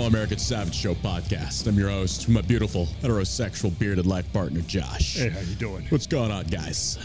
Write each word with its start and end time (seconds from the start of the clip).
All 0.00 0.06
American 0.06 0.38
Savage 0.38 0.74
Show 0.74 0.94
podcast. 0.94 1.66
I'm 1.66 1.78
your 1.78 1.90
host, 1.90 2.26
my 2.26 2.40
beautiful 2.40 2.86
heterosexual 3.02 3.78
bearded 3.78 4.06
life 4.06 4.32
partner, 4.32 4.62
Josh. 4.62 5.16
Hey, 5.16 5.28
how 5.28 5.40
you 5.40 5.54
doing? 5.56 5.84
What's 5.90 6.06
going 6.06 6.32
on, 6.32 6.46
guys? 6.46 6.98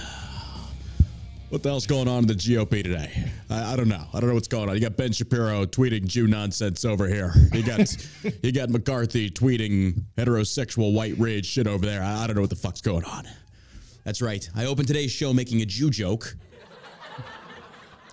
What 1.49 1.61
the 1.61 1.67
hell's 1.67 1.85
going 1.85 2.07
on 2.07 2.19
in 2.19 2.27
the 2.27 2.35
GOP 2.35 2.83
today? 2.83 3.11
I, 3.49 3.73
I, 3.73 3.75
don't 3.75 3.89
know. 3.89 4.05
I 4.13 4.21
don't 4.21 4.29
know 4.29 4.33
what's 4.33 4.47
going 4.47 4.69
on. 4.69 4.75
You 4.75 4.81
got 4.81 4.95
Ben 4.95 5.11
Shapiro 5.11 5.65
tweeting 5.65 6.05
Jew 6.05 6.27
nonsense 6.27 6.85
over 6.85 7.05
here. 7.05 7.33
You 7.51 7.63
got 7.63 7.97
you 8.41 8.53
got 8.53 8.69
McCarthy 8.69 9.29
tweeting 9.29 10.01
heterosexual 10.17 10.93
white 10.93 11.15
rage 11.19 11.47
shit 11.47 11.67
over 11.67 11.85
there. 11.85 12.01
I, 12.01 12.23
I 12.23 12.27
don't 12.27 12.37
know 12.37 12.43
what 12.43 12.49
the 12.49 12.55
fuck's 12.55 12.79
going 12.79 13.03
on. 13.03 13.27
That's 14.05 14.21
right. 14.21 14.49
I 14.55 14.67
opened 14.67 14.87
today's 14.87 15.11
show 15.11 15.33
making 15.33 15.61
a 15.61 15.65
Jew 15.65 15.89
joke. 15.89 16.33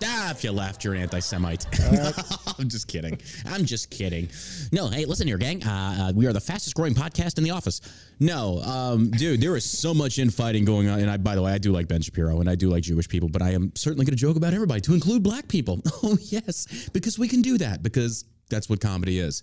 Ah, 0.05 0.31
if 0.31 0.43
you 0.43 0.51
laughed, 0.51 0.83
you're 0.83 0.93
an 0.93 1.01
anti-Semite. 1.01 1.65
I'm 2.59 2.69
just 2.69 2.87
kidding. 2.87 3.19
I'm 3.45 3.65
just 3.65 3.89
kidding. 3.89 4.29
No, 4.71 4.87
hey, 4.87 5.05
listen 5.05 5.27
here, 5.27 5.37
gang. 5.37 5.63
Uh, 5.63 6.09
uh, 6.09 6.13
we 6.15 6.25
are 6.27 6.33
the 6.33 6.41
fastest 6.41 6.75
growing 6.75 6.93
podcast 6.93 7.37
in 7.37 7.43
the 7.43 7.51
office. 7.51 7.81
No, 8.19 8.61
um, 8.63 9.11
dude, 9.11 9.41
there 9.41 9.55
is 9.55 9.69
so 9.69 9.93
much 9.93 10.19
infighting 10.19 10.65
going 10.65 10.87
on. 10.89 10.99
And 10.99 11.09
I, 11.09 11.17
by 11.17 11.35
the 11.35 11.41
way, 11.41 11.51
I 11.51 11.57
do 11.57 11.71
like 11.71 11.87
Ben 11.87 12.01
Shapiro 12.01 12.39
and 12.39 12.49
I 12.49 12.55
do 12.55 12.69
like 12.69 12.83
Jewish 12.83 13.07
people, 13.07 13.29
but 13.29 13.41
I 13.41 13.51
am 13.51 13.71
certainly 13.75 14.05
going 14.05 14.15
to 14.15 14.21
joke 14.21 14.37
about 14.37 14.53
everybody, 14.53 14.81
to 14.81 14.93
include 14.93 15.23
black 15.23 15.47
people. 15.47 15.81
Oh 16.05 16.17
yes, 16.19 16.89
because 16.91 17.17
we 17.17 17.29
can 17.29 17.41
do 17.41 17.57
that 17.59 17.81
because 17.81 18.25
that's 18.49 18.67
what 18.67 18.81
comedy 18.81 19.19
is. 19.19 19.41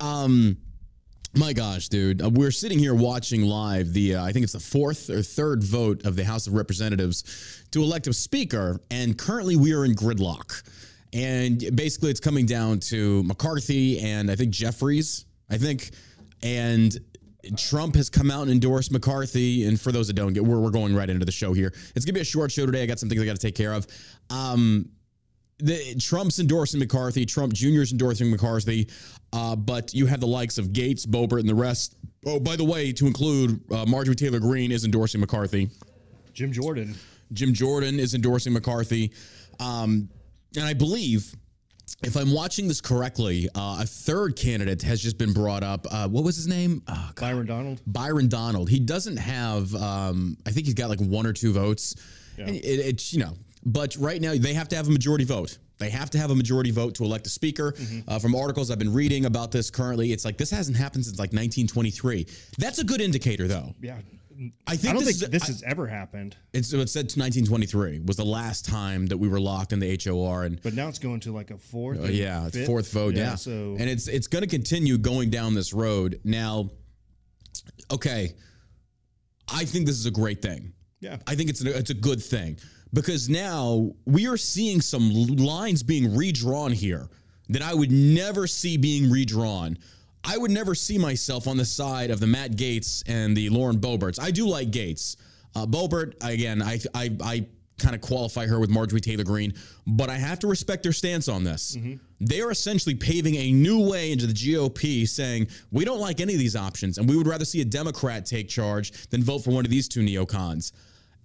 Um, 0.00 0.56
my 1.34 1.52
gosh, 1.52 1.88
dude. 1.88 2.22
Uh, 2.22 2.30
we're 2.30 2.50
sitting 2.50 2.78
here 2.78 2.94
watching 2.94 3.42
live 3.42 3.92
the, 3.92 4.16
uh, 4.16 4.24
I 4.24 4.32
think 4.32 4.44
it's 4.44 4.52
the 4.52 4.60
fourth 4.60 5.08
or 5.08 5.22
third 5.22 5.62
vote 5.62 6.04
of 6.04 6.16
the 6.16 6.24
House 6.24 6.46
of 6.46 6.54
Representatives 6.54 7.64
to 7.70 7.82
elect 7.82 8.06
a 8.06 8.12
speaker. 8.12 8.80
And 8.90 9.16
currently 9.16 9.56
we 9.56 9.72
are 9.72 9.84
in 9.84 9.94
gridlock. 9.94 10.62
And 11.14 11.58
basically 11.74 12.10
it's 12.10 12.20
coming 12.20 12.46
down 12.46 12.80
to 12.80 13.22
McCarthy 13.24 14.00
and 14.00 14.30
I 14.30 14.36
think 14.36 14.50
Jeffries, 14.50 15.26
I 15.50 15.58
think. 15.58 15.90
And 16.42 16.98
Trump 17.56 17.94
has 17.96 18.08
come 18.10 18.30
out 18.30 18.42
and 18.42 18.50
endorsed 18.50 18.92
McCarthy. 18.92 19.66
And 19.66 19.80
for 19.80 19.90
those 19.90 20.06
that 20.08 20.14
don't 20.14 20.32
get, 20.32 20.44
we're, 20.44 20.60
we're 20.60 20.70
going 20.70 20.94
right 20.94 21.08
into 21.08 21.24
the 21.24 21.32
show 21.32 21.52
here. 21.52 21.68
It's 21.94 22.04
going 22.04 22.12
to 22.12 22.12
be 22.14 22.20
a 22.20 22.24
short 22.24 22.52
show 22.52 22.66
today. 22.66 22.82
I 22.82 22.86
got 22.86 22.98
some 22.98 23.08
things 23.08 23.20
I 23.22 23.24
got 23.24 23.36
to 23.36 23.46
take 23.46 23.54
care 23.54 23.72
of. 23.72 23.86
Um, 24.30 24.88
the, 25.62 25.94
Trump's 25.98 26.38
endorsing 26.38 26.80
McCarthy. 26.80 27.24
Trump 27.24 27.52
Jr.'s 27.52 27.92
endorsing 27.92 28.30
McCarthy. 28.30 28.88
Uh, 29.32 29.56
but 29.56 29.94
you 29.94 30.06
have 30.06 30.20
the 30.20 30.26
likes 30.26 30.58
of 30.58 30.68
Gaetz, 30.68 31.06
Boebert, 31.06 31.40
and 31.40 31.48
the 31.48 31.54
rest. 31.54 31.96
Oh, 32.26 32.38
by 32.38 32.56
the 32.56 32.64
way, 32.64 32.92
to 32.92 33.06
include 33.06 33.60
uh, 33.72 33.86
Marjorie 33.86 34.14
Taylor 34.14 34.38
Greene 34.38 34.70
is 34.70 34.84
endorsing 34.84 35.20
McCarthy. 35.20 35.70
Jim 36.34 36.52
Jordan. 36.52 36.94
Jim 37.32 37.54
Jordan 37.54 37.98
is 37.98 38.14
endorsing 38.14 38.52
McCarthy. 38.52 39.12
Um, 39.58 40.08
and 40.56 40.64
I 40.64 40.74
believe, 40.74 41.34
if 42.02 42.16
I'm 42.16 42.32
watching 42.32 42.68
this 42.68 42.80
correctly, 42.80 43.48
uh, 43.54 43.78
a 43.80 43.86
third 43.86 44.36
candidate 44.36 44.82
has 44.82 45.00
just 45.00 45.16
been 45.16 45.32
brought 45.32 45.62
up. 45.62 45.86
Uh, 45.90 46.08
what 46.08 46.24
was 46.24 46.36
his 46.36 46.46
name? 46.46 46.82
Oh, 46.88 47.10
Byron 47.18 47.46
Donald. 47.46 47.80
Byron 47.86 48.28
Donald. 48.28 48.68
He 48.68 48.80
doesn't 48.80 49.16
have, 49.16 49.74
um, 49.74 50.36
I 50.46 50.50
think 50.50 50.66
he's 50.66 50.74
got 50.74 50.90
like 50.90 51.00
one 51.00 51.26
or 51.26 51.32
two 51.32 51.52
votes. 51.52 51.96
Yeah. 52.36 52.48
It, 52.48 52.64
it's, 52.64 53.12
you 53.12 53.20
know, 53.20 53.34
but 53.64 53.96
right 53.96 54.20
now 54.20 54.34
they 54.36 54.54
have 54.54 54.68
to 54.68 54.76
have 54.76 54.88
a 54.88 54.90
majority 54.90 55.24
vote. 55.24 55.58
They 55.78 55.90
have 55.90 56.10
to 56.10 56.18
have 56.18 56.30
a 56.30 56.34
majority 56.34 56.70
vote 56.70 56.94
to 56.96 57.04
elect 57.04 57.26
a 57.26 57.30
speaker. 57.30 57.72
Mm-hmm. 57.72 58.08
Uh, 58.08 58.18
from 58.18 58.34
articles 58.34 58.70
I've 58.70 58.78
been 58.78 58.92
reading 58.92 59.24
about 59.24 59.50
this 59.50 59.70
currently, 59.70 60.12
it's 60.12 60.24
like 60.24 60.38
this 60.38 60.50
hasn't 60.50 60.76
happened 60.76 61.04
since 61.04 61.18
like 61.18 61.30
1923. 61.30 62.26
That's 62.58 62.78
a 62.78 62.84
good 62.84 63.00
indicator, 63.00 63.48
though. 63.48 63.74
Yeah. 63.80 63.98
I 64.66 64.76
think 64.76 64.90
I 64.90 64.94
don't 64.94 65.04
this 65.04 65.20
think 65.20 65.34
is, 65.34 65.40
this 65.40 65.42
I, 65.44 65.46
has 65.46 65.62
ever 65.64 65.86
happened. 65.86 66.36
It's 66.52 66.72
it 66.72 66.88
said 66.88 67.04
1923 67.04 68.00
was 68.06 68.16
the 68.16 68.24
last 68.24 68.64
time 68.64 69.06
that 69.06 69.18
we 69.18 69.28
were 69.28 69.40
locked 69.40 69.72
in 69.72 69.78
the 69.78 70.00
HOR, 70.02 70.44
and 70.44 70.60
but 70.62 70.74
now 70.74 70.88
it's 70.88 70.98
going 70.98 71.20
to 71.20 71.32
like 71.32 71.50
a 71.50 71.58
fourth. 71.58 72.00
Uh, 72.00 72.04
yeah, 72.04 72.46
it's 72.46 72.66
fourth 72.66 72.90
vote. 72.92 73.14
Yeah, 73.14 73.22
yeah. 73.22 73.34
so 73.34 73.76
and 73.78 73.90
it's 73.90 74.08
it's 74.08 74.26
going 74.26 74.42
to 74.42 74.48
continue 74.48 74.98
going 74.98 75.30
down 75.30 75.54
this 75.54 75.72
road. 75.72 76.20
Now, 76.24 76.70
okay, 77.92 78.32
I 79.52 79.64
think 79.64 79.86
this 79.86 79.96
is 79.96 80.06
a 80.06 80.10
great 80.10 80.42
thing. 80.42 80.72
Yeah, 81.00 81.18
I 81.26 81.34
think 81.34 81.50
it's 81.50 81.64
a, 81.64 81.76
it's 81.76 81.90
a 81.90 81.94
good 81.94 82.22
thing 82.22 82.58
because 82.92 83.28
now 83.28 83.92
we 84.04 84.26
are 84.26 84.36
seeing 84.36 84.80
some 84.80 85.10
lines 85.36 85.82
being 85.82 86.14
redrawn 86.16 86.72
here 86.72 87.08
that 87.48 87.62
I 87.62 87.74
would 87.74 87.90
never 87.90 88.46
see 88.46 88.76
being 88.76 89.10
redrawn. 89.10 89.78
I 90.24 90.38
would 90.38 90.50
never 90.50 90.74
see 90.74 90.98
myself 90.98 91.48
on 91.48 91.56
the 91.56 91.64
side 91.64 92.10
of 92.10 92.20
the 92.20 92.26
Matt 92.26 92.52
Gaetz 92.52 93.02
and 93.06 93.36
the 93.36 93.48
Lauren 93.48 93.78
Boeberts. 93.78 94.20
I 94.20 94.30
do 94.30 94.46
like 94.46 94.70
Gaetz. 94.70 95.16
Uh, 95.54 95.66
Boebert, 95.66 96.14
again, 96.22 96.62
I, 96.62 96.78
I, 96.94 97.10
I 97.22 97.46
kind 97.78 97.94
of 97.94 98.00
qualify 98.00 98.46
her 98.46 98.60
with 98.60 98.70
Marjorie 98.70 99.00
Taylor 99.00 99.24
Greene, 99.24 99.52
but 99.86 100.08
I 100.08 100.16
have 100.16 100.38
to 100.40 100.46
respect 100.46 100.82
their 100.82 100.92
stance 100.92 101.28
on 101.28 101.42
this. 101.42 101.76
Mm-hmm. 101.76 101.94
They 102.20 102.40
are 102.40 102.50
essentially 102.50 102.94
paving 102.94 103.34
a 103.34 103.52
new 103.52 103.90
way 103.90 104.12
into 104.12 104.26
the 104.26 104.32
GOP, 104.32 105.08
saying, 105.08 105.48
we 105.72 105.84
don't 105.84 105.98
like 105.98 106.20
any 106.20 106.34
of 106.34 106.38
these 106.38 106.56
options, 106.56 106.98
and 106.98 107.08
we 107.08 107.16
would 107.16 107.26
rather 107.26 107.44
see 107.44 107.60
a 107.60 107.64
Democrat 107.64 108.24
take 108.24 108.48
charge 108.48 108.92
than 109.08 109.22
vote 109.22 109.40
for 109.40 109.50
one 109.50 109.64
of 109.64 109.70
these 109.70 109.88
two 109.88 110.00
neocons. 110.00 110.72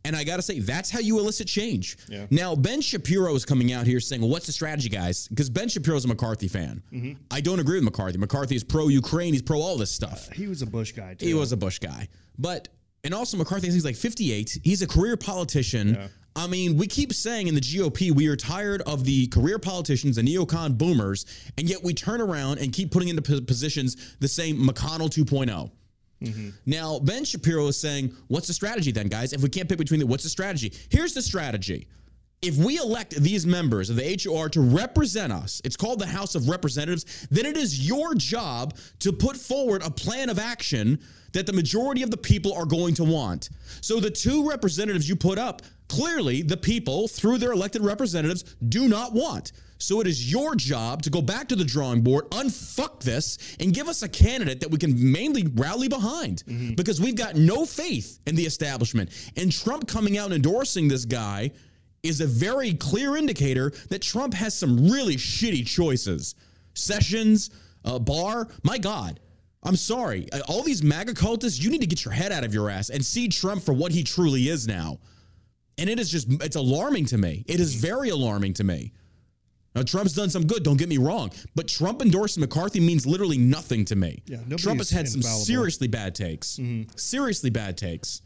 And 0.08 0.16
I 0.16 0.24
got 0.24 0.38
to 0.38 0.42
say, 0.42 0.60
that's 0.60 0.90
how 0.90 1.00
you 1.00 1.20
elicit 1.20 1.50
change. 1.50 1.98
Yeah. 2.08 2.28
Now, 2.30 2.56
Ben 2.56 2.80
Shapiro 2.80 3.36
is 3.36 3.44
coming 3.44 3.74
out 3.74 3.86
here 3.86 4.00
saying, 4.00 4.22
well, 4.22 4.32
what's 4.32 4.46
the 4.46 4.54
strategy, 4.54 4.88
guys? 4.88 5.28
Because 5.28 5.50
Ben 5.50 5.68
Shapiro 5.68 5.98
is 5.98 6.06
a 6.06 6.08
McCarthy 6.08 6.48
fan. 6.48 6.82
Mm-hmm. 6.94 7.22
I 7.30 7.42
don't 7.42 7.60
agree 7.60 7.76
with 7.76 7.84
McCarthy. 7.84 8.18
McCarthy 8.18 8.56
is 8.56 8.64
pro 8.64 8.88
Ukraine, 8.88 9.34
he's 9.34 9.42
pro 9.42 9.60
all 9.60 9.76
this 9.76 9.92
stuff. 9.92 10.30
Uh, 10.32 10.36
he 10.36 10.48
was 10.48 10.62
a 10.62 10.66
Bush 10.66 10.94
guy, 10.94 11.16
too. 11.16 11.26
He 11.26 11.34
was 11.34 11.52
a 11.52 11.58
Bush 11.58 11.80
guy. 11.80 12.08
But, 12.38 12.70
and 13.04 13.14
also 13.14 13.36
McCarthy, 13.36 13.70
he's 13.70 13.84
like 13.84 13.98
58. 13.98 14.60
He's 14.64 14.82
a 14.82 14.88
career 14.88 15.18
politician. 15.18 15.96
Yeah. 15.96 16.08
I 16.38 16.48
mean, 16.48 16.78
we 16.78 16.88
keep 16.88 17.12
saying 17.12 17.48
in 17.48 17.56
the 17.56 17.60
GOP, 17.60 18.12
we 18.12 18.28
are 18.28 18.38
tired 18.38 18.84
of 18.84 19.04
the 19.04 19.28
career 19.28 19.60
politicians, 19.60 20.16
the 20.16 20.22
neocon 20.22 20.78
boomers, 20.78 21.26
and 21.58 21.68
yet 21.68 21.84
we 21.84 21.94
turn 21.94 22.22
around 22.22 22.60
and 22.60 22.72
keep 22.72 22.92
putting 22.92 23.10
into 23.10 23.22
positions 23.42 24.16
the 24.22 24.28
same 24.30 24.58
McConnell 24.58 25.10
2.0. 25.10 25.70
Mm-hmm. 26.22 26.50
Now, 26.66 27.00
Ben 27.00 27.24
Shapiro 27.24 27.68
is 27.68 27.78
saying, 27.78 28.14
what's 28.28 28.48
the 28.48 28.54
strategy 28.54 28.92
then, 28.92 29.08
guys? 29.08 29.34
If 29.34 29.42
we 29.42 29.50
can't 29.50 29.70
pick 29.70 29.78
between 29.78 30.00
the, 30.00 30.08
what's 30.08 30.24
the 30.24 30.30
strategy? 30.30 30.74
Here's 30.90 31.14
the 31.14 31.22
strategy. 31.22 31.88
If 32.42 32.58
we 32.58 32.78
elect 32.78 33.16
these 33.16 33.48
members 33.48 33.90
of 33.90 33.96
the 33.96 34.20
HOR 34.24 34.48
to 34.50 34.62
represent 34.62 35.34
us, 35.34 35.60
it's 35.66 35.76
called 35.76 36.00
the 36.00 36.06
House 36.06 36.36
of 36.36 36.50
Representatives, 36.50 37.28
then 37.32 37.48
it 37.48 37.58
is 37.58 37.88
your 37.88 38.14
job 38.14 38.78
to 39.00 39.12
put 39.12 39.36
forward 39.36 39.82
a 39.84 39.90
plan 39.90 40.30
of 40.30 40.38
action 40.38 41.00
that 41.34 41.46
the 41.48 41.54
majority 41.54 42.04
of 42.04 42.12
the 42.12 42.18
people 42.18 42.54
are 42.54 42.66
going 42.66 42.94
to 42.96 43.04
want. 43.04 43.50
So 43.82 44.00
the 44.00 44.12
two 44.12 44.48
representatives 44.48 45.10
you 45.10 45.16
put 45.16 45.40
up, 45.40 45.64
clearly 45.88 46.42
the 46.44 46.58
people, 46.58 47.08
through 47.08 47.40
their 47.40 47.54
elected 47.54 47.84
representatives, 47.84 48.44
do 48.70 48.88
not 48.88 49.14
want. 49.14 49.52
So 49.78 50.02
it 50.02 50.08
is 50.08 50.32
your 50.32 50.56
job 50.56 51.02
to 51.04 51.10
go 51.10 51.22
back 51.22 51.48
to 51.50 51.56
the 51.56 51.64
drawing 51.64 52.02
board, 52.02 52.30
unfuck 52.32 53.02
this, 53.02 53.38
and 53.60 53.74
give 53.74 53.88
us 53.88 54.04
a 54.04 54.10
candidate 54.10 54.60
that 54.62 54.72
we 54.72 54.78
can 54.78 55.12
mainly 55.12 55.48
rally 55.56 55.88
behind 55.88 56.44
mm-hmm. 56.48 56.74
because 56.74 57.00
we've 57.00 57.16
got 57.16 57.36
no 57.36 57.66
faith 57.66 58.20
in 58.26 58.36
the 58.36 58.46
establishment. 58.46 59.10
And 59.36 59.52
Trump 59.52 59.88
coming 59.88 60.18
out 60.18 60.26
and 60.26 60.36
endorsing 60.36 60.88
this 60.88 61.06
guy 61.06 61.52
is 62.04 62.22
a 62.22 62.28
very 62.28 62.74
clear 62.74 63.18
indicator 63.18 63.72
that 63.90 64.02
Trump 64.02 64.34
has 64.34 64.56
some 64.56 64.90
really 64.90 65.16
shitty 65.16 65.66
choices. 65.66 66.36
Sessions, 66.74 67.50
uh, 67.86 68.00
Barr, 68.00 68.48
my 68.64 68.78
God. 68.78 69.20
I'm 69.64 69.76
sorry. 69.76 70.32
Uh, 70.32 70.42
all 70.48 70.64
these 70.64 70.84
MAGA 70.84 71.14
cultists, 71.14 71.62
you 71.62 71.70
need 71.70 71.82
to 71.82 71.88
get 71.88 72.06
your 72.06 72.14
head 72.14 72.32
out 72.32 72.44
of 72.44 72.54
your 72.54 72.70
ass 72.70 72.90
and 72.90 73.04
see 73.04 73.28
Trump 73.28 73.64
for 73.64 73.74
what 73.74 73.92
he 73.92 74.04
truly 74.04 74.48
is 74.48 74.68
now. 74.68 75.00
And 75.78 75.90
it 75.90 76.00
is 76.00 76.10
just, 76.10 76.32
it's 76.42 76.56
alarming 76.56 77.06
to 77.08 77.18
me. 77.18 77.44
It 77.48 77.60
is 77.60 77.76
very 77.76 78.10
alarming 78.10 78.54
to 78.56 78.64
me. 78.64 78.94
Now, 79.78 79.84
Trump's 79.84 80.14
done 80.14 80.32
some 80.32 80.48
good, 80.48 80.64
don't 80.64 80.78
get 80.78 80.90
me 80.90 80.98
wrong, 80.98 81.30
but 81.54 81.68
Trump 81.68 82.02
endorsing 82.02 82.42
McCarthy 82.42 82.80
means 82.80 83.06
literally 83.06 83.38
nothing 83.38 83.86
to 83.86 83.96
me. 83.96 84.24
Yeah, 84.26 84.40
Trump 84.58 84.80
has 84.80 84.90
had 84.90 85.06
infallible. 85.06 85.30
some 85.30 85.46
seriously 85.46 85.88
bad 85.88 86.16
takes. 86.16 86.58
Mm-hmm. 86.58 86.90
Seriously 86.96 87.52
bad 87.52 87.78
takes. 87.78 88.24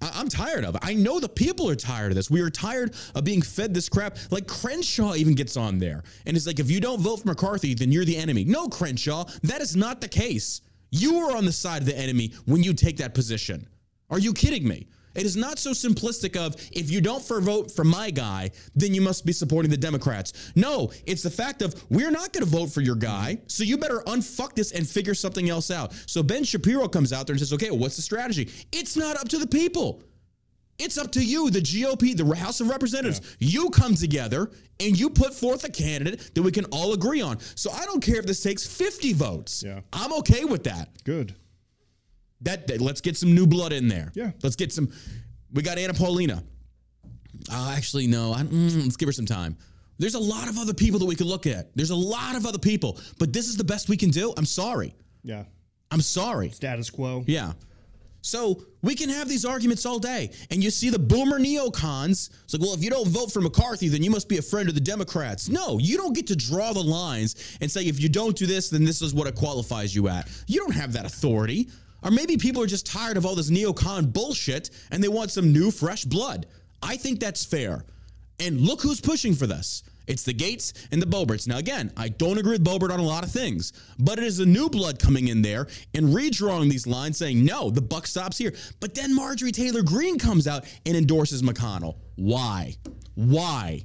I- 0.00 0.20
am 0.20 0.28
tired 0.28 0.64
of 0.64 0.76
it. 0.76 0.80
I 0.84 0.94
know 0.94 1.18
the 1.18 1.28
people 1.28 1.68
are 1.68 1.74
tired 1.74 2.12
of 2.12 2.14
this. 2.14 2.30
We 2.30 2.42
are 2.42 2.48
tired 2.50 2.94
of 3.16 3.24
being 3.24 3.42
fed 3.42 3.74
this 3.74 3.88
crap. 3.88 4.18
Like 4.30 4.46
Crenshaw 4.46 5.16
even 5.16 5.34
gets 5.34 5.56
on 5.56 5.78
there 5.78 6.04
and 6.26 6.36
it's 6.36 6.46
like, 6.46 6.60
if 6.60 6.70
you 6.70 6.80
don't 6.80 7.00
vote 7.00 7.22
for 7.22 7.26
McCarthy, 7.26 7.74
then 7.74 7.90
you're 7.90 8.04
the 8.04 8.16
enemy. 8.16 8.44
No, 8.44 8.68
Crenshaw, 8.68 9.24
that 9.42 9.60
is 9.60 9.74
not 9.74 10.00
the 10.00 10.06
case. 10.06 10.60
You 10.92 11.16
are 11.16 11.36
on 11.36 11.44
the 11.44 11.50
side 11.50 11.82
of 11.82 11.86
the 11.86 11.98
enemy 11.98 12.34
when 12.44 12.62
you 12.62 12.72
take 12.72 12.98
that 12.98 13.14
position. 13.14 13.66
Are 14.10 14.20
you 14.20 14.32
kidding 14.32 14.68
me? 14.68 14.86
It 15.18 15.26
is 15.26 15.36
not 15.36 15.58
so 15.58 15.72
simplistic 15.72 16.36
of 16.36 16.54
if 16.72 16.90
you 16.90 17.00
don't 17.00 17.22
for 17.22 17.40
vote 17.40 17.70
for 17.70 17.84
my 17.84 18.10
guy, 18.10 18.50
then 18.74 18.94
you 18.94 19.00
must 19.00 19.26
be 19.26 19.32
supporting 19.32 19.70
the 19.70 19.76
Democrats. 19.76 20.52
No, 20.54 20.92
it's 21.06 21.22
the 21.22 21.30
fact 21.30 21.60
of 21.60 21.74
we're 21.90 22.10
not 22.10 22.32
going 22.32 22.44
to 22.44 22.50
vote 22.50 22.70
for 22.70 22.80
your 22.80 22.94
guy, 22.94 23.38
so 23.48 23.64
you 23.64 23.76
better 23.76 24.00
unfuck 24.06 24.54
this 24.54 24.72
and 24.72 24.88
figure 24.88 25.14
something 25.14 25.48
else 25.48 25.70
out. 25.70 25.92
So 26.06 26.22
Ben 26.22 26.44
Shapiro 26.44 26.88
comes 26.88 27.12
out 27.12 27.26
there 27.26 27.34
and 27.34 27.40
says, 27.40 27.52
"Okay, 27.52 27.70
well, 27.70 27.80
what's 27.80 27.96
the 27.96 28.02
strategy?" 28.02 28.50
It's 28.72 28.96
not 28.96 29.16
up 29.16 29.28
to 29.30 29.38
the 29.38 29.46
people. 29.46 30.02
It's 30.78 30.96
up 30.96 31.10
to 31.12 31.24
you, 31.24 31.50
the 31.50 31.60
GOP, 31.60 32.16
the 32.16 32.36
House 32.36 32.60
of 32.60 32.68
Representatives. 32.68 33.20
Yeah. 33.40 33.48
You 33.48 33.70
come 33.70 33.96
together 33.96 34.52
and 34.78 34.98
you 34.98 35.10
put 35.10 35.34
forth 35.34 35.64
a 35.64 35.70
candidate 35.70 36.30
that 36.34 36.42
we 36.42 36.52
can 36.52 36.66
all 36.66 36.92
agree 36.92 37.20
on. 37.20 37.40
So 37.56 37.72
I 37.72 37.84
don't 37.84 38.00
care 38.00 38.20
if 38.20 38.26
this 38.26 38.40
takes 38.42 38.64
50 38.64 39.12
votes. 39.12 39.64
Yeah. 39.66 39.80
I'm 39.92 40.12
okay 40.20 40.44
with 40.44 40.62
that. 40.64 40.90
Good. 41.02 41.34
That, 42.42 42.66
that, 42.68 42.80
let's 42.80 43.00
get 43.00 43.16
some 43.16 43.34
new 43.34 43.46
blood 43.46 43.72
in 43.72 43.88
there. 43.88 44.12
Yeah. 44.14 44.30
Let's 44.42 44.56
get 44.56 44.72
some. 44.72 44.90
We 45.52 45.62
got 45.62 45.78
Anna 45.78 45.94
Paulina. 45.94 46.42
Uh, 47.50 47.74
actually, 47.76 48.06
no. 48.06 48.32
I, 48.32 48.42
mm, 48.42 48.82
let's 48.82 48.96
give 48.96 49.08
her 49.08 49.12
some 49.12 49.26
time. 49.26 49.56
There's 49.98 50.14
a 50.14 50.20
lot 50.20 50.48
of 50.48 50.58
other 50.58 50.74
people 50.74 51.00
that 51.00 51.06
we 51.06 51.16
could 51.16 51.26
look 51.26 51.46
at. 51.46 51.74
There's 51.74 51.90
a 51.90 51.96
lot 51.96 52.36
of 52.36 52.46
other 52.46 52.58
people, 52.58 53.00
but 53.18 53.32
this 53.32 53.48
is 53.48 53.56
the 53.56 53.64
best 53.64 53.88
we 53.88 53.96
can 53.96 54.10
do. 54.10 54.32
I'm 54.36 54.44
sorry. 54.44 54.94
Yeah. 55.24 55.44
I'm 55.90 56.00
sorry. 56.00 56.50
Status 56.50 56.90
quo. 56.90 57.24
Yeah. 57.26 57.52
So 58.20 58.62
we 58.82 58.94
can 58.94 59.08
have 59.08 59.28
these 59.28 59.44
arguments 59.44 59.86
all 59.86 59.98
day. 59.98 60.30
And 60.50 60.62
you 60.62 60.70
see 60.70 60.90
the 60.90 60.98
boomer 60.98 61.38
neocons. 61.38 62.30
It's 62.44 62.52
like, 62.52 62.62
well, 62.62 62.74
if 62.74 62.82
you 62.82 62.90
don't 62.90 63.08
vote 63.08 63.32
for 63.32 63.40
McCarthy, 63.40 63.88
then 63.88 64.02
you 64.02 64.10
must 64.10 64.28
be 64.28 64.38
a 64.38 64.42
friend 64.42 64.68
of 64.68 64.74
the 64.74 64.80
Democrats. 64.80 65.48
No, 65.48 65.78
you 65.78 65.96
don't 65.96 66.14
get 66.14 66.26
to 66.28 66.36
draw 66.36 66.72
the 66.72 66.82
lines 66.82 67.56
and 67.60 67.70
say, 67.70 67.82
if 67.84 68.00
you 68.00 68.08
don't 68.08 68.36
do 68.36 68.46
this, 68.46 68.70
then 68.70 68.84
this 68.84 69.02
is 69.02 69.14
what 69.14 69.26
it 69.26 69.34
qualifies 69.34 69.94
you 69.94 70.08
at. 70.08 70.28
You 70.46 70.60
don't 70.60 70.74
have 70.74 70.92
that 70.92 71.06
authority. 71.06 71.70
Or 72.02 72.10
maybe 72.10 72.36
people 72.36 72.62
are 72.62 72.66
just 72.66 72.86
tired 72.86 73.16
of 73.16 73.26
all 73.26 73.34
this 73.34 73.50
neocon 73.50 74.12
bullshit 74.12 74.70
and 74.90 75.02
they 75.02 75.08
want 75.08 75.30
some 75.30 75.52
new, 75.52 75.70
fresh 75.70 76.04
blood. 76.04 76.46
I 76.82 76.96
think 76.96 77.20
that's 77.20 77.44
fair. 77.44 77.84
And 78.40 78.60
look 78.60 78.80
who's 78.82 79.00
pushing 79.00 79.34
for 79.34 79.46
this. 79.46 79.82
It's 80.06 80.22
the 80.22 80.32
Gaetz 80.32 80.72
and 80.90 81.02
the 81.02 81.06
Boeberts. 81.06 81.46
Now, 81.46 81.58
again, 81.58 81.92
I 81.96 82.08
don't 82.08 82.38
agree 82.38 82.52
with 82.52 82.64
Boebert 82.64 82.90
on 82.90 82.98
a 82.98 83.04
lot 83.04 83.24
of 83.24 83.30
things, 83.30 83.74
but 83.98 84.18
it 84.18 84.24
is 84.24 84.40
a 84.40 84.46
new 84.46 84.70
blood 84.70 84.98
coming 84.98 85.28
in 85.28 85.42
there 85.42 85.66
and 85.94 86.06
redrawing 86.08 86.70
these 86.70 86.86
lines 86.86 87.18
saying, 87.18 87.44
no, 87.44 87.68
the 87.68 87.82
buck 87.82 88.06
stops 88.06 88.38
here. 88.38 88.54
But 88.80 88.94
then 88.94 89.14
Marjorie 89.14 89.52
Taylor 89.52 89.82
Greene 89.82 90.18
comes 90.18 90.48
out 90.48 90.64
and 90.86 90.96
endorses 90.96 91.42
McConnell. 91.42 91.96
Why? 92.16 92.76
Why? 93.16 93.84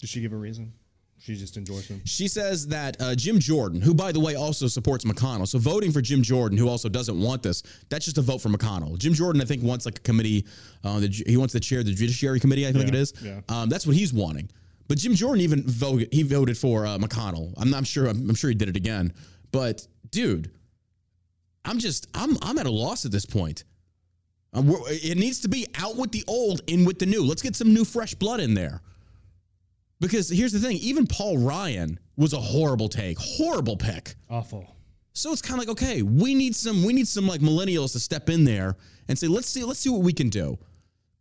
Did 0.00 0.10
she 0.10 0.20
give 0.20 0.32
a 0.34 0.36
reason? 0.36 0.74
She 1.28 1.36
just 1.36 1.58
endorsed 1.58 1.88
him. 1.88 2.00
She 2.06 2.26
says 2.26 2.68
that 2.68 2.96
uh, 3.02 3.14
Jim 3.14 3.38
Jordan, 3.38 3.82
who 3.82 3.92
by 3.92 4.12
the 4.12 4.18
way 4.18 4.34
also 4.34 4.66
supports 4.66 5.04
McConnell, 5.04 5.46
so 5.46 5.58
voting 5.58 5.92
for 5.92 6.00
Jim 6.00 6.22
Jordan, 6.22 6.56
who 6.56 6.70
also 6.70 6.88
doesn't 6.88 7.20
want 7.20 7.42
this, 7.42 7.62
that's 7.90 8.06
just 8.06 8.16
a 8.16 8.22
vote 8.22 8.38
for 8.38 8.48
McConnell. 8.48 8.96
Jim 8.96 9.12
Jordan, 9.12 9.42
I 9.42 9.44
think, 9.44 9.62
wants 9.62 9.84
like 9.84 9.98
a 9.98 10.00
committee. 10.00 10.46
Uh, 10.82 11.00
the, 11.00 11.24
he 11.26 11.36
wants 11.36 11.52
to 11.52 11.60
chair 11.60 11.82
the 11.82 11.92
Judiciary 11.92 12.40
Committee. 12.40 12.66
I 12.66 12.72
think 12.72 12.84
yeah, 12.84 12.88
it 12.88 12.94
is. 12.94 13.12
Yeah. 13.22 13.40
Um, 13.50 13.68
that's 13.68 13.86
what 13.86 13.94
he's 13.94 14.10
wanting. 14.10 14.48
But 14.88 14.96
Jim 14.96 15.14
Jordan 15.14 15.42
even 15.42 15.64
voted. 15.64 16.08
He 16.12 16.22
voted 16.22 16.56
for 16.56 16.86
uh, 16.86 16.96
McConnell. 16.96 17.52
I'm 17.58 17.68
not 17.68 17.86
sure. 17.86 18.06
I'm, 18.06 18.30
I'm 18.30 18.34
sure 18.34 18.48
he 18.48 18.56
did 18.56 18.70
it 18.70 18.76
again. 18.76 19.12
But 19.52 19.86
dude, 20.10 20.50
I'm 21.66 21.78
just 21.78 22.06
I'm 22.14 22.38
I'm 22.40 22.56
at 22.56 22.64
a 22.64 22.70
loss 22.70 23.04
at 23.04 23.12
this 23.12 23.26
point. 23.26 23.64
Um, 24.54 24.74
it 24.86 25.18
needs 25.18 25.40
to 25.40 25.48
be 25.50 25.66
out 25.74 25.96
with 25.96 26.10
the 26.10 26.24
old, 26.26 26.62
in 26.68 26.86
with 26.86 26.98
the 26.98 27.04
new. 27.04 27.22
Let's 27.22 27.42
get 27.42 27.54
some 27.54 27.74
new, 27.74 27.84
fresh 27.84 28.14
blood 28.14 28.40
in 28.40 28.54
there. 28.54 28.80
Because 30.00 30.28
here's 30.28 30.52
the 30.52 30.60
thing, 30.60 30.76
even 30.78 31.06
Paul 31.06 31.38
Ryan 31.38 31.98
was 32.16 32.32
a 32.32 32.40
horrible 32.40 32.88
take, 32.88 33.18
horrible 33.18 33.76
pick. 33.76 34.14
Awful. 34.30 34.76
So 35.12 35.32
it's 35.32 35.42
kind 35.42 35.60
of 35.60 35.66
like, 35.66 35.72
okay, 35.72 36.02
we 36.02 36.34
need 36.34 36.54
some 36.54 36.84
we 36.84 36.92
need 36.92 37.08
some 37.08 37.26
like 37.26 37.40
millennials 37.40 37.92
to 37.92 38.00
step 38.00 38.30
in 38.30 38.44
there 38.44 38.76
and 39.08 39.18
say, 39.18 39.26
let's 39.26 39.48
see, 39.48 39.64
let's 39.64 39.80
see 39.80 39.90
what 39.90 40.02
we 40.02 40.12
can 40.12 40.28
do. 40.28 40.56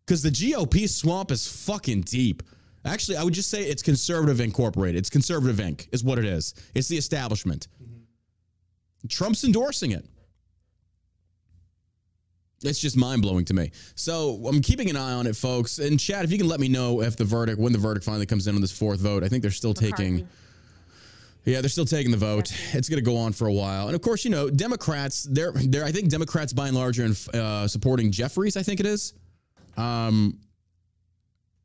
Because 0.05 0.21
the 0.21 0.29
GOP 0.29 0.87
swamp 0.87 1.31
is 1.31 1.47
fucking 1.47 2.01
deep. 2.01 2.43
Actually, 2.85 3.17
I 3.17 3.23
would 3.23 3.33
just 3.33 3.49
say 3.49 3.63
it's 3.63 3.81
conservative 3.81 4.39
incorporated. 4.39 4.99
It's 4.99 5.09
conservative 5.09 5.57
Inc. 5.57 5.87
is 5.91 6.03
what 6.03 6.19
it 6.19 6.25
is. 6.25 6.53
It's 6.75 6.87
the 6.87 6.97
establishment. 6.97 7.67
Mm-hmm. 7.83 9.07
Trump's 9.09 9.43
endorsing 9.43 9.91
it. 9.91 10.05
It's 12.63 12.79
just 12.79 12.97
mind 12.97 13.21
blowing 13.21 13.45
to 13.45 13.53
me. 13.53 13.71
So 13.95 14.41
I'm 14.47 14.61
keeping 14.61 14.89
an 14.89 14.95
eye 14.95 15.13
on 15.13 15.27
it, 15.27 15.35
folks. 15.35 15.77
And 15.77 15.99
Chad, 15.99 16.25
if 16.25 16.31
you 16.31 16.37
can 16.37 16.47
let 16.47 16.59
me 16.59 16.67
know 16.67 17.01
if 17.01 17.15
the 17.15 17.23
verdict, 17.23 17.59
when 17.59 17.71
the 17.71 17.77
verdict 17.77 18.05
finally 18.05 18.25
comes 18.25 18.47
in 18.47 18.55
on 18.55 18.61
this 18.61 18.71
fourth 18.71 18.99
vote, 18.99 19.23
I 19.23 19.27
think 19.27 19.43
they're 19.43 19.51
still 19.51 19.71
McCarthy. 19.71 19.91
taking. 19.91 20.27
Yeah, 21.45 21.61
they're 21.61 21.69
still 21.69 21.85
taking 21.85 22.11
the 22.11 22.17
vote. 22.17 22.51
It's 22.73 22.89
going 22.89 23.01
to 23.01 23.05
go 23.05 23.15
on 23.15 23.31
for 23.31 23.47
a 23.47 23.53
while, 23.53 23.87
and 23.87 23.95
of 23.95 24.01
course, 24.01 24.25
you 24.25 24.31
know, 24.31 24.49
Democrats. 24.49 25.23
They're, 25.23 25.53
they're. 25.53 25.85
I 25.85 25.93
think 25.93 26.09
Democrats 26.09 26.51
by 26.51 26.67
and 26.67 26.75
large 26.75 26.99
are 26.99 27.05
in, 27.05 27.15
uh, 27.33 27.67
supporting 27.69 28.11
Jeffries. 28.11 28.57
I 28.57 28.63
think 28.63 28.81
it 28.81 28.85
is. 28.85 29.13
Um, 29.77 30.39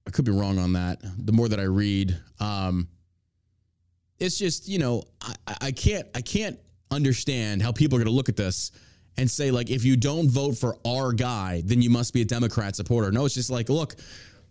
I 0.06 0.11
could 0.11 0.25
be 0.25 0.31
wrong 0.31 0.59
on 0.59 0.75
that. 0.75 1.00
The 1.03 1.33
more 1.33 1.49
that 1.49 1.59
I 1.59 1.65
read, 1.65 2.17
um, 2.39 2.87
it's 4.21 4.39
just 4.39 4.69
you 4.69 4.79
know, 4.79 5.03
I, 5.21 5.35
I 5.61 5.73
can't, 5.73 6.06
I 6.15 6.21
can't 6.21 6.61
understand 6.93 7.61
how 7.61 7.73
people 7.73 7.97
are 7.97 8.00
going 8.00 8.12
to 8.12 8.15
look 8.15 8.29
at 8.29 8.37
this 8.37 8.71
and 9.17 9.31
say 9.31 9.50
like 9.50 9.70
if 9.70 9.85
you 9.85 9.97
don't 9.97 10.29
vote 10.29 10.56
for 10.56 10.76
our 10.87 11.12
guy, 11.12 11.62
then 11.64 11.82
you 11.82 11.91
must 11.91 12.12
be 12.14 12.23
a 12.23 12.25
Democrat 12.25 12.76
supporter. 12.76 13.11
No, 13.12 13.25
it's 13.25 13.35
just 13.35 13.50
like 13.50 13.69
look, 13.69 13.97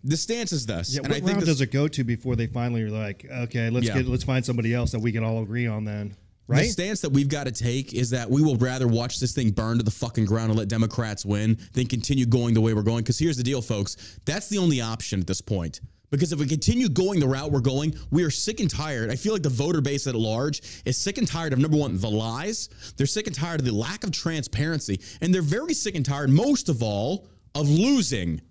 the 0.04 0.18
stance 0.18 0.52
is 0.52 0.66
this. 0.66 0.94
Yeah, 0.94 1.02
and 1.02 1.10
what 1.10 1.18
I 1.18 1.20
think 1.20 1.30
round 1.30 1.42
this, 1.42 1.50
does 1.50 1.62
it 1.62 1.72
go 1.72 1.88
to 1.88 2.04
before 2.04 2.36
they 2.36 2.48
finally 2.48 2.84
are 2.84 2.90
like, 2.90 3.26
okay, 3.30 3.70
let's 3.70 3.88
yeah. 3.88 3.96
get 3.96 4.08
let's 4.08 4.24
find 4.24 4.46
somebody 4.46 4.74
else 4.74 4.92
that 4.92 5.00
we 5.00 5.12
can 5.12 5.24
all 5.24 5.42
agree 5.42 5.68
on 5.68 5.84
then. 5.86 6.16
Right? 6.48 6.64
The 6.64 6.70
stance 6.70 7.02
that 7.02 7.12
we've 7.12 7.30
got 7.30 7.46
to 7.46 7.52
take 7.52 7.94
is 7.94 8.10
that 8.10 8.30
we 8.30 8.42
will 8.42 8.58
rather 8.58 8.88
watch 8.88 9.20
this 9.20 9.32
thing 9.32 9.52
burn 9.52 9.78
to 9.78 9.84
the 9.84 9.92
fucking 9.92 10.26
ground 10.26 10.50
and 10.50 10.60
let 10.60 10.68
Democrats 10.68 11.26
win 11.26 11.58
than 11.72 11.88
continue 11.88 12.26
going 12.26 12.54
the 12.54 12.60
way 12.60 12.74
we're 12.74 12.82
going. 12.82 13.04
Because 13.04 13.18
here's 13.18 13.38
the 13.38 13.44
deal, 13.44 13.62
folks. 13.62 14.20
That's 14.26 14.50
the 14.50 14.58
only 14.58 14.82
option 14.82 15.22
at 15.22 15.28
this 15.28 15.40
point. 15.40 15.80
Because 16.12 16.34
if 16.34 16.40
we 16.40 16.46
continue 16.46 16.90
going 16.90 17.22
the 17.22 17.28
route 17.28 17.52
we're 17.52 17.62
going, 17.62 17.96
we 18.12 18.24
are 18.24 18.30
sick 18.30 18.60
and 18.60 18.70
tired. 18.70 19.10
I 19.10 19.16
feel 19.16 19.32
like 19.32 19.44
the 19.44 19.50
voter 19.50 19.80
base 19.80 20.08
at 20.08 20.16
large 20.16 20.62
is 20.86 20.98
sick 20.98 21.18
and 21.18 21.28
tired 21.28 21.54
of 21.54 21.60
number 21.60 21.78
one, 21.78 21.98
the 21.98 22.10
lies. 22.10 22.70
They're 22.98 23.08
sick 23.08 23.28
and 23.28 23.36
tired 23.36 23.62
of 23.62 23.66
the 23.66 23.74
lack 23.74 24.04
of 24.04 24.12
transparency. 24.12 25.00
And 25.22 25.34
they're 25.34 25.42
very 25.42 25.74
sick 25.74 25.96
and 25.96 26.06
tired, 26.06 26.30
most 26.30 26.68
of 26.68 26.84
all, 26.84 27.28
of 27.56 27.70
losing. 27.70 28.42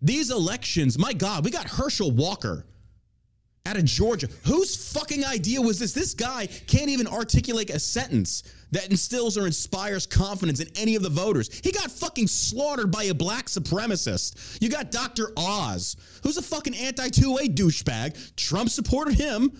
These 0.00 0.30
elections, 0.30 0.98
my 0.98 1.12
God, 1.12 1.44
we 1.44 1.50
got 1.50 1.66
Herschel 1.66 2.12
Walker 2.12 2.64
out 3.66 3.76
of 3.76 3.84
Georgia. 3.84 4.28
Whose 4.46 4.92
fucking 4.92 5.24
idea 5.24 5.60
was 5.60 5.78
this? 5.78 5.92
This 5.92 6.14
guy 6.14 6.46
can't 6.66 6.88
even 6.88 7.06
articulate 7.06 7.70
a 7.70 7.78
sentence 7.78 8.42
that 8.72 8.88
instills 8.90 9.36
or 9.36 9.46
inspires 9.46 10.06
confidence 10.06 10.60
in 10.60 10.68
any 10.76 10.96
of 10.96 11.02
the 11.02 11.08
voters. 11.08 11.60
He 11.62 11.72
got 11.72 11.90
fucking 11.90 12.28
slaughtered 12.28 12.90
by 12.90 13.04
a 13.04 13.14
black 13.14 13.46
supremacist. 13.46 14.60
You 14.62 14.68
got 14.68 14.90
Dr. 14.90 15.32
Oz, 15.36 15.96
who's 16.22 16.36
a 16.36 16.42
fucking 16.42 16.74
anti 16.76 17.08
2A 17.08 17.54
douchebag. 17.54 18.36
Trump 18.36 18.70
supported 18.70 19.14
him. 19.14 19.50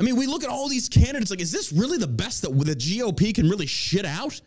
I 0.00 0.04
mean, 0.04 0.14
we 0.14 0.26
look 0.26 0.44
at 0.44 0.50
all 0.50 0.68
these 0.68 0.88
candidates 0.88 1.30
like, 1.30 1.40
is 1.40 1.50
this 1.50 1.72
really 1.72 1.98
the 1.98 2.06
best 2.06 2.42
that 2.42 2.56
the 2.56 2.76
GOP 2.76 3.34
can 3.34 3.48
really 3.48 3.66
shit 3.66 4.04
out? 4.04 4.40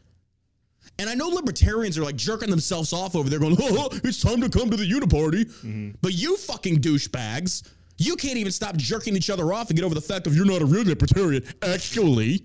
And 0.98 1.10
I 1.10 1.14
know 1.14 1.28
libertarians 1.28 1.98
are 1.98 2.04
like 2.04 2.16
jerking 2.16 2.50
themselves 2.50 2.94
off 2.94 3.16
over 3.16 3.30
there, 3.30 3.40
going, 3.40 3.58
oh, 3.60 3.90
it's 4.04 4.22
time 4.22 4.40
to 4.42 4.50
come 4.50 4.70
to 4.70 4.78
the 4.78 4.90
uniparty. 4.90 5.46
Mm-hmm. 5.46 5.92
But 6.02 6.14
you 6.14 6.38
fucking 6.38 6.80
douchebags 6.80 7.68
you 8.02 8.16
can't 8.16 8.38
even 8.38 8.52
stop 8.52 8.76
jerking 8.78 9.16
each 9.16 9.30
other 9.30 9.54
off 9.54 9.70
and 9.70 9.78
get 9.78 9.86
over 9.86 9.96
the 9.96 10.02
fact 10.02 10.28
of 10.28 10.36
you're 10.36 10.46
not 10.46 10.62
a 10.62 10.66
real 10.66 10.86
libertarian, 10.86 11.44
actually. 11.62 12.44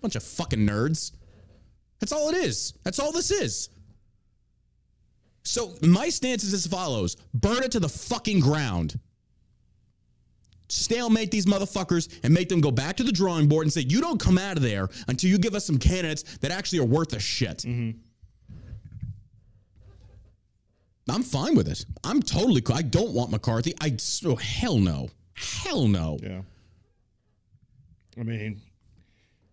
Bunch 0.00 0.16
of 0.16 0.22
fucking 0.22 0.60
nerds. 0.60 1.12
That's 1.98 2.12
all 2.12 2.28
it 2.28 2.36
is. 2.36 2.74
That's 2.84 2.98
all 2.98 3.12
this 3.12 3.30
is. 3.30 3.70
So 5.42 5.74
my 5.82 6.08
stance 6.08 6.42
is 6.44 6.52
as 6.52 6.66
follows 6.66 7.16
burn 7.32 7.62
it 7.62 7.70
to 7.72 7.80
the 7.80 7.88
fucking 7.88 8.40
ground. 8.40 8.98
Stalemate 10.68 11.30
these 11.30 11.46
motherfuckers 11.46 12.12
and 12.24 12.34
make 12.34 12.48
them 12.48 12.60
go 12.60 12.72
back 12.72 12.96
to 12.96 13.04
the 13.04 13.12
drawing 13.12 13.48
board 13.48 13.64
and 13.64 13.72
say, 13.72 13.82
you 13.82 14.00
don't 14.00 14.18
come 14.18 14.36
out 14.36 14.56
of 14.56 14.62
there 14.62 14.88
until 15.06 15.30
you 15.30 15.38
give 15.38 15.54
us 15.54 15.64
some 15.64 15.78
candidates 15.78 16.38
that 16.38 16.50
actually 16.50 16.80
are 16.80 16.86
worth 16.86 17.12
a 17.12 17.20
shit. 17.20 17.58
Mm-hmm. 17.58 17.98
I'm 21.08 21.22
fine 21.22 21.54
with 21.54 21.68
it. 21.68 21.84
I'm 22.04 22.22
totally 22.22 22.60
cool. 22.60 22.76
I 22.76 22.82
don't 22.82 23.12
want 23.12 23.30
McCarthy. 23.30 23.74
I 23.80 23.96
oh, 24.24 24.36
hell 24.36 24.78
no. 24.78 25.08
Hell 25.34 25.86
no. 25.86 26.18
Yeah. 26.22 26.42
I 28.18 28.22
mean, 28.22 28.60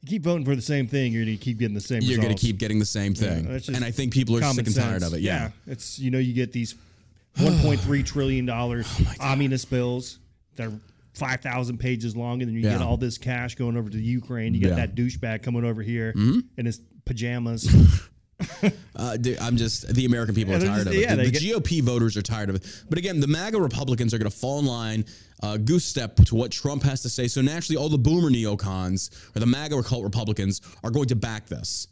you 0.02 0.08
keep 0.08 0.24
voting 0.24 0.46
for 0.46 0.56
the 0.56 0.62
same 0.62 0.88
thing, 0.88 1.12
you're 1.12 1.26
going 1.26 1.38
to 1.38 1.44
keep 1.44 1.60
getting 1.60 1.76
the 1.76 1.82
same. 1.82 2.02
You're 2.02 2.22
going 2.22 2.36
to 2.36 2.42
keep 2.42 2.58
getting 2.58 2.80
the 2.80 2.86
same 2.86 3.14
thing, 3.14 3.46
yeah, 3.46 3.60
and 3.76 3.84
I 3.84 3.92
think 3.92 4.14
people 4.14 4.38
are 4.38 4.54
sick 4.54 4.68
and 4.68 4.76
tired 4.76 5.04
of 5.04 5.14
it. 5.14 5.22
Yeah. 5.22 5.52
yeah. 5.66 5.74
it's 5.74 6.00
you 6.00 6.12
know 6.12 6.18
you 6.18 6.34
get 6.34 6.52
these 6.52 6.76
1.3 7.38 8.06
trillion 8.06 8.46
dollars 8.46 8.88
oh 9.02 9.14
omnibus 9.20 9.66
bills 9.66 10.20
that 10.56 10.68
are 10.68 10.74
5,000 11.14 11.78
pages 11.78 12.16
long, 12.16 12.42
and 12.42 12.50
then 12.50 12.56
you 12.56 12.62
yeah. 12.62 12.78
get 12.78 12.82
all 12.82 12.98
this 12.98 13.18
cash 13.18 13.56
going 13.56 13.78
over 13.78 13.90
to 13.90 14.00
Ukraine. 14.00 14.54
You 14.54 14.62
get 14.62 14.76
that 14.76 14.96
douchebag 14.96 15.44
coming 15.44 15.64
over 15.64 15.82
here 15.82 16.14
mm-hmm. 16.14 16.40
in 16.58 16.66
his 16.66 16.82
pajamas. 17.06 17.70
uh, 18.96 19.18
I'm 19.42 19.58
just 19.58 19.94
the 19.94 20.06
American 20.06 20.36
people 20.36 20.54
are 20.54 20.60
tired 20.60 20.88
of 20.88 20.94
it. 20.94 21.00
Yeah, 21.00 21.16
the, 21.16 21.30
the 21.30 21.32
GOP 21.32 21.82
voters 21.82 22.18
are 22.18 22.22
tired 22.22 22.50
of 22.50 22.56
it. 22.56 22.84
But 22.90 22.98
again, 22.98 23.20
the 23.20 23.28
MAGA 23.28 23.60
Republicans 23.60 24.14
are 24.14 24.18
going 24.18 24.30
to 24.30 24.36
fall 24.36 24.60
in 24.60 24.66
line, 24.66 25.06
uh, 25.42 25.58
goose 25.58 25.86
step 25.86 26.16
to 26.18 26.36
what 26.36 26.52
Trump 26.52 26.84
has 26.84 27.02
to 27.02 27.10
say. 27.10 27.28
So 27.28 27.42
naturally, 27.42 27.78
all 27.78 27.90
the 27.90 27.98
boomer 27.98 28.30
neocons 28.30 29.10
or 29.36 29.40
the 29.40 29.46
MAGA 29.46 29.84
cult 29.84 30.04
Republicans 30.04 30.62
are 30.84 30.92
going 30.92 31.08
to 31.08 31.16
back 31.16 31.48
this. 31.48 31.88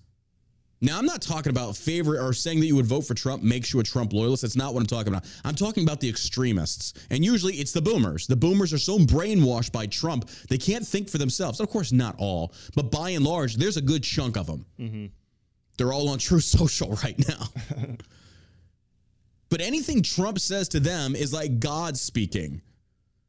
Now, 0.83 0.97
I'm 0.97 1.05
not 1.05 1.21
talking 1.21 1.51
about 1.51 1.77
favorite 1.77 2.19
or 2.19 2.33
saying 2.33 2.59
that 2.59 2.65
you 2.65 2.75
would 2.75 2.87
vote 2.87 3.01
for 3.01 3.13
Trump 3.13 3.43
makes 3.43 3.71
you 3.71 3.79
a 3.79 3.83
Trump 3.83 4.13
loyalist. 4.13 4.41
That's 4.41 4.55
not 4.55 4.73
what 4.73 4.79
I'm 4.79 4.87
talking 4.87 5.13
about. 5.13 5.25
I'm 5.45 5.53
talking 5.53 5.83
about 5.83 5.99
the 5.99 6.09
extremists. 6.09 6.93
And 7.11 7.23
usually 7.23 7.53
it's 7.55 7.71
the 7.71 7.83
boomers. 7.83 8.25
The 8.25 8.35
boomers 8.35 8.73
are 8.73 8.79
so 8.79 8.97
brainwashed 8.97 9.71
by 9.71 9.85
Trump, 9.85 10.29
they 10.49 10.57
can't 10.57 10.85
think 10.85 11.07
for 11.07 11.19
themselves. 11.19 11.59
Of 11.59 11.69
course, 11.69 11.91
not 11.91 12.15
all, 12.17 12.53
but 12.75 12.89
by 12.89 13.11
and 13.11 13.23
large, 13.23 13.57
there's 13.57 13.77
a 13.77 13.81
good 13.81 14.03
chunk 14.03 14.37
of 14.37 14.47
them. 14.47 14.65
Mm-hmm. 14.79 15.05
They're 15.81 15.93
all 15.93 16.09
on 16.09 16.19
True 16.19 16.39
Social 16.39 16.91
right 17.03 17.17
now. 17.27 17.47
but 19.49 19.61
anything 19.61 20.03
Trump 20.03 20.37
says 20.37 20.69
to 20.69 20.79
them 20.79 21.15
is 21.15 21.33
like 21.33 21.59
God 21.59 21.97
speaking. 21.97 22.61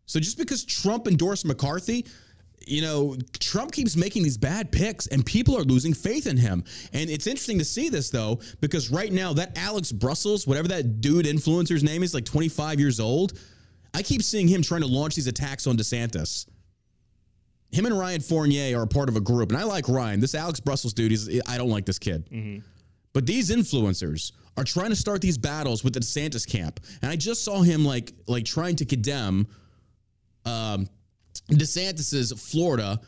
So 0.05 0.21
just 0.21 0.37
because 0.37 0.63
Trump 0.63 1.09
endorsed 1.09 1.47
McCarthy, 1.47 2.05
you 2.67 2.83
know, 2.83 3.17
Trump 3.39 3.73
keeps 3.73 3.97
making 3.97 4.23
these 4.23 4.37
bad 4.37 4.71
picks 4.71 5.07
and 5.07 5.25
people 5.25 5.57
are 5.57 5.63
losing 5.63 5.95
faith 5.95 6.27
in 6.27 6.37
him. 6.37 6.63
And 6.93 7.09
it's 7.09 7.27
interesting 7.27 7.59
to 7.59 7.65
see 7.65 7.89
this 7.89 8.11
though, 8.11 8.39
because 8.61 8.91
right 8.91 9.11
now 9.11 9.33
that 9.33 9.57
Alex 9.57 9.91
Brussels, 9.91 10.47
whatever 10.47 10.69
that 10.69 11.01
dude 11.01 11.25
influencer's 11.25 11.83
name 11.83 12.03
is, 12.03 12.13
like 12.13 12.27
25 12.27 12.79
years 12.79 13.01
old, 13.01 13.39
I 13.95 14.03
keep 14.03 14.23
seeing 14.23 14.47
him 14.47 14.61
trying 14.61 14.83
to 14.83 14.87
launch 14.87 15.15
these 15.15 15.27
attacks 15.27 15.67
on 15.67 15.79
DeSantis. 15.79 16.45
Him 17.73 17.87
and 17.87 17.99
Ryan 17.99 18.21
Fournier 18.21 18.79
are 18.79 18.83
a 18.83 18.87
part 18.87 19.09
of 19.09 19.17
a 19.17 19.21
group, 19.21 19.51
and 19.51 19.59
I 19.59 19.65
like 19.65 19.89
Ryan. 19.89 20.21
This 20.21 20.35
Alex 20.35 20.61
Brussels 20.61 20.93
dude, 20.93 21.11
is 21.11 21.41
I 21.49 21.57
don't 21.57 21.71
like 21.71 21.87
this 21.87 21.99
kid. 21.99 22.29
Mm-hmm. 22.31 22.65
But 23.15 23.27
these 23.27 23.51
influencers 23.51 24.33
are 24.57 24.65
trying 24.65 24.91
to 24.91 24.97
start 24.97 25.21
these 25.21 25.39
battles 25.39 25.83
with 25.83 25.95
the 25.95 26.01
DeSantis 26.01 26.47
camp, 26.47 26.81
and 27.01 27.11
I 27.11 27.17
just 27.17 27.45
saw 27.45 27.63
him 27.63 27.85
like 27.85 28.13
like 28.27 28.45
trying 28.45 28.77
to 28.77 28.85
condemn 28.85 29.47
um, 30.45 30.87
DeSantis's 31.51 32.33
Florida 32.41 33.01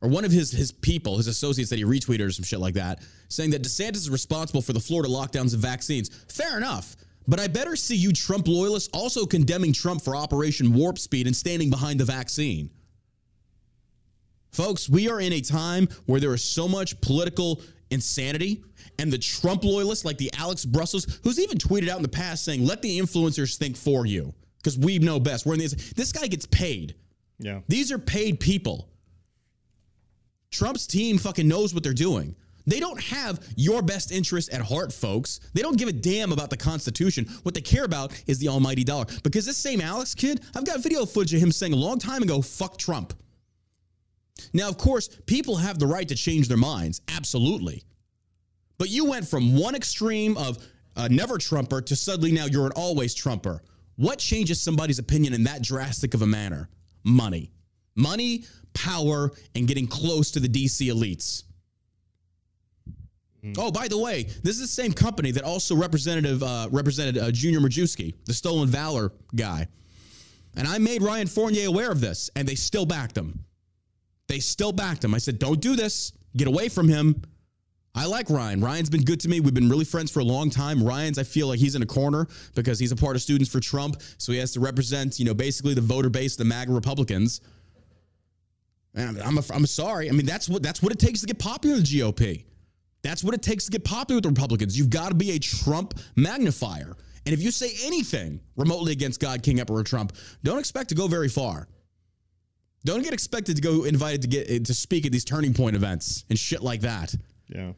or 0.00 0.08
one 0.08 0.24
of 0.24 0.30
his 0.30 0.52
his 0.52 0.70
people, 0.70 1.16
his 1.16 1.26
associates 1.26 1.70
that 1.70 1.78
he 1.78 1.84
retweeted 1.84 2.26
or 2.26 2.30
some 2.30 2.44
shit 2.44 2.60
like 2.60 2.74
that, 2.74 3.00
saying 3.28 3.50
that 3.50 3.62
DeSantis 3.62 3.96
is 3.96 4.10
responsible 4.10 4.62
for 4.62 4.72
the 4.72 4.80
Florida 4.80 5.08
lockdowns 5.08 5.54
and 5.54 5.62
vaccines. 5.62 6.10
Fair 6.28 6.56
enough. 6.56 6.96
But 7.26 7.40
I 7.40 7.48
better 7.48 7.74
see 7.74 7.96
you 7.96 8.12
Trump 8.12 8.46
loyalists 8.46 8.90
also 8.92 9.24
condemning 9.24 9.72
Trump 9.72 10.02
for 10.02 10.14
Operation 10.14 10.74
Warp 10.74 10.98
Speed 10.98 11.26
and 11.26 11.34
standing 11.34 11.70
behind 11.70 11.98
the 11.98 12.04
vaccine. 12.04 12.70
Folks, 14.54 14.88
we 14.88 15.08
are 15.08 15.20
in 15.20 15.32
a 15.32 15.40
time 15.40 15.88
where 16.06 16.20
there 16.20 16.32
is 16.32 16.44
so 16.44 16.68
much 16.68 17.00
political 17.00 17.60
insanity 17.90 18.62
and 19.00 19.12
the 19.12 19.18
Trump 19.18 19.64
loyalists 19.64 20.04
like 20.04 20.16
the 20.16 20.30
Alex 20.38 20.64
Brussels, 20.64 21.18
who's 21.24 21.40
even 21.40 21.58
tweeted 21.58 21.88
out 21.88 21.96
in 21.96 22.02
the 22.02 22.08
past 22.08 22.44
saying, 22.44 22.64
let 22.64 22.80
the 22.80 23.00
influencers 23.00 23.56
think 23.56 23.76
for 23.76 24.06
you 24.06 24.32
because 24.58 24.78
we 24.78 25.00
know 25.00 25.18
best. 25.18 25.44
We're 25.44 25.54
in 25.54 25.58
this. 25.58 25.92
This 25.94 26.12
guy 26.12 26.28
gets 26.28 26.46
paid. 26.46 26.94
Yeah. 27.40 27.62
These 27.66 27.90
are 27.90 27.98
paid 27.98 28.38
people. 28.38 28.88
Trump's 30.52 30.86
team 30.86 31.18
fucking 31.18 31.48
knows 31.48 31.74
what 31.74 31.82
they're 31.82 31.92
doing. 31.92 32.36
They 32.64 32.78
don't 32.78 33.00
have 33.02 33.44
your 33.56 33.82
best 33.82 34.12
interest 34.12 34.50
at 34.50 34.60
heart, 34.60 34.92
folks. 34.92 35.40
They 35.52 35.62
don't 35.62 35.76
give 35.76 35.88
a 35.88 35.92
damn 35.92 36.30
about 36.30 36.48
the 36.48 36.56
Constitution. 36.56 37.26
What 37.42 37.56
they 37.56 37.60
care 37.60 37.84
about 37.84 38.12
is 38.28 38.38
the 38.38 38.48
almighty 38.48 38.84
dollar. 38.84 39.06
Because 39.24 39.46
this 39.46 39.56
same 39.56 39.80
Alex 39.80 40.14
kid, 40.14 40.42
I've 40.54 40.64
got 40.64 40.80
video 40.80 41.04
footage 41.06 41.34
of 41.34 41.40
him 41.40 41.50
saying 41.50 41.72
a 41.72 41.76
long 41.76 41.98
time 41.98 42.22
ago, 42.22 42.40
fuck 42.40 42.78
Trump. 42.78 43.14
Now, 44.52 44.68
of 44.68 44.78
course, 44.78 45.08
people 45.26 45.56
have 45.56 45.78
the 45.78 45.86
right 45.86 46.08
to 46.08 46.14
change 46.14 46.48
their 46.48 46.56
minds. 46.56 47.00
Absolutely. 47.08 47.82
But 48.78 48.88
you 48.88 49.04
went 49.04 49.26
from 49.26 49.56
one 49.56 49.74
extreme 49.74 50.36
of 50.36 50.58
a 50.96 51.08
never 51.08 51.38
Trumper 51.38 51.80
to 51.82 51.96
suddenly 51.96 52.32
now 52.32 52.46
you're 52.46 52.66
an 52.66 52.72
always 52.72 53.14
Trumper. 53.14 53.62
What 53.96 54.18
changes 54.18 54.60
somebody's 54.60 54.98
opinion 54.98 55.34
in 55.34 55.44
that 55.44 55.62
drastic 55.62 56.14
of 56.14 56.22
a 56.22 56.26
manner? 56.26 56.68
Money. 57.04 57.52
Money, 57.94 58.44
power, 58.72 59.30
and 59.54 59.68
getting 59.68 59.86
close 59.86 60.32
to 60.32 60.40
the 60.40 60.48
DC 60.48 60.88
elites. 60.88 61.44
Oh, 63.58 63.70
by 63.70 63.88
the 63.88 63.98
way, 63.98 64.22
this 64.42 64.54
is 64.54 64.60
the 64.60 64.66
same 64.66 64.92
company 64.92 65.30
that 65.32 65.44
also 65.44 65.76
representative 65.76 66.42
uh, 66.42 66.68
represented 66.72 67.18
uh, 67.18 67.30
Junior 67.30 67.60
Majewski, 67.60 68.14
the 68.24 68.32
stolen 68.32 68.68
valor 68.68 69.12
guy. 69.36 69.68
And 70.56 70.66
I 70.66 70.78
made 70.78 71.02
Ryan 71.02 71.26
Fournier 71.26 71.68
aware 71.68 71.90
of 71.90 72.00
this, 72.00 72.30
and 72.36 72.48
they 72.48 72.54
still 72.54 72.86
backed 72.86 73.18
him. 73.18 73.44
They 74.28 74.40
still 74.40 74.72
backed 74.72 75.04
him. 75.04 75.14
I 75.14 75.18
said, 75.18 75.38
don't 75.38 75.60
do 75.60 75.76
this. 75.76 76.12
Get 76.36 76.48
away 76.48 76.68
from 76.68 76.88
him. 76.88 77.22
I 77.96 78.06
like 78.06 78.28
Ryan. 78.28 78.60
Ryan's 78.60 78.90
been 78.90 79.04
good 79.04 79.20
to 79.20 79.28
me. 79.28 79.38
We've 79.38 79.54
been 79.54 79.68
really 79.68 79.84
friends 79.84 80.10
for 80.10 80.18
a 80.18 80.24
long 80.24 80.50
time. 80.50 80.82
Ryan's, 80.82 81.16
I 81.16 81.22
feel 81.22 81.46
like 81.46 81.60
he's 81.60 81.76
in 81.76 81.82
a 81.82 81.86
corner 81.86 82.26
because 82.56 82.78
he's 82.78 82.90
a 82.90 82.96
part 82.96 83.14
of 83.14 83.22
Students 83.22 83.50
for 83.50 83.60
Trump. 83.60 84.02
So 84.18 84.32
he 84.32 84.38
has 84.38 84.52
to 84.54 84.60
represent, 84.60 85.20
you 85.20 85.24
know, 85.24 85.34
basically 85.34 85.74
the 85.74 85.80
voter 85.80 86.10
base, 86.10 86.34
the 86.34 86.44
MAGA 86.44 86.72
Republicans. 86.72 87.40
And 88.94 89.20
I'm, 89.20 89.38
I'm, 89.38 89.44
I'm 89.52 89.66
sorry. 89.66 90.08
I 90.08 90.12
mean, 90.12 90.26
that's 90.26 90.48
what 90.48 90.62
that's 90.62 90.82
what 90.82 90.92
it 90.92 90.98
takes 90.98 91.20
to 91.20 91.26
get 91.26 91.38
popular 91.38 91.76
in 91.76 91.82
the 91.82 91.86
GOP. 91.86 92.44
That's 93.02 93.22
what 93.22 93.34
it 93.34 93.42
takes 93.42 93.66
to 93.66 93.70
get 93.70 93.84
popular 93.84 94.16
with 94.16 94.24
the 94.24 94.30
Republicans. 94.30 94.76
You've 94.76 94.90
got 94.90 95.10
to 95.10 95.14
be 95.14 95.32
a 95.32 95.38
Trump 95.38 95.94
magnifier. 96.16 96.96
And 97.26 97.32
if 97.32 97.42
you 97.42 97.50
say 97.50 97.74
anything 97.84 98.40
remotely 98.56 98.92
against 98.92 99.20
God, 99.20 99.42
King, 99.42 99.60
Emperor 99.60 99.82
Trump, 99.82 100.14
don't 100.42 100.58
expect 100.58 100.88
to 100.88 100.94
go 100.94 101.06
very 101.06 101.28
far. 101.28 101.68
Don't 102.84 103.02
get 103.02 103.12
expected 103.14 103.56
to 103.56 103.62
go 103.62 103.84
invited 103.84 104.22
to 104.22 104.28
get 104.28 104.66
to 104.66 104.74
speak 104.74 105.06
at 105.06 105.12
these 105.12 105.24
turning 105.24 105.54
point 105.54 105.74
events 105.74 106.24
and 106.28 106.38
shit 106.38 106.62
like 106.62 106.82
that. 106.82 107.14
Yeah. 107.48 107.72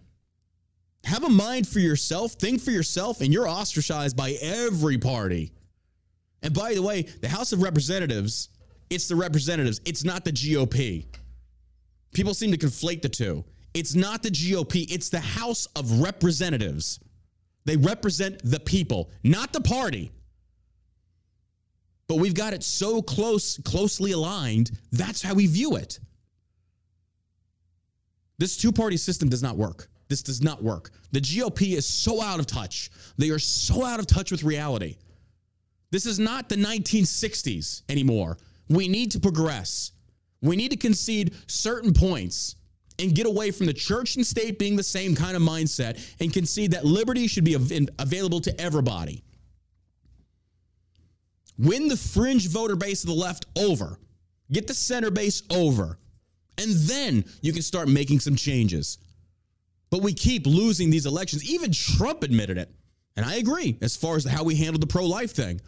Have 1.04 1.22
a 1.22 1.28
mind 1.28 1.68
for 1.68 1.78
yourself, 1.78 2.32
think 2.32 2.60
for 2.60 2.72
yourself, 2.72 3.20
and 3.20 3.32
you're 3.32 3.48
ostracized 3.48 4.16
by 4.16 4.32
every 4.42 4.98
party. 4.98 5.52
And 6.42 6.52
by 6.52 6.75
the 6.75 6.82
way, 6.82 7.02
the 7.02 7.28
House 7.28 7.52
of 7.52 7.62
Representatives, 7.62 8.48
it's 8.90 9.06
the 9.06 9.14
representatives, 9.14 9.80
it's 9.84 10.04
not 10.04 10.25
the 10.25 10.32
GOP. 10.32 11.06
People 12.12 12.34
seem 12.34 12.50
to 12.50 12.58
conflate 12.58 13.02
the 13.02 13.08
two. 13.08 13.44
It's 13.75 13.94
not 13.94 14.22
the 14.22 14.30
GOP, 14.30 14.90
it's 14.90 15.08
the 15.08 15.20
House 15.20 15.66
of 15.76 16.00
Representatives. 16.00 16.98
They 17.64 17.76
represent 17.76 18.40
the 18.42 18.60
people, 18.60 19.10
not 19.22 19.52
the 19.52 19.60
party. 19.60 20.10
But 22.08 22.16
we've 22.16 22.34
got 22.34 22.52
it 22.52 22.62
so 22.62 23.02
close, 23.02 23.58
closely 23.64 24.12
aligned, 24.12 24.70
that's 24.92 25.22
how 25.22 25.34
we 25.34 25.46
view 25.46 25.76
it. 25.76 25.98
This 28.38 28.56
two 28.56 28.70
party 28.70 28.96
system 28.96 29.28
does 29.28 29.42
not 29.42 29.56
work. 29.56 29.88
This 30.08 30.22
does 30.22 30.42
not 30.42 30.62
work. 30.62 30.90
The 31.12 31.20
GOP 31.20 31.75
is 31.75 31.86
so 31.86 32.22
out 32.22 32.38
of 32.38 32.46
touch. 32.46 32.90
They 33.16 33.30
are 33.30 33.38
so 33.38 33.84
out 33.84 33.98
of 33.98 34.06
touch 34.06 34.30
with 34.30 34.44
reality. 34.44 34.96
This 35.90 36.06
is 36.06 36.18
not 36.18 36.48
the 36.48 36.56
1960s 36.56 37.82
anymore. 37.88 38.38
We 38.68 38.88
need 38.88 39.10
to 39.12 39.20
progress. 39.20 39.92
We 40.42 40.56
need 40.56 40.70
to 40.70 40.76
concede 40.76 41.34
certain 41.48 41.92
points 41.92 42.56
and 42.98 43.14
get 43.14 43.26
away 43.26 43.50
from 43.50 43.66
the 43.66 43.72
church 43.72 44.16
and 44.16 44.26
state 44.26 44.58
being 44.58 44.76
the 44.76 44.82
same 44.82 45.14
kind 45.14 45.36
of 45.36 45.42
mindset 45.42 46.00
and 46.20 46.32
concede 46.32 46.72
that 46.72 46.84
liberty 46.84 47.26
should 47.26 47.44
be 47.44 47.54
available 47.54 48.40
to 48.40 48.60
everybody. 48.60 49.22
Win 51.58 51.88
the 51.88 51.96
fringe 51.96 52.48
voter 52.48 52.76
base 52.76 53.02
of 53.02 53.08
the 53.08 53.14
left 53.14 53.46
over, 53.56 53.98
get 54.52 54.66
the 54.66 54.75
center 54.75 55.10
base 55.10 55.42
over, 55.50 55.98
and 56.58 56.70
then 56.70 57.25
you 57.40 57.52
can 57.52 57.62
start 57.62 57.88
making 57.88 58.20
some 58.20 58.36
changes. 58.36 58.98
But 59.90 60.02
we 60.02 60.12
keep 60.12 60.46
losing 60.46 60.90
these 60.90 61.06
elections. 61.06 61.48
Even 61.50 61.72
Trump 61.72 62.22
admitted 62.22 62.58
it. 62.58 62.70
And 63.16 63.25
I 63.25 63.36
agree 63.36 63.78
as 63.80 63.96
far 63.96 64.16
as 64.16 64.25
how 64.25 64.44
we 64.44 64.54
handled 64.56 64.82
the 64.82 64.86
pro 64.86 65.06
life 65.06 65.32
thing. 65.32 65.60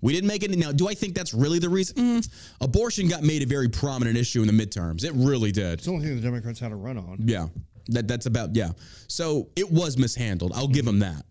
We 0.00 0.12
didn't 0.12 0.28
make 0.28 0.42
it. 0.42 0.56
Now, 0.56 0.72
do 0.72 0.88
I 0.88 0.94
think 0.94 1.14
that's 1.14 1.34
really 1.34 1.58
the 1.58 1.68
reason? 1.68 1.96
Mm, 1.96 2.28
abortion 2.60 3.08
got 3.08 3.22
made 3.22 3.42
a 3.42 3.46
very 3.46 3.68
prominent 3.68 4.16
issue 4.16 4.40
in 4.42 4.46
the 4.46 4.52
midterms. 4.52 5.04
It 5.04 5.12
really 5.14 5.52
did. 5.52 5.74
It's 5.74 5.86
the 5.86 5.92
only 5.92 6.06
thing 6.06 6.16
the 6.16 6.22
Democrats 6.22 6.60
had 6.60 6.68
to 6.68 6.76
run 6.76 6.96
on. 6.96 7.18
Yeah. 7.20 7.48
That, 7.88 8.08
that's 8.08 8.26
about, 8.26 8.54
yeah. 8.54 8.70
So 9.08 9.48
it 9.56 9.70
was 9.70 9.96
mishandled. 9.96 10.52
I'll 10.54 10.68
give 10.68 10.84
them 10.84 11.00
that. 11.00 11.24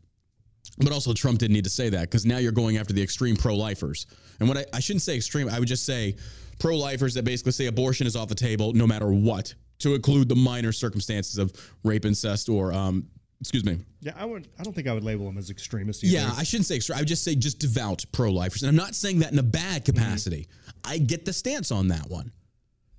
But 0.78 0.92
also, 0.92 1.14
Trump 1.14 1.40
didn't 1.40 1.54
need 1.54 1.64
to 1.64 1.70
say 1.70 1.90
that 1.90 2.02
because 2.02 2.26
now 2.26 2.38
you're 2.38 2.52
going 2.52 2.78
after 2.78 2.94
the 2.94 3.02
extreme 3.02 3.36
pro 3.36 3.56
lifers. 3.56 4.08
And 4.40 4.50
what 4.50 4.58
I, 4.58 4.66
I 4.74 4.80
shouldn't 4.80 5.04
say 5.04 5.16
extreme, 5.16 5.50
I 5.50 5.60
would 5.60 5.68
just 5.68 5.86
say 5.86 6.16
pro 6.60 6.78
lifers 6.78 7.14
that 7.16 7.24
basically 7.26 7.52
say 7.52 7.68
abortion 7.68 8.08
is 8.08 8.16
off 8.16 8.28
the 8.28 8.36
table 8.36 8.74
no 8.74 8.88
matter 8.88 9.12
what 9.12 9.54
to 9.80 9.94
include 9.94 10.30
the 10.30 10.36
minor 10.36 10.72
circumstances 10.72 11.38
of 11.38 11.54
rape, 11.84 12.06
incest, 12.06 12.50
or 12.50 12.74
um, 12.74 13.08
excuse 13.42 13.66
me. 13.66 13.80
Yeah, 14.02 14.14
I 14.18 14.26
would. 14.26 14.48
I 14.60 14.64
don't 14.64 14.74
think 14.74 14.88
I 14.88 14.94
would 14.94 15.04
label 15.04 15.26
them 15.26 15.38
as 15.38 15.50
extremists. 15.50 16.04
Either. 16.04 16.14
Yeah, 16.14 16.34
I 16.36 16.44
shouldn't 16.44 16.68
say 16.68 16.76
extreme. 16.76 16.98
I 16.98 17.02
would 17.02 17.08
just 17.08 17.24
say 17.24 17.36
just 17.36 17.60
devout 17.60 18.06
pro-lifers, 18.12 18.64
and 18.64 18.70
I'm 18.70 18.76
not 18.76 18.96
saying 18.96 19.20
that 19.20 19.32
in 19.32 19.40
a 19.40 19.44
bad 19.44 19.84
mm-hmm. 19.84 19.96
capacity. 19.96 20.48
Mm-hmm. 20.48 20.92
I 20.92 20.98
get 21.00 21.26
the 21.26 21.34
stance 21.34 21.72
on 21.72 21.88
that 21.90 22.10
one, 22.10 22.32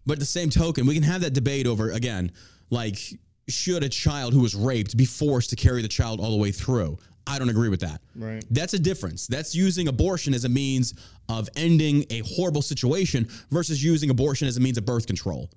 but 0.04 0.14
at 0.14 0.18
the 0.18 0.26
same 0.26 0.50
token, 0.50 0.87
we 0.87 0.94
can 0.94 1.02
have 1.02 1.23
that 1.23 1.32
debate 1.32 1.66
over 1.66 1.90
again, 1.92 2.32
like 2.70 2.99
should 3.49 3.85
a 3.85 3.88
child 3.88 4.32
who 4.32 4.40
was 4.40 4.54
raped 4.54 4.96
be 4.96 5.04
forced 5.04 5.50
to 5.50 5.56
carry 5.56 5.82
the 5.82 5.88
child 5.88 6.20
all 6.20 6.32
the 6.32 6.37
way 6.37 6.50
through? 6.50 6.99
I 7.26 7.38
don't 7.38 7.49
agree 7.49 7.68
with 7.68 7.80
that. 7.80 8.00
Right. 8.14 8.45
That's 8.50 8.75
a 8.75 8.78
difference. 8.78 9.26
That's 9.26 9.54
using 9.54 9.88
abortion 9.88 10.33
as 10.33 10.45
a 10.45 10.49
means 10.49 10.95
of 11.28 11.49
ending 11.56 12.04
a 12.11 12.21
horrible 12.21 12.62
situation 12.62 13.28
versus 13.50 13.83
using 13.83 14.11
abortion 14.11 14.47
as 14.47 14.56
a 14.56 14.61
means 14.61 14.78
of 14.78 14.85
birth 14.85 15.06
control. 15.06 15.50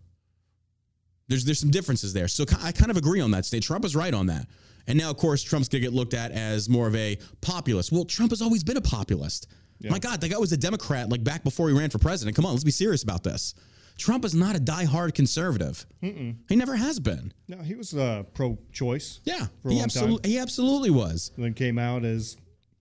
There's 1.28 1.46
there's 1.46 1.60
some 1.60 1.70
differences 1.70 2.12
there. 2.12 2.28
So 2.28 2.44
I 2.64 2.72
kind 2.72 2.90
of 2.90 2.98
agree 2.98 3.22
on 3.22 3.32
that 3.32 3.46
state. 3.46 3.62
Trump 3.64 3.86
is 3.86 3.96
right 3.96 4.14
on 4.14 4.26
that. 4.28 4.48
And 4.88 4.98
now, 4.98 5.12
of 5.12 5.18
course, 5.18 5.44
Trump's 5.44 5.70
going 5.70 5.84
to 5.84 5.88
get 5.88 5.94
looked 5.94 6.16
at 6.16 6.32
as 6.32 6.68
more 6.68 6.88
of 6.88 6.96
a 6.96 7.20
populist. 7.42 7.92
Well, 7.92 8.06
Trump 8.06 8.32
has 8.32 8.42
always 8.42 8.64
been 8.64 8.78
a 8.78 8.82
populist. 8.82 9.48
Yeah. 9.80 9.92
My 9.92 10.00
God, 10.00 10.20
that 10.20 10.30
guy 10.30 10.38
was 10.38 10.52
a 10.52 10.58
Democrat 10.58 11.10
like 11.10 11.24
back 11.24 11.44
before 11.44 11.70
he 11.70 11.78
ran 11.78 11.92
for 11.92 12.00
president. 12.00 12.36
Come 12.36 12.46
on, 12.46 12.54
let's 12.54 12.64
be 12.64 12.72
serious 12.72 13.04
about 13.04 13.24
this. 13.24 13.54
Trump 14.00 14.25
is 14.25 14.34
not 14.34 14.56
a 14.56 14.60
die-hard 14.60 15.13
conservative. 15.13 15.86
Mm-mm. 16.01 16.38
He 16.48 16.56
never 16.56 16.75
has 16.75 17.00
been. 17.00 17.34
No, 17.48 17.58
he 17.58 17.75
was 17.75 17.94
uh, 17.94 18.24
pro-choice. 18.34 19.20
Yeah, 19.25 19.48
he 19.68 19.82
absolutely 19.82 20.32
he 20.32 20.39
absolutely 20.39 20.89
was. 20.89 21.32
And 21.36 21.46
then 21.46 21.53
came 21.53 21.77
out 21.77 22.06
as 22.06 22.38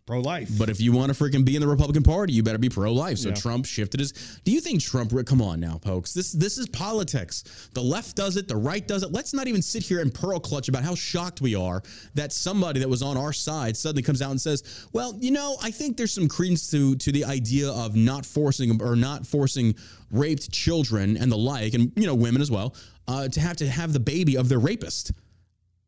pro 0.09 0.21
life. 0.21 0.49
But 0.59 0.71
if 0.71 0.81
you 0.81 0.93
want 0.93 1.15
to 1.15 1.23
freaking 1.23 1.45
be 1.45 1.55
in 1.55 1.61
the 1.61 1.69
Republican 1.69 2.03
Party, 2.03 2.33
you 2.33 2.43
better 2.43 2.59
be 2.59 2.71
pro 2.71 2.93
life. 2.93 3.19
So 3.19 3.29
yeah. 3.29 3.35
Trump 3.35 3.67
shifted 3.67 4.01
his. 4.01 4.13
Do 4.45 4.51
you 4.51 4.61
think 4.61 4.81
Trump? 4.81 5.13
Come 5.27 5.43
on 5.43 5.61
now, 5.61 5.79
folks. 5.85 6.15
This 6.15 6.33
this 6.33 6.57
is 6.57 6.67
politics. 6.71 7.71
The 7.75 7.83
left 7.83 8.17
does 8.17 8.39
it. 8.39 8.49
The 8.49 8.57
right 8.57 8.87
does 8.89 9.03
it. 9.03 9.13
Let's 9.13 9.35
not 9.35 9.49
even 9.49 9.61
sit 9.61 9.83
here 9.83 10.01
and 10.01 10.13
pearl 10.13 10.41
clutch 10.41 10.69
about 10.69 10.83
how 10.83 10.95
shocked 10.95 11.43
we 11.43 11.55
are 11.55 11.83
that 12.15 12.33
somebody 12.33 12.81
that 12.81 12.89
was 12.89 13.03
on 13.03 13.19
our 13.19 13.35
side 13.35 13.77
suddenly 13.77 14.03
comes 14.03 14.23
out 14.23 14.31
and 14.31 14.41
says, 14.41 14.89
"Well, 14.95 15.15
you 15.21 15.31
know, 15.31 15.59
I 15.63 15.71
think 15.71 15.99
there's 15.99 16.13
some 16.13 16.27
credence 16.27 16.71
to 16.71 16.97
to 16.97 17.13
the 17.13 17.27
idea 17.27 17.69
of 17.71 17.95
not 17.95 18.25
forcing 18.25 18.81
or 18.83 18.97
not 18.97 19.27
forcing 19.27 19.75
raped 20.11 20.51
children 20.51 21.19
and 21.19 21.31
the 21.31 21.37
like, 21.37 21.75
and 21.75 21.93
you 21.97 22.07
know, 22.07 22.15
women 22.15 22.41
as 22.41 22.51
well, 22.51 22.75
uh, 23.09 23.29
to 23.29 23.41
have 23.41 23.59
to 23.59 23.69
have 23.69 23.93
the 23.93 24.01
baby 24.01 24.37
of 24.39 24.49
their 24.49 24.59
rapist." 24.59 25.13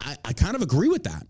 I, 0.03 0.17
I 0.25 0.33
kind 0.33 0.57
of 0.57 0.63
agree 0.63 0.89
with 0.89 1.05
that. 1.05 1.27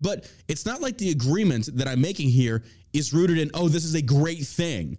But 0.00 0.30
it's 0.46 0.64
not 0.64 0.80
like 0.80 0.98
the 0.98 1.10
agreement 1.10 1.76
that 1.76 1.88
I'm 1.88 2.00
making 2.00 2.28
here 2.28 2.64
is 2.92 3.12
rooted 3.12 3.38
in, 3.38 3.50
oh, 3.54 3.68
this 3.68 3.84
is 3.84 3.94
a 3.94 4.02
great 4.02 4.46
thing. 4.46 4.98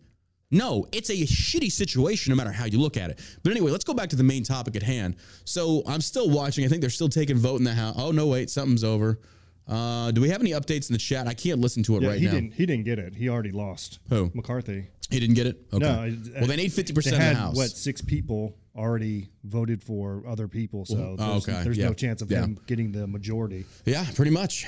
No, 0.52 0.88
it's 0.92 1.10
a 1.10 1.14
shitty 1.14 1.72
situation 1.72 2.32
no 2.32 2.36
matter 2.36 2.52
how 2.52 2.66
you 2.66 2.80
look 2.80 2.98
at 2.98 3.12
it. 3.12 3.20
But 3.44 3.52
anyway, 3.52 3.72
let's 3.72 3.84
go 3.84 3.94
back 3.94 4.10
to 4.10 4.16
the 4.16 4.24
main 4.24 4.44
topic 4.44 4.76
at 4.76 4.84
hand. 4.84 5.16
So 5.46 5.84
I'm 5.86 6.02
still 6.02 6.30
watching. 6.30 6.66
I 6.66 6.68
think 6.68 6.82
they're 6.82 6.90
still 6.90 7.10
taking 7.10 7.38
vote 7.38 7.58
in 7.58 7.64
the 7.64 7.74
house. 7.74 7.96
Oh 7.98 8.12
no, 8.12 8.26
wait, 8.28 8.50
something's 8.50 8.84
over. 8.84 9.20
Uh, 9.68 10.10
do 10.10 10.22
we 10.22 10.30
have 10.30 10.42
any 10.42 10.52
updates 10.52 10.90
in 10.90 10.94
the 10.94 11.00
chat? 11.00 11.28
I 11.28 11.36
can't 11.36 11.60
listen 11.60 11.84
to 11.84 11.98
it 11.98 12.02
yeah, 12.02 12.10
right 12.10 12.20
he 12.20 12.26
now. 12.26 12.32
Didn't, 12.32 12.54
he 12.54 12.66
didn't 12.66 12.86
get 12.86 12.98
it. 12.98 13.14
He 13.14 13.30
already 13.30 13.52
lost. 13.52 14.00
Who? 14.10 14.32
McCarthy. 14.34 14.88
He 15.12 15.20
didn't 15.20 15.36
get 15.36 15.46
it. 15.46 15.62
Okay. 15.72 15.86
No. 15.86 16.12
Well, 16.40 16.48
they 16.48 16.56
need 16.56 16.74
fifty 16.74 16.94
percent 16.94 17.18
of 17.18 17.22
the 17.22 17.36
house. 17.36 17.56
What 17.56 17.70
six 17.70 18.02
people 18.02 18.56
already 18.76 19.30
voted 19.44 19.84
for 19.84 20.24
other 20.28 20.48
people? 20.48 20.86
So 20.86 21.16
oh, 21.20 21.32
there's, 21.32 21.50
okay. 21.50 21.64
there's 21.64 21.78
yeah. 21.78 21.88
no 21.88 21.94
chance 21.94 22.22
of 22.22 22.32
yeah. 22.32 22.42
him 22.42 22.60
getting 22.68 22.92
the 22.92 23.08
majority. 23.08 23.66
Yeah, 23.86 24.06
pretty 24.16 24.32
much. 24.32 24.68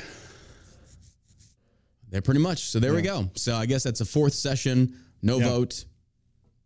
They're 2.10 2.22
pretty 2.22 2.42
much. 2.42 2.66
So 2.66 2.80
there 2.80 2.92
yeah. 2.92 2.96
we 2.96 3.02
go. 3.02 3.30
So 3.36 3.56
I 3.56 3.66
guess 3.66 3.84
that's 3.84 4.02
a 4.02 4.06
fourth 4.06 4.34
session. 4.34 4.96
No 5.22 5.38
yep. 5.38 5.48
vote. 5.48 5.86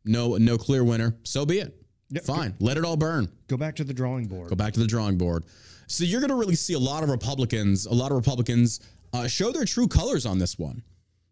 No 0.04 0.38
no 0.38 0.58
clear 0.58 0.84
winner. 0.84 1.16
So 1.24 1.46
be 1.46 1.60
it. 1.60 1.76
Yep. 2.10 2.24
Fine. 2.24 2.50
Go, 2.52 2.66
Let 2.66 2.78
it 2.78 2.86
all 2.86 2.98
burn. 2.98 3.30
Go 3.48 3.58
back 3.58 3.76
to 3.78 3.84
the 3.84 3.94
drawing 3.94 4.26
board. 4.26 4.50
Go 4.50 4.56
back 4.56 4.74
to 4.74 4.80
the 4.80 4.88
drawing 4.88 5.18
board. 5.18 5.46
So 5.88 6.04
you're 6.04 6.20
going 6.20 6.30
to 6.30 6.36
really 6.36 6.56
see 6.56 6.74
a 6.74 6.80
lot 6.80 7.04
of 7.04 7.10
Republicans, 7.10 7.86
a 7.86 7.94
lot 7.94 8.12
of 8.12 8.18
Republicans 8.18 8.80
uh, 9.14 9.28
show 9.28 9.52
their 9.52 9.66
true 9.66 9.88
colors 9.88 10.26
on 10.26 10.40
this 10.40 10.58
one. 10.58 10.84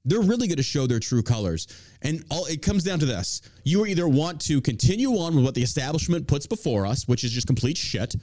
They're 0.06 0.22
really 0.22 0.48
going 0.48 0.58
to 0.58 0.64
show 0.64 0.86
their 0.86 1.00
true 1.00 1.24
colors. 1.24 1.68
And 2.02 2.26
all 2.30 2.46
it 2.46 2.62
comes 2.62 2.84
down 2.84 3.00
to 3.00 3.06
this. 3.06 3.42
You 3.64 3.86
either 3.86 4.08
want 4.08 4.42
to 4.42 4.60
continue 4.60 5.12
on 5.12 5.36
with 5.36 5.46
what 5.46 5.56
the 5.56 5.64
establishment 5.64 6.28
puts 6.28 6.46
before 6.46 6.86
us, 6.86 7.08
which 7.08 7.24
is 7.24 7.32
just 7.32 7.48
complete 7.48 7.78
shit. 7.78 8.16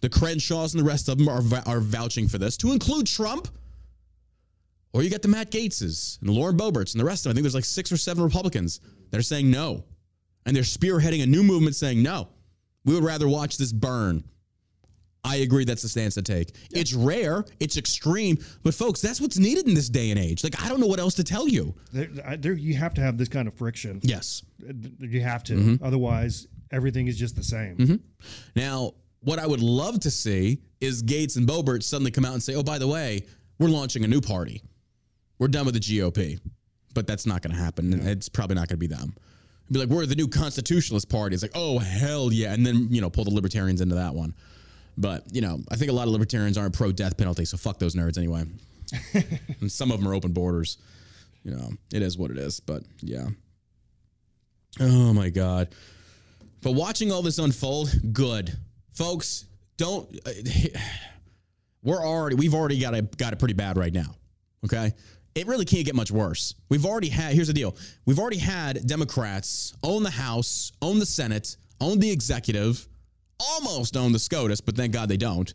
The 0.00 0.08
Crenshaws 0.08 0.74
and 0.74 0.82
the 0.82 0.88
rest 0.88 1.08
of 1.08 1.18
them 1.18 1.28
are, 1.28 1.42
are 1.66 1.80
vouching 1.80 2.26
for 2.26 2.38
this, 2.38 2.56
to 2.58 2.72
include 2.72 3.06
Trump 3.06 3.48
or 4.92 5.02
you 5.02 5.10
get 5.10 5.22
the 5.22 5.28
Matt 5.28 5.50
Gaetzes 5.50 6.20
and 6.20 6.28
the 6.28 6.32
Lauren 6.32 6.56
Boeberts 6.56 6.94
and 6.94 7.00
the 7.00 7.04
rest 7.04 7.24
of 7.24 7.30
them. 7.30 7.32
I 7.32 7.34
think 7.34 7.44
there's 7.44 7.54
like 7.54 7.64
six 7.64 7.92
or 7.92 7.96
seven 7.96 8.24
Republicans 8.24 8.80
that 9.10 9.18
are 9.18 9.22
saying 9.22 9.50
no. 9.50 9.84
And 10.46 10.56
they're 10.56 10.62
spearheading 10.62 11.22
a 11.22 11.26
new 11.26 11.42
movement 11.42 11.76
saying 11.76 12.02
no. 12.02 12.28
We 12.84 12.94
would 12.94 13.04
rather 13.04 13.28
watch 13.28 13.56
this 13.56 13.72
burn. 13.72 14.24
I 15.22 15.36
agree 15.36 15.64
that's 15.64 15.82
the 15.82 15.88
stance 15.88 16.14
to 16.14 16.22
take. 16.22 16.56
Yeah. 16.70 16.80
It's 16.80 16.94
rare, 16.94 17.44
it's 17.58 17.76
extreme, 17.76 18.38
but 18.62 18.74
folks, 18.74 19.00
that's 19.00 19.20
what's 19.20 19.38
needed 19.38 19.68
in 19.68 19.74
this 19.74 19.88
day 19.88 20.10
and 20.10 20.18
age. 20.18 20.42
Like 20.42 20.62
I 20.62 20.68
don't 20.68 20.80
know 20.80 20.86
what 20.86 21.00
else 21.00 21.14
to 21.14 21.24
tell 21.24 21.46
you. 21.46 21.74
There, 21.92 22.08
there 22.38 22.52
you 22.52 22.74
have 22.74 22.94
to 22.94 23.00
have 23.00 23.18
this 23.18 23.28
kind 23.28 23.46
of 23.46 23.54
friction. 23.54 24.00
Yes, 24.02 24.42
you 24.98 25.20
have 25.20 25.44
to. 25.44 25.54
Mm-hmm. 25.54 25.84
Otherwise, 25.84 26.46
everything 26.70 27.06
is 27.06 27.18
just 27.18 27.36
the 27.36 27.44
same. 27.44 27.76
Mm-hmm. 27.76 27.96
Now, 28.56 28.92
what 29.20 29.38
I 29.38 29.46
would 29.46 29.62
love 29.62 30.00
to 30.00 30.10
see 30.10 30.62
is 30.80 31.02
Gaetz 31.02 31.36
and 31.36 31.46
Boebert 31.46 31.82
suddenly 31.82 32.10
come 32.10 32.24
out 32.24 32.32
and 32.32 32.42
say, 32.42 32.54
"Oh, 32.54 32.62
by 32.62 32.78
the 32.78 32.88
way, 32.88 33.26
we're 33.58 33.68
launching 33.68 34.04
a 34.04 34.08
new 34.08 34.20
party." 34.20 34.62
we're 35.40 35.48
done 35.48 35.64
with 35.64 35.74
the 35.74 35.80
GOP. 35.80 36.38
But 36.94 37.08
that's 37.08 37.26
not 37.26 37.42
going 37.42 37.56
to 37.56 37.60
happen. 37.60 37.90
Yeah. 37.90 38.10
It's 38.10 38.28
probably 38.28 38.54
not 38.54 38.68
going 38.68 38.76
to 38.76 38.76
be 38.76 38.86
them. 38.86 39.14
Be 39.72 39.78
like, 39.78 39.88
we're 39.88 40.06
the 40.06 40.16
new 40.16 40.28
constitutionalist 40.28 41.08
party. 41.08 41.34
It's 41.34 41.42
like, 41.42 41.52
oh 41.54 41.78
hell 41.78 42.32
yeah, 42.32 42.52
and 42.52 42.66
then 42.66 42.88
you 42.90 43.00
know 43.00 43.08
pull 43.08 43.22
the 43.22 43.30
libertarians 43.30 43.80
into 43.80 43.94
that 43.94 44.12
one. 44.12 44.34
But 44.96 45.24
you 45.32 45.40
know, 45.40 45.60
I 45.70 45.76
think 45.76 45.90
a 45.90 45.94
lot 45.94 46.06
of 46.06 46.12
libertarians 46.12 46.58
aren't 46.58 46.74
pro 46.74 46.92
death 46.92 47.16
penalty, 47.16 47.44
so 47.44 47.56
fuck 47.56 47.78
those 47.78 47.94
nerds 47.94 48.18
anyway. 48.18 48.44
and 49.60 49.70
some 49.70 49.90
of 49.90 50.00
them 50.00 50.08
are 50.08 50.14
open 50.14 50.32
borders. 50.32 50.78
You 51.44 51.52
know, 51.52 51.70
it 51.92 52.02
is 52.02 52.18
what 52.18 52.30
it 52.30 52.38
is. 52.38 52.60
But 52.60 52.82
yeah. 53.00 53.28
Oh 54.80 55.12
my 55.12 55.30
god. 55.30 55.68
But 56.62 56.72
watching 56.72 57.10
all 57.10 57.22
this 57.22 57.38
unfold, 57.38 57.92
good, 58.12 58.52
folks. 58.92 59.46
Don't. 59.76 60.14
Uh, 60.26 60.30
we're 61.82 62.04
already. 62.04 62.36
We've 62.36 62.54
already 62.54 62.78
got 62.78 62.94
it. 62.94 63.16
Got 63.16 63.32
it 63.32 63.38
pretty 63.38 63.54
bad 63.54 63.76
right 63.78 63.92
now. 63.92 64.14
Okay 64.64 64.92
it 65.34 65.46
really 65.46 65.64
can't 65.64 65.84
get 65.84 65.94
much 65.94 66.10
worse. 66.10 66.54
We've 66.68 66.84
already 66.84 67.08
had, 67.08 67.34
here's 67.34 67.46
the 67.46 67.52
deal 67.54 67.76
we've 68.06 68.18
already 68.18 68.38
had 68.38 68.86
Democrats 68.86 69.74
own 69.82 70.02
the 70.02 70.10
House, 70.10 70.72
own 70.82 70.98
the 70.98 71.06
Senate, 71.06 71.56
own 71.80 71.98
the 71.98 72.10
executive, 72.10 72.86
almost 73.40 73.96
own 73.96 74.12
the 74.12 74.18
SCOTUS, 74.18 74.60
but 74.60 74.76
thank 74.76 74.92
God 74.92 75.08
they 75.08 75.16
don't. 75.16 75.52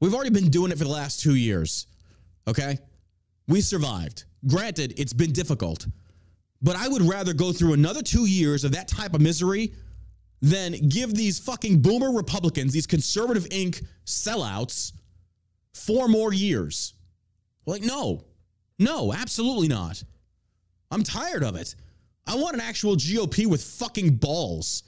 We've 0.00 0.14
already 0.14 0.30
been 0.30 0.50
doing 0.50 0.72
it 0.72 0.78
for 0.78 0.84
the 0.84 0.90
last 0.90 1.20
two 1.20 1.34
years. 1.34 1.86
Okay? 2.46 2.78
We 3.48 3.60
survived. 3.60 4.24
Granted, 4.46 4.94
it's 4.98 5.12
been 5.12 5.32
difficult, 5.32 5.86
but 6.60 6.76
I 6.76 6.88
would 6.88 7.02
rather 7.02 7.32
go 7.32 7.52
through 7.52 7.74
another 7.74 8.02
two 8.02 8.26
years 8.26 8.64
of 8.64 8.72
that 8.72 8.88
type 8.88 9.14
of 9.14 9.20
misery 9.20 9.74
than 10.40 10.72
give 10.88 11.14
these 11.14 11.38
fucking 11.38 11.80
boomer 11.80 12.12
Republicans, 12.12 12.72
these 12.72 12.86
conservative 12.86 13.44
Inc. 13.50 13.84
sellouts, 14.04 14.92
four 15.72 16.08
more 16.08 16.32
years. 16.32 16.94
Like, 17.64 17.82
no, 17.82 18.24
no, 18.78 19.12
absolutely 19.12 19.68
not. 19.68 20.02
I'm 20.90 21.04
tired 21.04 21.44
of 21.44 21.54
it. 21.54 21.76
I 22.26 22.34
want 22.34 22.54
an 22.54 22.60
actual 22.60 22.96
GOP 22.96 23.46
with 23.46 23.62
fucking 23.62 24.16
balls. 24.16 24.82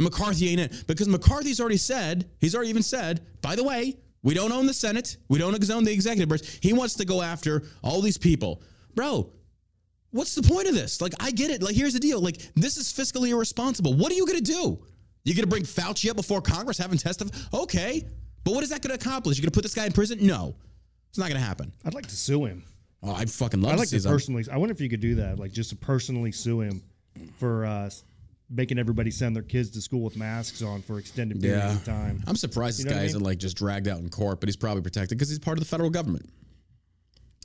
And 0.00 0.06
McCarthy 0.06 0.48
ain't 0.48 0.60
it. 0.60 0.84
Because 0.86 1.08
McCarthy's 1.08 1.60
already 1.60 1.76
said, 1.76 2.26
he's 2.40 2.54
already 2.54 2.70
even 2.70 2.82
said, 2.82 3.20
by 3.42 3.54
the 3.54 3.62
way, 3.62 3.98
we 4.22 4.32
don't 4.32 4.50
own 4.50 4.64
the 4.64 4.72
Senate. 4.72 5.18
We 5.28 5.38
don't 5.38 5.52
own 5.70 5.84
the 5.84 5.92
executive 5.92 6.26
branch. 6.26 6.58
He 6.62 6.72
wants 6.72 6.94
to 6.94 7.04
go 7.04 7.20
after 7.20 7.64
all 7.82 8.00
these 8.00 8.16
people. 8.16 8.62
Bro, 8.94 9.30
what's 10.10 10.34
the 10.34 10.42
point 10.42 10.68
of 10.68 10.74
this? 10.74 11.02
Like, 11.02 11.12
I 11.20 11.30
get 11.32 11.50
it. 11.50 11.62
Like, 11.62 11.74
here's 11.74 11.92
the 11.92 12.00
deal. 12.00 12.18
Like, 12.18 12.40
this 12.54 12.78
is 12.78 12.90
fiscally 12.90 13.28
irresponsible. 13.28 13.92
What 13.92 14.10
are 14.10 14.14
you 14.14 14.24
going 14.24 14.42
to 14.42 14.52
do? 14.52 14.82
You're 15.24 15.34
going 15.34 15.42
to 15.42 15.48
bring 15.48 15.64
Fauci 15.64 16.08
up 16.08 16.16
before 16.16 16.40
Congress, 16.40 16.78
him 16.78 16.96
testify? 16.96 17.36
Okay. 17.52 18.06
But 18.42 18.54
what 18.54 18.64
is 18.64 18.70
that 18.70 18.80
going 18.80 18.96
to 18.96 19.06
accomplish? 19.06 19.36
You're 19.36 19.42
going 19.42 19.52
to 19.52 19.54
put 19.54 19.64
this 19.64 19.74
guy 19.74 19.84
in 19.84 19.92
prison? 19.92 20.18
No. 20.22 20.56
It's 21.10 21.18
not 21.18 21.28
going 21.28 21.38
to 21.38 21.46
happen. 21.46 21.74
I'd 21.84 21.92
like 21.92 22.06
to 22.06 22.16
sue 22.16 22.46
him. 22.46 22.64
Oh, 23.02 23.12
I'd 23.12 23.30
fucking 23.30 23.60
love 23.60 23.74
I'd 23.74 23.78
like 23.78 23.88
to, 23.90 24.00
to 24.00 24.08
personally. 24.08 24.46
I 24.50 24.56
wonder 24.56 24.72
if 24.72 24.80
you 24.80 24.88
could 24.88 25.00
do 25.00 25.16
that, 25.16 25.38
like 25.38 25.52
just 25.52 25.68
to 25.70 25.76
personally 25.76 26.32
sue 26.32 26.60
him 26.62 26.82
for 27.38 27.66
uh, 27.66 27.90
making 28.50 28.78
everybody 28.78 29.10
send 29.10 29.36
their 29.36 29.42
kids 29.42 29.70
to 29.70 29.80
school 29.80 30.02
with 30.02 30.16
masks 30.16 30.62
on 30.62 30.82
for 30.82 30.98
extended 30.98 31.40
periods 31.40 31.64
yeah. 31.64 31.72
of 31.72 31.84
time. 31.84 32.22
I'm 32.26 32.36
surprised 32.36 32.78
you 32.78 32.84
this 32.84 32.92
guy 32.92 32.98
I 32.98 33.02
mean? 33.02 33.10
isn't 33.10 33.22
like 33.22 33.38
just 33.38 33.56
dragged 33.56 33.88
out 33.88 33.98
in 34.00 34.08
court, 34.08 34.40
but 34.40 34.48
he's 34.48 34.56
probably 34.56 34.82
protected 34.82 35.16
because 35.16 35.28
he's 35.28 35.38
part 35.38 35.58
of 35.58 35.64
the 35.64 35.68
federal 35.68 35.90
government. 35.90 36.28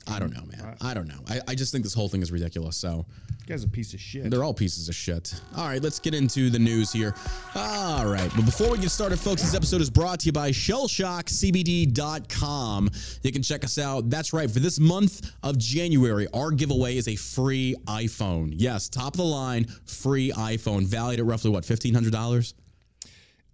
I 0.08 0.18
don't 0.18 0.32
know, 0.32 0.42
man. 0.46 0.76
I 0.80 0.94
don't 0.94 1.08
know. 1.08 1.18
I, 1.28 1.40
I 1.48 1.54
just 1.54 1.72
think 1.72 1.84
this 1.84 1.94
whole 1.94 2.08
thing 2.08 2.22
is 2.22 2.30
ridiculous. 2.30 2.76
So, 2.76 3.06
this 3.28 3.42
guy's 3.46 3.64
a 3.64 3.68
piece 3.68 3.92
of 3.92 4.00
shit. 4.00 4.30
They're 4.30 4.44
all 4.44 4.54
pieces 4.54 4.88
of 4.88 4.94
shit. 4.94 5.34
All 5.56 5.66
right, 5.66 5.82
let's 5.82 5.98
get 5.98 6.14
into 6.14 6.50
the 6.50 6.58
news 6.58 6.92
here. 6.92 7.14
All 7.54 8.06
right, 8.06 8.30
but 8.36 8.44
before 8.44 8.70
we 8.70 8.78
get 8.78 8.90
started, 8.90 9.18
folks, 9.18 9.42
this 9.42 9.54
episode 9.54 9.80
is 9.80 9.90
brought 9.90 10.20
to 10.20 10.26
you 10.26 10.32
by 10.32 10.50
ShellshockCBD.com. 10.50 12.90
You 13.22 13.32
can 13.32 13.42
check 13.42 13.64
us 13.64 13.78
out. 13.78 14.08
That's 14.10 14.32
right. 14.32 14.50
For 14.50 14.60
this 14.60 14.78
month 14.78 15.30
of 15.42 15.58
January, 15.58 16.26
our 16.32 16.50
giveaway 16.50 16.96
is 16.96 17.08
a 17.08 17.16
free 17.16 17.74
iPhone. 17.86 18.54
Yes, 18.56 18.88
top 18.88 19.14
of 19.14 19.18
the 19.18 19.24
line, 19.24 19.66
free 19.84 20.32
iPhone, 20.32 20.86
valued 20.86 21.20
at 21.20 21.26
roughly 21.26 21.50
what, 21.50 21.64
fifteen 21.64 21.94
hundred 21.94 22.12
dollars? 22.12 22.54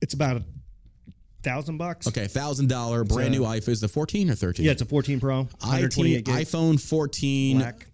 It's 0.01 0.15
about 0.15 0.43
thousand 1.43 1.77
bucks. 1.77 2.07
Okay, 2.09 2.27
thousand 2.27 2.69
dollar 2.69 3.05
brand 3.05 3.33
new 3.33 3.43
iPhone. 3.43 3.69
Is 3.69 3.81
the 3.81 3.89
fourteen 3.89 4.31
or 4.31 4.35
thirteen? 4.35 4.67
Yeah, 4.67 4.73
it's 4.73 4.83
a 4.83 4.87
fourteen 4.87 5.21
Pro. 5.21 5.43
IT, 5.43 6.25
iPhone 6.27 6.81
fourteen 6.81 7.59
black. 7.59 7.87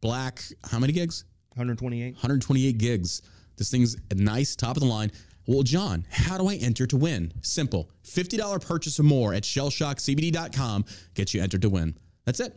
Black. 0.00 0.42
How 0.64 0.78
many 0.78 0.92
gigs? 0.92 1.24
128. 1.54 2.14
128 2.14 2.78
gigs. 2.78 3.22
This 3.56 3.70
thing's 3.70 3.96
nice, 4.14 4.54
top 4.54 4.76
of 4.76 4.80
the 4.80 4.88
line. 4.88 5.10
Well, 5.48 5.62
John, 5.62 6.06
how 6.10 6.38
do 6.38 6.48
I 6.48 6.54
enter 6.54 6.86
to 6.86 6.96
win? 6.96 7.32
Simple. 7.42 7.90
$50 8.04 8.64
purchase 8.64 9.00
or 9.00 9.02
more 9.02 9.34
at 9.34 9.42
shellshockcbd.com 9.42 10.84
gets 11.14 11.34
you 11.34 11.42
entered 11.42 11.62
to 11.62 11.68
win. 11.68 11.96
That's 12.26 12.38
it. 12.38 12.54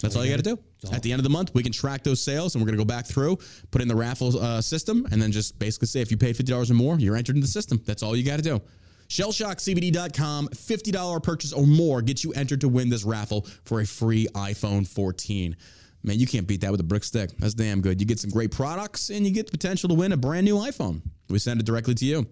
That's 0.00 0.14
all 0.14 0.24
you 0.24 0.30
got 0.30 0.44
to 0.44 0.54
do. 0.54 0.58
At 0.92 1.02
the 1.02 1.10
end 1.10 1.18
of 1.18 1.24
the 1.24 1.30
month, 1.30 1.52
we 1.54 1.64
can 1.64 1.72
track 1.72 2.04
those 2.04 2.22
sales 2.22 2.54
and 2.54 2.62
we're 2.62 2.66
going 2.66 2.78
to 2.78 2.84
go 2.84 2.86
back 2.86 3.06
through, 3.06 3.38
put 3.72 3.82
in 3.82 3.88
the 3.88 3.96
raffle 3.96 4.38
uh, 4.38 4.60
system, 4.60 5.08
and 5.10 5.20
then 5.20 5.32
just 5.32 5.58
basically 5.58 5.88
say 5.88 6.00
if 6.00 6.12
you 6.12 6.16
paid 6.16 6.36
$50 6.36 6.70
or 6.70 6.74
more, 6.74 7.00
you're 7.00 7.16
entered 7.16 7.34
in 7.34 7.40
the 7.40 7.48
system. 7.48 7.82
That's 7.84 8.04
all 8.04 8.14
you 8.14 8.22
got 8.22 8.36
to 8.36 8.42
do. 8.42 8.60
ShellshockCBD.com, 9.08 10.48
$50 10.48 11.22
purchase 11.22 11.52
or 11.52 11.66
more 11.66 12.02
gets 12.02 12.24
you 12.24 12.32
entered 12.32 12.60
to 12.60 12.68
win 12.68 12.88
this 12.88 13.04
raffle 13.04 13.46
for 13.64 13.80
a 13.80 13.86
free 13.86 14.26
iPhone 14.34 14.86
14. 14.86 15.56
Man, 16.04 16.18
you 16.18 16.26
can't 16.26 16.46
beat 16.46 16.60
that 16.60 16.70
with 16.70 16.80
a 16.80 16.84
brick 16.84 17.04
stick. 17.04 17.30
That's 17.38 17.54
damn 17.54 17.80
good. 17.80 18.00
You 18.00 18.06
get 18.06 18.20
some 18.20 18.30
great 18.30 18.50
products 18.50 19.10
and 19.10 19.26
you 19.26 19.32
get 19.32 19.46
the 19.46 19.52
potential 19.52 19.88
to 19.88 19.94
win 19.94 20.12
a 20.12 20.16
brand 20.16 20.44
new 20.44 20.56
iPhone. 20.56 21.02
We 21.28 21.38
send 21.38 21.60
it 21.60 21.66
directly 21.66 21.94
to 21.94 22.04
you. 22.04 22.26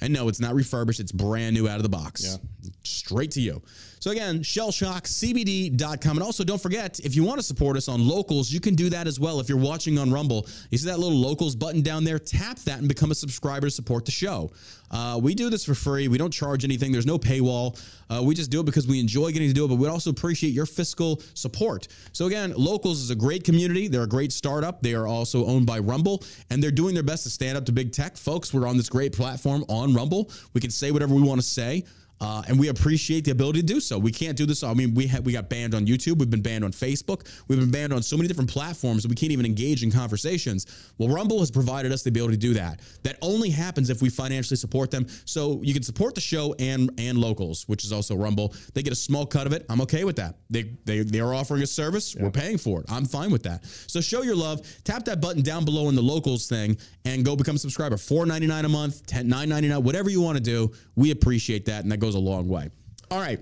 And 0.00 0.12
no, 0.12 0.28
it's 0.28 0.40
not 0.40 0.54
refurbished. 0.54 1.00
It's 1.00 1.12
brand 1.12 1.54
new 1.54 1.68
out 1.68 1.76
of 1.76 1.82
the 1.82 1.88
box. 1.88 2.24
Yeah. 2.24 2.70
Straight 2.84 3.30
to 3.32 3.40
you. 3.40 3.62
So 4.02 4.10
again, 4.10 4.40
shellshockcbd.com. 4.40 6.16
And 6.16 6.24
also 6.24 6.42
don't 6.42 6.60
forget, 6.60 6.98
if 7.04 7.14
you 7.14 7.22
want 7.22 7.38
to 7.38 7.42
support 7.44 7.76
us 7.76 7.86
on 7.86 8.04
locals, 8.04 8.50
you 8.50 8.58
can 8.58 8.74
do 8.74 8.90
that 8.90 9.06
as 9.06 9.20
well. 9.20 9.38
If 9.38 9.48
you're 9.48 9.56
watching 9.56 9.96
on 9.96 10.10
Rumble, 10.10 10.48
you 10.72 10.78
see 10.78 10.88
that 10.88 10.98
little 10.98 11.16
locals 11.16 11.54
button 11.54 11.82
down 11.82 12.02
there, 12.02 12.18
tap 12.18 12.58
that 12.64 12.80
and 12.80 12.88
become 12.88 13.12
a 13.12 13.14
subscriber 13.14 13.68
to 13.68 13.70
support 13.70 14.04
the 14.04 14.10
show. 14.10 14.50
Uh, 14.90 15.20
we 15.22 15.36
do 15.36 15.50
this 15.50 15.64
for 15.64 15.76
free. 15.76 16.08
We 16.08 16.18
don't 16.18 16.32
charge 16.32 16.64
anything. 16.64 16.90
There's 16.90 17.06
no 17.06 17.16
paywall. 17.16 17.80
Uh, 18.10 18.20
we 18.24 18.34
just 18.34 18.50
do 18.50 18.58
it 18.58 18.66
because 18.66 18.88
we 18.88 18.98
enjoy 18.98 19.30
getting 19.30 19.46
to 19.46 19.54
do 19.54 19.66
it, 19.66 19.68
but 19.68 19.76
we 19.76 19.86
also 19.86 20.10
appreciate 20.10 20.50
your 20.50 20.66
fiscal 20.66 21.22
support. 21.34 21.86
So 22.12 22.26
again, 22.26 22.52
Locals 22.56 23.00
is 23.00 23.10
a 23.10 23.14
great 23.14 23.44
community. 23.44 23.86
They're 23.86 24.02
a 24.02 24.08
great 24.08 24.32
startup. 24.32 24.82
They 24.82 24.94
are 24.94 25.06
also 25.06 25.46
owned 25.46 25.66
by 25.66 25.78
Rumble, 25.78 26.24
and 26.50 26.60
they're 26.60 26.72
doing 26.72 26.94
their 26.94 27.04
best 27.04 27.22
to 27.22 27.30
stand 27.30 27.56
up 27.56 27.64
to 27.66 27.72
big 27.72 27.92
tech. 27.92 28.16
Folks, 28.16 28.52
we're 28.52 28.66
on 28.66 28.76
this 28.76 28.88
great 28.88 29.12
platform 29.12 29.64
on 29.68 29.94
Rumble. 29.94 30.28
We 30.54 30.60
can 30.60 30.70
say 30.70 30.90
whatever 30.90 31.14
we 31.14 31.22
want 31.22 31.40
to 31.40 31.46
say. 31.46 31.84
Uh, 32.22 32.40
and 32.46 32.56
we 32.56 32.68
appreciate 32.68 33.24
the 33.24 33.32
ability 33.32 33.60
to 33.60 33.66
do 33.66 33.80
so. 33.80 33.98
We 33.98 34.12
can't 34.12 34.36
do 34.36 34.46
this. 34.46 34.62
I 34.62 34.72
mean, 34.74 34.94
we 34.94 35.08
ha- 35.08 35.18
we 35.24 35.32
got 35.32 35.48
banned 35.48 35.74
on 35.74 35.86
YouTube. 35.86 36.18
We've 36.18 36.30
been 36.30 36.40
banned 36.40 36.62
on 36.62 36.70
Facebook. 36.70 37.28
We've 37.48 37.58
been 37.58 37.72
banned 37.72 37.92
on 37.92 38.00
so 38.00 38.16
many 38.16 38.28
different 38.28 38.48
platforms 38.48 39.02
that 39.02 39.08
we 39.08 39.16
can't 39.16 39.32
even 39.32 39.44
engage 39.44 39.82
in 39.82 39.90
conversations. 39.90 40.66
Well, 40.98 41.08
Rumble 41.08 41.40
has 41.40 41.50
provided 41.50 41.90
us 41.90 42.04
the 42.04 42.10
ability 42.10 42.34
to 42.34 42.40
do 42.40 42.54
that. 42.54 42.78
That 43.02 43.18
only 43.22 43.50
happens 43.50 43.90
if 43.90 44.00
we 44.00 44.08
financially 44.08 44.56
support 44.56 44.92
them. 44.92 45.06
So 45.24 45.60
you 45.64 45.74
can 45.74 45.82
support 45.82 46.14
the 46.14 46.20
show 46.20 46.54
and 46.60 46.92
and 46.96 47.18
locals, 47.18 47.68
which 47.68 47.84
is 47.84 47.92
also 47.92 48.14
Rumble. 48.14 48.54
They 48.72 48.84
get 48.84 48.92
a 48.92 48.96
small 48.96 49.26
cut 49.26 49.48
of 49.48 49.52
it. 49.52 49.66
I'm 49.68 49.80
okay 49.80 50.04
with 50.04 50.14
that. 50.16 50.36
They 50.48 50.74
they 50.84 51.00
they 51.00 51.18
are 51.18 51.34
offering 51.34 51.62
a 51.64 51.66
service. 51.66 52.14
We're 52.14 52.30
paying 52.30 52.56
for 52.56 52.80
it. 52.80 52.86
I'm 52.88 53.04
fine 53.04 53.32
with 53.32 53.42
that. 53.42 53.64
So 53.66 54.00
show 54.00 54.22
your 54.22 54.36
love. 54.36 54.60
Tap 54.84 55.04
that 55.06 55.20
button 55.20 55.42
down 55.42 55.64
below 55.64 55.88
in 55.88 55.96
the 55.96 56.02
locals 56.02 56.46
thing 56.46 56.76
and 57.04 57.24
go 57.24 57.34
become 57.34 57.56
a 57.56 57.58
subscriber. 57.58 57.96
$4.99 57.96 58.64
a 58.64 58.68
month, 58.68 59.06
$10, 59.06 59.28
$9.99, 59.28 59.82
whatever 59.82 60.08
you 60.08 60.20
want 60.20 60.36
to 60.36 60.42
do. 60.42 60.72
We 60.94 61.10
appreciate 61.10 61.64
that, 61.66 61.82
and 61.82 61.90
that 61.90 61.98
goes 61.98 62.11
goes 62.12 62.20
a 62.20 62.24
long 62.24 62.48
way. 62.48 62.70
All 63.10 63.20
right. 63.20 63.40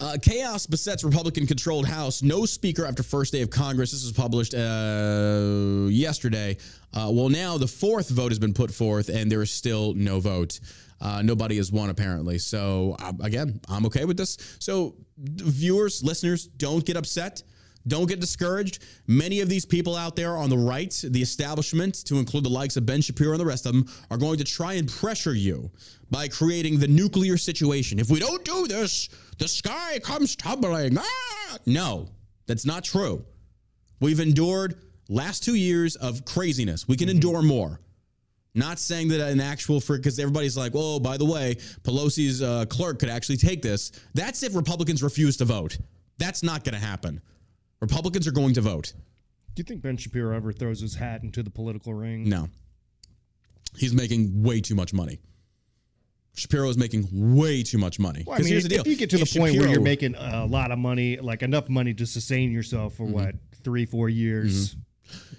Uh, 0.00 0.16
chaos 0.20 0.66
besets 0.66 1.04
Republican 1.04 1.46
controlled 1.46 1.86
House. 1.86 2.22
No 2.22 2.44
speaker 2.44 2.84
after 2.84 3.02
first 3.02 3.32
day 3.32 3.42
of 3.42 3.50
Congress. 3.50 3.92
This 3.92 4.02
was 4.02 4.12
published 4.12 4.54
uh, 4.54 5.88
yesterday. 5.88 6.56
Uh, 6.92 7.10
well, 7.12 7.28
now 7.28 7.56
the 7.56 7.66
fourth 7.66 8.10
vote 8.10 8.30
has 8.30 8.38
been 8.38 8.52
put 8.52 8.70
forth, 8.70 9.08
and 9.08 9.30
there 9.30 9.42
is 9.42 9.50
still 9.50 9.94
no 9.94 10.20
vote. 10.20 10.60
Uh, 11.00 11.22
nobody 11.22 11.56
has 11.56 11.70
won, 11.70 11.90
apparently. 11.90 12.38
So, 12.38 12.96
again, 13.22 13.60
I'm 13.68 13.86
okay 13.86 14.04
with 14.04 14.16
this. 14.16 14.56
So, 14.58 14.96
viewers, 15.18 16.02
listeners, 16.02 16.46
don't 16.46 16.84
get 16.84 16.96
upset. 16.96 17.42
Don't 17.86 18.08
get 18.08 18.20
discouraged. 18.20 18.82
Many 19.06 19.40
of 19.40 19.48
these 19.48 19.66
people 19.66 19.94
out 19.94 20.16
there 20.16 20.36
on 20.36 20.48
the 20.48 20.56
right, 20.56 20.94
the 21.10 21.20
establishment, 21.20 21.94
to 22.06 22.16
include 22.16 22.44
the 22.44 22.50
likes 22.50 22.76
of 22.76 22.86
Ben 22.86 23.02
Shapiro 23.02 23.32
and 23.32 23.40
the 23.40 23.46
rest 23.46 23.66
of 23.66 23.74
them, 23.74 23.86
are 24.10 24.16
going 24.16 24.38
to 24.38 24.44
try 24.44 24.74
and 24.74 24.88
pressure 24.88 25.34
you 25.34 25.70
by 26.14 26.28
creating 26.28 26.78
the 26.78 26.86
nuclear 26.86 27.36
situation. 27.36 27.98
If 27.98 28.08
we 28.08 28.20
don't 28.20 28.44
do 28.44 28.68
this, 28.68 29.08
the 29.38 29.48
sky 29.48 29.98
comes 29.98 30.36
tumbling. 30.36 30.96
Ah! 30.96 31.58
No, 31.66 32.08
that's 32.46 32.64
not 32.64 32.84
true. 32.84 33.24
We've 33.98 34.20
endured 34.20 34.76
last 35.08 35.42
two 35.42 35.56
years 35.56 35.96
of 35.96 36.24
craziness. 36.24 36.86
We 36.86 36.96
can 36.96 37.08
mm-hmm. 37.08 37.16
endure 37.16 37.42
more. 37.42 37.80
Not 38.54 38.78
saying 38.78 39.08
that 39.08 39.28
an 39.28 39.40
actual 39.40 39.80
for 39.80 39.96
because 39.96 40.20
everybody's 40.20 40.56
like, 40.56 40.70
oh, 40.76 41.00
by 41.00 41.16
the 41.16 41.24
way, 41.24 41.56
Pelosi's 41.82 42.40
uh, 42.40 42.66
clerk 42.66 43.00
could 43.00 43.10
actually 43.10 43.38
take 43.38 43.60
this. 43.60 43.90
That's 44.14 44.44
if 44.44 44.54
Republicans 44.54 45.02
refuse 45.02 45.36
to 45.38 45.44
vote. 45.44 45.78
That's 46.18 46.44
not 46.44 46.62
going 46.62 46.74
to 46.74 46.86
happen. 46.86 47.20
Republicans 47.80 48.28
are 48.28 48.32
going 48.32 48.54
to 48.54 48.60
vote. 48.60 48.92
Do 49.56 49.60
you 49.60 49.64
think 49.64 49.82
Ben 49.82 49.96
Shapiro 49.96 50.36
ever 50.36 50.52
throws 50.52 50.80
his 50.80 50.94
hat 50.94 51.24
into 51.24 51.42
the 51.42 51.50
political 51.50 51.92
ring? 51.92 52.28
No. 52.28 52.50
He's 53.76 53.92
making 53.92 54.44
way 54.44 54.60
too 54.60 54.76
much 54.76 54.94
money. 54.94 55.18
Shapiro 56.34 56.68
is 56.68 56.76
making 56.76 57.08
way 57.12 57.62
too 57.62 57.78
much 57.78 57.98
money. 57.98 58.24
Well, 58.26 58.36
I 58.36 58.40
mean, 58.40 58.48
here's 58.48 58.64
the 58.64 58.68
deal: 58.68 58.80
if 58.80 58.86
you 58.86 58.96
get 58.96 59.10
to 59.10 59.20
if 59.20 59.30
the 59.30 59.38
point 59.38 59.52
Shapiro, 59.52 59.68
where 59.68 59.74
you're 59.74 59.82
making 59.82 60.14
a 60.16 60.44
lot 60.46 60.70
of 60.70 60.78
money, 60.78 61.16
like 61.16 61.42
enough 61.42 61.68
money 61.68 61.94
to 61.94 62.06
sustain 62.06 62.50
yourself 62.50 62.94
for 62.94 63.04
mm-hmm. 63.04 63.12
what 63.12 63.34
three, 63.62 63.86
four 63.86 64.08
years, 64.08 64.70
mm-hmm 64.70 64.80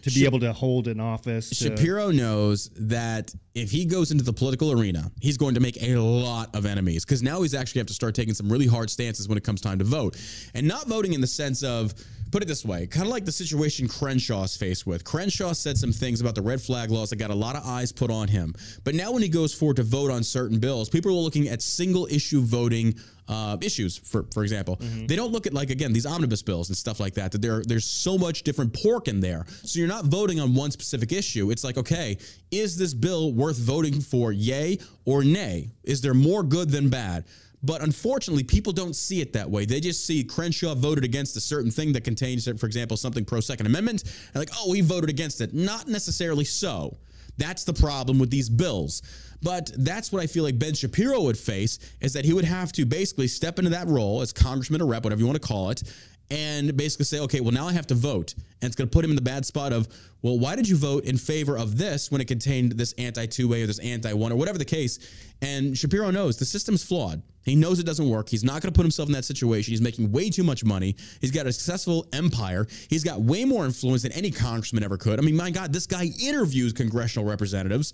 to 0.01 0.11
be 0.11 0.25
able 0.25 0.39
to 0.39 0.53
hold 0.53 0.87
an 0.87 0.99
office. 0.99 1.49
To- 1.49 1.55
Shapiro 1.55 2.11
knows 2.11 2.69
that 2.75 3.33
if 3.55 3.71
he 3.71 3.85
goes 3.85 4.11
into 4.11 4.23
the 4.23 4.33
political 4.33 4.71
arena, 4.71 5.11
he's 5.19 5.37
going 5.37 5.55
to 5.55 5.59
make 5.59 5.81
a 5.81 5.95
lot 5.95 6.55
of 6.55 6.65
enemies 6.65 7.03
because 7.03 7.23
now 7.23 7.41
he's 7.41 7.53
actually 7.53 7.79
have 7.79 7.87
to 7.87 7.93
start 7.93 8.13
taking 8.13 8.33
some 8.33 8.51
really 8.51 8.67
hard 8.67 8.89
stances 8.89 9.27
when 9.27 9.37
it 9.37 9.43
comes 9.43 9.61
time 9.61 9.79
to 9.79 9.85
vote, 9.85 10.15
and 10.53 10.67
not 10.67 10.87
voting 10.87 11.13
in 11.13 11.21
the 11.21 11.27
sense 11.27 11.63
of 11.63 11.93
put 12.35 12.43
it 12.43 12.47
this 12.47 12.65
way, 12.65 12.85
kind 12.85 13.05
of 13.05 13.13
like 13.13 13.23
the 13.23 13.31
situation 13.31 13.87
Crenshaw's 13.87 14.57
faced 14.57 14.85
with. 14.85 15.05
Crenshaw 15.05 15.53
said 15.53 15.77
some 15.77 15.93
things 15.93 16.19
about 16.19 16.35
the 16.35 16.41
red 16.41 16.61
flag 16.61 16.91
laws 16.91 17.09
that 17.11 17.15
got 17.15 17.29
a 17.29 17.33
lot 17.35 17.55
of 17.55 17.65
eyes 17.65 17.93
put 17.93 18.11
on 18.11 18.27
him. 18.27 18.53
But 18.83 18.93
now 18.93 19.13
when 19.13 19.23
he 19.23 19.29
goes 19.29 19.53
forward 19.53 19.77
to 19.77 19.83
vote 19.83 20.11
on 20.11 20.21
certain 20.21 20.59
bills, 20.59 20.89
people 20.89 21.11
are 21.11 21.13
looking 21.13 21.47
at 21.47 21.61
single 21.61 22.07
issue 22.07 22.41
voting 22.41 22.95
uh, 23.29 23.55
issues, 23.61 23.97
for 23.97 24.25
for 24.33 24.43
example. 24.43 24.75
Mm-hmm. 24.75 25.05
They 25.05 25.15
don't 25.15 25.31
look 25.31 25.47
at 25.47 25.53
like 25.53 25.69
again 25.69 25.93
these 25.93 26.05
omnibus 26.05 26.41
bills 26.41 26.67
and 26.67 26.77
stuff 26.77 26.99
like 26.99 27.13
that. 27.13 27.31
That 27.31 27.41
there 27.41 27.63
there's 27.65 27.85
so 27.85 28.17
much 28.17 28.43
different 28.43 28.73
pork 28.73 29.07
in 29.07 29.21
there. 29.21 29.45
So 29.63 29.79
you're 29.79 29.87
not 29.87 30.03
voting 30.03 30.41
on 30.41 30.53
one 30.53 30.71
specific 30.71 31.13
issue. 31.13 31.51
It's 31.51 31.63
like 31.63 31.77
okay, 31.77 32.17
is 32.51 32.77
this 32.77 32.93
bill 32.93 33.31
worth 33.31 33.57
voting 33.57 34.01
for? 34.01 34.33
Yay 34.33 34.79
or 35.05 35.23
nay? 35.23 35.69
Is 35.85 36.01
there 36.01 36.13
more 36.13 36.43
good 36.43 36.69
than 36.69 36.89
bad? 36.89 37.23
But 37.65 37.81
unfortunately, 37.81 38.43
people 38.43 38.71
don't 38.71 38.95
see 38.95 39.21
it 39.21 39.33
that 39.33 39.49
way. 39.49 39.65
They 39.65 39.79
just 39.79 40.05
see 40.05 40.23
Crenshaw 40.23 40.75
voted 40.75 41.03
against 41.03 41.35
a 41.35 41.41
certain 41.41 41.71
thing 41.71 41.93
that 41.93 42.03
contains, 42.03 42.45
for 42.45 42.65
example, 42.65 42.95
something 42.95 43.25
pro 43.25 43.39
Second 43.39 43.65
Amendment, 43.65 44.03
and 44.03 44.35
like, 44.35 44.51
oh, 44.57 44.71
he 44.73 44.81
voted 44.81 45.09
against 45.09 45.41
it. 45.41 45.53
Not 45.53 45.87
necessarily 45.87 46.45
so. 46.45 46.97
That's 47.37 47.63
the 47.63 47.73
problem 47.73 48.19
with 48.19 48.29
these 48.29 48.49
bills. 48.49 49.01
But 49.41 49.71
that's 49.77 50.11
what 50.11 50.21
I 50.21 50.27
feel 50.27 50.43
like 50.43 50.57
Ben 50.57 50.73
Shapiro 50.73 51.21
would 51.21 51.37
face 51.37 51.79
is 52.01 52.13
that 52.13 52.23
he 52.23 52.33
would 52.33 52.45
have 52.45 52.71
to 52.73 52.85
basically 52.85 53.27
step 53.27 53.59
into 53.59 53.71
that 53.71 53.87
role 53.87 54.21
as 54.21 54.31
congressman 54.31 54.81
or 54.81 54.85
rep, 54.85 55.03
whatever 55.03 55.19
you 55.19 55.27
want 55.27 55.41
to 55.41 55.45
call 55.45 55.69
it, 55.69 55.83
and 56.31 56.75
basically 56.75 57.05
say, 57.05 57.19
okay, 57.19 57.39
well, 57.39 57.51
now 57.51 57.67
I 57.67 57.73
have 57.73 57.87
to 57.87 57.95
vote. 57.95 58.33
And 58.61 58.67
it's 58.67 58.75
going 58.75 58.89
to 58.89 58.93
put 58.93 59.05
him 59.05 59.11
in 59.11 59.15
the 59.15 59.21
bad 59.21 59.45
spot 59.45 59.73
of, 59.73 59.87
well, 60.21 60.39
why 60.39 60.55
did 60.55 60.67
you 60.67 60.75
vote 60.75 61.03
in 61.03 61.17
favor 61.17 61.57
of 61.57 61.77
this 61.77 62.11
when 62.11 62.19
it 62.19 62.27
contained 62.27 62.71
this 62.73 62.93
anti 62.93 63.27
2A 63.27 63.63
or 63.63 63.67
this 63.67 63.79
anti 63.79 64.11
one 64.13 64.31
or 64.31 64.35
whatever 64.35 64.57
the 64.57 64.65
case? 64.65 64.99
And 65.41 65.77
Shapiro 65.77 66.09
knows 66.09 66.37
the 66.37 66.45
system's 66.45 66.83
flawed. 66.83 67.21
He 67.43 67.55
knows 67.55 67.79
it 67.79 67.85
doesn't 67.85 68.09
work. 68.09 68.27
He's 68.27 68.43
not 68.43 68.63
going 68.63 68.73
to 68.73 68.75
put 68.75 68.83
himself 68.83 69.07
in 69.07 69.13
that 69.13 69.25
situation. 69.25 69.71
He's 69.71 69.81
making 69.81 70.11
way 70.11 70.31
too 70.31 70.43
much 70.43 70.63
money. 70.63 70.95
He's 71.21 71.29
got 71.29 71.45
a 71.45 71.53
successful 71.53 72.07
empire. 72.11 72.65
He's 72.89 73.03
got 73.03 73.21
way 73.21 73.45
more 73.45 73.65
influence 73.65 74.01
than 74.01 74.13
any 74.13 74.31
congressman 74.31 74.83
ever 74.83 74.97
could. 74.97 75.19
I 75.19 75.21
mean, 75.21 75.35
my 75.35 75.51
God, 75.51 75.71
this 75.71 75.85
guy 75.85 76.09
interviews 76.19 76.73
congressional 76.73 77.29
representatives 77.29 77.93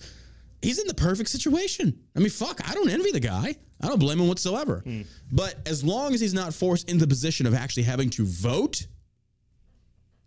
he's 0.62 0.80
in 0.80 0.88
the 0.88 0.94
perfect 0.94 1.30
situation. 1.30 2.00
I 2.16 2.20
mean, 2.20 2.30
fuck, 2.30 2.68
I 2.70 2.74
don't 2.74 2.90
envy 2.90 3.12
the 3.12 3.20
guy. 3.20 3.56
I 3.82 3.88
don't 3.88 4.00
blame 4.00 4.20
him 4.20 4.28
whatsoever. 4.28 4.82
Hmm. 4.86 5.02
But 5.32 5.56
as 5.68 5.84
long 5.84 6.14
as 6.14 6.22
he's 6.22 6.34
not 6.34 6.54
forced 6.54 6.90
into 6.90 7.06
the 7.06 7.10
position 7.10 7.48
of 7.48 7.54
actually 7.54 7.84
having 7.84 8.10
to 8.12 8.26
vote, 8.26 8.86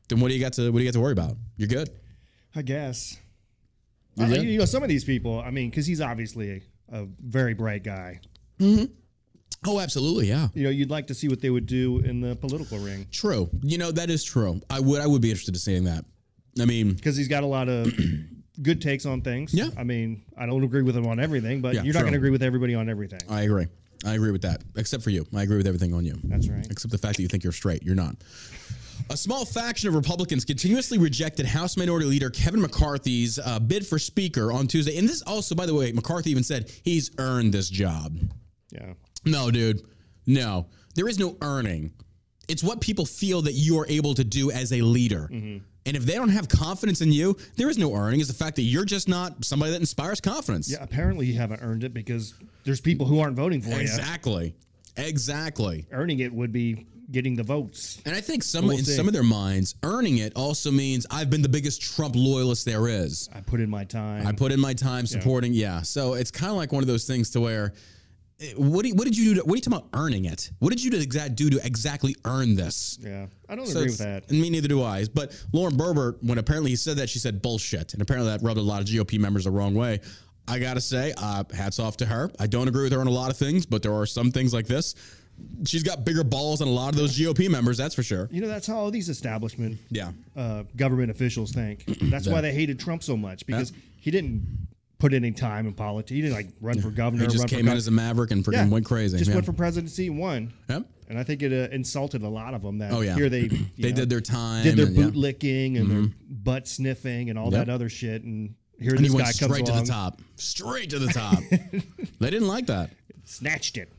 then 0.08 0.20
what 0.20 0.28
do 0.28 0.34
you 0.34 0.40
got 0.40 0.54
to 0.54 0.70
what 0.70 0.78
do 0.78 0.84
you 0.84 0.90
got 0.90 0.94
to 0.94 1.00
worry 1.00 1.12
about? 1.12 1.36
You're 1.56 1.68
good. 1.68 1.90
I 2.54 2.62
guess. 2.62 3.16
Uh, 4.18 4.26
you 4.26 4.58
know, 4.58 4.64
some 4.64 4.82
of 4.82 4.88
these 4.88 5.04
people. 5.04 5.40
I 5.40 5.50
mean, 5.50 5.70
because 5.70 5.86
he's 5.86 6.00
obviously 6.00 6.62
a, 6.92 7.02
a, 7.02 7.06
very 7.20 7.52
bright 7.52 7.82
guy. 7.82 8.20
Mm-hmm. 8.60 8.84
Oh, 9.66 9.80
absolutely, 9.80 10.28
yeah. 10.28 10.48
You 10.54 10.64
know, 10.64 10.70
you'd 10.70 10.90
like 10.90 11.08
to 11.08 11.14
see 11.14 11.28
what 11.28 11.40
they 11.40 11.50
would 11.50 11.66
do 11.66 11.98
in 12.00 12.20
the 12.20 12.36
political 12.36 12.78
ring. 12.78 13.06
True. 13.10 13.48
You 13.62 13.78
know, 13.78 13.90
that 13.90 14.10
is 14.10 14.22
true. 14.22 14.60
I 14.70 14.78
would. 14.78 15.00
I 15.00 15.06
would 15.06 15.22
be 15.22 15.30
interested 15.30 15.54
in 15.54 15.58
seeing 15.58 15.84
that. 15.84 16.04
I 16.60 16.64
mean, 16.64 16.92
because 16.92 17.16
he's 17.16 17.28
got 17.28 17.42
a 17.42 17.46
lot 17.46 17.68
of 17.68 17.92
good 18.62 18.80
takes 18.80 19.06
on 19.06 19.20
things. 19.20 19.52
Yeah. 19.52 19.68
I 19.76 19.84
mean, 19.84 20.22
I 20.36 20.46
don't 20.46 20.64
agree 20.64 20.82
with 20.82 20.96
him 20.96 21.06
on 21.06 21.20
everything, 21.20 21.60
but 21.60 21.74
yeah, 21.74 21.82
you're 21.82 21.94
not 21.94 22.00
going 22.00 22.12
to 22.12 22.18
agree 22.18 22.30
with 22.30 22.42
everybody 22.42 22.74
on 22.74 22.88
everything. 22.88 23.20
I 23.28 23.42
agree. 23.42 23.66
I 24.06 24.14
agree 24.14 24.32
with 24.32 24.42
that, 24.42 24.62
except 24.76 25.02
for 25.02 25.10
you. 25.10 25.26
I 25.34 25.42
agree 25.42 25.56
with 25.56 25.66
everything 25.66 25.94
on 25.94 26.04
you. 26.04 26.16
That's 26.24 26.48
right. 26.48 26.66
Except 26.70 26.92
the 26.92 26.98
fact 26.98 27.16
that 27.16 27.22
you 27.22 27.28
think 27.28 27.42
you're 27.42 27.52
straight. 27.52 27.82
You're 27.82 27.94
not. 27.94 28.16
A 29.10 29.16
small 29.16 29.44
faction 29.44 29.88
of 29.88 29.94
Republicans 29.94 30.44
continuously 30.44 30.98
rejected 30.98 31.46
House 31.46 31.76
Minority 31.76 32.06
Leader 32.06 32.30
Kevin 32.30 32.60
McCarthy's 32.60 33.38
uh, 33.38 33.58
bid 33.58 33.86
for 33.86 33.98
Speaker 33.98 34.52
on 34.52 34.66
Tuesday. 34.66 34.98
And 34.98 35.08
this 35.08 35.22
also, 35.22 35.54
by 35.54 35.66
the 35.66 35.74
way, 35.74 35.92
McCarthy 35.92 36.30
even 36.30 36.44
said 36.44 36.70
he's 36.84 37.10
earned 37.18 37.52
this 37.52 37.68
job. 37.68 38.16
Yeah. 38.70 38.92
No, 39.24 39.50
dude. 39.50 39.82
No. 40.26 40.66
There 40.94 41.08
is 41.08 41.18
no 41.18 41.36
earning. 41.42 41.92
It's 42.46 42.62
what 42.62 42.80
people 42.80 43.06
feel 43.06 43.42
that 43.42 43.52
you 43.52 43.78
are 43.78 43.86
able 43.88 44.14
to 44.14 44.24
do 44.24 44.50
as 44.50 44.72
a 44.72 44.82
leader. 44.82 45.28
Mm-hmm. 45.32 45.64
And 45.86 45.96
if 45.96 46.04
they 46.04 46.14
don't 46.14 46.30
have 46.30 46.48
confidence 46.48 47.00
in 47.02 47.12
you, 47.12 47.36
there 47.56 47.68
is 47.68 47.76
no 47.76 47.94
earning. 47.94 48.20
It's 48.20 48.28
the 48.28 48.34
fact 48.34 48.56
that 48.56 48.62
you're 48.62 48.86
just 48.86 49.08
not 49.08 49.44
somebody 49.44 49.72
that 49.72 49.80
inspires 49.80 50.20
confidence. 50.20 50.70
Yeah, 50.70 50.78
apparently 50.80 51.26
you 51.26 51.38
haven't 51.38 51.60
earned 51.60 51.84
it 51.84 51.92
because 51.92 52.34
there's 52.64 52.80
people 52.80 53.06
who 53.06 53.20
aren't 53.20 53.36
voting 53.36 53.60
for 53.60 53.78
exactly. 53.78 54.32
you. 54.32 54.48
Exactly. 54.48 54.54
Exactly. 54.96 55.86
Earning 55.92 56.20
it 56.20 56.32
would 56.32 56.52
be 56.52 56.86
getting 57.10 57.34
the 57.36 57.42
votes. 57.42 58.00
And 58.06 58.14
I 58.14 58.20
think 58.20 58.42
some 58.42 58.66
we'll 58.66 58.78
in 58.78 58.84
see. 58.84 58.92
some 58.92 59.06
of 59.06 59.12
their 59.12 59.22
minds, 59.22 59.74
earning 59.82 60.18
it 60.18 60.32
also 60.36 60.70
means 60.70 61.06
I've 61.10 61.30
been 61.30 61.42
the 61.42 61.48
biggest 61.48 61.82
Trump 61.82 62.14
loyalist 62.16 62.64
there 62.64 62.88
is. 62.88 63.28
I 63.34 63.40
put 63.40 63.60
in 63.60 63.68
my 63.68 63.84
time. 63.84 64.26
I 64.26 64.32
put 64.32 64.52
in 64.52 64.60
my 64.60 64.74
time 64.74 65.06
supporting. 65.06 65.52
Yeah. 65.52 65.76
yeah. 65.76 65.82
So 65.82 66.14
it's 66.14 66.30
kind 66.30 66.50
of 66.50 66.56
like 66.56 66.72
one 66.72 66.82
of 66.82 66.86
those 66.86 67.06
things 67.06 67.30
to 67.30 67.40
where 67.40 67.74
what, 68.56 68.82
do 68.82 68.88
you, 68.88 68.94
what 68.94 69.04
did 69.04 69.16
you 69.16 69.34
do? 69.34 69.40
To, 69.40 69.46
what 69.46 69.52
are 69.52 69.56
you 69.56 69.62
talking 69.62 69.78
about 69.78 69.88
earning 69.98 70.24
it? 70.26 70.50
What 70.58 70.70
did 70.70 70.82
you 70.82 70.90
do, 70.90 70.98
exact, 70.98 71.34
do 71.36 71.50
to 71.50 71.64
exactly 71.64 72.14
earn 72.24 72.54
this? 72.54 72.98
Yeah, 73.00 73.26
I 73.48 73.54
don't 73.54 73.66
so 73.66 73.78
agree 73.78 73.90
with 73.90 73.98
that. 73.98 74.28
And 74.30 74.40
me 74.40 74.50
neither 74.50 74.68
do 74.68 74.82
I. 74.82 75.04
But 75.12 75.32
Lauren 75.52 75.76
Boebert, 75.76 76.22
when 76.22 76.38
apparently 76.38 76.70
he 76.70 76.76
said 76.76 76.96
that, 76.98 77.08
she 77.08 77.18
said 77.18 77.42
bullshit. 77.42 77.92
And 77.94 78.02
apparently 78.02 78.30
that 78.30 78.42
rubbed 78.42 78.58
a 78.58 78.62
lot 78.62 78.80
of 78.82 78.88
GOP 78.88 79.18
members 79.18 79.44
the 79.44 79.50
wrong 79.50 79.74
way. 79.74 80.00
I 80.46 80.58
gotta 80.58 80.80
say, 80.80 81.12
uh, 81.16 81.44
hats 81.54 81.78
off 81.78 81.96
to 81.98 82.06
her. 82.06 82.30
I 82.38 82.46
don't 82.46 82.68
agree 82.68 82.82
with 82.84 82.92
her 82.92 83.00
on 83.00 83.06
a 83.06 83.10
lot 83.10 83.30
of 83.30 83.36
things, 83.36 83.64
but 83.64 83.82
there 83.82 83.94
are 83.94 84.04
some 84.06 84.30
things 84.30 84.52
like 84.52 84.66
this. 84.66 84.94
She's 85.66 85.82
got 85.82 86.04
bigger 86.04 86.22
balls 86.22 86.58
than 86.60 86.68
a 86.68 86.70
lot 86.70 86.90
of 86.90 86.96
those 86.96 87.18
GOP 87.18 87.48
members, 87.50 87.76
that's 87.78 87.94
for 87.94 88.02
sure. 88.04 88.28
You 88.30 88.40
know, 88.42 88.46
that's 88.48 88.66
how 88.66 88.76
all 88.76 88.90
these 88.90 89.08
establishment 89.08 89.78
Yeah. 89.90 90.12
uh, 90.36 90.64
government 90.76 91.10
officials 91.10 91.50
think. 91.52 91.84
That's 92.02 92.28
why 92.28 92.40
they 92.40 92.52
hated 92.52 92.78
Trump 92.78 93.02
so 93.02 93.16
much 93.16 93.44
because 93.46 93.72
he 93.98 94.10
didn't 94.12 94.68
put 94.98 95.12
any 95.14 95.32
time 95.32 95.66
in 95.66 95.74
politics. 95.74 96.10
He 96.10 96.20
didn't 96.20 96.34
like 96.36 96.48
run 96.60 96.80
for 96.80 96.90
governor. 97.02 97.24
He 97.24 97.28
just 97.30 97.48
came 97.48 97.68
in 97.68 97.76
as 97.76 97.88
a 97.88 97.90
maverick 97.90 98.30
and 98.30 98.44
freaking 98.44 98.70
went 98.70 98.86
crazy. 98.86 99.18
Just 99.18 99.28
yeah. 99.30 99.36
went 99.36 99.46
for 99.46 99.52
presidency 99.52 100.06
and 100.08 100.18
won. 100.18 100.52
Yep. 100.68 100.86
And 101.08 101.18
I 101.18 101.22
think 101.22 101.42
it 101.42 101.52
uh, 101.52 101.72
insulted 101.74 102.22
a 102.22 102.28
lot 102.28 102.54
of 102.54 102.62
them. 102.62 102.78
That 102.78 102.92
Oh, 102.92 103.00
yeah. 103.02 103.14
here 103.14 103.28
they 103.28 103.48
They 103.78 103.90
know, 103.90 103.96
did 103.96 104.10
their 104.10 104.20
time. 104.22 104.62
did 104.64 104.76
their 104.76 104.86
and, 104.86 104.94
yeah. 104.96 105.02
Mm-hmm. 105.02 105.10
boot 105.10 105.16
licking 105.18 105.76
and 105.76 105.90
their 105.90 106.12
butt 106.30 106.66
sniffing 106.68 107.28
and 107.30 107.38
all 107.38 107.50
Yep. 107.52 107.66
that 107.66 107.72
other 107.72 107.88
shit. 107.90 108.22
And 108.22 108.54
here 108.80 108.94
And 108.94 109.04
this 109.04 109.12
he 109.12 109.18
guy 109.18 109.24
comes 109.24 109.34
straight 109.36 109.66
to 109.66 109.72
along, 109.72 109.84
the 109.84 109.90
top. 109.90 110.22
Straight 110.36 110.90
to 110.90 110.98
the 110.98 111.06
top. 111.12 111.40
they 111.50 112.30
didn't 112.30 112.48
like 112.48 112.66
that. 112.66 112.90
snatched 113.24 113.76
it. 113.76 113.92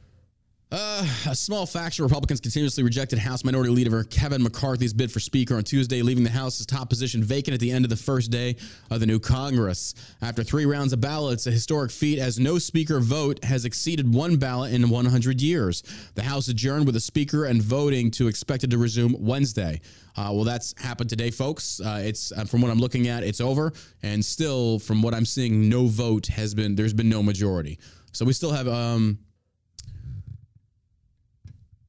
Uh, 0.78 1.08
a 1.30 1.36
small 1.36 1.66
faction 1.66 2.04
of 2.04 2.12
Republicans 2.12 2.42
continuously 2.42 2.84
rejected 2.84 3.18
House 3.18 3.46
Minority 3.46 3.70
Leader 3.70 4.04
Kevin 4.04 4.44
McCarthy's 4.44 4.92
bid 4.92 5.10
for 5.10 5.22
Speaker 5.22 5.56
on 5.56 5.64
Tuesday, 5.64 6.02
leaving 6.02 6.26
the 6.26 6.30
House's 6.30 6.66
top 6.66 6.90
position 6.90 7.24
vacant 7.24 7.54
at 7.54 7.62
the 7.62 7.72
end 7.72 7.86
of 7.86 7.90
the 7.90 7.96
first 7.96 8.30
day 8.30 8.58
of 8.92 9.00
the 9.00 9.06
new 9.06 9.18
Congress. 9.18 9.96
After 10.22 10.44
three 10.44 10.66
rounds 10.66 10.92
of 10.92 11.00
ballots, 11.00 11.48
a 11.48 11.52
historic 11.52 11.92
feat 11.92 12.20
as 12.20 12.42
no 12.42 12.60
Speaker 12.60 13.00
vote 13.00 13.42
has 13.46 13.64
exceeded 13.64 14.14
one 14.14 14.36
ballot 14.36 14.74
in 14.74 14.90
100 14.90 15.42
years. 15.42 15.82
The 16.16 16.24
House 16.24 16.50
adjourned 16.50 16.86
with 16.86 16.98
a 16.98 17.00
Speaker 17.00 17.46
and 17.46 17.62
voting 17.62 18.12
to 18.12 18.28
expected 18.28 18.70
to 18.72 18.78
resume 18.78 19.16
Wednesday. 19.18 19.80
Uh, 20.18 20.32
well, 20.34 20.44
that's 20.44 20.76
happened 20.78 21.10
today, 21.10 21.32
folks. 21.32 21.80
Uh, 21.80 22.02
it's 22.04 22.34
uh, 22.34 22.44
from 22.44 22.62
what 22.62 22.70
I'm 22.70 22.80
looking 22.80 23.08
at, 23.08 23.24
it's 23.24 23.40
over, 23.40 23.72
and 24.04 24.26
still, 24.26 24.80
from 24.80 25.02
what 25.02 25.14
I'm 25.14 25.26
seeing, 25.26 25.70
no 25.70 25.88
vote 25.88 26.28
has 26.28 26.54
been. 26.54 26.76
There's 26.76 26.94
been 26.94 27.08
no 27.08 27.24
majority, 27.24 27.80
so 28.12 28.26
we 28.26 28.34
still 28.34 28.52
have. 28.52 28.68
Um, 28.68 29.20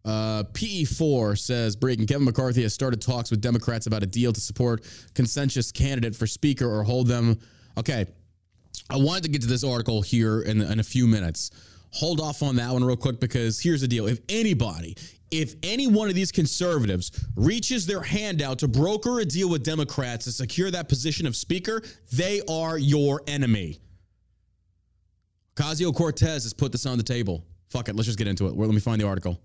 uh, 0.06 0.44
PE4 0.52 1.36
says 1.36 1.74
breaking 1.74 2.06
Kevin 2.06 2.24
McCarthy 2.24 2.62
has 2.62 2.72
started 2.72 3.02
talks 3.02 3.30
with 3.30 3.40
Democrats 3.40 3.88
about 3.88 4.04
a 4.04 4.06
deal 4.06 4.32
to 4.32 4.40
support 4.40 4.84
consensus 5.14 5.72
candidate 5.72 6.14
for 6.14 6.28
Speaker 6.28 6.70
or 6.72 6.84
hold 6.84 7.08
them. 7.08 7.38
Okay, 7.76 8.06
I 8.88 8.96
wanted 8.96 9.24
to 9.24 9.30
get 9.30 9.42
to 9.42 9.48
this 9.48 9.64
article 9.64 10.02
here 10.02 10.42
in, 10.42 10.62
in 10.62 10.78
a 10.78 10.84
few 10.84 11.08
minutes. 11.08 11.50
Hold 11.90 12.20
off 12.20 12.42
on 12.42 12.54
that 12.56 12.70
one 12.70 12.84
real 12.84 12.96
quick 12.96 13.18
because 13.18 13.60
here's 13.60 13.80
the 13.80 13.88
deal: 13.88 14.06
if 14.06 14.20
anybody, 14.28 14.96
if 15.32 15.54
any 15.64 15.88
one 15.88 16.08
of 16.08 16.14
these 16.14 16.30
conservatives 16.30 17.10
reaches 17.34 17.84
their 17.84 18.02
hand 18.02 18.42
out 18.42 18.60
to 18.60 18.68
broker 18.68 19.18
a 19.20 19.24
deal 19.24 19.50
with 19.50 19.64
Democrats 19.64 20.26
to 20.26 20.32
secure 20.32 20.70
that 20.70 20.88
position 20.88 21.26
of 21.26 21.34
Speaker, 21.34 21.82
they 22.12 22.42
are 22.48 22.78
your 22.78 23.22
enemy. 23.26 23.80
Ocasio 25.56 25.92
Cortez 25.92 26.44
has 26.44 26.52
put 26.52 26.70
this 26.70 26.86
on 26.86 26.96
the 26.96 27.02
table. 27.02 27.44
Fuck 27.70 27.88
it, 27.88 27.96
let's 27.96 28.06
just 28.06 28.18
get 28.18 28.28
into 28.28 28.46
it. 28.46 28.54
Well, 28.54 28.68
let 28.68 28.74
me 28.74 28.80
find 28.80 29.00
the 29.00 29.06
article. 29.06 29.40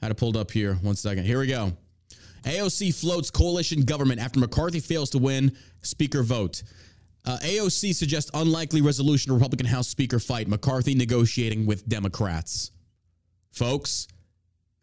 Had 0.00 0.10
it 0.10 0.16
pulled 0.16 0.36
up 0.36 0.50
here. 0.50 0.74
One 0.76 0.96
second. 0.96 1.24
Here 1.24 1.40
we 1.40 1.46
go. 1.46 1.72
AOC 2.44 2.94
floats 2.94 3.30
coalition 3.30 3.82
government 3.82 4.20
after 4.20 4.40
McCarthy 4.40 4.80
fails 4.80 5.10
to 5.10 5.18
win 5.18 5.56
speaker 5.82 6.22
vote. 6.22 6.62
Uh, 7.26 7.36
AOC 7.42 7.94
suggests 7.94 8.30
unlikely 8.32 8.80
resolution 8.80 9.32
Republican 9.32 9.66
House 9.66 9.88
Speaker 9.88 10.18
fight. 10.18 10.48
McCarthy 10.48 10.94
negotiating 10.94 11.66
with 11.66 11.86
Democrats. 11.86 12.70
Folks, 13.52 14.08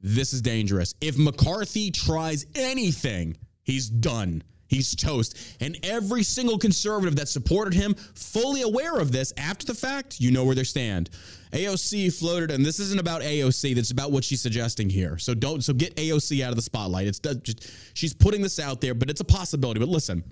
this 0.02 0.34
is 0.34 0.42
dangerous. 0.42 0.94
If 1.02 1.18
McCarthy 1.18 1.90
tries 1.90 2.46
anything, 2.54 3.38
he's 3.64 3.90
done. 3.90 4.44
He's 4.68 4.96
toast. 4.96 5.38
And 5.60 5.78
every 5.84 6.24
single 6.24 6.58
conservative 6.58 7.16
that 7.16 7.30
supported 7.30 7.74
him, 7.74 7.94
fully 7.94 8.62
aware 8.62 8.98
of 8.98 9.12
this 9.12 9.34
after 9.38 9.66
the 9.66 9.74
fact, 9.74 10.20
you 10.20 10.32
know 10.32 10.44
where 10.44 10.56
they 10.56 10.64
stand. 10.64 11.10
AOC 11.54 12.14
floated, 12.14 12.52
and 12.52 12.66
this 12.66 12.80
isn't 12.80 13.00
about 13.00 13.22
AOC. 13.22 13.76
That's 13.76 13.92
about 13.92 14.12
what 14.12 14.24
she's 14.24 14.42
suggesting 14.42 14.90
here. 14.90 15.18
So 15.18 15.34
don't. 15.34 15.64
So 15.64 15.74
get 15.74 15.96
AOC 15.96 16.44
out 16.44 16.50
of 16.50 16.58
the 16.58 16.62
spotlight. 16.62 17.08
It's 17.08 17.20
just 17.20 17.72
she's 17.94 18.14
putting 18.14 18.42
this 18.42 18.60
out 18.60 18.82
there, 18.82 18.94
but 18.94 19.10
it's 19.10 19.22
a 19.22 19.26
possibility. 19.26 19.80
But 19.80 19.90
listen, 19.90 20.24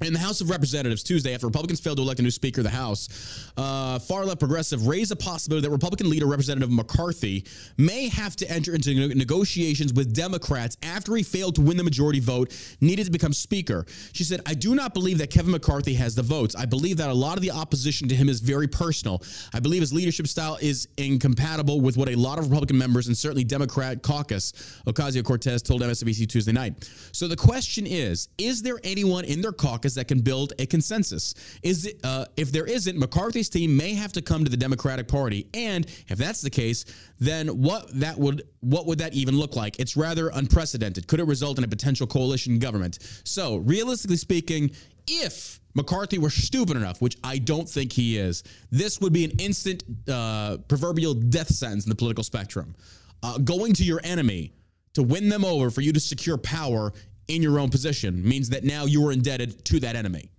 in 0.00 0.12
the 0.12 0.18
House 0.18 0.40
of 0.40 0.50
Representatives 0.50 1.02
Tuesday, 1.02 1.32
after 1.32 1.46
Republicans 1.46 1.80
failed 1.80 1.98
to 1.98 2.02
elect 2.02 2.18
a 2.18 2.22
new 2.22 2.30
Speaker 2.30 2.60
of 2.60 2.64
the 2.64 2.70
House, 2.70 3.50
uh, 3.56 3.98
far 4.00 4.24
left 4.24 4.40
progressive 4.40 4.86
raised 4.86 5.12
a 5.12 5.16
possibility 5.16 5.66
that 5.66 5.70
Republican 5.70 6.10
leader 6.10 6.26
Representative 6.26 6.70
McCarthy 6.70 7.44
may 7.78 8.08
have 8.08 8.34
to 8.36 8.50
enter 8.50 8.74
into 8.74 9.14
negotiations 9.14 9.92
with 9.92 10.12
Democrats 10.12 10.76
after 10.82 11.14
he 11.14 11.22
failed 11.22 11.54
to 11.54 11.60
win 11.60 11.76
the 11.76 11.84
majority 11.84 12.18
vote 12.18 12.52
needed 12.80 13.06
to 13.06 13.12
become 13.12 13.32
Speaker. 13.32 13.86
She 14.12 14.24
said, 14.24 14.40
I 14.44 14.54
do 14.54 14.74
not 14.74 14.92
believe 14.92 15.18
that 15.18 15.30
Kevin 15.30 15.52
McCarthy 15.52 15.94
has 15.94 16.16
the 16.16 16.22
votes. 16.22 16.56
I 16.56 16.66
believe 16.66 16.96
that 16.96 17.08
a 17.08 17.14
lot 17.14 17.36
of 17.36 17.42
the 17.42 17.52
opposition 17.52 18.08
to 18.08 18.16
him 18.16 18.28
is 18.28 18.40
very 18.40 18.66
personal. 18.66 19.22
I 19.54 19.60
believe 19.60 19.82
his 19.82 19.92
leadership 19.92 20.26
style 20.26 20.58
is 20.60 20.88
incompatible 20.96 21.80
with 21.80 21.96
what 21.96 22.08
a 22.08 22.16
lot 22.16 22.38
of 22.38 22.46
Republican 22.46 22.76
members 22.76 23.06
and 23.06 23.16
certainly 23.16 23.44
Democrat 23.44 24.02
caucus, 24.02 24.52
Ocasio 24.86 25.24
Cortez, 25.24 25.62
told 25.62 25.82
MSNBC 25.82 26.28
Tuesday 26.28 26.52
night. 26.52 26.90
So 27.12 27.28
the 27.28 27.36
question 27.36 27.86
is 27.86 28.28
Is 28.36 28.62
there 28.62 28.80
anyone 28.82 29.24
in 29.24 29.40
their 29.40 29.52
caucus 29.52 29.75
that 29.82 30.08
can 30.08 30.20
build 30.20 30.52
a 30.58 30.66
consensus? 30.66 31.34
Is 31.62 31.86
it, 31.86 32.00
uh, 32.04 32.26
if 32.36 32.52
there 32.52 32.66
isn't, 32.66 32.98
McCarthy's 32.98 33.48
team 33.48 33.76
may 33.76 33.94
have 33.94 34.12
to 34.12 34.22
come 34.22 34.44
to 34.44 34.50
the 34.50 34.56
Democratic 34.56 35.08
Party. 35.08 35.48
And 35.54 35.86
if 36.08 36.18
that's 36.18 36.40
the 36.40 36.50
case, 36.50 36.84
then 37.18 37.48
what 37.48 37.88
that 38.00 38.18
would 38.18 38.42
what 38.60 38.86
would 38.86 38.98
that 38.98 39.14
even 39.14 39.38
look 39.38 39.56
like? 39.56 39.78
It's 39.78 39.96
rather 39.96 40.30
unprecedented. 40.34 41.06
Could 41.06 41.20
it 41.20 41.26
result 41.26 41.58
in 41.58 41.64
a 41.64 41.68
potential 41.68 42.06
coalition 42.06 42.58
government? 42.58 42.98
So, 43.24 43.56
realistically 43.56 44.16
speaking, 44.16 44.72
if 45.06 45.60
McCarthy 45.74 46.18
were 46.18 46.30
stupid 46.30 46.76
enough, 46.76 47.00
which 47.00 47.16
I 47.22 47.38
don't 47.38 47.68
think 47.68 47.92
he 47.92 48.18
is, 48.18 48.42
this 48.70 49.00
would 49.00 49.12
be 49.12 49.24
an 49.24 49.32
instant 49.38 49.84
uh, 50.08 50.56
proverbial 50.68 51.14
death 51.14 51.48
sentence 51.48 51.84
in 51.84 51.90
the 51.90 51.96
political 51.96 52.24
spectrum. 52.24 52.74
Uh, 53.22 53.38
going 53.38 53.72
to 53.74 53.84
your 53.84 54.00
enemy 54.02 54.52
to 54.94 55.02
win 55.02 55.28
them 55.28 55.44
over 55.44 55.70
for 55.70 55.82
you 55.82 55.92
to 55.92 56.00
secure 56.00 56.38
power 56.38 56.92
in 57.28 57.42
your 57.42 57.58
own 57.58 57.70
position 57.70 58.26
means 58.26 58.48
that 58.50 58.64
now 58.64 58.84
you 58.84 59.06
are 59.06 59.12
indebted 59.12 59.64
to 59.66 59.80
that 59.80 59.96
enemy. 59.96 60.30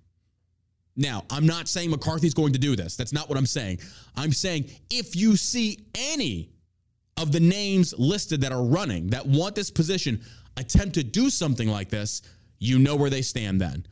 Now, 0.95 1.26
I'm 1.30 1.45
not 1.45 1.67
saying 1.67 1.91
McCarthy's 1.91 2.34
going 2.34 2.54
to 2.54 2.60
do 2.60 2.76
this. 2.76 2.95
That's 2.95 3.13
not 3.13 3.30
what 3.30 3.38
I'm 3.38 3.45
saying. 3.45 3.80
I'm 4.15 4.32
saying 4.32 4.71
if 4.89 5.15
you 5.15 5.36
see 5.36 5.86
any 5.95 6.50
of 7.17 7.32
the 7.32 7.39
names 7.39 7.93
listed 7.97 8.41
that 8.41 8.52
are 8.52 8.63
running 8.63 9.08
that 9.08 9.26
want 9.26 9.56
this 9.56 9.69
position 9.69 10.21
attempt 10.58 10.95
to 10.95 11.04
do 11.04 11.30
something 11.30 11.67
like 11.67 11.89
this, 11.89 12.23
you 12.60 12.80
know 12.80 12.95
where 12.95 13.12
they 13.12 13.21
stand 13.21 13.62
then. 13.62 13.86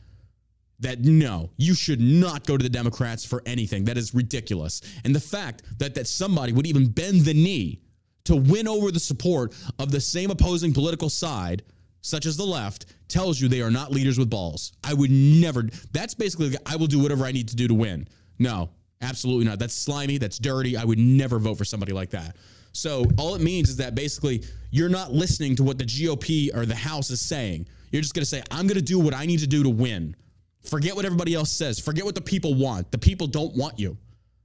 That 0.80 1.00
no, 1.00 1.50
you 1.56 1.74
should 1.74 2.00
not 2.00 2.44
go 2.44 2.56
to 2.56 2.62
the 2.62 2.68
Democrats 2.68 3.24
for 3.24 3.42
anything. 3.46 3.84
That 3.84 3.96
is 3.96 4.14
ridiculous. 4.14 4.82
And 5.04 5.14
the 5.14 5.20
fact 5.20 5.62
that 5.78 5.94
that 5.94 6.06
somebody 6.06 6.52
would 6.52 6.66
even 6.66 6.88
bend 6.88 7.22
the 7.22 7.32
knee 7.32 7.80
to 8.24 8.36
win 8.36 8.68
over 8.68 8.90
the 8.90 9.00
support 9.00 9.54
of 9.78 9.90
the 9.90 10.00
same 10.00 10.30
opposing 10.30 10.74
political 10.74 11.08
side, 11.08 11.62
such 12.06 12.24
as 12.24 12.36
the 12.36 12.44
left, 12.44 12.86
tells 13.08 13.40
you 13.40 13.48
they 13.48 13.62
are 13.62 13.70
not 13.70 13.90
leaders 13.90 14.18
with 14.18 14.30
balls. 14.30 14.72
I 14.84 14.94
would 14.94 15.10
never. 15.10 15.68
That's 15.92 16.14
basically 16.14 16.54
I 16.64 16.76
will 16.76 16.86
do 16.86 17.00
whatever 17.00 17.24
I 17.24 17.32
need 17.32 17.48
to 17.48 17.56
do 17.56 17.66
to 17.66 17.74
win. 17.74 18.06
No, 18.38 18.70
absolutely 19.02 19.44
not. 19.44 19.58
That's 19.58 19.74
slimy. 19.74 20.18
That's 20.18 20.38
dirty. 20.38 20.76
I 20.76 20.84
would 20.84 20.98
never 20.98 21.38
vote 21.38 21.56
for 21.56 21.64
somebody 21.64 21.92
like 21.92 22.10
that. 22.10 22.36
So 22.72 23.06
all 23.18 23.34
it 23.34 23.40
means 23.40 23.70
is 23.70 23.76
that 23.78 23.94
basically 23.94 24.44
you're 24.70 24.88
not 24.88 25.12
listening 25.12 25.56
to 25.56 25.64
what 25.64 25.78
the 25.78 25.84
GOP 25.84 26.54
or 26.54 26.66
the 26.66 26.76
House 26.76 27.10
is 27.10 27.20
saying. 27.20 27.66
You're 27.90 28.02
just 28.02 28.14
going 28.14 28.22
to 28.22 28.28
say, 28.28 28.42
I'm 28.50 28.66
going 28.66 28.76
to 28.76 28.82
do 28.82 28.98
what 28.98 29.14
I 29.14 29.24
need 29.26 29.40
to 29.40 29.46
do 29.46 29.62
to 29.62 29.70
win. 29.70 30.14
Forget 30.62 30.94
what 30.94 31.04
everybody 31.04 31.34
else 31.34 31.50
says. 31.50 31.78
Forget 31.78 32.04
what 32.04 32.14
the 32.14 32.20
people 32.20 32.54
want. 32.54 32.90
The 32.90 32.98
people 32.98 33.26
don't 33.26 33.56
want 33.56 33.78
you, 33.78 33.96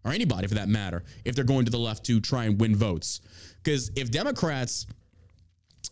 or 0.06 0.12
anybody 0.12 0.48
for 0.48 0.56
that 0.56 0.70
matter, 0.70 1.04
if 1.26 1.36
they're 1.36 1.44
going 1.44 1.66
to 1.66 1.72
the 1.72 1.80
left 1.80 2.06
to 2.06 2.22
try 2.22 2.46
and 2.46 2.60
win 2.62 2.76
votes. 2.76 3.22
Because 3.64 3.92
if 3.96 4.12
Democrats, 4.12 4.86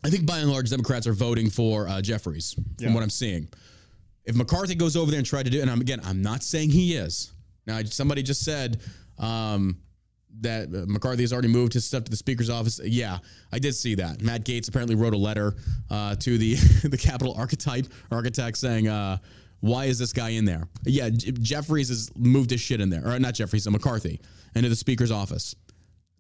I 0.04 0.10
think 0.10 0.26
by 0.26 0.40
and 0.40 0.50
large, 0.52 0.70
Democrats 0.70 1.08
are 1.08 1.14
voting 1.14 1.50
for 1.50 1.88
uh, 1.88 2.02
Jeffries, 2.02 2.54
from 2.54 2.64
Yeah. 2.80 2.94
what 2.94 3.04
I'm 3.04 3.10
seeing. 3.10 3.50
If 4.26 4.36
McCarthy 4.36 4.76
goes 4.76 4.96
over 4.96 5.10
there 5.12 5.18
and 5.18 5.26
tried 5.28 5.44
to 5.46 5.50
do, 5.52 5.62
and 5.62 5.70
I'm, 5.70 5.82
again, 5.82 6.00
I'm 6.04 6.22
not 6.22 6.44
saying 6.44 6.70
he 6.70 6.96
is. 6.96 7.32
Now, 7.66 7.82
somebody 7.84 8.22
just 8.24 8.44
said 8.44 8.82
um, 9.18 9.78
that 10.42 10.68
uh, 10.70 10.86
McCarthy 10.88 11.24
has 11.24 11.34
already 11.34 11.48
moved 11.48 11.74
his 11.74 11.86
stuff 11.86 12.04
to 12.04 12.12
the 12.12 12.18
Speaker's 12.18 12.50
office. 12.50 12.80
Yeah, 12.84 13.20
I 13.52 13.60
did 13.60 13.74
see 13.76 13.96
that. 13.96 14.22
Matt 14.22 14.46
Gaetz 14.46 14.70
apparently 14.70 14.96
wrote 14.96 15.14
a 15.14 15.18
letter 15.18 15.56
uh, 15.90 16.16
to 16.16 16.38
the 16.38 16.54
the 16.84 16.98
Capitol 16.98 17.34
archetype 17.38 17.88
architect 18.12 18.58
saying, 18.58 18.88
uh, 18.88 19.18
"Why 19.62 19.86
is 19.86 19.98
this 20.00 20.14
guy 20.14 20.30
in 20.30 20.46
there?" 20.46 20.68
Yeah, 20.86 21.10
J- 21.10 21.32
Jeffries 21.32 21.90
has 21.90 22.12
moved 22.16 22.52
his 22.52 22.62
shit 22.62 22.80
in 22.82 22.90
there, 22.90 23.06
or 23.08 23.18
not 23.20 23.34
Jeffries, 23.34 23.66
uh, 23.68 23.72
McCarthy, 23.72 24.22
into 24.56 24.70
the 24.70 24.76
Speaker's 24.76 25.12
office. 25.12 25.56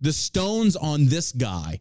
The 0.01 0.13
stones 0.13 0.75
on 0.75 1.05
this 1.08 1.32
guy 1.32 1.79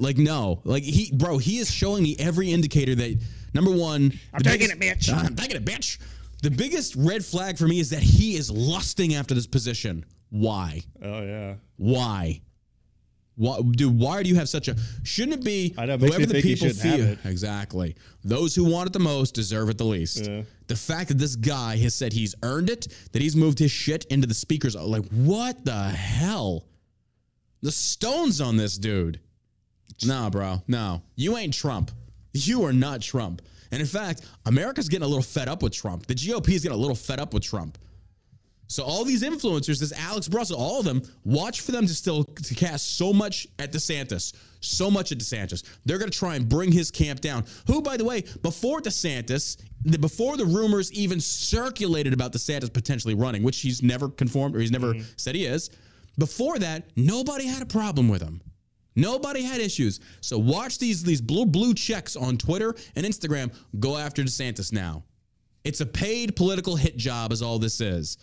like 0.00 0.18
no, 0.18 0.60
like 0.64 0.82
he, 0.82 1.10
bro, 1.14 1.38
he 1.38 1.58
is 1.58 1.70
showing 1.70 2.02
me 2.02 2.16
every 2.18 2.52
indicator 2.52 2.94
that 2.94 3.20
number 3.54 3.70
one, 3.70 4.12
I'm 4.32 4.42
taking 4.42 4.70
it, 4.70 4.78
bitch. 4.78 5.12
I'm 5.24 5.36
taking 5.36 5.56
it, 5.56 5.64
bitch. 5.64 5.98
The 6.42 6.50
biggest 6.50 6.94
red 6.94 7.24
flag 7.24 7.58
for 7.58 7.66
me 7.66 7.80
is 7.80 7.90
that 7.90 8.02
he 8.02 8.36
is 8.36 8.50
lusting 8.50 9.14
after 9.14 9.34
this 9.34 9.46
position. 9.46 10.04
Why? 10.30 10.82
Oh 11.02 11.22
yeah. 11.22 11.54
Why? 11.76 12.42
Why, 13.38 13.60
dude, 13.60 13.96
why 13.96 14.24
do 14.24 14.28
you 14.28 14.34
have 14.34 14.48
such 14.48 14.66
a? 14.66 14.74
Shouldn't 15.04 15.34
it 15.34 15.44
be 15.44 15.72
know, 15.76 15.96
whoever 15.96 16.26
the 16.26 16.42
people 16.42 16.70
feel 16.70 17.06
it. 17.06 17.18
exactly? 17.24 17.94
Those 18.24 18.52
who 18.52 18.64
want 18.64 18.88
it 18.88 18.92
the 18.92 18.98
most 18.98 19.32
deserve 19.32 19.68
it 19.68 19.78
the 19.78 19.84
least. 19.84 20.26
Yeah. 20.26 20.42
The 20.66 20.74
fact 20.74 21.08
that 21.08 21.18
this 21.18 21.36
guy 21.36 21.76
has 21.76 21.94
said 21.94 22.12
he's 22.12 22.34
earned 22.42 22.68
it, 22.68 22.88
that 23.12 23.22
he's 23.22 23.36
moved 23.36 23.60
his 23.60 23.70
shit 23.70 24.06
into 24.06 24.26
the 24.26 24.34
speakers, 24.34 24.74
like 24.74 25.04
what 25.10 25.64
the 25.64 25.88
hell? 25.88 26.64
The 27.62 27.70
stones 27.70 28.40
on 28.40 28.56
this 28.56 28.76
dude. 28.76 29.20
Nah, 30.04 30.30
bro. 30.30 30.62
No, 30.68 31.02
you 31.16 31.36
ain't 31.36 31.54
Trump. 31.54 31.90
You 32.32 32.64
are 32.64 32.72
not 32.72 33.00
Trump. 33.00 33.42
And 33.70 33.80
in 33.80 33.86
fact, 33.86 34.22
America's 34.46 34.88
getting 34.88 35.04
a 35.04 35.08
little 35.08 35.22
fed 35.22 35.48
up 35.48 35.62
with 35.62 35.72
Trump. 35.72 36.06
The 36.06 36.14
GOP 36.14 36.50
is 36.50 36.62
getting 36.62 36.76
a 36.76 36.80
little 36.80 36.96
fed 36.96 37.20
up 37.20 37.34
with 37.34 37.42
Trump. 37.42 37.78
So 38.68 38.84
all 38.84 39.04
these 39.04 39.22
influencers, 39.22 39.80
this 39.80 39.92
Alex 39.92 40.28
Russell, 40.28 40.58
all 40.58 40.78
of 40.78 40.84
them, 40.84 41.02
watch 41.24 41.62
for 41.62 41.72
them 41.72 41.86
to 41.86 41.94
still 41.94 42.24
to 42.24 42.54
cast 42.54 42.98
so 42.98 43.14
much 43.14 43.46
at 43.58 43.72
DeSantis, 43.72 44.34
so 44.60 44.90
much 44.90 45.10
at 45.10 45.18
DeSantis. 45.18 45.64
They're 45.86 45.96
going 45.96 46.10
to 46.10 46.18
try 46.18 46.36
and 46.36 46.46
bring 46.46 46.70
his 46.70 46.90
camp 46.90 47.20
down. 47.20 47.46
Who, 47.66 47.80
by 47.80 47.96
the 47.96 48.04
way, 48.04 48.24
before 48.42 48.82
DeSantis, 48.82 49.56
the, 49.84 49.98
before 49.98 50.36
the 50.36 50.44
rumors 50.44 50.92
even 50.92 51.18
circulated 51.18 52.12
about 52.12 52.34
DeSantis 52.34 52.70
potentially 52.70 53.14
running, 53.14 53.42
which 53.42 53.60
he's 53.60 53.82
never 53.82 54.10
confirmed 54.10 54.54
or 54.54 54.60
he's 54.60 54.70
never 54.70 54.92
mm-hmm. 54.92 55.08
said 55.16 55.34
he 55.34 55.46
is, 55.46 55.70
before 56.18 56.58
that, 56.58 56.90
nobody 56.94 57.46
had 57.46 57.62
a 57.62 57.66
problem 57.66 58.08
with 58.08 58.20
him. 58.20 58.42
Nobody 58.98 59.42
had 59.42 59.60
issues. 59.60 60.00
So 60.20 60.36
watch 60.36 60.78
these 60.78 61.04
these 61.04 61.20
blue 61.20 61.46
blue 61.46 61.72
checks 61.72 62.16
on 62.16 62.36
Twitter 62.36 62.74
and 62.96 63.06
Instagram 63.06 63.54
go 63.78 63.96
after 63.96 64.24
DeSantis 64.24 64.72
now. 64.72 65.04
It's 65.62 65.80
a 65.80 65.86
paid 65.86 66.34
political 66.34 66.74
hit 66.74 66.96
job, 66.96 67.30
is 67.30 67.40
all 67.40 67.60
this 67.60 67.80
is. 67.80 68.18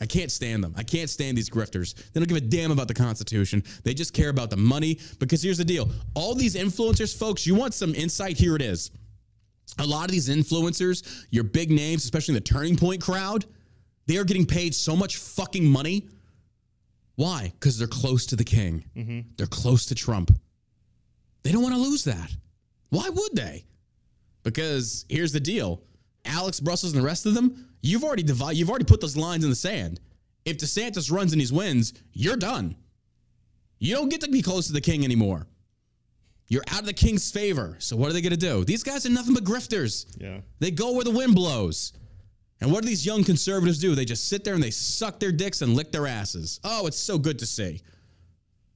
I 0.00 0.06
can't 0.06 0.32
stand 0.32 0.64
them. 0.64 0.72
I 0.76 0.84
can't 0.84 1.10
stand 1.10 1.36
these 1.36 1.50
grifters. 1.50 1.94
They 2.12 2.20
don't 2.20 2.28
give 2.28 2.38
a 2.38 2.40
damn 2.40 2.70
about 2.70 2.88
the 2.88 2.94
Constitution. 2.94 3.62
They 3.84 3.92
just 3.92 4.14
care 4.14 4.30
about 4.30 4.48
the 4.48 4.56
money. 4.56 5.00
Because 5.18 5.42
here's 5.42 5.58
the 5.58 5.64
deal 5.64 5.90
all 6.14 6.34
these 6.34 6.54
influencers, 6.54 7.16
folks, 7.16 7.46
you 7.46 7.54
want 7.54 7.74
some 7.74 7.94
insight? 7.94 8.38
Here 8.38 8.56
it 8.56 8.62
is. 8.62 8.90
A 9.80 9.86
lot 9.86 10.06
of 10.06 10.12
these 10.12 10.30
influencers, 10.30 11.26
your 11.30 11.44
big 11.44 11.70
names, 11.70 12.04
especially 12.04 12.34
the 12.34 12.40
Turning 12.40 12.76
Point 12.76 13.02
crowd, 13.02 13.44
they 14.06 14.16
are 14.16 14.24
getting 14.24 14.46
paid 14.46 14.74
so 14.74 14.96
much 14.96 15.18
fucking 15.18 15.66
money. 15.66 16.08
Why? 17.18 17.50
Because 17.58 17.76
they're 17.76 17.88
close 17.88 18.26
to 18.26 18.36
the 18.36 18.44
king. 18.44 18.84
Mm-hmm. 18.96 19.20
They're 19.36 19.48
close 19.48 19.86
to 19.86 19.96
Trump. 19.96 20.30
They 21.42 21.50
don't 21.50 21.64
want 21.64 21.74
to 21.74 21.80
lose 21.80 22.04
that. 22.04 22.30
Why 22.90 23.08
would 23.08 23.34
they? 23.34 23.64
Because 24.44 25.04
here's 25.08 25.32
the 25.32 25.40
deal. 25.40 25.82
Alex 26.24 26.60
Brussels 26.60 26.92
and 26.92 27.02
the 27.02 27.04
rest 27.04 27.26
of 27.26 27.34
them, 27.34 27.70
you've 27.82 28.04
already 28.04 28.22
divided, 28.22 28.56
you've 28.56 28.70
already 28.70 28.84
put 28.84 29.00
those 29.00 29.16
lines 29.16 29.42
in 29.42 29.50
the 29.50 29.56
sand. 29.56 29.98
If 30.44 30.58
DeSantis 30.58 31.10
runs 31.10 31.32
and 31.32 31.42
he 31.42 31.52
wins, 31.52 31.92
you're 32.12 32.36
done. 32.36 32.76
You 33.80 33.96
don't 33.96 34.10
get 34.10 34.20
to 34.20 34.30
be 34.30 34.40
close 34.40 34.68
to 34.68 34.72
the 34.72 34.80
king 34.80 35.02
anymore. 35.02 35.48
You're 36.46 36.62
out 36.70 36.80
of 36.80 36.86
the 36.86 36.92
king's 36.92 37.32
favor. 37.32 37.74
So 37.80 37.96
what 37.96 38.10
are 38.10 38.12
they 38.12 38.22
going 38.22 38.30
to 38.30 38.36
do? 38.36 38.64
These 38.64 38.84
guys 38.84 39.04
are 39.06 39.10
nothing 39.10 39.34
but 39.34 39.42
grifters. 39.42 40.06
Yeah. 40.20 40.38
They 40.60 40.70
go 40.70 40.92
where 40.92 41.04
the 41.04 41.10
wind 41.10 41.34
blows. 41.34 41.94
And 42.60 42.72
what 42.72 42.82
do 42.82 42.88
these 42.88 43.06
young 43.06 43.22
conservatives 43.22 43.78
do? 43.78 43.94
They 43.94 44.04
just 44.04 44.28
sit 44.28 44.44
there 44.44 44.54
and 44.54 44.62
they 44.62 44.70
suck 44.70 45.20
their 45.20 45.30
dicks 45.32 45.62
and 45.62 45.74
lick 45.74 45.92
their 45.92 46.06
asses. 46.06 46.58
Oh, 46.64 46.86
it's 46.86 46.98
so 46.98 47.18
good 47.18 47.38
to 47.38 47.46
see. 47.46 47.82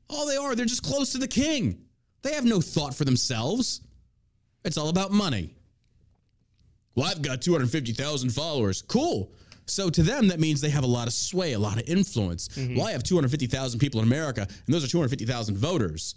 All 0.09 0.27
they 0.27 0.37
are, 0.37 0.55
they're 0.55 0.67
just 0.67 0.85
close 0.85 1.13
to 1.13 1.19
the 1.19 1.29
king. 1.29 1.85
They 2.23 2.35
have 2.35 2.45
no 2.45 2.61
thought 2.61 2.95
for 2.95 3.05
themselves. 3.05 3.81
It's 4.65 4.79
all 4.79 4.89
about 4.89 5.11
money. 5.11 5.55
Well, 6.95 7.07
I've 7.07 7.23
got 7.23 7.43
250,000 7.43 8.31
followers. 8.31 8.83
Cool. 8.83 9.33
So 9.67 9.91
to 9.91 10.03
them, 10.03 10.29
that 10.29 10.39
means 10.39 10.61
they 10.61 10.71
have 10.71 10.85
a 10.85 10.89
lot 10.89 11.07
of 11.07 11.15
sway, 11.15 11.55
a 11.55 11.59
lot 11.59 11.79
of 11.81 11.89
influence. 11.89 12.49
Mm-hmm. 12.49 12.77
Well, 12.77 12.87
I 12.87 12.93
have 12.93 13.03
250,000 13.03 13.81
people 13.81 14.01
in 14.01 14.07
America, 14.07 14.43
and 14.43 14.75
those 14.75 14.85
are 14.85 14.89
250,000 14.89 15.57
voters. 15.57 16.17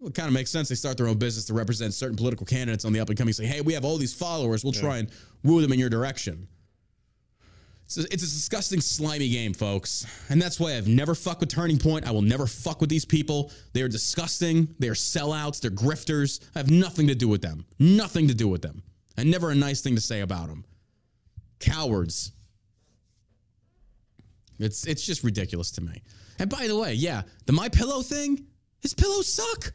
Well, 0.00 0.08
it 0.08 0.14
kind 0.14 0.28
of 0.28 0.34
makes 0.34 0.50
sense. 0.50 0.68
They 0.68 0.74
start 0.74 0.96
their 0.96 1.06
own 1.06 1.18
business 1.18 1.44
to 1.46 1.54
represent 1.54 1.94
certain 1.94 2.16
political 2.16 2.46
candidates 2.46 2.84
on 2.84 2.92
the 2.92 3.00
up 3.00 3.08
and 3.08 3.18
coming. 3.18 3.34
Say, 3.34 3.46
hey, 3.46 3.60
we 3.60 3.74
have 3.74 3.84
all 3.84 3.98
these 3.98 4.14
followers. 4.14 4.64
We'll 4.64 4.72
try 4.72 4.98
and 4.98 5.10
woo 5.44 5.60
them 5.60 5.72
in 5.72 5.78
your 5.78 5.90
direction. 5.90 6.48
It's 7.96 8.06
a, 8.06 8.12
it's 8.14 8.22
a 8.22 8.26
disgusting, 8.26 8.80
slimy 8.80 9.28
game, 9.28 9.52
folks. 9.52 10.06
And 10.30 10.40
that's 10.40 10.58
why 10.58 10.76
I've 10.76 10.88
never 10.88 11.14
fucked 11.14 11.40
with 11.40 11.50
Turning 11.50 11.76
Point. 11.76 12.06
I 12.06 12.10
will 12.10 12.22
never 12.22 12.46
fuck 12.46 12.80
with 12.80 12.88
these 12.88 13.04
people. 13.04 13.52
They 13.74 13.82
are 13.82 13.88
disgusting. 13.88 14.74
They 14.78 14.88
are 14.88 14.94
sellouts. 14.94 15.60
They're 15.60 15.70
grifters. 15.70 16.40
I 16.54 16.60
have 16.60 16.70
nothing 16.70 17.08
to 17.08 17.14
do 17.14 17.28
with 17.28 17.42
them. 17.42 17.66
Nothing 17.78 18.28
to 18.28 18.34
do 18.34 18.48
with 18.48 18.62
them. 18.62 18.82
And 19.18 19.30
never 19.30 19.50
a 19.50 19.54
nice 19.54 19.82
thing 19.82 19.94
to 19.94 20.00
say 20.00 20.20
about 20.20 20.48
them. 20.48 20.64
Cowards. 21.60 22.32
It's 24.58 24.86
it's 24.86 25.04
just 25.04 25.22
ridiculous 25.22 25.70
to 25.72 25.82
me. 25.82 26.02
And 26.38 26.48
by 26.48 26.68
the 26.68 26.78
way, 26.78 26.94
yeah, 26.94 27.22
the 27.44 27.52
My 27.52 27.68
Pillow 27.68 28.00
thing, 28.00 28.46
his 28.80 28.94
pillows 28.94 29.30
suck. 29.30 29.72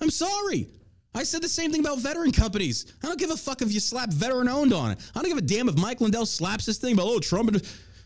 I'm 0.00 0.10
sorry. 0.10 0.66
I 1.14 1.22
said 1.24 1.42
the 1.42 1.48
same 1.48 1.70
thing 1.72 1.80
about 1.80 1.98
veteran 1.98 2.30
companies. 2.32 2.92
I 3.02 3.06
don't 3.06 3.18
give 3.18 3.30
a 3.30 3.36
fuck 3.36 3.62
if 3.62 3.72
you 3.72 3.80
slap 3.80 4.10
veteran 4.12 4.48
owned 4.48 4.72
on 4.72 4.92
it. 4.92 4.98
I 5.14 5.20
don't 5.20 5.28
give 5.28 5.38
a 5.38 5.42
damn 5.42 5.68
if 5.68 5.76
Mike 5.76 6.00
Lindell 6.00 6.26
slaps 6.26 6.66
this 6.66 6.78
thing 6.78 6.92
about 6.94 7.06
oh 7.06 7.18
Trump. 7.18 7.56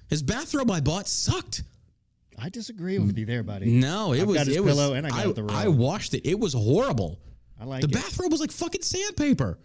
His 0.09 0.23
bathrobe 0.23 0.71
I 0.71 0.81
bought 0.81 1.09
sucked. 1.09 1.63
I 2.39 2.49
disagree 2.49 2.99
with 2.99 3.17
you 3.19 3.27
there, 3.27 3.43
buddy. 3.43 3.67
No, 3.67 4.13
it 4.13 4.23
I've 4.23 4.29
was 4.29 4.37
got 4.37 4.47
his 4.47 4.57
it 4.57 4.65
was. 4.65 4.79
and 4.79 5.07
I 5.07 5.11
got 5.11 5.35
the 5.35 5.43
robe. 5.43 5.53
I 5.53 5.69
washed 5.69 6.15
it. 6.15 6.27
It 6.29 6.39
was 6.39 6.55
horrible. 6.55 7.19
I 7.61 7.65
like 7.65 7.83
the 7.83 7.89
it. 7.89 7.93
bathrobe 7.93 8.33
was 8.33 8.41
like 8.41 8.51
fucking 8.51 8.83
sandpaper. 8.83 9.59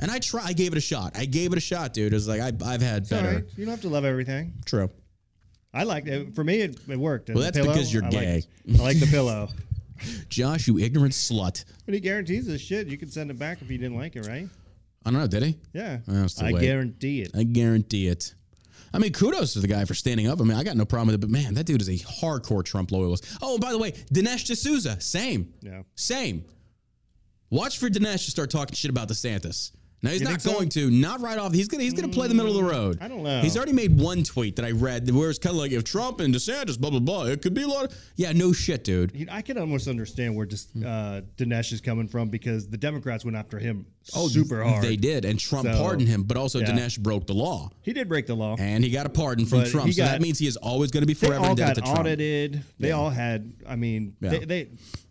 And 0.00 0.10
I 0.10 0.18
try. 0.18 0.42
I 0.46 0.52
gave 0.52 0.72
it 0.72 0.78
a 0.78 0.82
shot. 0.82 1.12
I 1.16 1.24
gave 1.26 1.52
it 1.52 1.58
a 1.58 1.60
shot, 1.60 1.92
dude. 1.92 2.12
It 2.12 2.16
was 2.16 2.28
like 2.28 2.40
I, 2.40 2.52
I've 2.64 2.80
had 2.82 3.02
It's 3.02 3.10
better. 3.10 3.28
right. 3.36 3.44
You 3.56 3.64
don't 3.64 3.72
have 3.72 3.82
to 3.82 3.88
love 3.88 4.04
everything. 4.04 4.54
True. 4.64 4.90
I 5.72 5.84
liked 5.84 6.08
it. 6.08 6.34
For 6.34 6.42
me, 6.44 6.60
it, 6.60 6.78
it 6.88 6.98
worked. 6.98 7.28
And 7.28 7.36
Well, 7.36 7.44
the 7.46 7.52
that's 7.52 7.58
pillow, 7.64 7.72
because 7.74 7.92
you're 7.92 8.04
I 8.04 8.10
gay. 8.10 8.42
I 8.74 8.82
like 8.82 8.98
the 9.00 9.06
pillow. 9.06 9.48
Josh, 10.28 10.66
you 10.66 10.78
ignorant 10.78 11.12
slut. 11.12 11.64
But 11.86 11.94
he 11.94 12.00
guarantees 12.00 12.46
this 12.46 12.60
shit. 12.60 12.86
You 12.88 12.98
can 12.98 13.08
send 13.10 13.30
it 13.30 13.38
back 13.38 13.62
if 13.62 13.70
you 13.70 13.78
didn't 13.78 13.96
like 13.96 14.16
it, 14.16 14.26
right? 14.26 14.48
I 15.04 15.10
don't 15.10 15.20
know. 15.20 15.26
Did 15.26 15.42
he? 15.42 15.58
Yeah. 15.72 15.98
Oh, 16.08 16.24
it's 16.24 16.34
too 16.34 16.46
I 16.46 16.50
late. 16.50 16.62
guarantee 16.62 17.22
it. 17.22 17.30
I 17.34 17.42
guarantee 17.44 18.08
it. 18.08 18.34
I 18.92 18.98
mean, 18.98 19.12
kudos 19.12 19.52
to 19.52 19.60
the 19.60 19.68
guy 19.68 19.84
for 19.84 19.94
standing 19.94 20.26
up. 20.26 20.40
I 20.40 20.44
mean, 20.44 20.56
I 20.56 20.64
got 20.64 20.76
no 20.76 20.84
problem 20.84 21.08
with 21.08 21.14
it, 21.14 21.20
but 21.20 21.30
man, 21.30 21.54
that 21.54 21.64
dude 21.64 21.80
is 21.80 21.88
a 21.88 21.92
hardcore 21.92 22.64
Trump 22.64 22.90
loyalist. 22.90 23.24
Oh, 23.40 23.52
and 23.54 23.60
by 23.60 23.70
the 23.72 23.78
way, 23.78 23.92
Dinesh 24.12 24.44
D'Souza, 24.52 25.00
same. 25.00 25.54
Yeah. 25.62 25.82
Same. 25.94 26.44
Watch 27.50 27.78
for 27.78 27.88
Dinesh 27.88 28.24
to 28.24 28.30
start 28.30 28.50
talking 28.50 28.74
shit 28.74 28.90
about 28.90 29.08
DeSantis. 29.08 29.72
Now 30.02 30.10
he's 30.10 30.20
You 30.20 30.24
not 30.24 30.30
think 30.30 30.40
so? 30.40 30.52
going 30.52 30.68
to, 30.70 30.90
not 30.90 31.20
right 31.20 31.38
off. 31.38 31.52
He's 31.52 31.68
gonna 31.68 31.82
he's 31.82 31.92
gonna 31.92 32.08
play 32.08 32.26
the 32.26 32.34
middle 32.34 32.50
of 32.52 32.56
the 32.56 32.70
road. 32.72 32.98
I 33.02 33.08
don't 33.08 33.22
know. 33.22 33.40
He's 33.42 33.56
already 33.56 33.74
made 33.74 34.00
one 34.00 34.22
tweet 34.24 34.56
that 34.56 34.64
I 34.64 34.70
read 34.70 35.10
where 35.10 35.28
it's 35.28 35.38
kind 35.38 35.54
of 35.54 35.60
like 35.60 35.72
if 35.72 35.84
Trump 35.84 36.20
and 36.20 36.34
DeSantis, 36.34 36.78
blah 36.80 36.88
blah 36.90 37.00
blah, 37.00 37.24
it 37.24 37.42
could 37.42 37.52
be 37.52 37.62
a 37.62 37.68
lot. 37.68 37.84
Of, 37.92 37.98
yeah, 38.16 38.32
no 38.32 38.52
shit, 38.52 38.82
dude. 38.84 39.10
He- 39.10 39.28
I 39.30 39.42
can 39.42 39.58
almost 39.58 39.88
understand 39.88 40.34
where 40.34 40.46
just 40.46 40.70
uh, 40.76 41.20
Dinesh 41.36 41.72
is 41.72 41.80
coming 41.82 42.08
from 42.08 42.30
because 42.30 42.66
the 42.68 42.78
Democrats 42.78 43.24
went 43.26 43.36
after 43.36 43.58
him 43.58 43.84
Oh, 44.14 44.28
super 44.28 44.64
hard. 44.64 44.82
They 44.82 44.96
did, 44.96 45.26
and 45.26 45.38
Trump 45.38 45.68
So, 45.68 45.74
pardoned 45.76 46.08
him, 46.08 46.22
but 46.22 46.38
also 46.38 46.58
yeah. 46.60 46.66
Dinesh 46.68 46.98
broke 46.98 47.26
the 47.26 47.34
law, 47.34 47.68
He 47.82 47.92
did 47.92 48.08
break 48.08 48.26
the 48.26 48.34
law. 48.34 48.56
and 48.58 48.82
he 48.82 48.88
got 48.90 49.04
a 49.04 49.10
pardon 49.10 49.44
from 49.44 49.60
But 49.60 49.68
Trump. 49.68 49.92
so 49.92 50.02
that 50.02 50.22
means 50.22 50.38
he 50.38 50.46
is 50.46 50.56
always 50.56 50.90
going 50.90 51.02
to 51.02 51.06
be 51.06 51.12
They 51.12 51.26
forever 51.26 51.44
all 51.44 51.50
indebted 51.50 51.76
got 51.76 51.86
to 51.86 51.92
Trump. 51.92 52.00
audited. 52.06 52.62
They 52.78 52.92
all 52.92 53.10
had. 53.10 53.52
I 53.68 53.76
mean, 53.76 54.16
Yeah. 54.22 54.30
they, 54.30 54.38
they 54.46 54.68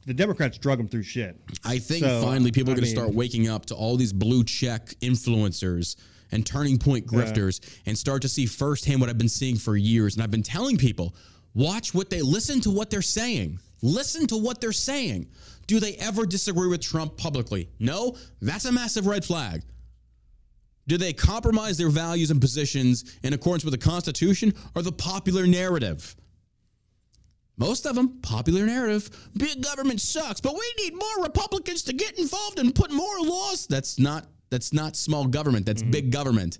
the 0.09 0.13
Democrats 0.15 0.57
drug 0.57 0.79
them 0.79 0.87
through 0.87 1.03
shit. 1.03 1.39
I 1.63 1.77
think 1.77 2.03
So, 2.03 2.23
finally 2.23 2.51
people 2.51 2.73
are 2.73 2.75
going 2.75 2.83
to 2.83 2.89
start 2.89 3.13
waking 3.13 3.47
up 3.47 3.67
to 3.67 3.75
all 3.75 3.95
these 3.95 4.11
blue 4.11 4.43
check 4.43 4.87
influencers 5.01 5.95
and 6.31 6.43
turning 6.43 6.79
point 6.79 7.05
grifters 7.05 7.61
and 7.85 7.95
start 7.95 8.23
to 8.23 8.29
see 8.29 8.47
firsthand 8.47 9.01
what 9.01 9.09
I've 9.11 9.19
been 9.19 9.29
seeing 9.29 9.55
for 9.55 9.77
years. 9.77 10.15
And 10.15 10.23
I've 10.23 10.31
been 10.31 10.41
telling 10.41 10.77
people, 10.77 11.15
watch 11.53 11.93
what 11.93 12.09
they 12.09 12.23
listen 12.23 12.59
to 12.61 12.71
what 12.71 12.89
they're 12.89 13.03
saying. 13.03 13.59
Listen 13.83 14.25
to 14.27 14.37
what 14.37 14.59
they're 14.59 14.71
saying. 14.71 15.27
Do 15.67 15.79
they 15.79 15.93
ever 15.97 16.25
disagree 16.25 16.67
with 16.67 16.81
Trump 16.81 17.15
publicly? 17.15 17.69
No, 17.77 18.17
that's 18.41 18.65
a 18.65 18.71
massive 18.71 19.05
red 19.05 19.23
flag. 19.23 19.61
Do 20.87 20.97
they 20.97 21.13
compromise 21.13 21.77
their 21.77 21.89
values 21.89 22.31
and 22.31 22.41
positions 22.41 23.15
in 23.21 23.33
accordance 23.33 23.63
with 23.63 23.73
the 23.73 23.77
Constitution 23.77 24.55
or 24.75 24.81
the 24.81 24.91
popular 24.91 25.45
narrative? 25.45 26.15
Most 27.59 27.85
of 27.85 27.95
them, 27.95 28.19
popular 28.21 28.65
narrative. 28.65 29.09
Big 29.37 29.61
government 29.61 29.99
sucks, 29.99 30.39
but 30.39 30.53
we 30.53 30.73
need 30.83 30.95
more 30.95 31.23
Republicans 31.23 31.83
to 31.83 31.93
get 31.93 32.17
involved 32.17 32.57
and 32.57 32.73
put 32.73 32.89
more 32.89 33.19
laws. 33.19 33.67
That's 33.67 33.99
not 33.99 34.25
that's 34.49 34.73
not 34.73 34.95
small 34.95 35.27
government. 35.27 35.65
That's 35.65 35.81
mm-hmm. 35.81 35.91
big 35.91 36.11
government. 36.11 36.57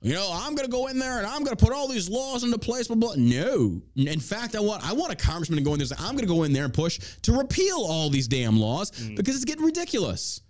You 0.00 0.14
know, 0.14 0.30
I'm 0.32 0.54
going 0.54 0.66
to 0.66 0.70
go 0.70 0.86
in 0.86 0.98
there 0.98 1.18
and 1.18 1.26
I'm 1.26 1.42
going 1.42 1.56
to 1.56 1.64
put 1.64 1.74
all 1.74 1.88
these 1.88 2.08
laws 2.08 2.44
into 2.44 2.56
place. 2.56 2.86
Blah, 2.86 2.96
blah. 2.96 3.14
No, 3.16 3.82
in 3.96 4.20
fact, 4.20 4.56
I 4.56 4.60
want 4.60 4.88
I 4.88 4.92
want 4.94 5.12
a 5.12 5.16
congressman 5.16 5.58
to 5.58 5.64
go 5.64 5.74
in 5.74 5.78
there. 5.78 5.86
And 5.90 5.98
say, 5.98 6.04
I'm 6.04 6.12
going 6.12 6.26
to 6.26 6.34
go 6.34 6.44
in 6.44 6.52
there 6.52 6.64
and 6.64 6.72
push 6.72 6.98
to 7.22 7.32
repeal 7.32 7.78
all 7.78 8.08
these 8.08 8.26
damn 8.26 8.58
laws 8.58 8.90
mm. 8.92 9.16
because 9.16 9.36
it's 9.36 9.44
getting 9.44 9.64
ridiculous. 9.64 10.40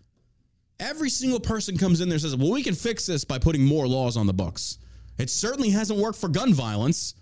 Every 0.81 1.11
single 1.11 1.41
person 1.41 1.77
comes 1.77 2.01
in 2.01 2.09
there 2.09 2.15
and 2.15 2.23
says, 2.23 2.37
"Well, 2.37 2.53
we 2.53 2.63
can 2.63 2.75
fix 2.75 3.07
this 3.07 3.25
by 3.25 3.39
putting 3.39 3.65
more 3.65 3.89
laws 3.89 4.17
on 4.17 4.29
the 4.29 4.35
books." 4.35 4.79
It 5.19 5.29
certainly 5.29 5.71
hasn't 5.71 5.99
worked 5.99 6.19
for 6.19 6.29
gun 6.29 6.55
violence. 6.55 7.15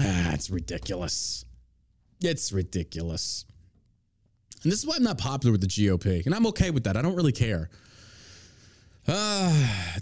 Ah, 0.00 0.32
it's 0.32 0.50
ridiculous. 0.50 1.44
It's 2.20 2.52
ridiculous. 2.52 3.44
And 4.62 4.72
this 4.72 4.78
is 4.78 4.86
why 4.86 4.96
I'm 4.96 5.02
not 5.02 5.18
popular 5.18 5.52
with 5.52 5.60
the 5.60 5.66
GOP. 5.66 6.24
And 6.24 6.34
I'm 6.34 6.46
okay 6.48 6.70
with 6.70 6.84
that. 6.84 6.96
I 6.96 7.02
don't 7.02 7.14
really 7.14 7.32
care. 7.32 7.68
Uh, 9.06 9.50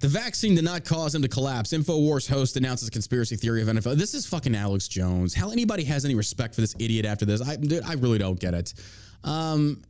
the 0.01 0.07
vaccine 0.07 0.55
did 0.55 0.65
not 0.65 0.85
cause 0.85 1.15
him 1.15 1.23
to 1.23 1.29
collapse. 1.29 1.73
InfoWars 1.73 2.29
host 2.29 2.57
announces 2.57 2.89
conspiracy 2.89 3.35
theory 3.35 3.61
of 3.61 3.69
NFL. 3.69 3.97
This 3.97 4.15
is 4.15 4.25
fucking 4.27 4.55
Alex 4.55 4.87
Jones. 4.87 5.35
How 5.35 5.51
anybody 5.51 5.83
has 5.85 6.05
any 6.05 6.15
respect 6.15 6.55
for 6.55 6.61
this 6.61 6.77
idiot 6.79 7.05
after 7.05 7.25
this? 7.25 7.43
I, 7.43 7.57
dude, 7.57 7.83
I 7.83 7.95
really 7.95 8.19
don't 8.19 8.39
get 8.39 8.55
it. 8.55 8.75
Um, 9.25 9.83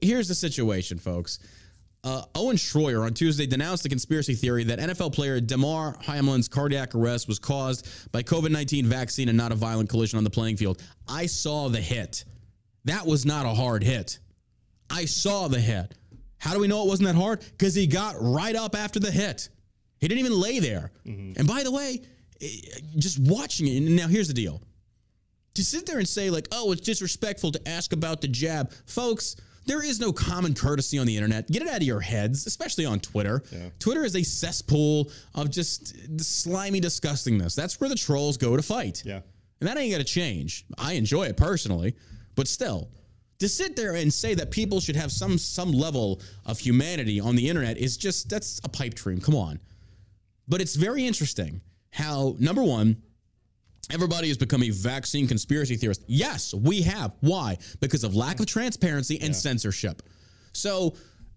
here's 0.00 0.26
the 0.26 0.34
situation, 0.34 0.98
folks. 0.98 1.38
Uh, 2.04 2.22
Owen 2.34 2.56
Schroyer 2.56 3.06
on 3.06 3.14
Tuesday 3.14 3.46
denounced 3.46 3.82
the 3.82 3.88
conspiracy 3.88 4.34
theory 4.34 4.62
that 4.64 4.78
NFL 4.78 5.14
player 5.14 5.40
Damar 5.40 5.96
Hamlin's 6.02 6.48
cardiac 6.48 6.94
arrest 6.94 7.26
was 7.26 7.38
caused 7.38 7.88
by 8.12 8.22
COVID 8.22 8.50
19 8.50 8.86
vaccine 8.86 9.30
and 9.30 9.38
not 9.38 9.52
a 9.52 9.54
violent 9.54 9.88
collision 9.88 10.18
on 10.18 10.24
the 10.24 10.30
playing 10.30 10.58
field. 10.58 10.82
I 11.08 11.24
saw 11.24 11.70
the 11.70 11.80
hit. 11.80 12.24
That 12.84 13.06
was 13.06 13.24
not 13.24 13.46
a 13.46 13.54
hard 13.54 13.82
hit. 13.82 14.18
I 14.90 15.06
saw 15.06 15.48
the 15.48 15.58
hit. 15.58 15.94
How 16.36 16.52
do 16.52 16.60
we 16.60 16.68
know 16.68 16.82
it 16.82 16.88
wasn't 16.88 17.08
that 17.08 17.14
hard? 17.14 17.40
Because 17.40 17.74
he 17.74 17.86
got 17.86 18.16
right 18.20 18.54
up 18.54 18.76
after 18.76 19.00
the 19.00 19.10
hit. 19.10 19.48
He 19.98 20.06
didn't 20.06 20.20
even 20.20 20.38
lay 20.38 20.58
there. 20.58 20.92
Mm-hmm. 21.06 21.38
And 21.38 21.48
by 21.48 21.62
the 21.62 21.70
way, 21.70 22.02
eh, 22.42 22.46
just 22.98 23.18
watching 23.18 23.66
it, 23.66 23.78
and 23.78 23.96
now 23.96 24.08
here's 24.08 24.28
the 24.28 24.34
deal. 24.34 24.60
To 25.54 25.64
sit 25.64 25.86
there 25.86 25.98
and 25.98 26.06
say, 26.06 26.28
like, 26.28 26.48
oh, 26.52 26.72
it's 26.72 26.82
disrespectful 26.82 27.52
to 27.52 27.68
ask 27.68 27.94
about 27.94 28.20
the 28.20 28.28
jab, 28.28 28.72
folks, 28.84 29.36
there 29.66 29.82
is 29.82 30.00
no 30.00 30.12
common 30.12 30.54
courtesy 30.54 30.98
on 30.98 31.06
the 31.06 31.16
internet. 31.16 31.50
Get 31.50 31.62
it 31.62 31.68
out 31.68 31.78
of 31.78 31.82
your 31.82 32.00
heads, 32.00 32.46
especially 32.46 32.86
on 32.86 33.00
Twitter. 33.00 33.42
Yeah. 33.50 33.70
Twitter 33.78 34.04
is 34.04 34.14
a 34.16 34.22
cesspool 34.22 35.10
of 35.34 35.50
just 35.50 36.20
slimy 36.20 36.80
disgustingness. 36.80 37.54
That's 37.54 37.80
where 37.80 37.88
the 37.88 37.96
trolls 37.96 38.36
go 38.36 38.56
to 38.56 38.62
fight. 38.62 39.02
Yeah. 39.04 39.20
And 39.60 39.68
that 39.68 39.78
ain't 39.78 39.92
going 39.92 40.04
to 40.04 40.10
change. 40.10 40.66
I 40.78 40.94
enjoy 40.94 41.24
it 41.24 41.36
personally, 41.36 41.94
but 42.34 42.48
still, 42.48 42.90
to 43.38 43.48
sit 43.48 43.76
there 43.76 43.94
and 43.94 44.12
say 44.12 44.34
that 44.34 44.50
people 44.50 44.80
should 44.80 44.96
have 44.96 45.10
some 45.10 45.38
some 45.38 45.72
level 45.72 46.20
of 46.46 46.58
humanity 46.58 47.20
on 47.20 47.36
the 47.36 47.48
internet 47.48 47.78
is 47.78 47.96
just 47.96 48.28
that's 48.28 48.60
a 48.64 48.68
pipe 48.68 48.94
dream. 48.94 49.20
Come 49.20 49.34
on. 49.34 49.58
But 50.46 50.60
it's 50.60 50.74
very 50.76 51.06
interesting 51.06 51.60
how 51.90 52.36
number 52.38 52.62
one, 52.62 53.02
everybody 53.90 54.28
has 54.28 54.36
become 54.38 54.62
a 54.62 54.70
vaccine 54.70 55.26
conspiracy 55.26 55.76
theorist. 55.76 56.02
Yes, 56.06 56.54
we 56.54 56.82
have. 56.82 57.12
Why? 57.20 57.58
Because 57.80 58.04
of 58.04 58.14
lack 58.14 58.40
of 58.40 58.46
transparency 58.46 59.16
and 59.16 59.28
yeah. 59.28 59.32
censorship. 59.32 60.02
So 60.52 60.94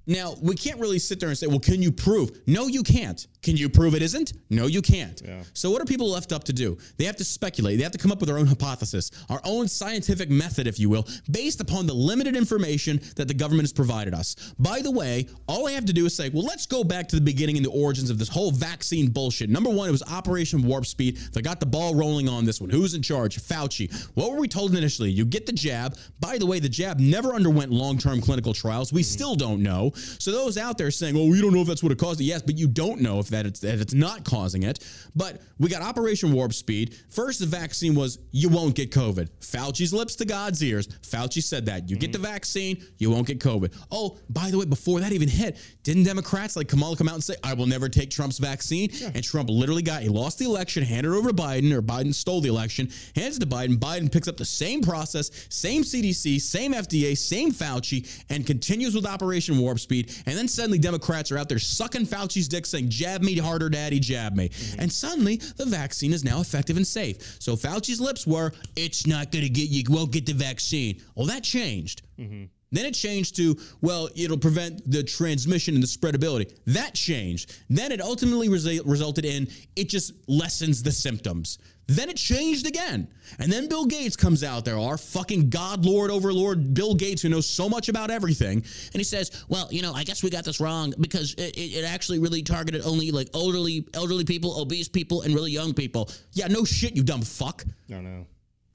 now, 0.07 0.35
we 0.41 0.55
can't 0.55 0.79
really 0.79 0.99
sit 0.99 1.19
there 1.19 1.27
and 1.27 1.37
say, 1.37 1.47
well, 1.47 1.59
can 1.59 1.81
you 1.81 1.91
prove? 1.91 2.31
No, 2.47 2.67
you 2.67 2.81
can't. 2.81 3.27
Can 3.41 3.57
you 3.57 3.67
prove 3.67 3.93
it 3.93 4.01
isn't? 4.01 4.33
No, 4.49 4.65
you 4.65 4.81
can't. 4.81 5.21
Yeah. 5.23 5.43
So, 5.53 5.69
what 5.69 5.81
are 5.81 5.85
people 5.85 6.09
left 6.09 6.31
up 6.31 6.45
to 6.45 6.53
do? 6.53 6.77
They 6.97 7.03
have 7.05 7.17
to 7.17 7.25
speculate. 7.25 7.77
They 7.77 7.83
have 7.83 7.91
to 7.91 7.97
come 7.97 8.11
up 8.11 8.19
with 8.19 8.29
their 8.29 8.37
own 8.37 8.47
hypothesis, 8.47 9.11
our 9.29 9.41
own 9.43 9.67
scientific 9.67 10.29
method, 10.29 10.65
if 10.65 10.79
you 10.79 10.89
will, 10.89 11.05
based 11.29 11.59
upon 11.59 11.87
the 11.87 11.93
limited 11.93 12.37
information 12.37 13.01
that 13.17 13.27
the 13.27 13.33
government 13.33 13.63
has 13.63 13.73
provided 13.73 14.13
us. 14.13 14.53
By 14.59 14.81
the 14.81 14.91
way, 14.91 15.27
all 15.47 15.67
I 15.67 15.73
have 15.73 15.85
to 15.85 15.93
do 15.93 16.05
is 16.05 16.15
say, 16.15 16.29
well, 16.29 16.43
let's 16.43 16.65
go 16.65 16.83
back 16.85 17.09
to 17.09 17.15
the 17.15 17.21
beginning 17.21 17.57
and 17.57 17.65
the 17.65 17.71
origins 17.71 18.09
of 18.09 18.17
this 18.17 18.29
whole 18.29 18.51
vaccine 18.51 19.09
bullshit. 19.09 19.49
Number 19.49 19.69
one, 19.69 19.89
it 19.89 19.91
was 19.91 20.03
Operation 20.03 20.63
Warp 20.63 20.85
Speed 20.85 21.17
that 21.33 21.41
got 21.43 21.59
the 21.59 21.65
ball 21.65 21.95
rolling 21.95 22.29
on 22.29 22.45
this 22.45 22.61
one. 22.61 22.69
Who's 22.69 22.93
in 22.93 23.01
charge? 23.01 23.37
Fauci. 23.41 23.93
What 24.13 24.31
were 24.31 24.39
we 24.39 24.47
told 24.47 24.73
initially? 24.73 25.11
You 25.11 25.25
get 25.25 25.45
the 25.45 25.51
jab. 25.51 25.97
By 26.19 26.37
the 26.37 26.45
way, 26.45 26.59
the 26.59 26.69
jab 26.69 26.99
never 26.99 27.33
underwent 27.33 27.71
long 27.71 27.97
term 27.97 28.21
clinical 28.21 28.53
trials. 28.53 28.93
We 28.93 29.01
mm-hmm. 29.01 29.05
still 29.05 29.35
don't 29.35 29.61
know. 29.61 29.91
So 29.97 30.31
those 30.31 30.57
out 30.57 30.77
there 30.77 30.91
saying, 30.91 31.15
"Oh, 31.17 31.27
we 31.27 31.41
don't 31.41 31.53
know 31.53 31.61
if 31.61 31.67
that's 31.67 31.83
what 31.83 31.91
it 31.91 31.97
caused 31.97 32.21
it," 32.21 32.25
yes, 32.25 32.41
but 32.41 32.57
you 32.57 32.67
don't 32.67 33.01
know 33.01 33.19
if 33.19 33.27
that 33.29 33.45
it's 33.45 33.59
that 33.61 33.79
it's 33.79 33.93
not 33.93 34.23
causing 34.23 34.63
it. 34.63 34.79
But 35.15 35.41
we 35.57 35.69
got 35.69 35.81
Operation 35.81 36.31
Warp 36.31 36.53
Speed. 36.53 36.95
First, 37.09 37.39
the 37.39 37.45
vaccine 37.45 37.95
was 37.95 38.19
you 38.31 38.49
won't 38.49 38.75
get 38.75 38.91
COVID. 38.91 39.29
Fauci's 39.41 39.93
lips 39.93 40.15
to 40.17 40.25
God's 40.25 40.63
ears. 40.63 40.87
Fauci 40.87 41.41
said 41.41 41.65
that 41.65 41.89
you 41.89 41.95
mm-hmm. 41.95 42.01
get 42.01 42.13
the 42.13 42.19
vaccine, 42.19 42.83
you 42.97 43.09
won't 43.09 43.27
get 43.27 43.39
COVID. 43.39 43.73
Oh, 43.91 44.17
by 44.29 44.51
the 44.51 44.57
way, 44.57 44.65
before 44.65 44.99
that 44.99 45.11
even 45.11 45.29
hit, 45.29 45.57
didn't 45.83 46.03
Democrats 46.03 46.55
like 46.55 46.67
Kamala 46.67 46.95
come 46.95 47.07
out 47.07 47.15
and 47.15 47.23
say, 47.23 47.35
"I 47.43 47.53
will 47.53 47.67
never 47.67 47.89
take 47.89 48.09
Trump's 48.09 48.37
vaccine"? 48.37 48.89
Yeah. 48.91 49.11
And 49.13 49.23
Trump 49.23 49.49
literally 49.49 49.81
got 49.81 50.01
he 50.01 50.09
lost 50.09 50.39
the 50.39 50.45
election, 50.45 50.83
handed 50.83 51.13
over 51.13 51.29
to 51.29 51.35
Biden, 51.35 51.71
or 51.71 51.81
Biden 51.81 52.13
stole 52.13 52.41
the 52.41 52.49
election, 52.49 52.89
hands 53.15 53.37
it 53.37 53.39
to 53.41 53.45
Biden. 53.47 53.77
Biden 53.77 54.11
picks 54.11 54.27
up 54.27 54.37
the 54.37 54.45
same 54.45 54.81
process, 54.81 55.31
same 55.49 55.83
CDC, 55.83 56.39
same 56.39 56.73
FDA, 56.73 57.17
same 57.17 57.51
Fauci, 57.51 58.07
and 58.29 58.45
continues 58.45 58.95
with 58.95 59.05
Operation 59.05 59.57
Warp 59.57 59.79
Speed. 59.79 59.86
And 59.89 60.37
then 60.37 60.47
suddenly 60.47 60.79
Democrats 60.79 61.31
are 61.31 61.37
out 61.37 61.49
there 61.49 61.59
sucking 61.59 62.05
Fauci's 62.05 62.47
dick 62.47 62.65
saying, 62.65 62.89
jab 62.89 63.21
me 63.21 63.37
harder, 63.37 63.69
daddy, 63.69 63.99
jab 63.99 64.35
me. 64.35 64.49
Mm-hmm. 64.49 64.81
And 64.81 64.91
suddenly 64.91 65.37
the 65.37 65.65
vaccine 65.65 66.13
is 66.13 66.23
now 66.23 66.41
effective 66.41 66.77
and 66.77 66.85
safe. 66.85 67.37
So 67.39 67.55
Fauci's 67.55 68.01
lips 68.01 68.27
were, 68.27 68.51
it's 68.75 69.07
not 69.07 69.31
going 69.31 69.43
to 69.43 69.49
get 69.49 69.69
you, 69.69 69.83
won't 69.89 70.11
get 70.11 70.25
the 70.25 70.33
vaccine. 70.33 71.01
Well, 71.15 71.27
that 71.27 71.43
changed. 71.43 72.01
Mm-hmm. 72.19 72.45
Then 72.71 72.85
it 72.85 72.93
changed 72.93 73.37
to, 73.37 73.57
well, 73.81 74.09
it'll 74.15 74.37
prevent 74.37 74.89
the 74.91 75.01
transmission 75.01 75.75
and 75.75 75.83
the 75.83 75.87
spreadability. 75.87 76.53
That 76.65 76.93
changed. 76.93 77.55
Then 77.69 77.93
it 77.93 78.01
ultimately 78.01 78.49
resulted 78.49 79.23
in 79.23 79.47
it 79.75 79.87
just 79.87 80.13
lessens 80.27 80.83
the 80.83 80.91
symptoms. 80.91 81.59
Then 81.87 82.09
it 82.09 82.17
changed 82.17 82.67
again. 82.67 83.07
And 83.39 83.51
then 83.51 83.69
Bill 83.69 83.85
Gates 83.85 84.17
comes 84.17 84.43
out 84.43 84.65
there, 84.65 84.77
our 84.77 84.97
fucking 84.97 85.49
God, 85.49 85.85
Lord, 85.85 86.11
Overlord, 86.11 86.73
Bill 86.73 86.93
Gates, 86.93 87.21
who 87.21 87.29
knows 87.29 87.47
so 87.47 87.69
much 87.69 87.87
about 87.87 88.11
everything. 88.11 88.57
And 88.57 88.95
he 88.95 89.03
says, 89.03 89.45
well, 89.47 89.69
you 89.71 89.81
know, 89.81 89.93
I 89.93 90.03
guess 90.03 90.21
we 90.21 90.29
got 90.29 90.43
this 90.43 90.59
wrong 90.59 90.93
because 90.99 91.33
it, 91.35 91.57
it, 91.57 91.85
actually 91.85 92.19
really 92.19 92.43
targeted 92.43 92.81
only 92.85 93.11
like 93.11 93.29
elderly, 93.33 93.87
elderly 93.93 94.25
people, 94.25 94.59
obese 94.59 94.89
people, 94.89 95.21
and 95.21 95.33
really 95.33 95.51
young 95.51 95.73
people. 95.73 96.11
Yeah, 96.33 96.47
no 96.47 96.65
shit, 96.65 96.95
you 96.95 97.03
dumb 97.03 97.21
fuck. 97.21 97.63
No, 97.87 98.01
no. 98.01 98.25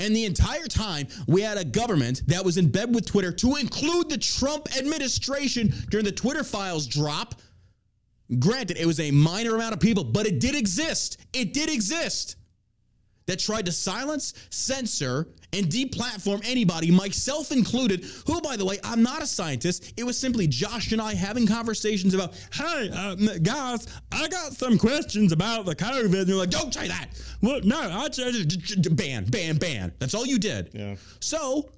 And 0.00 0.16
the 0.16 0.24
entire 0.24 0.66
time, 0.66 1.06
we 1.28 1.42
had 1.42 1.58
a 1.58 1.64
government 1.64 2.22
that 2.26 2.42
was 2.42 2.56
in 2.56 2.68
bed 2.70 2.94
with 2.94 3.06
Twitter 3.06 3.30
to 3.30 3.56
include 3.56 4.08
the 4.08 4.18
Trump 4.18 4.68
administration 4.76 5.72
during 5.90 6.04
the 6.04 6.12
Twitter 6.12 6.42
files 6.42 6.86
drop. 6.86 7.34
Granted, 8.38 8.78
it 8.78 8.86
was 8.86 9.00
a 9.00 9.10
minor 9.10 9.54
amount 9.54 9.74
of 9.74 9.80
people, 9.80 10.02
but 10.02 10.26
it 10.26 10.40
did 10.40 10.56
exist. 10.56 11.18
It 11.34 11.52
did 11.52 11.70
exist 11.70 12.36
that 13.32 13.38
tried 13.38 13.64
to 13.64 13.72
silence, 13.72 14.34
censor, 14.50 15.26
and 15.54 15.66
deplatform 15.66 16.42
anybody, 16.44 16.90
myself 16.90 17.50
included, 17.50 18.04
who, 18.26 18.42
by 18.42 18.56
the 18.58 18.64
way, 18.64 18.78
I'm 18.84 19.02
not 19.02 19.22
a 19.22 19.26
scientist. 19.26 19.94
It 19.96 20.04
was 20.04 20.18
simply 20.18 20.46
Josh 20.46 20.92
and 20.92 21.00
I 21.00 21.14
having 21.14 21.46
conversations 21.46 22.12
about, 22.12 22.34
hey, 22.52 22.90
uh, 22.92 23.14
guys, 23.42 23.86
I 24.12 24.28
got 24.28 24.52
some 24.52 24.76
questions 24.76 25.32
about 25.32 25.64
the 25.64 25.74
COVID. 25.74 26.20
And 26.20 26.28
you're 26.28 26.36
like, 26.36 26.50
don't 26.50 26.74
say 26.74 26.88
that. 26.88 27.08
Well, 27.40 27.60
no, 27.64 27.80
I 27.80 28.10
just 28.10 28.94
ban, 28.96 29.24
ban, 29.24 29.56
ban. 29.56 29.94
That's 29.98 30.12
all 30.12 30.26
you 30.26 30.38
did. 30.38 30.68
Yeah. 30.74 30.96
So 31.20 31.70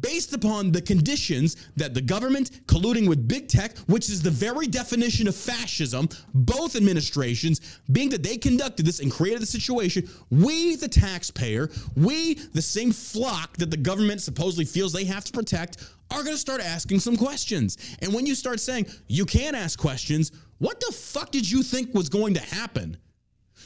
based 0.00 0.32
upon 0.32 0.72
the 0.72 0.80
conditions 0.80 1.56
that 1.76 1.94
the 1.94 2.00
government 2.00 2.66
colluding 2.66 3.08
with 3.08 3.28
big 3.28 3.48
tech, 3.48 3.76
which 3.80 4.08
is 4.08 4.22
the 4.22 4.30
very 4.30 4.66
definition 4.66 5.28
of 5.28 5.36
fascism, 5.36 6.08
both 6.34 6.76
administrations, 6.76 7.80
being 7.92 8.08
that 8.08 8.22
they 8.22 8.36
conducted 8.36 8.86
this 8.86 9.00
and 9.00 9.12
created 9.12 9.42
the 9.42 9.46
situation, 9.46 10.08
we, 10.30 10.76
the 10.76 10.88
taxpayer, 10.88 11.70
we, 11.96 12.34
the 12.34 12.62
same 12.62 12.90
flock 12.90 13.56
that 13.58 13.70
the 13.70 13.76
government 13.76 14.20
supposedly 14.20 14.64
feels 14.64 14.92
they 14.92 15.04
have 15.04 15.24
to 15.24 15.32
protect, 15.32 15.84
are 16.10 16.22
going 16.22 16.34
to 16.34 16.40
start 16.40 16.60
asking 16.60 17.00
some 17.00 17.16
questions. 17.16 17.78
And 18.00 18.12
when 18.12 18.26
you 18.26 18.34
start 18.34 18.60
saying 18.60 18.86
you 19.08 19.24
can't 19.24 19.56
ask 19.56 19.78
questions, 19.78 20.32
what 20.58 20.80
the 20.80 20.92
fuck 20.92 21.30
did 21.30 21.50
you 21.50 21.62
think 21.62 21.94
was 21.94 22.08
going 22.08 22.34
to 22.34 22.40
happen? 22.40 22.96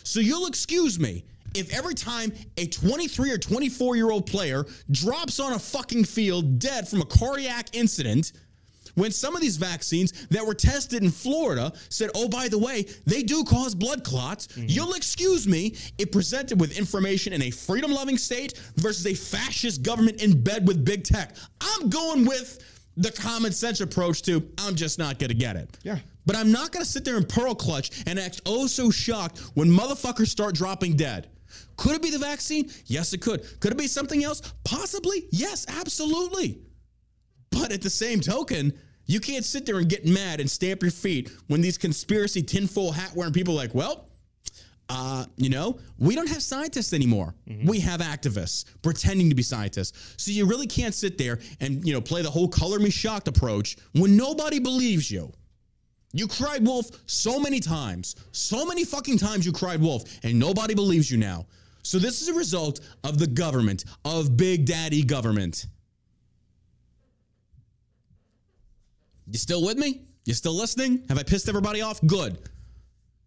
So 0.03 0.21
you'll 0.21 0.47
excuse 0.47 0.99
me 0.99 1.25
if 1.55 1.73
every 1.73 1.95
time 1.95 2.33
a 2.57 2.67
23 2.67 3.31
or 3.31 3.39
24 3.39 3.97
year 3.97 4.11
old 4.11 4.27
player 4.27 4.65
drops 4.91 5.41
on 5.41 5.53
a 5.53 5.59
fucking 5.59 6.05
field 6.05 6.59
dead 6.59 6.89
from 6.89 7.01
a 7.01 7.07
cardiac 7.07 7.75
incident, 7.75 8.33
when 8.97 9.11
some 9.11 9.37
of 9.37 9.43
these 9.43 9.57
vaccines 9.57 10.27
that 10.29 10.45
were 10.45 10.55
tested 10.55 11.03
in 11.03 11.11
Florida 11.11 11.73
said, 11.91 12.11
oh, 12.15 12.29
by 12.29 12.49
the 12.49 12.59
way, 12.59 12.87
they 13.05 13.23
do 13.23 13.45
cause 13.45 13.75
blood 13.75 14.03
clots, 14.03 14.49
mm-hmm. 14.49 14.65
you'll 14.69 14.95
excuse 14.95 15.47
me 15.47 15.77
if 15.99 16.11
presented 16.11 16.59
with 16.59 16.77
information 16.79 17.33
in 17.33 17.43
a 17.43 17.51
freedom 17.51 17.93
loving 17.93 18.17
state 18.17 18.59
versus 18.77 19.07
a 19.07 19.15
fascist 19.15 19.83
government 19.83 20.23
in 20.23 20.43
bed 20.43 20.67
with 20.67 20.85
big 20.85 21.05
tech. 21.05 21.37
I'm 21.61 21.91
going 21.91 22.25
with 22.25 22.59
the 22.97 23.13
common 23.13 23.53
sense 23.53 23.81
approach 23.81 24.23
to 24.23 24.49
I'm 24.59 24.75
just 24.75 24.99
not 24.99 25.19
going 25.19 25.29
to 25.29 25.37
get 25.37 25.57
it. 25.57 25.79
Yeah. 25.83 25.99
But 26.25 26.37
I'm 26.37 26.51
not 26.51 26.73
going 26.73 26.85
to 26.85 26.91
sit 26.91 27.05
there 27.05 27.17
and 27.17 27.29
pearl 27.29 27.55
clutch 27.55 27.91
and 28.07 28.19
act 28.19 28.41
oh 28.47 28.67
so 28.67 28.91
shocked 28.91 29.39
when 29.55 29.69
motherfuckers 29.69 30.29
start 30.29 30.55
dropping 30.55 30.97
dead. 30.97 31.29
Could 31.77 31.97
it 31.97 32.03
be 32.03 32.11
the 32.11 32.19
vaccine? 32.19 32.71
Yes, 32.87 33.13
it 33.13 33.21
could. 33.21 33.61
Could 33.61 33.73
it 33.73 33.79
be 33.79 33.87
something 33.87 34.25
else? 34.25 34.41
Possibly. 34.65 35.27
Yes, 35.31 35.67
absolutely. 35.69 36.61
But 37.51 37.73
at 37.73 37.83
the 37.83 37.91
same 37.91 38.21
token, 38.21 38.73
you 39.07 39.21
can't 39.21 39.45
sit 39.45 39.67
there 39.67 39.79
and 39.79 39.89
get 39.89 40.07
mad 40.07 40.41
and 40.41 40.51
stamp 40.51 40.83
your 40.83 40.91
feet 40.91 41.31
when 41.47 41.61
these 41.61 41.79
conspiracy 41.79 42.43
tinfoil 42.43 42.93
hat 42.93 43.13
wearing 43.15 43.33
people 43.33 43.55
are 43.55 43.59
like, 43.59 43.75
well, 43.75 44.09
uh, 44.89 45.25
you 45.37 45.49
know, 45.49 45.79
we 45.99 46.15
don't 46.15 46.29
have 46.29 46.43
scientists 46.43 46.93
anymore. 46.93 47.35
Mm-hmm. 47.49 47.67
We 47.67 47.81
have 47.81 48.01
activists 48.01 48.65
pretending 48.83 49.29
to 49.31 49.35
be 49.35 49.43
scientists. 49.43 50.15
So 50.17 50.31
you 50.31 50.47
really 50.47 50.67
can't 50.67 50.95
sit 50.95 51.19
there 51.19 51.41
and, 51.61 51.87
you 51.87 51.93
know, 51.93 52.01
play 52.01 52.23
the 52.23 52.31
whole 52.31 52.49
color 52.49 52.79
me 52.79 52.91
shocked 52.91 53.27
approach 53.27 53.77
when 53.93 54.17
nobody 54.17 54.61
believes 54.61 55.11
you. 55.11 55.33
You 56.17 56.27
cried 56.27 56.65
wolf 56.65 56.87
so 57.05 57.39
many 57.39 57.61
times, 57.61 58.17
so 58.33 58.65
many 58.65 58.85
fucking 58.85 59.19
times 59.19 59.45
you 59.45 59.53
cried 59.53 59.83
wolf, 59.83 60.05
and 60.23 60.39
nobody 60.39 60.75
believes 60.75 61.11
you 61.11 61.19
now. 61.19 61.45
So 61.83 61.99
this 61.99 62.23
is 62.23 62.29
a 62.29 62.35
result 62.35 62.81
of 63.05 63.19
the 63.19 63.27
government, 63.27 63.85
of 64.07 64.35
Big 64.35 64.65
Daddy 64.65 65.03
government. 65.03 65.67
You 69.31 69.39
still 69.39 69.63
with 69.63 69.77
me? 69.77 70.07
You 70.25 70.33
still 70.33 70.55
listening? 70.55 71.05
Have 71.11 71.19
I 71.19 71.23
pissed 71.23 71.51
everybody 71.51 71.83
off? 71.83 72.01
Good. 72.07 72.39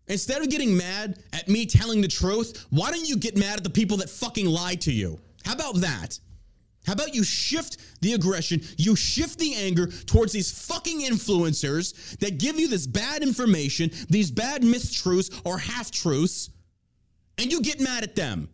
Instead 0.07 0.41
of 0.41 0.49
getting 0.49 0.75
mad 0.75 1.19
at 1.31 1.47
me 1.47 1.67
telling 1.67 2.01
the 2.01 2.07
truth, 2.07 2.65
why 2.71 2.89
don't 2.89 3.07
you 3.07 3.17
get 3.17 3.37
mad 3.37 3.57
at 3.57 3.63
the 3.63 3.69
people 3.69 3.97
that 3.97 4.09
fucking 4.09 4.47
lied 4.47 4.81
to 4.81 4.91
you? 4.91 5.19
How 5.45 5.53
about 5.53 5.75
that? 5.75 6.19
How 6.85 6.93
about 6.93 7.13
you 7.13 7.23
shift 7.23 7.77
the 8.01 8.13
aggression, 8.13 8.61
you 8.77 8.95
shift 8.95 9.37
the 9.39 9.53
anger 9.55 9.87
towards 9.87 10.31
these 10.31 10.51
fucking 10.67 11.01
influencers 11.01 12.17
that 12.19 12.39
give 12.39 12.59
you 12.59 12.67
this 12.67 12.87
bad 12.87 13.21
information, 13.21 13.91
these 14.09 14.31
bad 14.31 14.63
mistruths 14.63 15.41
or 15.45 15.57
half 15.57 15.91
truths, 15.91 16.49
and 17.37 17.51
you 17.51 17.61
get 17.61 17.79
mad 17.79 18.03
at 18.03 18.15
them? 18.15 18.49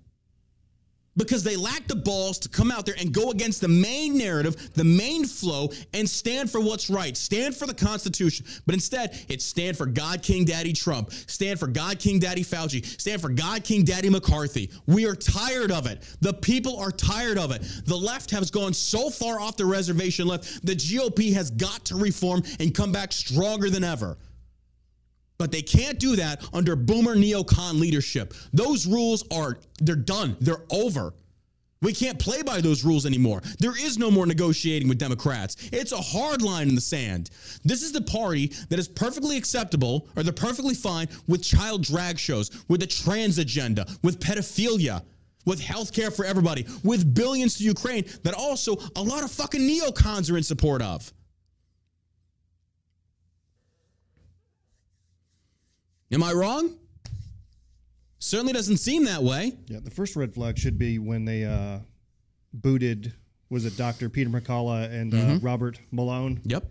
Because 1.18 1.44
they 1.44 1.56
lack 1.56 1.88
the 1.88 1.96
balls 1.96 2.40
to 2.40 2.50
come 2.50 2.72
out 2.72 2.86
there 2.86 2.96
and 3.00 3.14
go 3.14 3.32
against 3.32 3.62
the 3.62 3.68
main 3.68 4.18
narrative, 4.18 4.74
the 4.74 4.84
main 4.84 5.26
flow, 5.26 5.72
and 5.94 6.10
stand 6.10 6.50
for 6.50 6.60
what's 6.60 6.90
right. 6.90 7.16
Stand 7.16 7.56
for 7.56 7.66
the 7.66 7.74
Constitution. 7.74 8.46
But 8.66 8.76
instead, 8.76 9.26
it's 9.30 9.46
stand 9.46 9.78
for 9.78 9.86
God 9.86 10.22
King 10.22 10.46
Daddy 10.46 10.74
Trump, 10.74 11.12
stand 11.12 11.60
for 11.60 11.68
God 11.68 12.00
King 12.00 12.20
Daddy 12.20 12.44
Fauci, 12.44 12.86
stand 13.00 13.22
for 13.22 13.30
God 13.30 13.64
King 13.64 13.84
Daddy 13.84 14.10
McCarthy. 14.10 14.72
We 14.86 15.06
are 15.06 15.16
tired 15.16 15.72
of 15.72 15.88
it. 15.88 16.04
The 16.22 16.34
people 16.34 16.78
are 16.78 16.92
tired 16.92 17.38
of 17.38 17.52
it. 17.52 17.62
The 17.86 17.98
left 17.98 18.32
has 18.32 18.52
gone 18.52 18.74
so 18.74 19.10
far 19.10 19.40
off 19.40 19.58
the 19.58 19.66
reservation 19.66 20.28
left. 20.28 20.66
The 20.66 20.76
GOP 20.76 21.34
has 21.34 21.52
got 21.52 21.86
to 21.86 21.96
reform 21.96 22.44
and 22.60 22.74
come 22.74 22.92
back 22.92 23.12
stronger 23.12 23.70
than 23.70 23.84
ever. 23.84 24.18
But 25.38 25.52
they 25.52 25.62
can't 25.62 26.00
do 26.00 26.16
that 26.16 26.48
under 26.54 26.76
boomer 26.76 27.16
neocon 27.16 27.80
leadership. 27.80 28.34
Those 28.54 28.86
rules 28.86 29.24
are 29.32 29.58
they're 29.80 29.96
done. 29.96 30.38
They're 30.40 30.64
over. 30.70 31.14
We 31.82 31.94
can't 31.94 32.18
play 32.18 32.42
by 32.42 32.62
those 32.62 32.84
rules 32.84 33.06
anymore. 33.06 33.42
There 33.60 33.78
is 33.78 33.98
no 33.98 34.10
more 34.10 34.26
negotiating 34.26 34.88
with 34.88 34.98
Democrats. 34.98 35.56
It's 35.72 35.92
a 35.92 35.98
hard 35.98 36.42
line 36.42 36.70
in 36.70 36.74
the 36.74 36.82
sand. 36.82 37.30
This 37.64 37.84
is 37.84 37.92
the 37.92 38.02
party 38.02 38.48
that 38.70 38.80
is 38.80 38.88
perfectly 38.88 39.38
acceptable 39.38 40.08
or 40.16 40.24
they're 40.24 40.34
perfectly 40.34 40.74
fine 40.74 41.08
with 41.28 41.44
child 41.44 41.84
drag 41.84 42.18
shows, 42.18 42.50
with 42.70 42.80
the 42.80 42.88
trans 42.88 43.38
agenda, 43.38 43.86
with 44.02 44.20
pedophilia, 44.20 45.04
with 45.46 45.62
healthcare 45.62 46.12
for 46.16 46.26
everybody, 46.26 46.66
with 46.84 47.14
billions 47.14 47.58
to 47.58 47.64
Ukraine 47.64 48.06
that 48.24 48.34
also 48.34 48.78
a 48.96 49.02
lot 49.02 49.24
of 49.24 49.30
fucking 49.30 49.62
neocons 49.62 50.32
are 50.32 50.38
in 50.38 50.44
support 50.44 50.82
of. 50.82 51.14
Am 56.12 56.24
I 56.24 56.34
wrong? 56.34 56.78
Certainly 58.20 58.54
doesn't 58.54 58.78
seem 58.78 59.06
that 59.06 59.24
way. 59.24 59.58
Yeah, 59.68 59.80
the 59.84 59.92
first 59.92 60.16
red 60.16 60.34
flag 60.34 60.58
should 60.58 60.78
be 60.78 61.00
when 61.00 61.26
they 61.26 61.44
uh, 61.44 61.80
booted, 62.54 63.14
was 63.50 63.66
it 63.66 63.78
Dr. 63.78 64.10
Peter 64.10 64.30
McCullough 64.30 64.92
and 64.92 65.14
uh, 65.14 65.18
mm-hmm. 65.18 65.46
Robert 65.46 65.80
Malone? 65.92 66.42
Yep. 66.44 66.66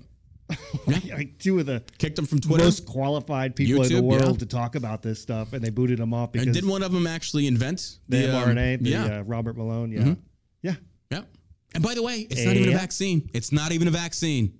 like, 0.87 1.05
like, 1.07 1.39
two 1.39 1.59
of 1.59 1.66
the 1.66 1.82
kicked 1.99 2.16
them 2.16 2.26
from 2.26 2.39
Twitter. 2.39 2.64
Most 2.64 2.85
qualified 2.85 3.57
people 3.57 3.82
YouTube, 3.82 3.91
in 3.91 3.97
the 3.97 4.03
world 4.03 4.32
yeah. 4.32 4.39
to 4.39 4.47
talk 4.47 4.74
about 4.74 5.03
this 5.03 5.20
stuff, 5.20 5.55
and 5.55 5.62
they 5.62 5.70
booted 5.70 5.99
them 5.99 6.12
off 6.12 6.32
because 6.32 6.47
and 6.49 6.55
did 6.55 6.66
one 6.66 6.82
of 6.82 6.93
them 6.93 7.07
actually 7.07 7.47
invent 7.47 7.99
the, 8.09 8.18
the 8.18 8.26
mRNA? 8.28 8.78
Um, 8.78 8.82
the, 8.82 8.91
yeah, 8.91 9.05
uh, 9.05 9.22
Robert 9.22 9.57
Malone. 9.57 9.91
Yeah, 9.91 10.01
mm-hmm. 10.01 10.20
yeah, 10.61 10.74
yeah. 11.11 11.22
And 11.74 11.82
by 11.82 11.95
the 11.95 12.03
way, 12.03 12.26
it's 12.28 12.45
not 12.45 12.57
even 12.57 12.74
a 12.74 12.76
vaccine. 12.76 13.30
It's 13.32 13.53
not 13.53 13.72
even 13.72 13.89
a 13.89 13.91
vaccine. 13.91 14.59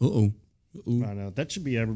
Uh 0.00 0.06
oh. 0.06 0.32
Ooh. 0.88 1.04
I 1.04 1.14
know 1.14 1.30
that 1.30 1.50
should 1.52 1.64
be 1.64 1.76
ever. 1.76 1.94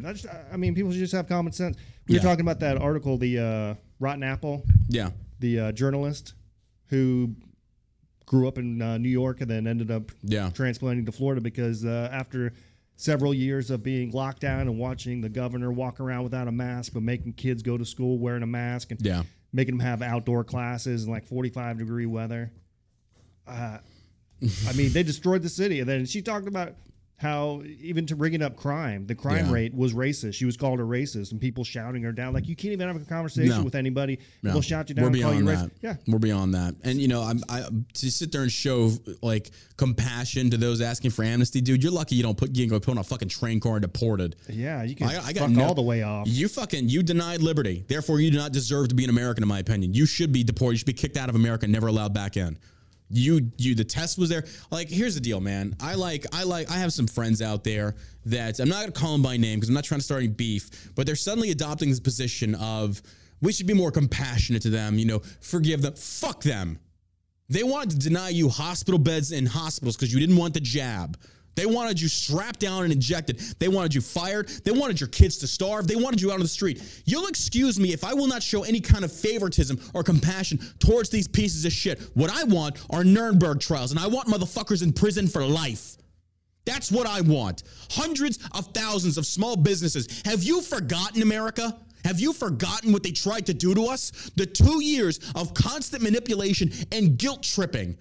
I 0.53 0.57
mean, 0.57 0.75
people 0.75 0.91
should 0.93 1.01
just 1.01 1.13
have 1.13 1.29
common 1.29 1.53
sense. 1.53 1.77
We 2.09 2.15
yeah. 2.15 2.21
were 2.21 2.25
talking 2.25 2.43
about 2.43 2.61
that 2.61 2.79
article, 2.79 3.19
the 3.19 3.39
uh, 3.39 3.75
Rotten 3.99 4.23
Apple. 4.23 4.65
Yeah. 4.89 5.11
The 5.39 5.61
uh, 5.61 5.73
journalist 5.73 6.35
who 6.89 7.35
grew 8.27 8.47
up 8.47 8.59
in 8.59 8.81
uh, 8.81 8.99
New 8.99 9.09
York 9.09 9.41
and 9.41 9.51
then 9.51 9.67
ended 9.67 9.91
up 9.91 10.11
yeah. 10.23 10.51
transplanting 10.51 11.07
to 11.07 11.13
Florida 11.13 11.41
because 11.41 11.85
uh, 11.85 12.09
after 12.13 12.53
several 12.97 13.33
years 13.33 13.71
of 13.71 13.83
being 13.83 14.11
locked 14.11 14.41
down 14.41 14.63
and 14.63 14.79
watching 14.79 15.21
the 15.21 15.29
governor 15.29 15.73
walk 15.73 16.01
around 16.01 16.23
without 16.23 16.47
a 16.47 16.53
mask, 16.53 16.93
but 16.93 17.03
making 17.03 17.33
kids 17.33 17.63
go 17.63 17.79
to 17.79 17.85
school 17.85 18.19
wearing 18.19 18.43
a 18.43 18.47
mask 18.47 18.91
and 18.91 19.01
yeah. 19.05 19.23
making 19.53 19.79
them 19.79 19.87
have 19.87 20.03
outdoor 20.03 20.45
classes 20.45 21.05
in 21.05 21.11
like 21.11 21.27
45 21.27 21.79
degree 21.79 22.07
weather. 22.07 22.53
Uh, 23.49 23.79
I 24.69 24.73
mean, 24.75 24.93
they 24.93 25.03
destroyed 25.03 25.43
the 25.43 25.49
city. 25.49 25.81
And 25.81 25.89
then 25.89 26.05
she 26.07 26.23
talked 26.23 26.47
about 26.47 26.75
how 27.21 27.63
even 27.83 28.07
to 28.07 28.17
bringing 28.17 28.41
up 28.41 28.57
crime, 28.57 29.07
the 29.07 29.15
crime 29.15 29.47
yeah. 29.47 29.53
rate 29.53 29.75
was 29.75 29.93
racist. 29.93 30.33
She 30.33 30.47
was 30.47 30.57
called 30.57 30.81
a 30.81 30.83
racist, 30.83 31.33
and 31.33 31.41
people 31.41 31.65
shouting 31.65 32.03
her 32.03 32.13
down. 32.13 32.33
Like 32.33 32.49
you 32.49 32.57
can't 32.57 32.73
even 32.73 32.87
have 32.89 32.97
a 32.97 33.05
conversation 33.05 33.59
no. 33.59 33.63
with 33.63 33.75
anybody. 33.75 34.19
No. 34.43 34.53
They'll 34.53 34.63
shout 34.63 34.89
you 34.89 34.95
down. 34.95 35.05
We're 35.05 35.11
beyond 35.11 35.47
that. 35.47 35.59
Racist. 35.59 35.71
Yeah, 35.83 35.97
we're 36.07 36.19
beyond 36.19 36.55
that. 36.55 36.77
And 36.83 36.99
you 36.99 37.09
know, 37.09 37.21
I'm 37.21 37.43
I, 37.51 37.67
to 37.93 38.11
sit 38.11 38.33
there 38.33 38.41
and 38.41 38.51
show 38.51 38.91
like 39.21 39.51
compassion 39.77 40.49
to 40.49 40.57
those 40.57 40.81
asking 40.81 41.11
for 41.11 41.23
amnesty, 41.23 41.61
dude. 41.61 41.83
You're 41.83 41.93
lucky 41.93 42.15
you 42.15 42.23
don't 42.23 42.39
put 42.39 42.57
you 42.57 42.67
can 42.67 42.71
go 42.71 42.81
put 42.81 42.93
on 42.93 42.99
a 42.99 43.05
fucking 43.05 43.29
train 43.29 43.61
car 43.61 43.75
and 43.75 43.83
deported. 43.83 44.37
Yeah, 44.49 44.83
you 44.83 44.97
can. 44.97 45.09
I, 45.09 45.27
I 45.27 45.33
got 45.35 45.51
no, 45.51 45.65
all 45.65 45.75
the 45.75 45.83
way 45.83 46.03
off. 46.03 46.27
You 46.27 46.49
fucking 46.49 46.89
you 46.89 47.03
denied 47.03 47.43
liberty. 47.43 47.85
Therefore, 47.87 48.21
you 48.21 48.31
do 48.31 48.39
not 48.39 48.53
deserve 48.53 48.89
to 48.89 48.95
be 48.95 49.05
an 49.05 49.11
American, 49.11 49.45
in 49.45 49.49
my 49.49 49.59
opinion. 49.59 49.93
You 49.93 50.07
should 50.07 50.33
be 50.33 50.43
deported. 50.43 50.73
You 50.73 50.79
should 50.79 50.87
be 50.87 50.95
kicked 50.95 51.19
out 51.19 51.29
of 51.29 51.35
America, 51.35 51.67
and 51.67 51.73
never 51.75 51.89
allowed 51.89 52.15
back 52.15 52.39
in 52.39 52.57
you 53.11 53.51
you 53.59 53.75
the 53.75 53.85
test 53.85 54.19
was 54.19 54.29
there. 54.29 54.45
Like 54.71 54.89
here's 54.89 55.15
the 55.15 55.21
deal 55.21 55.41
man. 55.41 55.75
I 55.81 55.95
like 55.95 56.27
i 56.33 56.45
like 56.45 56.71
i 56.71 56.75
have 56.75 56.93
some 56.93 57.07
friends 57.07 57.43
out 57.43 57.65
there 57.65 57.95
that 58.27 58.61
i'm 58.61 58.69
not 58.69 58.81
gonna 58.81 58.93
call 58.93 59.13
them 59.13 59.23
by 59.23 59.37
name 59.37 59.59
because 59.59 59.69
i'm 59.69 59.75
not 59.75 59.85
trying 59.85 60.01
to 60.01 60.05
start 60.05 60.23
any 60.23 60.29
beef 60.33 60.93
but 60.95 61.07
they're 61.07 61.17
suddenly 61.17 61.51
adopting 61.51 61.89
this 61.89 62.01
position 62.01 62.55
of 62.57 63.01
we 63.41 63.53
should 63.53 63.67
be 63.67 63.75
more 63.75 63.91
compassionate 63.91 64.63
to 64.63 64.71
them 64.71 64.99
you 64.99 65.07
know 65.07 65.21
forgive 65.41 65.83
them 65.83 65.95
fuck 65.95 66.43
them. 66.43 66.79
They 67.49 67.65
wanted 67.65 67.91
to 67.91 67.99
deny 67.99 68.29
you 68.29 68.49
hospital 68.49 68.99
beds 68.99 69.33
in 69.33 69.45
hospitals 69.45 69.97
because 69.97 70.13
you 70.15 70.21
didn't 70.21 70.37
want 70.37 70.55
the 70.55 70.61
jab 70.61 71.19
they 71.61 71.67
wanted 71.67 72.01
you 72.01 72.09
strapped 72.09 72.59
down 72.59 72.85
and 72.85 72.93
injected. 72.93 73.39
They 73.59 73.69
wanted 73.69 73.95
you 73.95 74.01
fired. 74.01 74.49
They 74.65 74.71
wanted 74.71 74.99
your 74.99 75.11
kids 75.11 75.37
to 75.39 75.47
starve. 75.47 75.87
They 75.87 75.95
wanted 75.95 76.19
you 76.19 76.31
out 76.31 76.37
on 76.37 76.41
the 76.41 76.49
street. 76.49 77.03
You'll 77.05 77.27
excuse 77.27 77.79
me 77.79 77.93
if 77.93 78.03
I 78.03 78.15
will 78.15 78.27
not 78.27 78.43
show 78.43 78.63
any 78.63 78.81
kind 78.81 79.05
of 79.05 79.13
favoritism 79.13 79.79
or 79.93 80.03
compassion 80.03 80.59
towards 80.79 81.11
these 81.11 81.29
pieces 81.29 81.67
of 81.67 81.73
shit. 81.73 82.01
What 82.15 82.31
I 82.31 82.45
want 82.45 82.79
are 82.89 83.05
Nuremberg 83.05 83.61
trials, 83.61 83.91
and 83.91 84.01
I 84.01 84.07
want 84.07 84.27
motherfuckers 84.27 84.83
in 84.83 84.95
prison 84.95 85.29
for 85.29 85.45
life. 85.45 85.99
That's 86.65 86.91
what 86.91 87.07
I 87.07 87.21
want. 87.21 87.63
Hundreds 87.91 88.39
of 88.53 88.69
thousands 88.69 89.19
of 89.19 89.27
small 89.27 89.55
businesses. 89.55 90.23
Have 90.25 90.43
you 90.43 90.63
forgotten 90.63 91.21
America? 91.21 91.79
Have 92.07 92.21
you 92.21 92.33
forgotten 92.33 92.91
what 92.91 93.03
they 93.03 93.11
tried 93.11 93.45
to 93.47 93.55
do 93.55 93.75
to 93.75 93.85
us? 93.85 94.31
The 94.37 94.47
two 94.47 94.83
years 94.83 95.21
of 95.35 95.53
constant 95.53 96.03
manipulation 96.03 96.73
and 96.91 97.19
guilt 97.19 97.43
tripping 97.43 97.99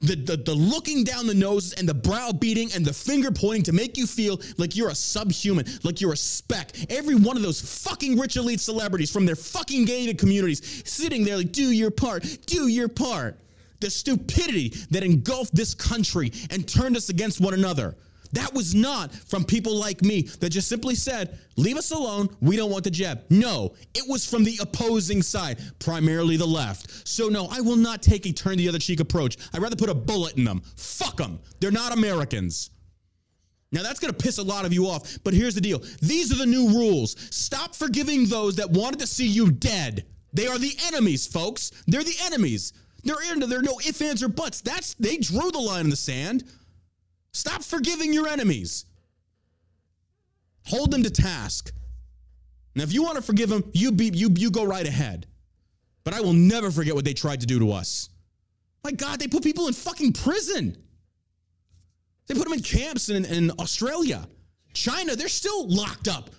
the, 0.00 0.14
the, 0.14 0.36
the 0.36 0.54
looking 0.54 1.04
down 1.04 1.26
the 1.26 1.34
noses 1.34 1.72
and 1.74 1.88
the 1.88 1.94
brow 1.94 2.32
beating 2.32 2.72
and 2.72 2.84
the 2.84 2.92
finger 2.92 3.30
pointing 3.30 3.62
to 3.64 3.72
make 3.72 3.96
you 3.96 4.06
feel 4.06 4.40
like 4.56 4.76
you're 4.76 4.90
a 4.90 4.94
subhuman, 4.94 5.66
like 5.82 6.00
you're 6.00 6.12
a 6.12 6.16
speck. 6.16 6.72
Every 6.90 7.14
one 7.14 7.36
of 7.36 7.42
those 7.42 7.60
fucking 7.60 8.18
rich 8.18 8.36
elite 8.36 8.60
celebrities 8.60 9.10
from 9.10 9.26
their 9.26 9.36
fucking 9.36 9.84
gated 9.84 10.18
communities 10.18 10.82
sitting 10.84 11.24
there 11.24 11.36
like, 11.36 11.52
do 11.52 11.70
your 11.70 11.90
part, 11.90 12.24
do 12.46 12.68
your 12.68 12.88
part. 12.88 13.38
The 13.80 13.90
stupidity 13.90 14.70
that 14.90 15.04
engulfed 15.04 15.54
this 15.54 15.74
country 15.74 16.32
and 16.50 16.68
turned 16.68 16.96
us 16.96 17.10
against 17.10 17.40
one 17.40 17.54
another. 17.54 17.96
That 18.32 18.52
was 18.52 18.74
not 18.74 19.12
from 19.12 19.44
people 19.44 19.74
like 19.74 20.02
me 20.02 20.22
that 20.40 20.50
just 20.50 20.68
simply 20.68 20.94
said, 20.94 21.38
leave 21.56 21.76
us 21.76 21.90
alone. 21.90 22.28
We 22.40 22.56
don't 22.56 22.70
want 22.70 22.84
the 22.84 22.90
jab. 22.90 23.22
No, 23.30 23.74
it 23.94 24.04
was 24.08 24.28
from 24.28 24.44
the 24.44 24.58
opposing 24.60 25.22
side, 25.22 25.58
primarily 25.78 26.36
the 26.36 26.46
left. 26.46 27.08
So, 27.08 27.28
no, 27.28 27.48
I 27.50 27.60
will 27.60 27.76
not 27.76 28.02
take 28.02 28.26
a 28.26 28.32
turn 28.32 28.58
the 28.58 28.68
other 28.68 28.78
cheek 28.78 29.00
approach. 29.00 29.36
I'd 29.54 29.62
rather 29.62 29.76
put 29.76 29.88
a 29.88 29.94
bullet 29.94 30.36
in 30.36 30.44
them. 30.44 30.62
Fuck 30.76 31.16
them. 31.16 31.38
They're 31.60 31.70
not 31.70 31.92
Americans. 31.92 32.70
Now, 33.70 33.82
that's 33.82 34.00
going 34.00 34.12
to 34.12 34.18
piss 34.18 34.38
a 34.38 34.42
lot 34.42 34.64
of 34.64 34.72
you 34.72 34.86
off, 34.86 35.18
but 35.24 35.34
here's 35.34 35.54
the 35.54 35.60
deal 35.60 35.82
these 36.00 36.32
are 36.32 36.36
the 36.36 36.46
new 36.46 36.68
rules. 36.68 37.16
Stop 37.30 37.74
forgiving 37.74 38.26
those 38.26 38.56
that 38.56 38.70
wanted 38.70 39.00
to 39.00 39.06
see 39.06 39.26
you 39.26 39.50
dead. 39.50 40.06
They 40.32 40.46
are 40.46 40.58
the 40.58 40.74
enemies, 40.86 41.26
folks. 41.26 41.70
They're 41.86 42.04
the 42.04 42.16
enemies. 42.24 42.72
There 43.04 43.14
are, 43.14 43.62
no 43.62 43.78
ifs, 43.86 44.02
ands, 44.02 44.22
or 44.22 44.28
buts. 44.28 44.60
That's 44.60 44.94
they 44.94 45.18
drew 45.18 45.50
the 45.50 45.58
line 45.58 45.84
in 45.84 45.90
the 45.90 45.96
sand. 45.96 46.44
Stop 47.32 47.62
forgiving 47.62 48.12
your 48.12 48.26
enemies. 48.28 48.84
Hold 50.66 50.90
them 50.90 51.02
to 51.02 51.10
task. 51.10 51.72
Now, 52.74 52.82
if 52.84 52.92
you 52.92 53.02
want 53.02 53.16
to 53.16 53.22
forgive 53.22 53.48
them, 53.48 53.64
you 53.72 53.92
be 53.92 54.06
you 54.06 54.30
you 54.36 54.50
go 54.50 54.64
right 54.64 54.86
ahead. 54.86 55.26
But 56.04 56.14
I 56.14 56.20
will 56.20 56.32
never 56.32 56.70
forget 56.70 56.94
what 56.94 57.04
they 57.04 57.14
tried 57.14 57.40
to 57.40 57.46
do 57.46 57.58
to 57.58 57.72
us. 57.72 58.08
My 58.84 58.92
God, 58.92 59.18
they 59.18 59.28
put 59.28 59.42
people 59.42 59.66
in 59.66 59.74
fucking 59.74 60.12
prison. 60.12 60.76
They 62.26 62.34
put 62.34 62.44
them 62.44 62.52
in 62.52 62.62
camps 62.62 63.08
in, 63.08 63.24
in 63.24 63.50
Australia. 63.58 64.28
China, 64.74 65.16
they're 65.16 65.28
still 65.28 65.68
locked 65.68 66.08
up. 66.08 66.30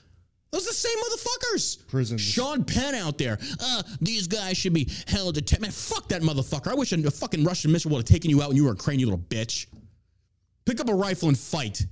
Those 0.52 0.66
are 0.66 0.70
the 0.70 0.74
same 0.74 0.98
motherfuckers. 0.98 1.88
Prison. 1.88 2.18
Sean 2.18 2.64
Penn 2.64 2.96
out 2.96 3.18
there. 3.18 3.38
Uh, 3.60 3.84
these 4.02 4.28
guys 4.28 4.58
should 4.58 4.74
be 4.74 4.90
held 5.08 5.46
to. 5.46 5.60
Man, 5.60 5.72
fuck 5.72 6.08
that 6.10 6.22
motherfucker. 6.22 6.72
I 6.72 6.76
wish 6.76 6.92
a, 6.92 7.08
a 7.08 7.12
fucking 7.12 7.44
Russian 7.44 7.72
missile 7.72 7.92
would 7.92 7.98
have 7.98 8.06
taken 8.06 8.32
you 8.32 8.42
out 8.42 8.48
when 8.48 8.58
you 8.58 8.64
were 8.64 8.72
a 8.72 8.74
Ukraine, 8.74 9.00
you 9.00 9.06
little 9.06 9.20
bitch. 9.20 9.68
Pick 10.66 10.80
up 10.80 10.90
a 10.90 10.94
rifle 10.94 11.28
and 11.30 11.38
fight. 11.38 11.86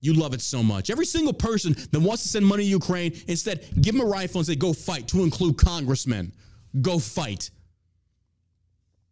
You 0.00 0.14
love 0.14 0.32
it 0.32 0.40
so 0.40 0.62
much. 0.62 0.90
Every 0.90 1.06
single 1.06 1.32
person 1.32 1.74
that 1.90 2.00
wants 2.00 2.22
to 2.22 2.28
send 2.28 2.46
money 2.46 2.64
to 2.64 2.68
Ukraine, 2.68 3.12
instead, 3.26 3.66
give 3.80 3.96
them 3.96 4.06
a 4.06 4.08
rifle 4.08 4.38
and 4.38 4.46
say, 4.46 4.54
go 4.54 4.72
fight, 4.72 5.08
to 5.08 5.22
include 5.22 5.56
congressmen. 5.56 6.32
Go 6.80 6.98
fight. 6.98 7.50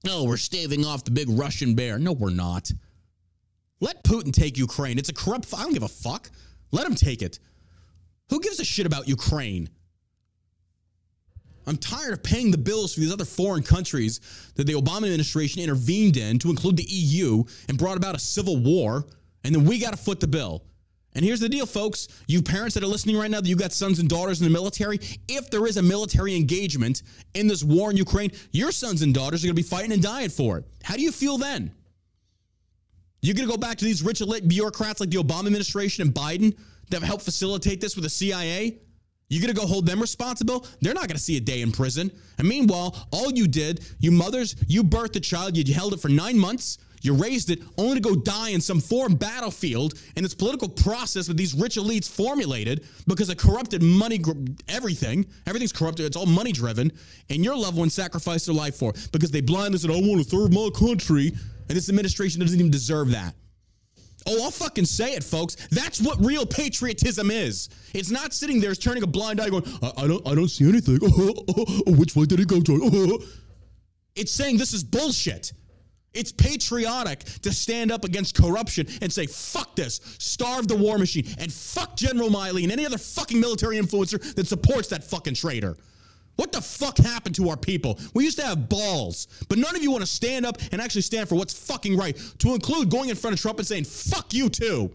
No, 0.05 0.25
we're 0.25 0.37
staving 0.37 0.85
off 0.85 1.05
the 1.05 1.11
big 1.11 1.29
Russian 1.29 1.75
bear. 1.75 1.99
No, 1.99 2.13
we're 2.13 2.31
not. 2.31 2.71
Let 3.81 4.05
Putin 4.05 4.33
take 4.33 4.57
Ukraine. 4.57 4.99
It's 4.99 5.09
a 5.09 5.15
corrupt. 5.15 5.53
I 5.53 5.63
don't 5.63 5.73
give 5.73 5.83
a 5.83 5.89
fuck. 5.89 6.31
Let 6.71 6.87
him 6.87 6.95
take 6.95 7.23
it. 7.23 7.41
Who 8.31 8.41
gives 8.41 8.61
a 8.61 8.65
shit 8.65 8.87
about 8.87 9.09
Ukraine? 9.09 9.69
I'm 11.67 11.77
tired 11.77 12.13
of 12.13 12.23
paying 12.23 12.51
the 12.51 12.59
bills 12.59 12.95
for 12.95 13.01
these 13.01 13.13
other 13.13 13.25
foreign 13.25 13.63
countries 13.63 14.21
that 14.55 14.67
the 14.67 14.75
Obama 14.75 15.05
administration 15.05 15.63
intervened 15.63 16.17
in 16.17 16.39
to 16.39 16.51
include 16.51 16.77
the 16.77 16.87
EU 16.89 17.43
and 17.69 17.77
brought 17.77 17.97
about 17.97 18.15
a 18.15 18.19
civil 18.19 18.57
war, 18.57 19.07
and 19.45 19.55
then 19.55 19.65
we 19.65 19.79
got 19.79 19.91
to 19.91 19.97
foot 19.97 20.21
the 20.21 20.29
bill. 20.29 20.63
And 21.15 21.25
here's 21.25 21.41
the 21.41 21.49
deal, 21.49 21.65
folks. 21.65 22.09
You 22.29 22.43
parents 22.43 22.75
that 22.75 22.85
are 22.85 22.89
listening 22.89 23.17
right 23.17 23.31
now, 23.31 23.41
that 23.41 23.49
you 23.49 23.57
got 23.57 23.73
sons 23.73 24.01
and 24.01 24.09
daughters 24.09 24.41
in 24.41 24.45
the 24.45 24.53
military, 24.53 25.01
if 25.29 25.51
there 25.51 25.67
is 25.67 25.79
a 25.79 25.83
military 25.83 26.37
engagement 26.37 27.03
in 27.35 27.47
this 27.47 27.65
war 27.65 27.91
in 27.91 27.97
Ukraine, 27.97 28.31
your 28.53 28.71
sons 28.71 29.01
and 29.01 29.15
daughters 29.15 29.43
are 29.43 29.47
going 29.47 29.57
to 29.57 29.63
be 29.63 29.67
fighting 29.67 29.93
and 29.93 30.03
dying 30.03 30.29
for 30.29 30.59
it. 30.59 30.67
How 30.83 30.95
do 30.95 31.01
you 31.01 31.11
feel 31.11 31.39
then? 31.39 31.73
You're 33.23 33.35
going 33.35 33.49
to 33.49 33.53
go 33.53 33.59
back 33.59 33.79
to 33.79 33.85
these 33.85 34.03
rich 34.03 34.21
elite 34.21 34.47
bureaucrats 34.47 35.01
like 35.01 35.09
the 35.09 35.17
Obama 35.17 35.47
administration 35.47 36.03
and 36.03 36.15
Biden 36.15 36.55
that 36.91 37.03
helped 37.03 37.25
facilitate 37.25 37.81
this 37.81 37.97
with 37.97 38.05
the 38.05 38.11
CIA? 38.11 38.79
You 39.29 39.41
gonna 39.41 39.55
go 39.55 39.67
hold 39.67 39.87
them 39.87 40.01
responsible? 40.01 40.67
They're 40.81 40.95
not 40.95 41.09
gonna 41.09 41.19
see 41.19 41.37
a 41.37 41.41
day 41.41 41.63
in 41.63 41.73
prison. 41.73 42.13
And 42.39 42.49
meanwhile, 42.49 43.09
all 43.11 43.33
you 43.33 43.49
did, 43.49 43.85
you 43.99 44.13
mothers, 44.13 44.55
you 44.69 44.85
birthed 44.85 45.17
a 45.17 45.21
child, 45.21 45.57
you 45.57 45.75
held 45.75 45.95
it 45.95 46.01
for 46.01 46.09
nine 46.09 46.39
months, 46.39 46.79
you 47.03 47.15
raised 47.15 47.51
it 47.51 47.61
only 47.79 47.95
to 47.95 48.01
go 48.01 48.17
die 48.17 48.51
in 48.51 48.61
some 48.61 48.81
foreign 48.81 49.15
battlefield 49.15 49.95
in 50.17 50.23
this 50.23 50.35
political 50.35 50.69
process 50.69 51.27
that 51.27 51.37
these 51.37 51.55
rich 51.55 51.77
elites 51.77 52.09
formulated 52.09 52.85
because 53.07 53.29
of 53.29 53.37
corrupted 53.37 53.83
money, 53.83 54.21
everything. 54.69 55.27
Everything's 55.47 55.73
corrupted. 55.73 56.07
It's 56.07 56.17
all 56.17 56.27
money 56.27 56.53
driven. 56.53 56.91
And 57.31 57.45
your 57.45 57.57
loved 57.57 57.77
ones 57.77 57.95
sacrificed 57.95 58.47
their 58.47 58.55
life 58.55 58.77
for 58.77 58.93
because 59.13 59.31
they 59.31 59.41
blindly 59.41 59.79
said, 59.79 59.91
I 59.91 59.95
want 59.95 60.23
to 60.23 60.29
serve 60.29 60.53
my 60.53 60.69
country. 60.77 61.29
And 61.69 61.77
this 61.77 61.89
administration 61.89 62.41
doesn't 62.41 62.59
even 62.59 62.71
deserve 62.71 63.11
that. 63.11 63.35
Oh, 64.27 64.45
I'll 64.45 64.51
fucking 64.51 64.87
say 64.87 65.15
it, 65.15 65.23
folks. 65.23 65.57
That's 65.71 66.01
what 66.01 66.25
real 66.25 66.45
patriotism 66.45 67.31
is. 67.31 67.69
It's 67.95 68.11
not 68.11 68.33
sitting 68.33 68.61
there 68.61 68.75
turning 68.75 69.03
a 69.05 69.07
blind 69.07 69.41
eye, 69.41 69.51
going, 69.51 69.65
I, 69.83 69.93
I 69.99 70.07
don't, 70.07 70.27
I 70.27 70.35
don't 70.35 70.49
see 70.49 70.69
anything. 70.69 70.99
Oh, 71.19 71.33
oh, 71.49 71.65
oh, 71.87 71.93
which 71.93 72.15
way 72.15 72.27
did 72.27 72.41
it 72.41 72.49
go 72.49 72.61
to? 72.61 73.25
It's 74.17 74.33
saying 74.33 74.57
this 74.57 74.73
is 74.73 74.83
bullshit. 74.83 75.53
It's 76.15 76.33
patriotic 76.33 77.21
to 77.43 77.53
stand 77.53 77.93
up 77.93 78.05
against 78.05 78.35
corruption 78.35 78.87
and 79.03 79.13
say, 79.13 79.27
fuck 79.27 79.77
this, 79.77 80.01
starve 80.19 80.67
the 80.67 80.75
war 80.75 80.97
machine, 80.97 81.27
and 81.39 81.53
fuck 81.53 81.95
General 81.97 82.31
Milley 82.31 82.63
and 82.63 82.73
any 82.73 82.87
other 82.87 82.97
fucking 82.97 83.39
military 83.39 83.77
influencer 83.79 84.35
that 84.35 84.47
supports 84.47 84.89
that 84.89 85.05
fucking 85.05 85.35
traitor. 85.35 85.77
What 86.37 86.53
the 86.53 86.61
fuck 86.61 86.99
happened 86.99 87.35
to 87.37 87.49
our 87.49 87.57
people? 87.57 87.99
We 88.15 88.25
used 88.25 88.39
to 88.39 88.45
have 88.45 88.69
balls, 88.69 89.27
but 89.49 89.59
none 89.59 89.75
of 89.75 89.83
you 89.83 89.91
want 89.91 90.03
to 90.03 90.11
stand 90.11 90.47
up 90.47 90.59
and 90.71 90.81
actually 90.81 91.03
stand 91.03 91.29
for 91.29 91.35
what's 91.35 91.55
fucking 91.55 91.97
right, 91.97 92.17
to 92.39 92.55
include 92.55 92.91
going 92.91 93.09
in 93.09 93.17
front 93.17 93.35
of 93.35 93.41
Trump 93.41 93.59
and 93.59 93.67
saying, 93.67 93.85
fuck 93.85 94.33
you 94.35 94.49
too. 94.49 94.93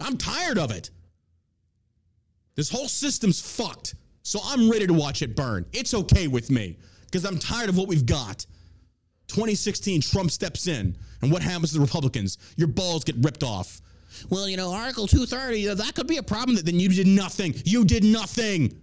I'm 0.00 0.16
tired 0.16 0.58
of 0.58 0.70
it. 0.70 0.90
This 2.54 2.70
whole 2.70 2.88
system's 2.88 3.40
fucked. 3.40 3.94
So 4.22 4.40
I'm 4.44 4.70
ready 4.70 4.86
to 4.86 4.92
watch 4.92 5.22
it 5.22 5.34
burn. 5.34 5.64
It's 5.72 5.94
okay 5.94 6.28
with 6.28 6.50
me 6.50 6.76
because 7.04 7.24
I'm 7.24 7.38
tired 7.38 7.70
of 7.70 7.78
what 7.78 7.88
we've 7.88 8.04
got. 8.04 8.44
2016, 9.28 10.02
Trump 10.02 10.30
steps 10.30 10.66
in, 10.66 10.96
and 11.22 11.32
what 11.32 11.42
happens 11.42 11.70
to 11.70 11.76
the 11.76 11.80
Republicans? 11.80 12.36
Your 12.56 12.68
balls 12.68 13.04
get 13.04 13.16
ripped 13.20 13.42
off. 13.42 13.80
Well, 14.28 14.48
you 14.48 14.56
know, 14.56 14.72
Article 14.72 15.06
230, 15.06 15.74
that 15.74 15.94
could 15.94 16.06
be 16.06 16.16
a 16.18 16.22
problem. 16.22 16.56
That 16.56 16.66
then 16.66 16.80
you 16.80 16.88
did 16.88 17.06
nothing. 17.06 17.54
You 17.64 17.84
did 17.84 18.04
nothing. 18.04 18.78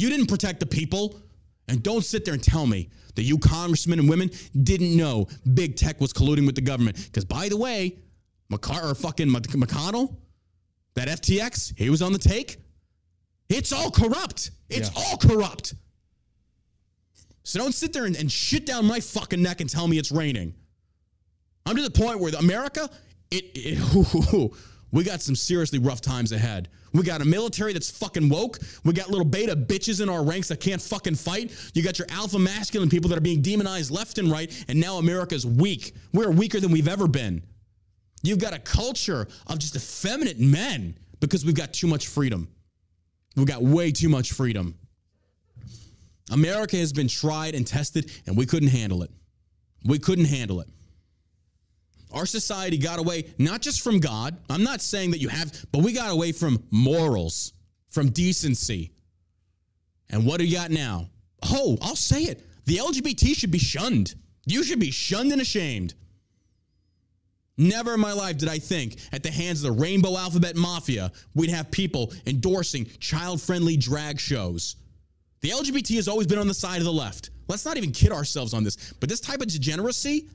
You 0.00 0.08
didn't 0.08 0.26
protect 0.26 0.60
the 0.60 0.66
people. 0.66 1.20
And 1.68 1.82
don't 1.82 2.04
sit 2.04 2.24
there 2.24 2.34
and 2.34 2.42
tell 2.42 2.66
me 2.66 2.88
that 3.14 3.22
you 3.22 3.38
congressmen 3.38 4.00
and 4.00 4.08
women 4.08 4.30
didn't 4.60 4.96
know 4.96 5.28
big 5.54 5.76
tech 5.76 6.00
was 6.00 6.12
colluding 6.12 6.46
with 6.46 6.56
the 6.56 6.62
government. 6.62 6.96
Because 6.96 7.24
by 7.24 7.48
the 7.48 7.56
way, 7.56 7.98
McCar- 8.50 8.90
or 8.90 8.94
fucking 8.94 9.28
McConnell, 9.28 10.16
that 10.94 11.06
FTX, 11.06 11.74
he 11.76 11.90
was 11.90 12.02
on 12.02 12.12
the 12.12 12.18
take. 12.18 12.56
It's 13.48 13.72
all 13.72 13.90
corrupt. 13.90 14.50
It's 14.68 14.90
yeah. 14.92 15.02
all 15.02 15.16
corrupt. 15.16 15.74
So 17.42 17.58
don't 17.58 17.74
sit 17.74 17.92
there 17.92 18.06
and, 18.06 18.16
and 18.16 18.32
shit 18.32 18.66
down 18.66 18.86
my 18.86 19.00
fucking 19.00 19.42
neck 19.42 19.60
and 19.60 19.68
tell 19.68 19.86
me 19.86 19.98
it's 19.98 20.10
raining. 20.10 20.54
I'm 21.66 21.76
to 21.76 21.82
the 21.82 21.90
point 21.90 22.20
where 22.20 22.32
America, 22.34 22.88
it, 23.30 23.44
it 23.54 24.52
we 24.92 25.04
got 25.04 25.20
some 25.20 25.36
seriously 25.36 25.78
rough 25.78 26.00
times 26.00 26.32
ahead. 26.32 26.68
We 26.92 27.02
got 27.02 27.20
a 27.20 27.24
military 27.24 27.72
that's 27.72 27.90
fucking 27.90 28.28
woke. 28.28 28.58
We 28.84 28.92
got 28.92 29.10
little 29.10 29.24
beta 29.24 29.54
bitches 29.54 30.02
in 30.02 30.08
our 30.08 30.24
ranks 30.24 30.48
that 30.48 30.58
can't 30.58 30.82
fucking 30.82 31.14
fight. 31.14 31.52
You 31.74 31.82
got 31.82 31.98
your 31.98 32.08
alpha 32.10 32.38
masculine 32.38 32.88
people 32.88 33.08
that 33.10 33.18
are 33.18 33.22
being 33.22 33.42
demonized 33.42 33.90
left 33.90 34.18
and 34.18 34.30
right, 34.30 34.52
and 34.68 34.80
now 34.80 34.96
America's 34.96 35.46
weak. 35.46 35.94
We're 36.12 36.30
weaker 36.30 36.58
than 36.58 36.72
we've 36.72 36.88
ever 36.88 37.06
been. 37.06 37.42
You've 38.22 38.38
got 38.38 38.52
a 38.52 38.58
culture 38.58 39.28
of 39.46 39.58
just 39.58 39.76
effeminate 39.76 40.40
men 40.40 40.98
because 41.20 41.44
we've 41.44 41.54
got 41.54 41.72
too 41.72 41.86
much 41.86 42.08
freedom. 42.08 42.48
We've 43.36 43.46
got 43.46 43.62
way 43.62 43.92
too 43.92 44.08
much 44.08 44.32
freedom. 44.32 44.74
America 46.30 46.76
has 46.76 46.92
been 46.92 47.08
tried 47.08 47.54
and 47.54 47.66
tested, 47.66 48.10
and 48.26 48.36
we 48.36 48.46
couldn't 48.46 48.68
handle 48.68 49.02
it. 49.02 49.10
We 49.84 49.98
couldn't 49.98 50.26
handle 50.26 50.60
it. 50.60 50.68
Our 52.12 52.26
society 52.26 52.76
got 52.76 52.98
away 52.98 53.32
not 53.38 53.60
just 53.60 53.82
from 53.82 54.00
God. 54.00 54.36
I'm 54.48 54.62
not 54.62 54.80
saying 54.80 55.12
that 55.12 55.18
you 55.18 55.28
have, 55.28 55.52
but 55.72 55.82
we 55.82 55.92
got 55.92 56.10
away 56.10 56.32
from 56.32 56.62
morals, 56.70 57.52
from 57.90 58.10
decency. 58.10 58.92
And 60.10 60.26
what 60.26 60.40
do 60.40 60.46
you 60.46 60.56
got 60.56 60.70
now? 60.70 61.08
Oh, 61.42 61.78
I'll 61.80 61.96
say 61.96 62.24
it. 62.24 62.44
The 62.66 62.76
LGBT 62.76 63.34
should 63.34 63.50
be 63.50 63.58
shunned. 63.58 64.14
You 64.46 64.64
should 64.64 64.80
be 64.80 64.90
shunned 64.90 65.32
and 65.32 65.40
ashamed. 65.40 65.94
Never 67.56 67.94
in 67.94 68.00
my 68.00 68.12
life 68.12 68.38
did 68.38 68.48
I 68.48 68.58
think 68.58 68.96
at 69.12 69.22
the 69.22 69.30
hands 69.30 69.62
of 69.62 69.74
the 69.74 69.80
Rainbow 69.80 70.16
Alphabet 70.16 70.56
Mafia 70.56 71.12
we'd 71.34 71.50
have 71.50 71.70
people 71.70 72.12
endorsing 72.26 72.86
child 72.98 73.40
friendly 73.40 73.76
drag 73.76 74.18
shows. 74.18 74.76
The 75.42 75.50
LGBT 75.50 75.96
has 75.96 76.08
always 76.08 76.26
been 76.26 76.38
on 76.38 76.48
the 76.48 76.54
side 76.54 76.78
of 76.78 76.84
the 76.84 76.92
left. 76.92 77.30
Let's 77.48 77.64
not 77.64 77.76
even 77.76 77.92
kid 77.92 78.12
ourselves 78.12 78.54
on 78.54 78.64
this. 78.64 78.94
But 78.98 79.08
this 79.08 79.20
type 79.20 79.40
of 79.40 79.48
degeneracy, 79.48 80.28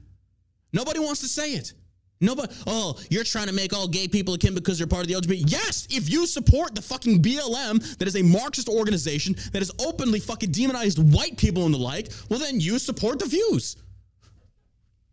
Nobody 0.74 1.00
wants 1.00 1.22
to 1.22 1.28
say 1.28 1.54
it. 1.54 1.74
Nobody, 2.22 2.54
oh, 2.66 2.98
you're 3.10 3.26
trying 3.26 3.48
to 3.48 3.54
make 3.54 3.74
all 3.74 3.88
gay 3.88 4.08
people 4.08 4.34
akin 4.36 4.54
because 4.56 4.78
they're 4.78 4.88
part 4.88 5.02
of 5.02 5.08
the 5.08 5.16
LGBT. 5.16 5.44
Yes, 5.52 5.86
if 5.90 6.10
you 6.10 6.26
support 6.26 6.74
the 6.74 6.82
fucking 6.82 7.22
BLM, 7.22 7.98
that 7.98 8.08
is 8.08 8.16
a 8.16 8.22
Marxist 8.24 8.70
organization 8.70 9.36
that 9.52 9.60
has 9.60 9.72
openly 9.80 10.20
fucking 10.20 10.52
demonized 10.52 10.98
white 11.14 11.38
people 11.38 11.66
and 11.66 11.74
the 11.74 11.78
like, 11.78 12.12
well, 12.30 12.40
then 12.40 12.60
you 12.60 12.80
support 12.80 13.20
the 13.20 13.26
views. 13.26 13.76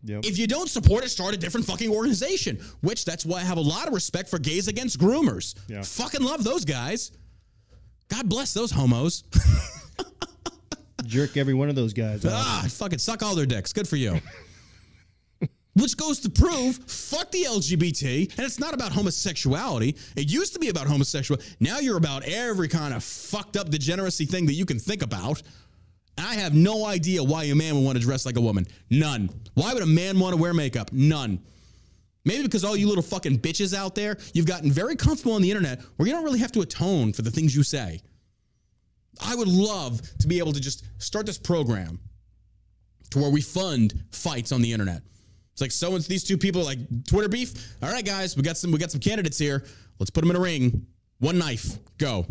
Yep. 0.04 0.24
If 0.24 0.38
you 0.38 0.46
don't 0.46 0.68
support 0.68 1.04
it, 1.04 1.10
start 1.10 1.34
a 1.34 1.36
different 1.36 1.66
fucking 1.66 1.90
organization. 1.90 2.60
Which 2.80 3.04
that's 3.04 3.24
why 3.24 3.38
I 3.38 3.44
have 3.44 3.58
a 3.58 3.62
lot 3.62 3.86
of 3.86 3.94
respect 3.94 4.28
for 4.28 4.38
gays 4.38 4.68
against 4.68 4.98
groomers. 4.98 5.54
Yeah. 5.68 5.82
Fucking 5.82 6.22
love 6.22 6.44
those 6.44 6.64
guys. 6.64 7.12
God 8.08 8.28
bless 8.28 8.52
those 8.52 8.70
homos. 8.70 9.24
Jerk 11.04 11.36
every 11.36 11.54
one 11.54 11.68
of 11.68 11.74
those 11.74 11.92
guys. 11.92 12.24
Ah, 12.26 12.64
fucking 12.68 12.98
suck 12.98 13.22
all 13.22 13.34
their 13.34 13.46
dicks. 13.46 13.72
Good 13.72 13.88
for 13.88 13.96
you. 13.96 14.20
Which 15.74 15.96
goes 15.96 16.20
to 16.20 16.30
prove, 16.30 16.76
fuck 16.86 17.30
the 17.30 17.44
LGBT, 17.44 18.36
and 18.36 18.46
it's 18.46 18.58
not 18.58 18.74
about 18.74 18.92
homosexuality. 18.92 19.96
It 20.16 20.30
used 20.30 20.52
to 20.52 20.58
be 20.58 20.68
about 20.68 20.86
homosexuality. 20.86 21.46
Now 21.60 21.78
you're 21.78 21.96
about 21.96 22.24
every 22.24 22.68
kind 22.68 22.92
of 22.92 23.02
fucked 23.02 23.56
up 23.56 23.70
degeneracy 23.70 24.26
thing 24.26 24.44
that 24.46 24.52
you 24.52 24.66
can 24.66 24.78
think 24.78 25.02
about. 25.02 25.42
I 26.18 26.34
have 26.34 26.54
no 26.54 26.84
idea 26.84 27.24
why 27.24 27.44
a 27.44 27.54
man 27.54 27.74
would 27.74 27.84
want 27.84 27.96
to 27.96 28.04
dress 28.04 28.26
like 28.26 28.36
a 28.36 28.40
woman. 28.40 28.66
None. 28.90 29.30
Why 29.54 29.72
would 29.72 29.82
a 29.82 29.86
man 29.86 30.18
want 30.18 30.34
to 30.34 30.40
wear 30.40 30.52
makeup? 30.52 30.92
None. 30.92 31.40
Maybe 32.24 32.42
because 32.42 32.64
all 32.64 32.76
you 32.76 32.86
little 32.86 33.02
fucking 33.02 33.38
bitches 33.38 33.74
out 33.74 33.94
there, 33.94 34.18
you've 34.34 34.46
gotten 34.46 34.70
very 34.70 34.94
comfortable 34.94 35.32
on 35.32 35.42
the 35.42 35.50
internet 35.50 35.80
where 35.96 36.06
you 36.06 36.14
don't 36.14 36.22
really 36.22 36.38
have 36.38 36.52
to 36.52 36.60
atone 36.60 37.14
for 37.14 37.22
the 37.22 37.30
things 37.30 37.56
you 37.56 37.62
say. 37.62 38.00
I 39.24 39.34
would 39.34 39.48
love 39.48 40.00
to 40.18 40.28
be 40.28 40.38
able 40.38 40.52
to 40.52 40.60
just 40.60 40.84
start 40.98 41.26
this 41.26 41.38
program 41.38 41.98
to 43.10 43.18
where 43.18 43.30
we 43.30 43.40
fund 43.40 44.04
fights 44.10 44.52
on 44.52 44.62
the 44.62 44.72
internet. 44.72 45.02
It's 45.52 45.60
like 45.60 45.70
so 45.70 45.94
and 45.94 46.02
these 46.04 46.24
two 46.24 46.38
people 46.38 46.64
like 46.64 46.78
Twitter 47.06 47.28
beef. 47.28 47.76
All 47.82 47.90
right, 47.90 48.04
guys, 48.04 48.36
we 48.36 48.42
got 48.42 48.56
some 48.56 48.72
we 48.72 48.78
got 48.78 48.90
some 48.90 49.00
candidates 49.00 49.38
here. 49.38 49.64
Let's 49.98 50.10
put 50.10 50.22
them 50.22 50.30
in 50.30 50.36
a 50.36 50.40
ring. 50.40 50.86
One 51.18 51.38
knife. 51.38 51.78
Go. 51.98 52.26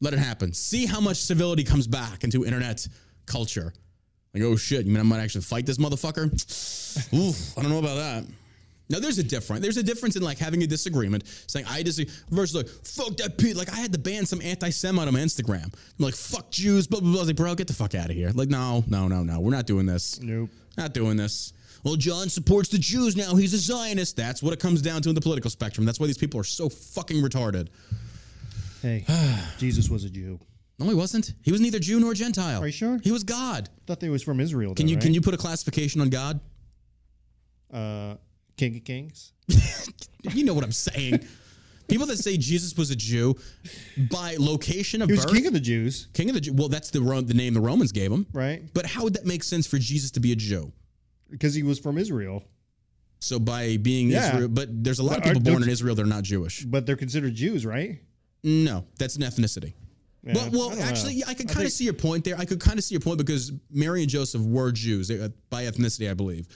Let 0.00 0.14
it 0.14 0.18
happen. 0.18 0.52
See 0.52 0.86
how 0.86 1.00
much 1.00 1.18
civility 1.18 1.64
comes 1.64 1.86
back 1.86 2.24
into 2.24 2.44
internet 2.44 2.86
culture. 3.26 3.72
Like, 4.32 4.42
oh 4.42 4.56
shit, 4.56 4.84
you 4.84 4.90
mean 4.90 5.00
I 5.00 5.04
might 5.04 5.20
actually 5.20 5.42
fight 5.42 5.64
this 5.66 5.78
motherfucker? 5.78 6.24
Ooh, 7.14 7.58
I 7.58 7.62
don't 7.62 7.70
know 7.70 7.78
about 7.78 7.96
that. 7.96 8.24
Now 8.90 8.98
there's 9.00 9.18
a 9.18 9.22
difference. 9.22 9.62
There's 9.62 9.76
a 9.76 9.82
difference 9.82 10.16
in 10.16 10.22
like 10.22 10.38
having 10.38 10.62
a 10.62 10.66
disagreement, 10.66 11.24
saying 11.46 11.66
I 11.68 11.82
disagree 11.82 12.12
versus 12.30 12.56
like 12.56 12.68
fuck 12.68 13.16
that 13.18 13.38
Pete. 13.38 13.56
Like 13.56 13.70
I 13.72 13.76
had 13.76 13.92
to 13.92 13.98
ban 13.98 14.26
some 14.26 14.42
anti-Semite 14.42 15.08
on 15.08 15.14
my 15.14 15.20
Instagram. 15.20 15.64
I'm 15.64 15.72
like 15.98 16.14
fuck 16.14 16.50
Jews, 16.50 16.86
blah 16.86 17.00
blah 17.00 17.10
blah. 17.10 17.18
I 17.18 17.22
was 17.22 17.28
like, 17.28 17.36
bro, 17.36 17.54
get 17.54 17.66
the 17.66 17.74
fuck 17.74 17.94
out 17.94 18.10
of 18.10 18.16
here. 18.16 18.30
Like 18.34 18.48
no, 18.48 18.82
no, 18.88 19.08
no, 19.08 19.22
no. 19.22 19.40
We're 19.40 19.52
not 19.52 19.66
doing 19.66 19.86
this. 19.86 20.20
Nope. 20.20 20.50
Not 20.76 20.92
doing 20.92 21.16
this 21.16 21.52
well, 21.84 21.96
John 21.96 22.28
supports 22.30 22.70
the 22.70 22.78
Jews 22.78 23.14
now. 23.14 23.34
He's 23.34 23.52
a 23.52 23.58
Zionist. 23.58 24.16
That's 24.16 24.42
what 24.42 24.52
it 24.52 24.58
comes 24.58 24.80
down 24.80 25.02
to 25.02 25.10
in 25.10 25.14
the 25.14 25.20
political 25.20 25.50
spectrum. 25.50 25.84
That's 25.84 26.00
why 26.00 26.06
these 26.06 26.18
people 26.18 26.40
are 26.40 26.44
so 26.44 26.68
fucking 26.68 27.22
retarded. 27.22 27.68
Hey, 28.82 29.04
Jesus 29.58 29.88
was 29.88 30.04
a 30.04 30.10
Jew. 30.10 30.40
No, 30.78 30.86
he 30.86 30.94
wasn't. 30.94 31.34
He 31.42 31.52
was 31.52 31.60
neither 31.60 31.78
Jew 31.78 32.00
nor 32.00 32.14
Gentile. 32.14 32.62
Are 32.62 32.66
you 32.66 32.72
sure? 32.72 32.98
He 33.04 33.12
was 33.12 33.22
God. 33.22 33.68
I 33.72 33.80
thought 33.86 34.02
he 34.02 34.08
was 34.08 34.22
from 34.22 34.40
Israel. 34.40 34.74
Can 34.74 34.86
though, 34.86 34.90
you 34.90 34.96
right? 34.96 35.02
can 35.02 35.14
you 35.14 35.20
put 35.20 35.34
a 35.34 35.36
classification 35.36 36.00
on 36.00 36.08
God? 36.08 36.40
Uh, 37.72 38.16
King 38.56 38.76
of 38.76 38.84
Kings. 38.84 39.32
you 40.32 40.44
know 40.44 40.54
what 40.54 40.64
I'm 40.64 40.72
saying. 40.72 41.20
People 41.86 42.06
that 42.06 42.16
say 42.16 42.36
Jesus 42.36 42.76
was 42.76 42.90
a 42.90 42.96
Jew 42.96 43.36
by 44.10 44.36
location 44.38 45.02
of 45.02 45.08
He 45.08 45.16
was 45.16 45.26
birth, 45.26 45.34
king 45.34 45.46
of 45.46 45.52
the 45.52 45.60
Jews, 45.60 46.08
king 46.14 46.30
of 46.30 46.34
the 46.34 46.40
Jew. 46.40 46.54
Well, 46.54 46.68
that's 46.68 46.90
the 46.90 47.02
Ro- 47.02 47.20
the 47.20 47.34
name 47.34 47.52
the 47.52 47.60
Romans 47.60 47.92
gave 47.92 48.10
him, 48.10 48.26
right? 48.32 48.62
But 48.72 48.86
how 48.86 49.04
would 49.04 49.14
that 49.14 49.26
make 49.26 49.44
sense 49.44 49.66
for 49.66 49.78
Jesus 49.78 50.10
to 50.12 50.20
be 50.20 50.32
a 50.32 50.36
Jew? 50.36 50.72
Because 51.34 51.54
he 51.54 51.62
was 51.62 51.78
from 51.78 51.98
Israel. 51.98 52.44
So 53.20 53.38
by 53.38 53.76
being 53.78 54.10
Yeah. 54.10 54.28
Israel, 54.34 54.48
but 54.48 54.68
there's 54.84 54.98
a 54.98 55.02
lot 55.02 55.18
of 55.18 55.24
But 55.24 55.34
people 55.34 55.52
born 55.52 55.62
in 55.62 55.68
Israel 55.68 55.94
that 55.96 56.02
are 56.02 56.06
not 56.06 56.24
Jewish. 56.24 56.64
But 56.64 56.86
they're 56.86 56.96
considered 56.96 57.34
Jews, 57.34 57.64
right? 57.66 58.00
No, 58.42 58.84
that's 58.98 59.16
an 59.16 59.22
ethnicity. 59.22 59.72
Yeah, 60.22 60.34
Well, 60.34 60.50
well, 60.52 60.70
I 60.70 60.74
know. 60.76 60.82
actually, 60.82 61.14
yeah, 61.14 61.24
I 61.28 61.34
could 61.34 61.48
kind 61.48 61.66
of 61.66 61.72
see 61.72 61.84
your 61.84 61.94
point 61.94 62.24
there. 62.24 62.36
I 62.38 62.44
could 62.44 62.60
kind 62.60 62.78
of 62.78 62.84
see 62.84 62.94
your 62.94 63.00
point 63.00 63.18
because 63.18 63.52
Mary 63.70 64.02
and 64.02 64.10
Joseph 64.10 64.42
were 64.42 64.70
Jews 64.72 65.10
uh, 65.10 65.28
by 65.50 65.64
ethnicity, 65.64 66.10
I 66.10 66.14
believe. 66.14 66.46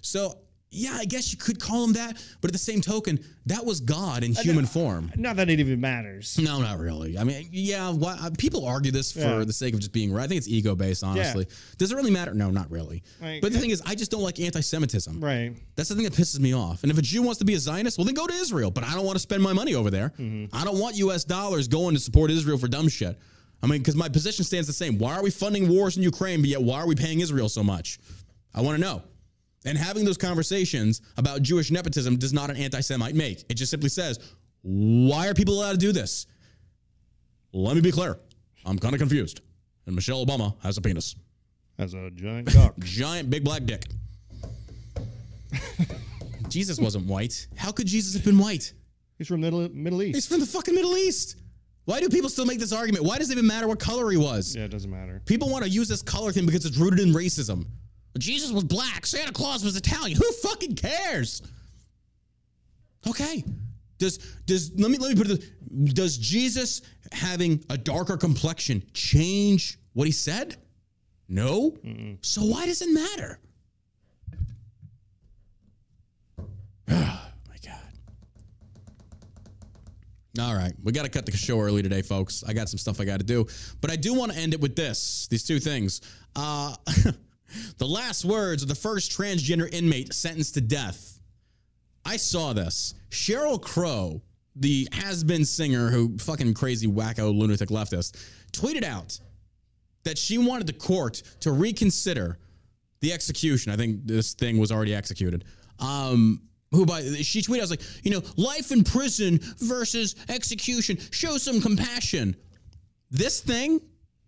So, 0.00 0.38
yeah, 0.70 0.92
I 0.94 1.04
guess 1.06 1.32
you 1.32 1.38
could 1.38 1.58
call 1.60 1.84
him 1.84 1.94
that. 1.94 2.22
But 2.40 2.50
at 2.50 2.52
the 2.52 2.58
same 2.58 2.80
token, 2.80 3.18
that 3.46 3.64
was 3.64 3.80
God 3.80 4.22
in 4.22 4.36
uh, 4.36 4.40
human 4.42 4.66
form. 4.66 5.10
Uh, 5.12 5.16
not 5.20 5.36
that 5.36 5.48
it 5.48 5.60
even 5.60 5.80
matters. 5.80 6.38
No, 6.38 6.60
not 6.60 6.78
really. 6.78 7.16
I 7.18 7.24
mean, 7.24 7.48
yeah, 7.50 7.90
why, 7.90 8.18
uh, 8.20 8.30
people 8.36 8.66
argue 8.66 8.92
this 8.92 9.10
for 9.12 9.20
Yeah. 9.20 9.44
the 9.44 9.52
sake 9.52 9.72
of 9.74 9.80
just 9.80 9.92
being 9.92 10.12
right. 10.12 10.24
I 10.24 10.26
think 10.28 10.38
it's 10.38 10.48
ego 10.48 10.74
based, 10.74 11.02
honestly. 11.02 11.46
Does 11.78 11.90
it 11.92 11.96
really 11.96 12.10
matter? 12.10 12.34
No, 12.34 12.50
not 12.50 12.70
really. 12.70 13.02
Right. 13.20 13.40
But 13.40 13.52
the 13.52 13.58
thing 13.58 13.70
is, 13.70 13.80
I 13.86 13.94
just 13.94 14.10
don't 14.10 14.22
like 14.22 14.38
anti 14.40 14.60
Semitism. 14.60 15.20
Right. 15.24 15.54
That's 15.76 15.88
the 15.88 15.94
thing 15.94 16.04
that 16.04 16.12
pisses 16.12 16.38
me 16.38 16.54
off. 16.54 16.82
And 16.82 16.92
if 16.92 16.98
a 16.98 17.02
Jew 17.02 17.22
wants 17.22 17.38
to 17.38 17.44
be 17.46 17.54
a 17.54 17.58
Zionist, 17.58 17.96
well, 17.96 18.04
then 18.04 18.14
go 18.14 18.26
to 18.26 18.34
Israel. 18.34 18.70
But 18.70 18.84
I 18.84 18.94
don't 18.94 19.04
want 19.06 19.16
to 19.16 19.20
spend 19.22 19.42
my 19.42 19.52
money 19.54 19.74
over 19.74 19.90
there. 19.90 20.10
Mm-hmm. 20.18 20.54
I 20.54 20.64
don't 20.64 20.78
want 20.78 20.96
U.S. 20.96 21.24
dollars 21.24 21.66
going 21.68 21.94
to 21.94 22.00
support 22.00 22.30
Israel 22.30 22.58
for 22.58 22.68
dumb 22.68 22.88
shit. 22.88 23.18
I 23.62 23.66
mean, 23.66 23.80
because 23.80 23.96
my 23.96 24.08
position 24.08 24.44
stands 24.44 24.66
the 24.66 24.72
same. 24.72 24.98
Why 24.98 25.14
are 25.16 25.22
we 25.22 25.30
funding 25.30 25.68
wars 25.68 25.96
in 25.96 26.02
Ukraine, 26.02 26.40
but 26.40 26.48
yet 26.48 26.62
why 26.62 26.76
are 26.80 26.86
we 26.86 26.94
paying 26.94 27.20
Israel 27.20 27.48
so 27.48 27.64
much? 27.64 27.98
I 28.54 28.60
want 28.60 28.76
to 28.76 28.80
know. 28.80 29.02
And 29.68 29.76
having 29.76 30.06
those 30.06 30.16
conversations 30.16 31.02
about 31.18 31.42
Jewish 31.42 31.70
nepotism 31.70 32.16
does 32.16 32.32
not 32.32 32.48
an 32.48 32.56
anti 32.56 32.80
Semite 32.80 33.14
make. 33.14 33.44
It 33.50 33.54
just 33.54 33.70
simply 33.70 33.90
says, 33.90 34.18
why 34.62 35.28
are 35.28 35.34
people 35.34 35.60
allowed 35.60 35.72
to 35.72 35.78
do 35.78 35.92
this? 35.92 36.26
Let 37.52 37.74
me 37.74 37.82
be 37.82 37.92
clear. 37.92 38.18
I'm 38.64 38.78
kind 38.78 38.94
of 38.94 38.98
confused. 38.98 39.42
And 39.84 39.94
Michelle 39.94 40.24
Obama 40.24 40.54
has 40.62 40.78
a 40.78 40.80
penis. 40.80 41.16
As 41.78 41.92
a 41.92 42.10
giant 42.10 42.50
cock. 42.50 42.78
Giant 42.80 43.28
big 43.28 43.44
black 43.44 43.64
dick. 43.64 43.84
Jesus 46.48 46.80
wasn't 46.80 47.06
white. 47.06 47.46
How 47.54 47.70
could 47.70 47.86
Jesus 47.86 48.14
have 48.14 48.24
been 48.24 48.38
white? 48.38 48.72
He's 49.18 49.28
from 49.28 49.42
Middle 49.42 49.68
Middle 49.68 50.02
East. 50.02 50.14
He's 50.14 50.26
from 50.26 50.40
the 50.40 50.46
fucking 50.46 50.74
Middle 50.74 50.96
East. 50.96 51.36
Why 51.84 52.00
do 52.00 52.08
people 52.08 52.30
still 52.30 52.46
make 52.46 52.58
this 52.58 52.72
argument? 52.72 53.04
Why 53.04 53.18
does 53.18 53.28
it 53.28 53.34
even 53.34 53.46
matter 53.46 53.68
what 53.68 53.78
color 53.78 54.10
he 54.10 54.16
was? 54.16 54.56
Yeah, 54.56 54.64
it 54.64 54.70
doesn't 54.70 54.90
matter. 54.90 55.20
People 55.26 55.50
want 55.50 55.64
to 55.64 55.70
use 55.70 55.88
this 55.88 56.02
color 56.02 56.32
thing 56.32 56.46
because 56.46 56.64
it's 56.64 56.78
rooted 56.78 57.00
in 57.00 57.12
racism. 57.12 57.66
Jesus 58.16 58.50
was 58.50 58.64
black. 58.64 59.06
Santa 59.06 59.32
Claus 59.32 59.64
was 59.64 59.76
Italian. 59.76 60.16
Who 60.16 60.32
fucking 60.32 60.74
cares? 60.74 61.42
Okay. 63.06 63.44
Does 63.98 64.18
does 64.46 64.72
let 64.78 64.90
me 64.90 64.98
let 64.98 65.10
me 65.10 65.16
put 65.16 65.30
it 65.30 65.40
this, 65.70 65.92
does 65.92 66.16
Jesus 66.16 66.82
having 67.12 67.64
a 67.68 67.76
darker 67.76 68.16
complexion 68.16 68.82
change 68.94 69.78
what 69.92 70.06
he 70.06 70.12
said? 70.12 70.56
No. 71.28 71.76
So 72.22 72.42
why 72.42 72.66
does 72.66 72.80
it 72.80 72.92
matter? 72.92 73.40
Oh 76.40 76.46
my 76.88 77.56
god. 77.64 77.92
All 80.40 80.54
right, 80.54 80.72
we 80.82 80.92
got 80.92 81.02
to 81.02 81.08
cut 81.08 81.26
the 81.26 81.36
show 81.36 81.60
early 81.60 81.82
today, 81.82 82.02
folks. 82.02 82.44
I 82.46 82.52
got 82.52 82.68
some 82.68 82.78
stuff 82.78 83.00
I 83.00 83.04
got 83.04 83.18
to 83.18 83.26
do, 83.26 83.46
but 83.80 83.90
I 83.90 83.96
do 83.96 84.14
want 84.14 84.32
to 84.32 84.38
end 84.38 84.54
it 84.54 84.60
with 84.60 84.76
this: 84.76 85.26
these 85.28 85.44
two 85.44 85.58
things. 85.58 86.00
Uh, 86.36 86.74
the 87.78 87.86
last 87.86 88.24
words 88.24 88.62
of 88.62 88.68
the 88.68 88.74
first 88.74 89.10
transgender 89.10 89.72
inmate 89.72 90.12
sentenced 90.12 90.54
to 90.54 90.60
death. 90.60 91.20
I 92.04 92.16
saw 92.16 92.52
this. 92.52 92.94
Sheryl 93.10 93.60
Crow, 93.60 94.22
the 94.56 94.88
has-been 94.92 95.44
singer 95.44 95.90
who 95.90 96.16
fucking 96.18 96.54
crazy 96.54 96.86
wacko 96.86 97.36
lunatic 97.36 97.68
leftist, 97.68 98.16
tweeted 98.52 98.84
out 98.84 99.18
that 100.04 100.16
she 100.16 100.38
wanted 100.38 100.66
the 100.66 100.72
court 100.72 101.22
to 101.40 101.52
reconsider 101.52 102.38
the 103.00 103.12
execution. 103.12 103.72
I 103.72 103.76
think 103.76 104.06
this 104.06 104.34
thing 104.34 104.58
was 104.58 104.72
already 104.72 104.94
executed. 104.94 105.44
Um, 105.78 106.42
who 106.70 106.84
by 106.84 107.02
she 107.02 107.40
tweeted, 107.40 107.58
I 107.58 107.62
was 107.62 107.70
like, 107.70 107.82
you 108.02 108.10
know, 108.10 108.22
life 108.36 108.72
in 108.72 108.84
prison 108.84 109.38
versus 109.58 110.16
execution. 110.28 110.98
Show 111.10 111.38
some 111.38 111.60
compassion. 111.60 112.36
This 113.10 113.40
thing, 113.40 113.80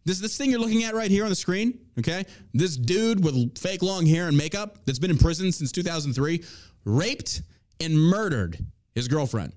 this 0.04 0.18
this 0.18 0.36
thing 0.36 0.50
you're 0.50 0.60
looking 0.60 0.84
at 0.84 0.94
right 0.94 1.10
here 1.10 1.24
on 1.24 1.30
the 1.30 1.36
screen, 1.36 1.78
okay? 1.98 2.24
This 2.54 2.76
dude 2.76 3.22
with 3.22 3.58
fake 3.58 3.82
long 3.82 4.06
hair 4.06 4.28
and 4.28 4.36
makeup 4.36 4.78
that's 4.86 4.98
been 4.98 5.10
in 5.10 5.18
prison 5.18 5.52
since 5.52 5.72
2003, 5.72 6.42
raped 6.84 7.42
and 7.80 7.98
murdered 7.98 8.58
his 8.94 9.08
girlfriend. 9.08 9.52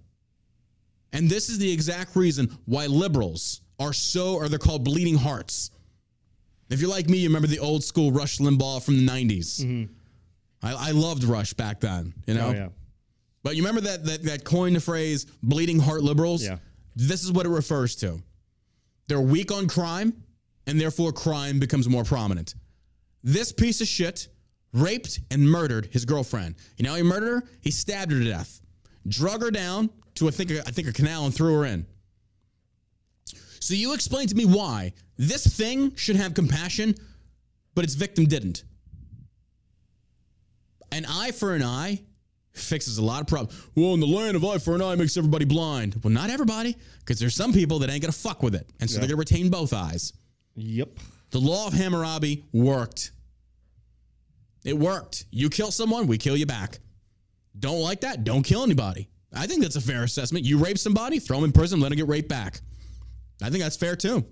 And 1.13 1.29
this 1.29 1.49
is 1.49 1.59
the 1.59 1.71
exact 1.71 2.15
reason 2.15 2.57
why 2.65 2.87
liberals 2.87 3.61
are 3.79 3.93
so, 3.93 4.35
or 4.35 4.49
they're 4.49 4.59
called 4.59 4.83
bleeding 4.83 5.15
hearts. 5.15 5.71
If 6.69 6.81
you're 6.81 6.89
like 6.89 7.07
me, 7.07 7.19
you 7.19 7.29
remember 7.29 7.47
the 7.47 7.59
old 7.59 7.83
school 7.83 8.11
Rush 8.11 8.39
Limbaugh 8.39 8.83
from 8.83 8.97
the 8.97 9.11
90s. 9.11 9.61
Mm-hmm. 9.61 9.93
I, 10.63 10.89
I 10.89 10.91
loved 10.91 11.23
Rush 11.23 11.53
back 11.53 11.79
then, 11.81 12.13
you 12.25 12.33
know? 12.33 12.47
Oh 12.47 12.51
yeah. 12.53 12.69
But 13.43 13.55
you 13.57 13.61
remember 13.61 13.81
that, 13.81 14.05
that 14.05 14.23
that 14.23 14.45
coined 14.45 14.75
the 14.75 14.79
phrase 14.79 15.25
bleeding 15.43 15.77
heart 15.77 16.01
liberals? 16.01 16.43
Yeah. 16.43 16.57
This 16.95 17.23
is 17.23 17.31
what 17.31 17.45
it 17.45 17.49
refers 17.49 17.95
to. 17.97 18.21
They're 19.07 19.21
weak 19.21 19.51
on 19.51 19.67
crime, 19.67 20.13
and 20.67 20.79
therefore 20.79 21.11
crime 21.11 21.59
becomes 21.59 21.89
more 21.89 22.03
prominent. 22.03 22.55
This 23.23 23.51
piece 23.51 23.81
of 23.81 23.87
shit 23.87 24.27
raped 24.73 25.19
and 25.31 25.49
murdered 25.49 25.87
his 25.91 26.05
girlfriend. 26.05 26.55
You 26.77 26.85
know 26.85 26.95
he 26.95 27.03
murdered 27.03 27.41
her? 27.41 27.43
He 27.61 27.71
stabbed 27.71 28.11
her 28.11 28.19
to 28.19 28.25
death, 28.25 28.61
drug 29.07 29.41
her 29.41 29.51
down 29.51 29.89
to 30.15 30.27
I 30.27 30.31
think 30.31 30.51
I 30.51 30.71
think 30.71 30.87
a 30.87 30.93
canal 30.93 31.25
and 31.25 31.33
threw 31.33 31.53
her 31.55 31.65
in. 31.65 31.85
So 33.59 33.73
you 33.73 33.93
explain 33.93 34.27
to 34.27 34.35
me 34.35 34.45
why 34.45 34.93
this 35.17 35.47
thing 35.47 35.95
should 35.95 36.17
have 36.17 36.33
compassion, 36.33 36.95
but 37.75 37.85
its 37.85 37.93
victim 37.93 38.25
didn't. 38.25 38.63
An 40.91 41.05
eye 41.07 41.31
for 41.31 41.55
an 41.55 41.63
eye 41.63 42.01
fixes 42.51 42.97
a 42.97 43.01
lot 43.03 43.21
of 43.21 43.27
problems. 43.27 43.59
Well, 43.75 43.93
in 43.93 43.99
the 43.99 44.05
land 44.05 44.35
of 44.35 44.45
eye 44.45 44.57
for 44.57 44.75
an 44.75 44.81
eye 44.81 44.95
makes 44.95 45.17
everybody 45.17 45.45
blind. 45.45 45.99
Well, 46.03 46.13
not 46.13 46.29
everybody, 46.29 46.75
because 46.99 47.19
there's 47.19 47.35
some 47.35 47.53
people 47.53 47.79
that 47.79 47.89
ain't 47.89 48.01
gonna 48.01 48.11
fuck 48.11 48.43
with 48.43 48.53
it, 48.53 48.69
and 48.79 48.89
so 48.89 48.99
they're 48.99 49.07
gonna 49.07 49.17
retain 49.17 49.49
both 49.49 49.73
eyes. 49.73 50.13
Yep. 50.55 50.99
The 51.31 51.39
law 51.39 51.67
of 51.67 51.73
Hammurabi 51.73 52.43
worked. 52.51 53.11
It 54.63 54.77
worked. 54.77 55.25
You 55.31 55.49
kill 55.49 55.71
someone, 55.71 56.07
we 56.07 56.17
kill 56.17 56.37
you 56.37 56.45
back. 56.45 56.79
Don't 57.59 57.81
like 57.81 58.01
that? 58.01 58.23
Don't 58.23 58.43
kill 58.43 58.63
anybody. 58.63 59.09
I 59.33 59.47
think 59.47 59.61
that's 59.61 59.75
a 59.75 59.81
fair 59.81 60.03
assessment. 60.03 60.45
You 60.45 60.57
rape 60.57 60.77
somebody, 60.77 61.19
throw 61.19 61.37
them 61.37 61.45
in 61.45 61.51
prison, 61.51 61.79
let 61.79 61.89
them 61.89 61.97
get 61.97 62.07
raped 62.07 62.29
back. 62.29 62.61
I 63.41 63.49
think 63.49 63.63
that's 63.63 63.75
fair 63.77 63.95
too. 63.95 64.25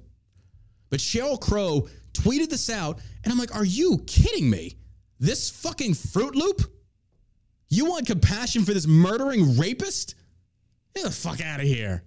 But 0.89 0.99
Sheryl 0.99 1.39
Crow 1.39 1.87
tweeted 2.13 2.49
this 2.49 2.69
out, 2.69 2.99
and 3.23 3.31
I'm 3.31 3.39
like, 3.39 3.55
are 3.55 3.65
you 3.65 4.03
kidding 4.05 4.49
me? 4.49 4.77
This 5.19 5.49
fucking 5.49 5.93
Fruit 5.93 6.35
Loop? 6.35 6.61
You 7.69 7.85
want 7.85 8.05
compassion 8.05 8.65
for 8.65 8.73
this 8.73 8.85
murdering 8.85 9.57
rapist? 9.57 10.15
Get 10.93 11.05
the 11.05 11.11
fuck 11.11 11.41
out 11.41 11.61
of 11.61 11.65
here. 11.65 12.03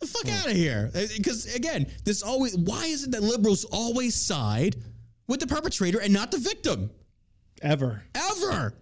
The 0.00 0.06
fuck 0.06 0.26
hmm. 0.26 0.38
out 0.38 0.46
of 0.46 0.56
here. 0.56 0.90
Uh, 0.94 1.02
because 1.16 1.54
again, 1.54 1.86
this 2.04 2.22
always 2.22 2.56
why 2.56 2.86
is 2.86 3.04
it 3.04 3.10
that 3.12 3.22
liberals 3.22 3.64
always 3.64 4.14
side 4.14 4.76
with 5.26 5.40
the 5.40 5.46
perpetrator 5.46 6.00
and 6.00 6.12
not 6.12 6.30
the 6.30 6.38
victim? 6.38 6.90
Ever. 7.62 8.02
Ever. 8.14 8.74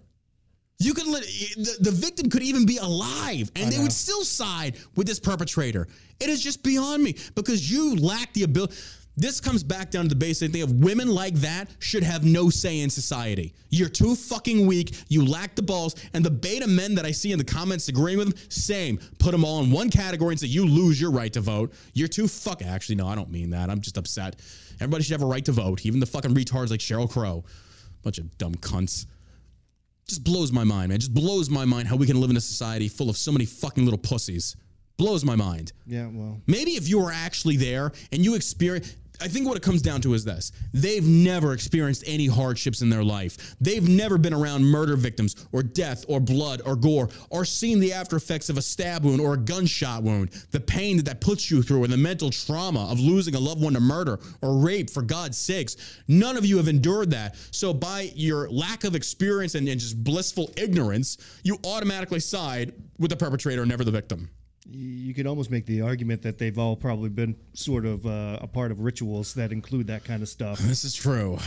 You 0.79 0.95
could 0.95 1.07
let 1.07 1.23
the, 1.23 1.77
the 1.81 1.91
victim 1.93 2.29
could 2.29 2.43
even 2.43 2.67
be 2.67 2.79
alive 2.79 3.53
and 3.55 3.71
they 3.71 3.79
would 3.79 3.93
still 3.93 4.25
side 4.25 4.77
with 4.97 5.07
this 5.07 5.21
perpetrator. 5.21 5.87
It 6.19 6.29
is 6.29 6.43
just 6.43 6.65
beyond 6.65 7.05
me 7.05 7.17
because 7.37 7.71
you 7.71 7.95
lack 7.97 8.33
the 8.33 8.43
ability. 8.43 8.75
This 9.17 9.41
comes 9.41 9.63
back 9.63 9.91
down 9.91 10.05
to 10.05 10.09
the 10.09 10.15
basic 10.15 10.53
thing 10.53 10.63
of 10.63 10.73
women 10.73 11.09
like 11.09 11.35
that 11.37 11.69
should 11.81 12.03
have 12.03 12.25
no 12.25 12.49
say 12.49 12.81
in 12.81 12.89
society. 12.89 13.53
You're 13.69 13.91
too 13.91 14.15
fucking 14.15 14.67
weak. 14.67 14.97
You 15.09 15.27
lack 15.27 15.55
the 15.55 15.63
balls. 15.63 15.95
And 16.15 16.25
the 16.25 16.31
beta 16.31 16.67
men 16.67 16.95
that 16.95 17.05
I 17.05 17.11
see 17.11 17.33
in 17.33 17.39
the 17.39 17.45
comments 17.45 17.89
agreeing 17.89 18.19
with 18.19 18.31
them, 18.31 18.39
same. 18.49 18.99
Put 19.19 19.33
them 19.33 19.45
all 19.45 19.63
in 19.63 19.71
one 19.71 19.91
category 19.91 20.33
and 20.33 20.41
say 20.41 20.47
you 20.47 20.67
lose 20.67 21.01
your 21.01 21.11
right 21.11 21.33
to 21.35 21.41
vote. 21.41 21.75
You're 21.93 22.09
too 22.09 22.27
fuck. 22.27 22.63
Actually, 22.63 22.97
no, 22.97 23.07
I 23.07 23.15
don't 23.15 23.31
mean 23.31 23.51
that. 23.51 23.69
I'm 23.69 23.81
just 23.81 23.99
upset. 23.99 24.37
Everybody 24.81 25.05
should 25.05 25.13
have 25.13 25.23
a 25.23 25.27
right 25.27 25.45
to 25.45 25.53
vote, 25.53 25.85
even 25.85 26.01
the 26.01 26.07
fucking 26.07 26.35
retards 26.35 26.71
like 26.71 26.81
Sheryl 26.81 27.11
Crow. 27.11 27.45
Bunch 28.03 28.19
of 28.19 28.37
dumb 28.39 28.55
cunts 28.55 29.07
just 30.13 30.25
blows 30.25 30.53
my 30.53 30.65
mind, 30.65 30.91
man. 30.91 30.99
Just 30.99 31.15
blows 31.15 31.49
my 31.49 31.65
mind 31.65 31.89
how 31.89 31.97
we 31.97 32.07
can 32.07 32.21
live 32.21 32.31
in 32.31 32.37
a 32.37 32.41
society 32.41 32.89
full 32.89 33.09
of 33.09 33.17
so 33.17 33.33
many 33.33 33.45
fucking 33.45 33.85
little 33.85 33.99
pussies. 33.99 34.57
Blows 34.99 35.25
my 35.25 35.37
mind. 35.37 35.73
Yeah. 35.87 36.09
Well. 36.13 36.41
Maybe 36.47 36.73
if 36.73 36.89
you 36.89 37.01
were 37.01 37.13
actually 37.13 37.57
there 37.57 37.93
and 38.13 38.23
you 38.25 38.35
experience, 38.35 38.95
I 39.21 39.29
think 39.29 39.47
what 39.47 39.57
it 39.57 39.63
comes 39.63 39.83
down 39.83 40.01
to 40.03 40.15
is 40.15 40.25
this 40.25 40.51
they've 40.73 41.07
never 41.07 41.53
experienced 41.53 42.03
any 42.07 42.27
hardships 42.27 42.83
in 42.83 42.91
their 42.91 43.05
life. 43.05 43.55
They've 43.61 43.89
never 43.89 44.19
been 44.19 44.35
around 44.35 44.65
murder 44.65 44.97
victims 44.97 45.47
or 45.53 45.63
death 45.63 46.05
or 46.09 46.19
blood 46.19 46.63
or 46.65 46.75
gore 46.75 47.09
or 47.31 47.45
seen 47.45 47.79
the 47.79 47.93
after 47.93 48.17
effects 48.17 48.49
of 48.49 48.59
a 48.59 48.63
stab 48.63 49.05
wound 49.05 49.21
or 49.21 49.35
a 49.35 49.39
gunshot 49.39 50.03
wound, 50.03 50.31
the 50.51 50.61
pain 50.61 50.97
that 50.97 51.07
that 51.07 51.21
puts 51.21 51.51
you 51.51 51.63
through 51.63 51.85
and 51.85 51.93
the 51.93 51.97
mental 51.97 52.31
trauma 52.31 52.91
of 52.91 52.99
losing 52.99 53.35
a 53.35 53.39
loved 53.39 53.63
one 53.63 53.75
to 53.75 53.81
murder 53.81 54.19
or 54.41 54.57
rape, 54.57 54.89
for 54.89 55.03
God's 55.03 55.37
sakes. 55.37 55.77
None 56.09 56.39
of 56.39 56.47
you 56.47 56.57
have 56.57 56.69
endured 56.69 57.11
that. 57.11 57.37
So, 57.51 57.75
by 57.75 58.13
your 58.15 58.51
lack 58.51 58.85
of 58.85 58.95
experience 58.95 59.55
and, 59.55 59.69
and 59.69 59.79
just 59.79 60.03
blissful 60.03 60.51
ignorance, 60.57 61.19
you 61.43 61.59
automatically 61.65 62.21
side 62.21 62.73
with 62.99 63.11
the 63.11 63.17
perpetrator, 63.17 63.67
never 63.67 63.85
the 63.85 63.91
victim 63.91 64.31
you 64.71 65.15
could 65.15 65.27
almost 65.27 65.51
make 65.51 65.67
the 65.67 65.81
argument 65.81 66.23
that 66.23 66.39
they've 66.39 66.59
all 66.59 66.77
probably 66.77 67.09
been 67.09 67.37
sort 67.55 67.85
of 67.85 68.07
uh, 68.07 68.39
a 68.41 68.47
part 68.47 68.71
of 68.71 68.81
rituals 68.81 69.35
that 69.35 69.53
include 69.53 69.87
that 69.89 70.05
kind 70.05 70.23
of 70.23 70.29
stuff. 70.29 70.61
This 70.73 70.85
is 70.85 70.95
true. 70.95 71.39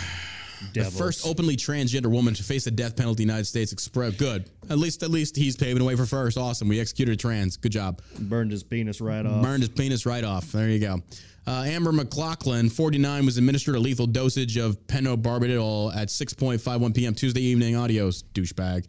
Devils. 0.71 0.93
The 0.93 0.99
first 0.99 1.27
openly 1.27 1.57
transgender 1.57 2.07
woman 2.07 2.33
to 2.35 2.43
face 2.43 2.63
the 2.63 2.71
death 2.71 2.95
penalty 2.95 3.23
in 3.23 3.27
the 3.27 3.33
United 3.33 3.45
States 3.45 3.71
express 3.73 4.13
good. 4.15 4.49
At 4.69 4.77
least 4.77 5.03
at 5.03 5.11
least 5.11 5.35
he's 5.35 5.55
paving 5.57 5.79
the 5.79 5.83
way 5.83 5.95
for 5.95 6.05
first. 6.05 6.37
Awesome. 6.37 6.67
We 6.67 6.79
executed 6.79 7.13
a 7.13 7.17
trans. 7.17 7.57
Good 7.57 7.71
job. 7.71 8.01
Burned 8.19 8.51
his 8.51 8.63
penis 8.63 9.01
right 9.01 9.25
off. 9.25 9.43
Burned 9.43 9.63
his 9.63 9.69
penis 9.69 10.05
right 10.05 10.23
off. 10.23 10.51
There 10.51 10.69
you 10.69 10.79
go. 10.79 11.01
Uh, 11.47 11.63
Amber 11.67 11.91
McLaughlin, 11.91 12.69
49, 12.69 13.25
was 13.25 13.37
administered 13.37 13.75
a 13.75 13.79
lethal 13.79 14.07
dosage 14.07 14.57
of 14.57 14.77
pentobarbital 14.87 15.95
at 15.95 16.07
6.51 16.07 16.95
p.m. 16.95 17.13
Tuesday 17.13 17.41
evening. 17.41 17.75
Audios, 17.75 18.23
douchebag. 18.33 18.85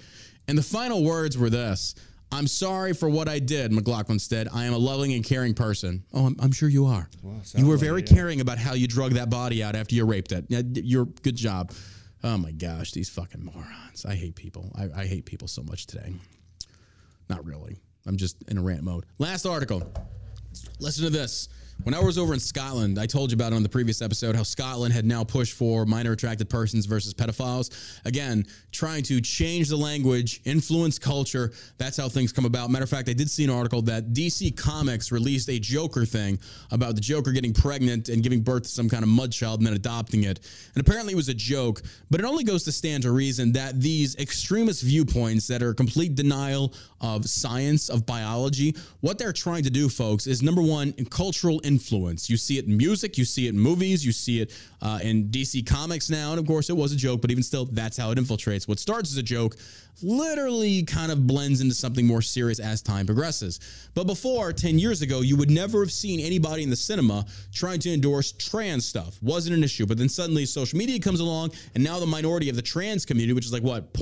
And 0.49 0.57
the 0.57 0.63
final 0.63 1.05
words 1.05 1.37
were 1.37 1.51
this 1.51 1.95
I'm 2.33 2.47
sorry 2.47 2.93
for 2.93 3.09
what 3.09 3.29
I 3.29 3.39
did, 3.39 3.73
McLaughlin 3.73 4.19
said. 4.19 4.49
I 4.53 4.65
am 4.65 4.75
a 4.75 4.79
loving 4.79 5.13
and 5.15 5.25
caring 5.25 5.55
person. 5.55 6.05
Oh, 6.13 6.27
I'm, 6.27 6.37
I'm 6.41 6.53
sure 6.53 6.69
you 6.69 6.87
are. 6.87 7.09
Well, 7.23 7.41
you 7.55 7.67
were 7.67 7.75
like 7.75 7.81
very 7.81 8.03
it, 8.03 8.11
yeah. 8.11 8.17
caring 8.17 8.41
about 8.41 8.59
how 8.59 8.75
you 8.75 8.89
drug 8.89 9.13
that 9.13 9.31
body 9.31 9.63
out 9.63 9.77
after 9.77 9.95
you 9.95 10.05
raped 10.05 10.33
it. 10.33 10.45
You're 10.49 11.07
good 11.07 11.37
job. 11.37 11.73
Oh 12.25 12.37
my 12.37 12.51
gosh, 12.51 12.93
these 12.93 13.09
fucking 13.09 13.45
morons. 13.45 14.05
I 14.05 14.15
hate 14.15 14.35
people. 14.35 14.73
I, 14.75 15.03
I 15.03 15.07
hate 15.07 15.25
people 15.25 15.47
so 15.49 15.63
much 15.63 15.87
today. 15.87 16.13
Not 17.29 17.45
really. 17.45 17.77
I'm 18.07 18.17
just 18.17 18.43
in 18.49 18.59
a 18.59 18.63
rant 18.63 18.83
mode. 18.83 19.05
Last 19.19 19.47
article. 19.47 19.83
Listen 20.81 21.05
to 21.05 21.11
this. 21.11 21.49
When 21.83 21.95
I 21.95 22.01
was 22.01 22.19
over 22.19 22.35
in 22.35 22.41
Scotland, 22.41 22.99
I 22.99 23.07
told 23.07 23.31
you 23.31 23.37
about 23.37 23.53
it 23.53 23.57
on 23.57 23.63
the 23.63 23.69
previous 23.69 24.03
episode 24.03 24.35
how 24.35 24.43
Scotland 24.43 24.93
had 24.93 25.05
now 25.05 25.23
pushed 25.23 25.53
for 25.53 25.87
minor 25.87 26.13
attracted 26.13 26.51
persons 26.51 26.85
versus 26.85 27.15
pedophiles. 27.15 28.01
Again, 28.05 28.45
trying 28.73 29.05
to 29.05 29.21
change 29.21 29.69
the 29.69 29.77
language, 29.77 30.41
influence 30.45 30.99
culture. 30.99 31.53
That's 31.79 31.97
how 31.97 32.09
things 32.09 32.33
come 32.33 32.45
about. 32.45 32.71
Matter 32.71 32.83
of 32.83 32.91
fact, 32.91 33.09
I 33.09 33.13
did 33.13 33.31
see 33.31 33.45
an 33.45 33.51
article 33.51 33.83
that 33.83 34.13
DC 34.15 34.57
Comics 34.57 35.13
released 35.13 35.49
a 35.49 35.61
Joker 35.61 36.05
thing 36.05 36.41
about 36.73 36.97
the 36.97 37.01
Joker 37.01 37.31
getting 37.31 37.53
pregnant 37.53 38.09
and 38.09 38.21
giving 38.21 38.41
birth 38.41 38.65
to 38.65 38.69
some 38.69 38.89
kind 38.89 39.05
of 39.05 39.09
mud 39.09 39.31
child 39.31 39.61
and 39.61 39.67
then 39.67 39.75
adopting 39.75 40.25
it. 40.25 40.41
And 40.75 40.81
apparently 40.81 41.13
it 41.13 41.17
was 41.17 41.29
a 41.29 41.35
joke, 41.35 41.83
but 42.11 42.19
it 42.19 42.27
only 42.27 42.43
goes 42.43 42.65
to 42.65 42.73
stand 42.73 43.05
to 43.05 43.13
reason 43.13 43.53
that 43.53 43.81
these 43.81 44.17
extremist 44.17 44.83
viewpoints 44.83 45.47
that 45.47 45.63
are 45.63 45.73
complete 45.73 46.17
denial 46.17 46.75
of 47.01 47.27
science, 47.27 47.91
of 47.91 48.07
biology, 48.07 48.75
what 49.01 49.19
they're 49.19 49.33
trying 49.33 49.63
to 49.63 49.71
do, 49.71 49.89
folks, 49.89 50.27
is 50.27 50.43
number 50.43 50.63
one, 50.63 50.93
cultural 51.11 51.61
influence. 51.67 52.31
You 52.31 52.37
see 52.37 52.59
it 52.59 52.67
in 52.67 52.77
music, 52.77 53.19
you 53.19 53.25
see 53.25 53.47
it 53.47 53.51
in 53.51 53.59
movies, 53.59 54.07
you 54.07 54.13
see 54.13 54.41
it 54.41 54.53
uh, 54.81 55.01
in 55.03 55.29
DC 55.29 55.67
Comics 55.67 56.09
now. 56.09 56.31
And 56.31 56.39
of 56.39 56.47
course, 56.47 56.71
it 56.71 56.77
was 56.77 56.93
a 56.93 56.97
joke, 56.97 57.21
but 57.21 57.31
even 57.31 57.43
still, 57.43 57.65
that's 57.67 57.97
how 57.97 58.11
it 58.13 58.19
infiltrates. 58.19 58.69
What 58.69 58.79
starts 58.79 59.11
as 59.11 59.19
a 59.19 59.23
joke 59.23 59.57
literally 60.03 60.83
kind 60.83 61.11
of 61.11 61.27
blends 61.27 61.61
into 61.61 61.75
something 61.75 62.07
more 62.07 62.23
serious 62.23 62.59
as 62.59 62.83
time 62.83 63.07
progresses. 63.07 63.61
But 63.95 64.07
before, 64.07 64.53
10 64.53 64.79
years 64.79 65.03
ago, 65.03 65.21
you 65.23 65.37
would 65.37 65.51
never 65.51 65.81
have 65.81 65.93
seen 65.93 66.21
anybody 66.21 66.63
in 66.63 66.71
the 66.71 66.77
cinema 66.77 67.25
trying 67.53 67.81
to 67.81 67.93
endorse 67.93 68.33
trans 68.33 68.85
stuff. 68.87 69.19
Wasn't 69.23 69.57
an 69.57 69.65
issue. 69.65 69.87
But 69.87 69.99
then 69.99 70.09
suddenly 70.09 70.45
social 70.45 70.79
media 70.79 70.99
comes 71.01 71.21
along, 71.21 71.53
and 71.75 71.83
now 71.83 71.99
the 71.99 72.07
minority 72.07 72.49
of 72.49 72.57
the 72.57 72.63
trans 72.63 73.05
community, 73.05 73.33
which 73.33 73.47
is 73.47 73.53
like 73.53 73.63
what, 73.63 73.93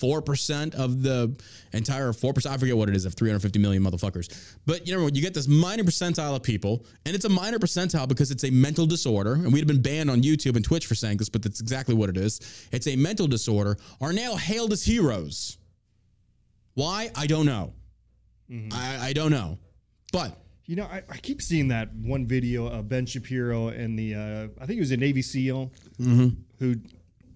0.4% 0.00 0.74
of 0.74 1.02
the 1.02 1.34
entire 1.72 2.12
4%, 2.12 2.46
I 2.46 2.56
forget 2.56 2.76
what 2.76 2.88
it 2.88 2.96
is, 2.96 3.04
of 3.04 3.14
350 3.14 3.58
million 3.58 3.82
motherfuckers. 3.82 4.56
But 4.66 4.86
you 4.86 4.96
know, 4.96 5.06
you 5.06 5.22
get 5.22 5.34
this 5.34 5.48
minor 5.48 5.84
percentile 5.84 6.36
of 6.36 6.42
people, 6.42 6.84
and 7.04 7.14
it's 7.14 7.24
a 7.24 7.28
minor 7.28 7.58
percentile 7.58 8.08
because 8.08 8.30
it's 8.30 8.44
a 8.44 8.50
mental 8.50 8.86
disorder, 8.86 9.34
and 9.34 9.52
we'd 9.52 9.60
have 9.60 9.68
been 9.68 9.82
banned 9.82 10.10
on 10.10 10.22
YouTube 10.22 10.56
and 10.56 10.64
Twitch 10.64 10.86
for 10.86 10.94
saying 10.94 11.18
this, 11.18 11.28
but 11.28 11.42
that's 11.42 11.60
exactly 11.60 11.94
what 11.94 12.08
it 12.08 12.16
is. 12.16 12.68
It's 12.72 12.86
a 12.86 12.96
mental 12.96 13.26
disorder, 13.26 13.76
are 14.00 14.12
now 14.12 14.36
hailed 14.36 14.72
as 14.72 14.84
heroes. 14.84 15.58
Why? 16.74 17.10
I 17.14 17.26
don't 17.26 17.46
know. 17.46 17.72
Mm-hmm. 18.50 18.68
I, 18.72 19.08
I 19.08 19.12
don't 19.12 19.30
know. 19.30 19.58
But 20.12 20.38
you 20.66 20.76
know, 20.76 20.84
I, 20.84 21.02
I, 21.08 21.16
keep 21.18 21.40
seeing 21.40 21.68
that 21.68 21.94
one 21.94 22.26
video 22.26 22.66
of 22.66 22.88
Ben 22.88 23.06
Shapiro 23.06 23.68
and 23.68 23.98
the 23.98 24.14
uh, 24.14 24.48
I 24.60 24.66
think 24.66 24.74
he 24.74 24.80
was 24.80 24.90
a 24.90 24.96
Navy 24.96 25.22
SEAL 25.22 25.72
mm-hmm. 26.00 26.28
who 26.58 26.76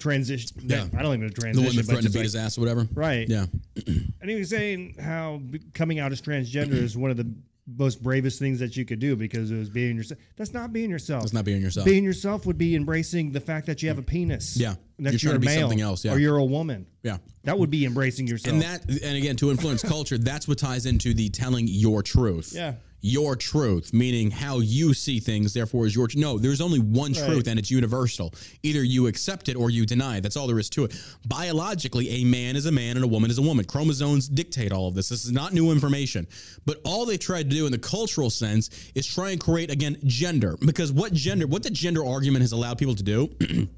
transitioned. 0.01 0.53
Yeah, 0.65 0.87
I 0.99 1.03
don't 1.03 1.15
even 1.15 1.21
know 1.27 1.29
transition. 1.29 1.63
The 1.63 1.69
one 1.69 1.77
that 1.77 1.85
threatened 1.85 2.07
to 2.07 2.13
beat 2.13 2.19
like, 2.19 2.25
his 2.25 2.37
ass 2.37 2.59
or 2.59 2.63
whatever. 2.63 2.89
Right. 2.93 3.29
Yeah. 3.29 3.47
and 3.87 4.29
he 4.31 4.35
was 4.35 4.51
saying 4.51 4.97
how 5.01 5.41
coming 5.75 5.99
out 5.99 6.13
as 6.13 6.21
transgender 6.21 6.73
is 6.73 6.97
one 6.97 7.11
of 7.11 7.17
the 7.17 7.31
most 7.79 8.03
bravest 8.03 8.39
things 8.39 8.59
that 8.59 8.77
you 8.77 8.85
could 8.85 8.99
do 8.99 9.15
because 9.15 9.51
it 9.51 9.57
was 9.57 9.71
being 9.71 9.97
yourself. 9.97 10.19
That's 10.37 10.53
not 10.53 10.73
being 10.73 10.91
yourself. 10.91 11.23
That's 11.23 11.33
not 11.33 11.45
being 11.45 11.63
yourself. 11.63 11.87
Being 11.87 12.03
yourself 12.03 12.47
would 12.47 12.59
be 12.59 12.75
embracing 12.75 13.31
the 13.31 13.41
fact 13.41 13.67
that 13.67 13.83
you 13.83 13.89
have 13.89 13.99
a 13.99 14.03
penis. 14.03 14.57
Yeah. 14.57 14.75
And 14.99 15.07
that 15.07 15.23
you're, 15.23 15.33
you're 15.33 15.41
a 15.41 15.45
male 15.45 15.61
something 15.61 15.81
else, 15.81 16.05
yeah. 16.05 16.13
or 16.13 16.19
you're 16.19 16.37
a 16.37 16.45
woman. 16.45 16.87
Yeah. 17.03 17.19
That 17.45 17.59
would 17.59 17.71
be 17.71 17.85
embracing 17.87 18.27
yourself. 18.27 18.55
And 18.55 18.63
that 18.63 18.89
and 18.89 19.17
again 19.17 19.37
to 19.37 19.51
influence 19.51 19.83
culture, 19.83 20.19
that's 20.19 20.49
what 20.49 20.59
ties 20.59 20.87
into 20.87 21.15
the 21.15 21.29
telling 21.31 21.67
your 21.69 22.03
truth. 22.03 22.53
Yeah 22.55 22.75
your 23.01 23.37
truth, 23.37 23.93
meaning 23.93 24.31
how 24.31 24.61
you 24.61 24.95
see 24.95 25.21
things, 25.21 25.55
therefore 25.55 25.87
is 25.87 25.95
your 25.95 26.09
truth. 26.09 26.21
No, 26.21 26.39
there's 26.39 26.61
only 26.61 26.79
one 26.79 27.13
right. 27.13 27.27
truth 27.27 27.47
and 27.47 27.59
it's 27.59 27.71
universal. 27.71 28.35
Either 28.63 28.83
you 28.83 29.07
accept 29.07 29.49
it 29.49 29.57
or 29.57 29.71
you 29.71 29.87
deny 29.87 30.19
it. 30.19 30.23
That's 30.23 30.37
all 30.37 30.47
there 30.47 30.59
is 30.59 30.71
to 30.71 30.85
it. 30.85 31.01
Biologically, 31.27 32.09
a 32.11 32.25
man 32.25 32.57
is 32.57 32.67
a 32.67 32.73
man 32.73 32.97
and 32.97 33.05
a 33.05 33.09
woman 33.09 33.31
is 33.31 33.39
a 33.39 33.43
woman. 33.43 33.65
Chromosomes 33.65 34.29
dictate 34.29 34.73
all 34.73 34.89
of 34.89 34.95
this. 34.95 35.09
This 35.09 35.25
is 35.25 35.33
not 35.33 35.53
new 35.53 35.71
information. 35.71 36.27
But 36.67 36.81
all 36.85 37.07
they 37.07 37.17
tried 37.17 37.51
to 37.51 37.57
do 37.57 37.67
in 37.67 37.73
the 37.73 37.79
cultural 37.79 38.31
sense 38.31 38.91
is 38.95 39.07
try 39.07 39.31
and 39.31 39.41
create, 39.41 39.71
again, 39.71 39.97
gender. 40.05 40.57
Because 40.65 40.93
what 40.93 41.13
gender, 41.13 41.47
what 41.47 41.63
the 41.63 41.71
gender 41.71 42.05
argument 42.05 42.43
has 42.43 42.53
allowed 42.53 42.79
people 42.79 42.95
to 42.95 43.03
do 43.03 43.31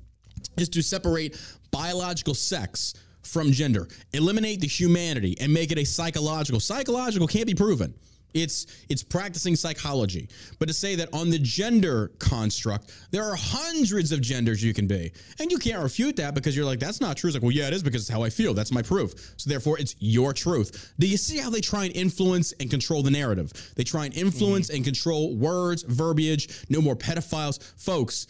is 0.57 0.69
to 0.71 0.83
separate 0.83 1.39
biological 1.71 2.35
sex 2.35 2.95
from 3.23 3.53
gender, 3.53 3.89
eliminate 4.13 4.61
the 4.61 4.67
humanity, 4.67 5.37
and 5.41 5.53
make 5.53 5.71
it 5.71 5.79
a 5.79 5.85
psychological. 5.85 6.61
Psychological 6.61 7.27
can't 7.27 7.47
be 7.47 7.55
proven. 7.55 7.95
It's 8.35 8.67
it's 8.89 9.03
practicing 9.03 9.57
psychology. 9.57 10.29
But 10.59 10.69
to 10.69 10.75
say 10.75 10.95
that 10.97 11.09
on 11.13 11.31
the 11.31 11.39
gender 11.39 12.13
construct, 12.19 12.93
there 13.11 13.25
are 13.25 13.35
hundreds 13.37 14.13
of 14.13 14.21
genders 14.21 14.63
you 14.63 14.75
can 14.75 14.87
be. 14.87 15.13
And 15.41 15.51
you 15.51 15.59
can't 15.59 15.83
refute 15.83 16.17
that 16.17 16.35
because 16.35 16.57
you're 16.57 16.65
like, 16.65 16.79
that's 16.79 17.01
not 17.01 17.17
true. 17.17 17.29
It's 17.29 17.37
like, 17.37 17.43
well, 17.43 17.53
yeah, 17.53 17.69
it 17.69 17.75
is 17.75 17.83
because 17.83 18.03
it's 18.03 18.11
how 18.11 18.23
I 18.23 18.31
feel. 18.31 18.55
That's 18.55 18.73
my 18.73 18.83
proof. 18.83 19.35
So 19.37 19.51
therefore 19.51 19.79
it's 19.79 19.95
your 19.99 20.33
truth. 20.33 20.93
Do 20.99 21.07
you 21.07 21.17
see 21.17 21.39
how 21.39 21.51
they 21.51 21.61
try 21.61 21.85
and 21.85 21.97
influence 21.97 22.53
and 22.61 22.71
control 22.71 23.03
the 23.03 23.11
narrative? 23.11 23.53
They 23.77 23.85
try 23.85 24.07
and 24.07 24.15
influence 24.15 24.69
mm-hmm. 24.69 24.77
and 24.77 24.85
control 24.85 25.35
words, 25.35 25.83
verbiage, 25.83 26.67
no 26.69 26.81
more 26.81 26.97
pedophiles. 26.97 27.63
Folks, 27.77 28.27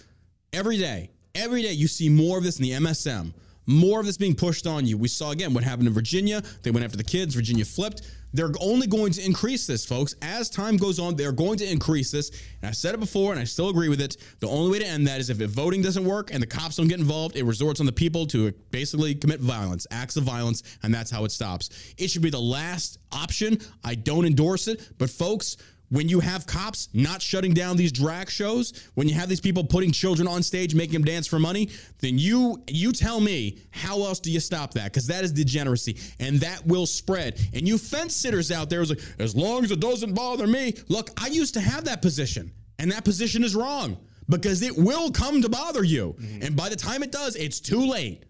every 0.53 0.78
day, 0.78 1.11
every 1.34 1.62
day 1.62 1.72
you 1.72 1.88
see 1.88 2.09
more 2.09 2.38
of 2.38 2.44
this 2.44 2.59
in 2.59 2.64
the 2.64 2.72
MSM. 2.72 3.32
More 3.66 4.00
of 4.00 4.06
this 4.06 4.16
being 4.16 4.34
pushed 4.34 4.66
on 4.66 4.86
you. 4.86 4.98
We 4.98 5.08
saw 5.08 5.30
again 5.30 5.54
what 5.54 5.64
happened 5.64 5.88
in 5.88 5.94
Virginia. 5.94 6.42
They 6.62 6.70
went 6.70 6.84
after 6.84 6.96
the 6.96 7.04
kids. 7.04 7.34
Virginia 7.34 7.64
flipped. 7.64 8.02
They're 8.34 8.50
only 8.60 8.86
going 8.86 9.12
to 9.12 9.24
increase 9.24 9.66
this, 9.66 9.84
folks. 9.84 10.14
As 10.22 10.48
time 10.48 10.78
goes 10.78 10.98
on, 10.98 11.16
they're 11.16 11.32
going 11.32 11.58
to 11.58 11.70
increase 11.70 12.10
this. 12.10 12.30
And 12.30 12.68
I've 12.68 12.76
said 12.76 12.94
it 12.94 13.00
before, 13.00 13.32
and 13.32 13.40
I 13.40 13.44
still 13.44 13.68
agree 13.68 13.90
with 13.90 14.00
it. 14.00 14.16
The 14.40 14.48
only 14.48 14.70
way 14.70 14.78
to 14.78 14.86
end 14.86 15.06
that 15.06 15.20
is 15.20 15.28
if 15.28 15.36
voting 15.36 15.82
doesn't 15.82 16.04
work 16.04 16.32
and 16.32 16.42
the 16.42 16.46
cops 16.46 16.76
don't 16.76 16.88
get 16.88 16.98
involved, 16.98 17.36
it 17.36 17.44
resorts 17.44 17.80
on 17.80 17.86
the 17.86 17.92
people 17.92 18.26
to 18.28 18.48
uh, 18.48 18.50
basically 18.70 19.14
commit 19.14 19.40
violence, 19.40 19.86
acts 19.90 20.16
of 20.16 20.24
violence, 20.24 20.62
and 20.82 20.94
that's 20.94 21.10
how 21.10 21.24
it 21.24 21.32
stops. 21.32 21.94
It 21.98 22.08
should 22.08 22.22
be 22.22 22.30
the 22.30 22.40
last 22.40 22.98
option. 23.12 23.58
I 23.84 23.94
don't 23.94 24.24
endorse 24.24 24.66
it, 24.66 24.88
but 24.96 25.10
folks, 25.10 25.58
when 25.93 26.09
you 26.09 26.20
have 26.20 26.47
cops 26.47 26.88
not 26.95 27.20
shutting 27.20 27.53
down 27.53 27.76
these 27.76 27.93
drag 27.93 28.30
shows, 28.30 28.88
when 28.95 29.07
you 29.07 29.14
have 29.14 29.28
these 29.28 29.43
people 29.43 29.62
putting 29.62 29.93
children 29.93 30.26
on 30.26 30.43
stage, 30.43 30.74
making 30.74 30.95
them 30.95 31.05
dance 31.05 31.26
for 31.26 31.38
money, 31.38 31.68
then 32.01 32.18
you 32.18 32.62
you 32.66 32.93
tell 32.93 33.20
me 33.20 33.59
how 33.70 33.99
else 33.99 34.18
do 34.18 34.32
you 34.32 34.40
stop 34.40 34.72
that? 34.72 34.84
Because 34.84 35.07
that 35.09 35.22
is 35.22 35.32
degeneracy, 35.32 35.99
and 36.18 36.40
that 36.40 36.66
will 36.66 36.86
spread. 36.86 37.38
And 37.53 37.68
you 37.68 37.76
fence 37.76 38.16
sitters 38.16 38.51
out 38.51 38.70
there, 38.70 38.82
like, 38.86 39.01
as 39.18 39.36
long 39.36 39.64
as 39.64 39.70
it 39.70 39.80
doesn't 39.80 40.14
bother 40.14 40.47
me. 40.47 40.72
Look, 40.88 41.11
I 41.22 41.26
used 41.26 41.53
to 41.55 41.61
have 41.61 41.84
that 41.84 42.01
position, 42.01 42.51
and 42.78 42.90
that 42.90 43.05
position 43.05 43.45
is 43.45 43.55
wrong 43.55 43.99
because 44.30 44.62
it 44.62 44.74
will 44.74 45.11
come 45.11 45.43
to 45.43 45.51
bother 45.51 45.84
you, 45.84 46.16
mm-hmm. 46.18 46.43
and 46.43 46.57
by 46.57 46.70
the 46.70 46.76
time 46.76 47.03
it 47.03 47.12
does, 47.12 47.36
it's 47.36 47.61
too 47.61 47.84
late. 47.84 48.24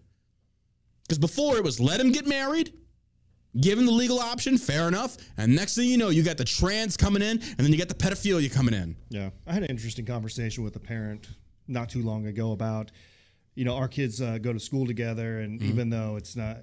Because 1.03 1.17
before 1.17 1.55
it 1.55 1.63
was 1.63 1.79
let 1.79 1.97
him 1.97 2.11
get 2.11 2.27
married 2.27 2.73
Given 3.59 3.85
the 3.85 3.91
legal 3.91 4.19
option, 4.19 4.57
fair 4.57 4.87
enough. 4.87 5.17
And 5.37 5.55
next 5.55 5.75
thing 5.75 5.87
you 5.87 5.97
know, 5.97 6.09
you 6.09 6.23
got 6.23 6.37
the 6.37 6.45
trans 6.45 6.97
coming 6.97 7.21
in, 7.21 7.39
and 7.39 7.57
then 7.57 7.71
you 7.71 7.77
got 7.77 7.87
the 7.87 7.93
pedophilia 7.93 8.51
coming 8.51 8.73
in. 8.73 8.95
Yeah, 9.09 9.29
I 9.45 9.53
had 9.53 9.63
an 9.63 9.69
interesting 9.69 10.05
conversation 10.05 10.63
with 10.63 10.75
a 10.75 10.79
parent 10.79 11.27
not 11.67 11.89
too 11.89 12.01
long 12.01 12.25
ago 12.25 12.51
about, 12.51 12.91
you 13.55 13.63
know, 13.63 13.75
our 13.75 13.87
kids 13.87 14.21
uh, 14.21 14.39
go 14.39 14.53
to 14.53 14.59
school 14.59 14.87
together, 14.87 15.39
and 15.39 15.59
mm-hmm. 15.59 15.69
even 15.69 15.89
though 15.89 16.15
it's 16.15 16.35
not 16.35 16.57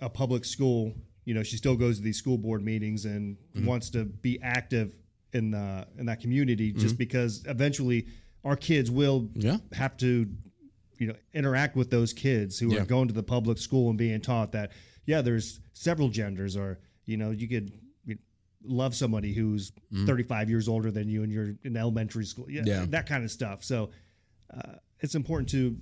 a 0.00 0.10
public 0.10 0.44
school, 0.44 0.92
you 1.24 1.34
know, 1.34 1.42
she 1.42 1.56
still 1.56 1.76
goes 1.76 1.96
to 1.96 2.02
these 2.02 2.18
school 2.18 2.36
board 2.38 2.62
meetings 2.62 3.04
and 3.06 3.36
mm-hmm. 3.56 3.66
wants 3.66 3.90
to 3.90 4.04
be 4.04 4.38
active 4.42 4.94
in 5.32 5.50
the 5.50 5.86
in 5.98 6.06
that 6.06 6.20
community, 6.20 6.72
just 6.72 6.86
mm-hmm. 6.86 6.96
because 6.96 7.42
eventually 7.46 8.06
our 8.44 8.56
kids 8.56 8.90
will 8.90 9.30
Yeah. 9.34 9.58
have 9.72 9.96
to, 9.98 10.26
you 10.98 11.06
know, 11.06 11.14
interact 11.32 11.74
with 11.74 11.90
those 11.90 12.12
kids 12.12 12.58
who 12.58 12.72
Yeah. 12.74 12.82
are 12.82 12.86
going 12.86 13.08
to 13.08 13.14
the 13.14 13.22
public 13.22 13.58
school 13.58 13.88
and 13.88 13.98
being 13.98 14.20
taught 14.20 14.52
that, 14.52 14.72
yeah, 15.06 15.20
there's 15.22 15.60
several 15.78 16.08
genders, 16.08 16.56
or 16.56 16.78
you 17.06 17.16
know, 17.16 17.30
you 17.30 17.48
could 17.48 17.72
love 18.64 18.94
somebody 18.94 19.32
who's 19.32 19.72
35 20.06 20.50
years 20.50 20.68
older 20.68 20.90
than 20.90 21.08
you 21.08 21.22
and 21.22 21.32
you're 21.32 21.54
in 21.62 21.76
elementary 21.76 22.24
school, 22.24 22.50
yeah. 22.50 22.62
Yeah. 22.64 22.86
that 22.88 23.06
kind 23.06 23.24
of 23.24 23.30
stuff. 23.30 23.62
So. 23.64 23.90
Uh, 24.52 24.72
it's 25.00 25.14
important 25.14 25.48
to 25.50 25.76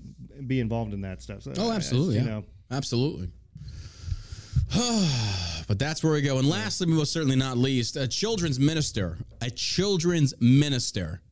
be 0.47 0.61
involved 0.61 0.93
in 0.93 1.01
that 1.01 1.23
stuff. 1.23 1.43
So, 1.45 1.53
Oh, 1.57 1.71
I- 1.71 1.73
I- 1.73 1.77
absolutely. 1.77 2.17
You 2.17 2.21
yeah. 2.23 2.27
know, 2.27 2.45
Absolutely. 2.71 3.31
but 5.69 5.79
that's 5.79 6.03
where 6.03 6.13
we 6.13 6.21
go. 6.21 6.39
And 6.39 6.49
lastly, 6.49 6.87
but 6.87 6.95
most 6.95 7.13
certainly 7.13 7.37
not 7.37 7.57
least, 7.57 7.97
a 7.97 8.07
children's 8.07 8.59
minister, 8.61 9.17
a 9.41 9.51
children's 9.51 10.35
minister 10.41 11.23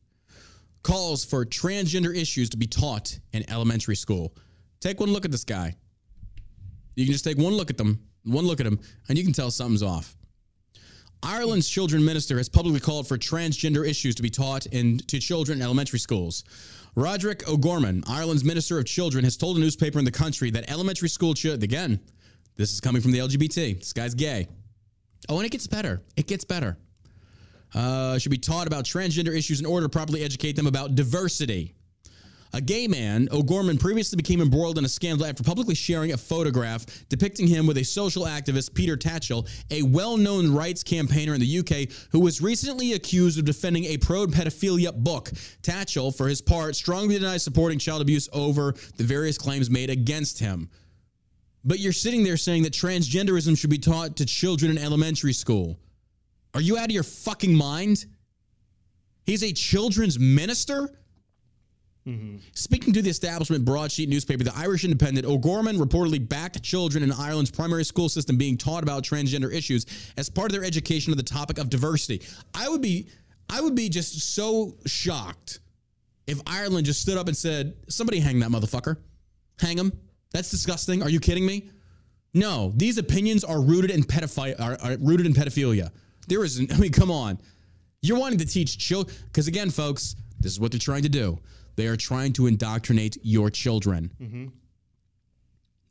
calls 0.83 1.23
for 1.25 1.45
transgender 1.45 2.15
issues 2.15 2.49
to 2.51 2.57
be 2.57 2.67
taught 2.67 3.19
in 3.33 3.47
elementary 3.51 3.95
school. 3.95 4.33
Take 4.79 4.99
one 4.99 5.11
look 5.11 5.25
at 5.25 5.31
this 5.31 5.43
guy. 5.43 5.75
You 6.95 7.05
can 7.05 7.11
just 7.13 7.25
take 7.25 7.37
one 7.37 7.53
look 7.53 7.69
at 7.69 7.77
them, 7.77 7.99
one 8.25 8.45
look 8.45 8.59
at 8.59 8.65
him, 8.65 8.79
and 9.07 9.17
you 9.17 9.23
can 9.23 9.33
tell 9.33 9.51
something's 9.51 9.83
off. 9.83 10.15
Ireland's 11.23 11.67
children 11.67 12.05
minister 12.05 12.37
has 12.37 12.49
publicly 12.49 12.79
called 12.79 13.07
for 13.07 13.17
transgender 13.17 13.87
issues 13.87 14.15
to 14.15 14.21
be 14.21 14.29
taught 14.29 14.65
in, 14.67 14.97
to 14.99 15.19
children 15.19 15.59
in 15.59 15.63
elementary 15.63 15.99
schools. 15.99 16.43
Roderick 16.95 17.47
O'Gorman, 17.47 18.03
Ireland's 18.07 18.43
minister 18.43 18.77
of 18.77 18.85
children, 18.85 19.23
has 19.23 19.35
told 19.35 19.57
a 19.57 19.59
newspaper 19.59 19.99
in 19.99 20.05
the 20.05 20.11
country 20.11 20.51
that 20.51 20.69
elementary 20.69 21.09
school 21.09 21.33
children, 21.33 21.63
again, 21.63 21.99
this 22.57 22.71
is 22.71 22.79
coming 22.79 23.01
from 23.01 23.11
the 23.11 23.19
LGBT. 23.19 23.79
This 23.79 23.91
guy's 23.91 24.13
gay. 24.13 24.47
Oh, 25.27 25.37
and 25.37 25.45
it 25.45 25.51
gets 25.51 25.67
better. 25.67 26.01
It 26.15 26.27
gets 26.27 26.45
better. 26.45 26.77
Uh, 27.73 28.17
should 28.17 28.31
be 28.31 28.37
taught 28.37 28.67
about 28.67 28.85
transgender 28.85 29.35
issues 29.35 29.59
in 29.59 29.65
order 29.65 29.85
to 29.85 29.89
properly 29.89 30.23
educate 30.23 30.55
them 30.55 30.67
about 30.67 30.95
diversity. 30.95 31.75
A 32.55 32.61
gay 32.61 32.87
man, 32.87 33.27
O'Gorman 33.33 33.77
previously 33.77 34.15
became 34.15 34.39
embroiled 34.39 34.77
in 34.77 34.85
a 34.85 34.87
scandal 34.89 35.25
after 35.25 35.43
publicly 35.43 35.75
sharing 35.75 36.13
a 36.13 36.17
photograph 36.17 36.85
depicting 37.09 37.47
him 37.47 37.67
with 37.67 37.77
a 37.77 37.83
social 37.83 38.23
activist, 38.23 38.73
Peter 38.73 38.95
Tatchell, 38.95 39.45
a 39.71 39.81
well 39.81 40.15
known 40.15 40.53
rights 40.53 40.81
campaigner 40.81 41.33
in 41.33 41.41
the 41.41 41.59
UK 41.59 41.93
who 42.13 42.21
was 42.21 42.41
recently 42.41 42.93
accused 42.93 43.37
of 43.37 43.43
defending 43.43 43.83
a 43.83 43.97
pro 43.97 44.25
pedophilia 44.25 44.95
book. 44.95 45.31
Tatchell, 45.63 46.15
for 46.15 46.29
his 46.29 46.41
part, 46.41 46.77
strongly 46.77 47.19
denies 47.19 47.43
supporting 47.43 47.77
child 47.77 48.01
abuse 48.01 48.29
over 48.31 48.73
the 48.95 49.03
various 49.03 49.37
claims 49.37 49.69
made 49.69 49.89
against 49.89 50.39
him. 50.39 50.69
But 51.65 51.79
you're 51.79 51.91
sitting 51.91 52.23
there 52.23 52.37
saying 52.37 52.63
that 52.63 52.71
transgenderism 52.71 53.57
should 53.57 53.69
be 53.69 53.79
taught 53.79 54.15
to 54.15 54.25
children 54.25 54.71
in 54.71 54.77
elementary 54.77 55.33
school. 55.33 55.77
Are 56.53 56.61
you 56.61 56.77
out 56.77 56.85
of 56.85 56.91
your 56.91 57.03
fucking 57.03 57.53
mind? 57.53 58.05
He's 59.25 59.43
a 59.43 59.51
children's 59.51 60.17
minister? 60.17 60.89
Mm-hmm. 62.07 62.37
Speaking 62.53 62.93
to 62.93 63.01
the 63.01 63.09
establishment 63.09 63.65
broadsheet 63.65 64.09
newspaper, 64.09 64.43
the 64.43 64.55
Irish 64.55 64.83
Independent, 64.83 65.25
O'Gorman 65.25 65.77
reportedly 65.77 66.27
backed 66.27 66.61
children 66.61 67.03
in 67.03 67.11
Ireland's 67.11 67.49
primary 67.49 67.83
school 67.83 68.09
system 68.09 68.37
being 68.37 68.57
taught 68.57 68.83
about 68.83 69.03
transgender 69.03 69.51
issues 69.51 69.87
as 70.15 70.29
part 70.29 70.51
of 70.51 70.53
their 70.55 70.63
education 70.63 71.11
of 71.11 71.17
the 71.17 71.23
topic 71.23 71.57
of 71.57 71.69
diversity. 71.69 72.21
I 72.53 72.69
would 72.69 72.81
be, 72.81 73.07
I 73.49 73.59
would 73.59 73.73
be 73.73 73.89
just 73.89 74.19
so 74.35 74.77
shocked 74.85 75.59
if 76.27 76.39
Ireland 76.45 76.85
just 76.85 77.01
stood 77.01 77.17
up 77.17 77.27
and 77.27 77.35
said, 77.35 77.75
"Somebody 77.89 78.19
hang 78.19 78.39
that 78.39 78.49
motherfucker, 78.49 78.97
hang 79.59 79.77
him." 79.77 79.91
That's 80.31 80.51
disgusting. 80.51 81.01
Are 81.01 81.09
you 81.09 81.19
kidding 81.19 81.45
me? 81.45 81.69
No, 82.35 82.73
these 82.75 82.97
opinions 82.97 83.43
are 83.43 83.61
rooted 83.61 83.89
in 83.89 84.03
pedophilia. 84.03 84.59
Are, 84.59 84.77
are 84.81 84.97
rooted 84.99 85.25
in 85.25 85.33
pedophilia. 85.33 85.89
There 86.27 86.43
is, 86.43 86.59
I 86.71 86.77
mean, 86.77 86.91
come 86.91 87.09
on. 87.09 87.39
You're 88.01 88.19
wanting 88.19 88.39
to 88.39 88.45
teach 88.45 88.77
children 88.77 89.15
because 89.25 89.47
again, 89.47 89.71
folks, 89.71 90.15
this 90.39 90.51
is 90.51 90.59
what 90.59 90.71
they're 90.71 90.79
trying 90.79 91.03
to 91.03 91.09
do. 91.09 91.39
They 91.75 91.87
are 91.87 91.97
trying 91.97 92.33
to 92.33 92.47
indoctrinate 92.47 93.17
your 93.23 93.49
children. 93.49 94.11
Mm-hmm. 94.21 94.45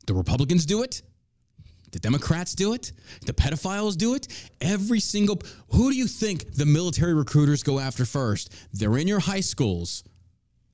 The 0.07 0.13
Republicans 0.13 0.65
do 0.65 0.83
it. 0.83 1.01
The 1.91 1.99
Democrats 1.99 2.55
do 2.55 2.73
it. 2.73 2.91
The 3.25 3.33
pedophiles 3.33 3.95
do 3.95 4.15
it. 4.15 4.27
Every 4.59 4.99
single. 4.99 5.39
Who 5.69 5.91
do 5.91 5.97
you 5.97 6.07
think 6.07 6.53
the 6.53 6.65
military 6.65 7.13
recruiters 7.13 7.63
go 7.63 7.79
after 7.79 8.05
first? 8.05 8.53
They're 8.73 8.97
in 8.97 9.07
your 9.07 9.19
high 9.19 9.39
schools. 9.39 10.03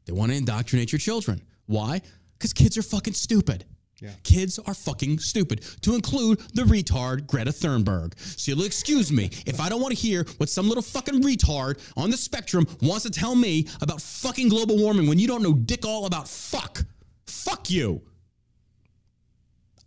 They 0.05 0.14
want 0.14 0.32
to 0.32 0.38
indoctrinate 0.38 0.91
your 0.91 0.99
children. 0.99 1.43
Why? 1.68 2.01
Because 2.38 2.53
kids 2.53 2.78
are 2.78 2.82
fucking 2.82 3.14
stupid. 3.14 3.66
Yeah. 4.01 4.09
Kids 4.23 4.57
are 4.57 4.73
fucking 4.73 5.19
stupid, 5.19 5.61
to 5.81 5.93
include 5.93 6.39
the 6.55 6.63
retard 6.63 7.27
Greta 7.27 7.51
Thunberg. 7.51 8.17
So 8.19 8.51
you'll 8.51 8.65
excuse 8.65 9.11
me 9.11 9.29
if 9.45 9.61
I 9.61 9.69
don't 9.69 9.79
want 9.79 9.95
to 9.95 10.01
hear 10.01 10.25
what 10.37 10.49
some 10.49 10.67
little 10.67 10.81
fucking 10.81 11.21
retard 11.21 11.79
on 11.95 12.09
the 12.09 12.17
spectrum 12.17 12.65
wants 12.81 13.03
to 13.03 13.11
tell 13.11 13.35
me 13.35 13.67
about 13.79 14.01
fucking 14.01 14.49
global 14.49 14.77
warming 14.77 15.07
when 15.07 15.19
you 15.19 15.27
don't 15.27 15.43
know 15.43 15.53
dick 15.53 15.85
all 15.85 16.07
about 16.07 16.27
fuck. 16.27 16.83
Fuck 17.27 17.69
you. 17.69 18.01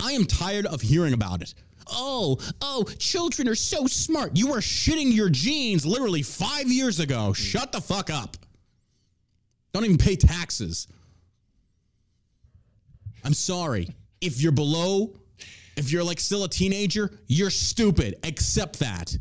I 0.01 0.13
am 0.13 0.27
tired 0.27 0.67
of 0.67 0.81
hearing 0.81 1.13
about 1.13 1.43
it. 1.43 1.55
Oh, 1.89 2.39
oh, 2.61 2.85
children 2.99 3.49
are 3.49 3.55
so 3.57 3.87
smart. 3.87 4.37
You 4.37 4.49
were 4.49 4.59
shitting 4.59 5.13
your 5.13 5.29
jeans 5.29 5.85
literally 5.85 6.23
five 6.23 6.69
years 6.69 7.01
ago. 7.01 7.33
Shut 7.33 7.73
the 7.73 7.81
fuck 7.81 8.11
up. 8.11 8.37
Don't 9.73 9.85
even 9.85 9.99
pay 9.99 10.15
taxes. 10.15 10.87
I'm 13.25 13.35
sorry. 13.35 13.89
If 14.25 14.41
you're 14.41 14.53
below, 14.53 15.15
if 15.77 15.93
you're 15.93 16.03
like 16.03 16.19
still 16.19 16.45
a 16.45 16.49
teenager, 16.49 17.11
you're 17.27 17.51
stupid. 17.51 18.15
Accept 18.25 18.79
that. 18.79 19.17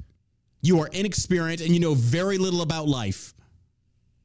You 0.62 0.80
are 0.80 0.88
inexperienced 0.88 1.64
and 1.64 1.74
you 1.74 1.80
know 1.82 1.94
very 1.94 2.38
little 2.38 2.62
about 2.62 2.88
life. 2.88 3.34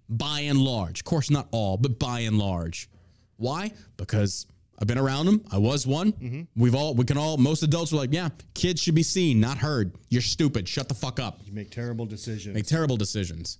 By 0.08 0.40
and 0.40 0.58
large. 0.58 1.00
Of 1.00 1.04
course, 1.04 1.30
not 1.30 1.48
all, 1.50 1.76
but 1.76 1.98
by 1.98 2.20
and 2.20 2.38
large. 2.38 2.88
Why? 3.36 3.72
Because 3.96 4.46
I've 4.78 4.86
been 4.86 4.98
around 4.98 5.26
them. 5.26 5.44
I 5.50 5.58
was 5.58 5.86
one. 5.86 6.12
Mm-hmm. 6.12 6.42
We've 6.56 6.74
all, 6.74 6.94
we 6.94 7.04
can 7.04 7.18
all, 7.18 7.36
most 7.36 7.62
adults 7.64 7.92
are 7.92 7.96
like, 7.96 8.12
yeah, 8.12 8.28
kids 8.54 8.80
should 8.80 8.94
be 8.94 9.02
seen, 9.02 9.40
not 9.40 9.58
heard. 9.58 9.92
You're 10.08 10.22
stupid. 10.22 10.68
Shut 10.68 10.88
the 10.88 10.94
fuck 10.94 11.18
up. 11.18 11.40
you 11.44 11.52
make 11.52 11.70
terrible 11.70 12.06
decisions. 12.06 12.54
Make 12.54 12.66
terrible 12.66 12.96
decisions. 12.96 13.58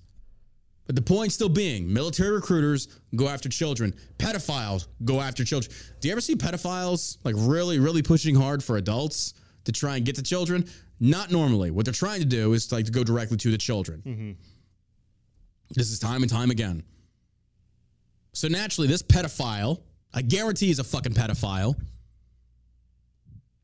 But 0.89 0.97
the 0.97 1.03
point 1.03 1.33
still 1.33 1.51
being, 1.51 1.93
military 1.93 2.31
recruiters 2.31 2.89
go 3.15 3.29
after 3.29 3.51
children. 3.51 3.95
Pedophiles 4.19 4.89
go 5.05 5.21
after 5.21 5.45
children. 5.45 5.71
Do 6.01 6.09
you 6.09 6.13
ever 6.13 6.23
see 6.23 6.35
pedophiles 6.35 7.19
like 7.25 7.35
really, 7.37 7.79
really 7.79 8.01
pushing 8.01 8.35
hard 8.35 8.65
for 8.65 8.79
adults 8.79 9.35
to 9.65 9.73
try 9.73 9.97
and 9.97 10.07
get 10.07 10.17
to 10.17 10.23
children? 10.23 10.67
Not 10.99 11.31
normally. 11.31 11.71
What 11.71 11.85
they're 11.85 11.93
trying 11.93 12.21
to 12.21 12.27
do 12.27 12.55
is 12.55 12.73
like 12.73 12.87
to 12.87 12.91
go 12.91 13.05
directly 13.05 13.37
to 13.37 13.51
the 13.51 13.59
children. 13.59 14.03
Mm-hmm. 14.07 14.31
This 15.75 15.91
is 15.91 15.99
time 15.99 16.23
and 16.23 16.33
time 16.33 16.51
again. 16.51 16.83
So 18.33 18.49
naturally, 18.49 18.89
this 18.89 19.03
pedophile, 19.03 19.83
I 20.15 20.23
guarantee 20.23 20.69
he's 20.69 20.79
a 20.79 20.85
fucking 20.85 21.13
pedophile, 21.13 21.79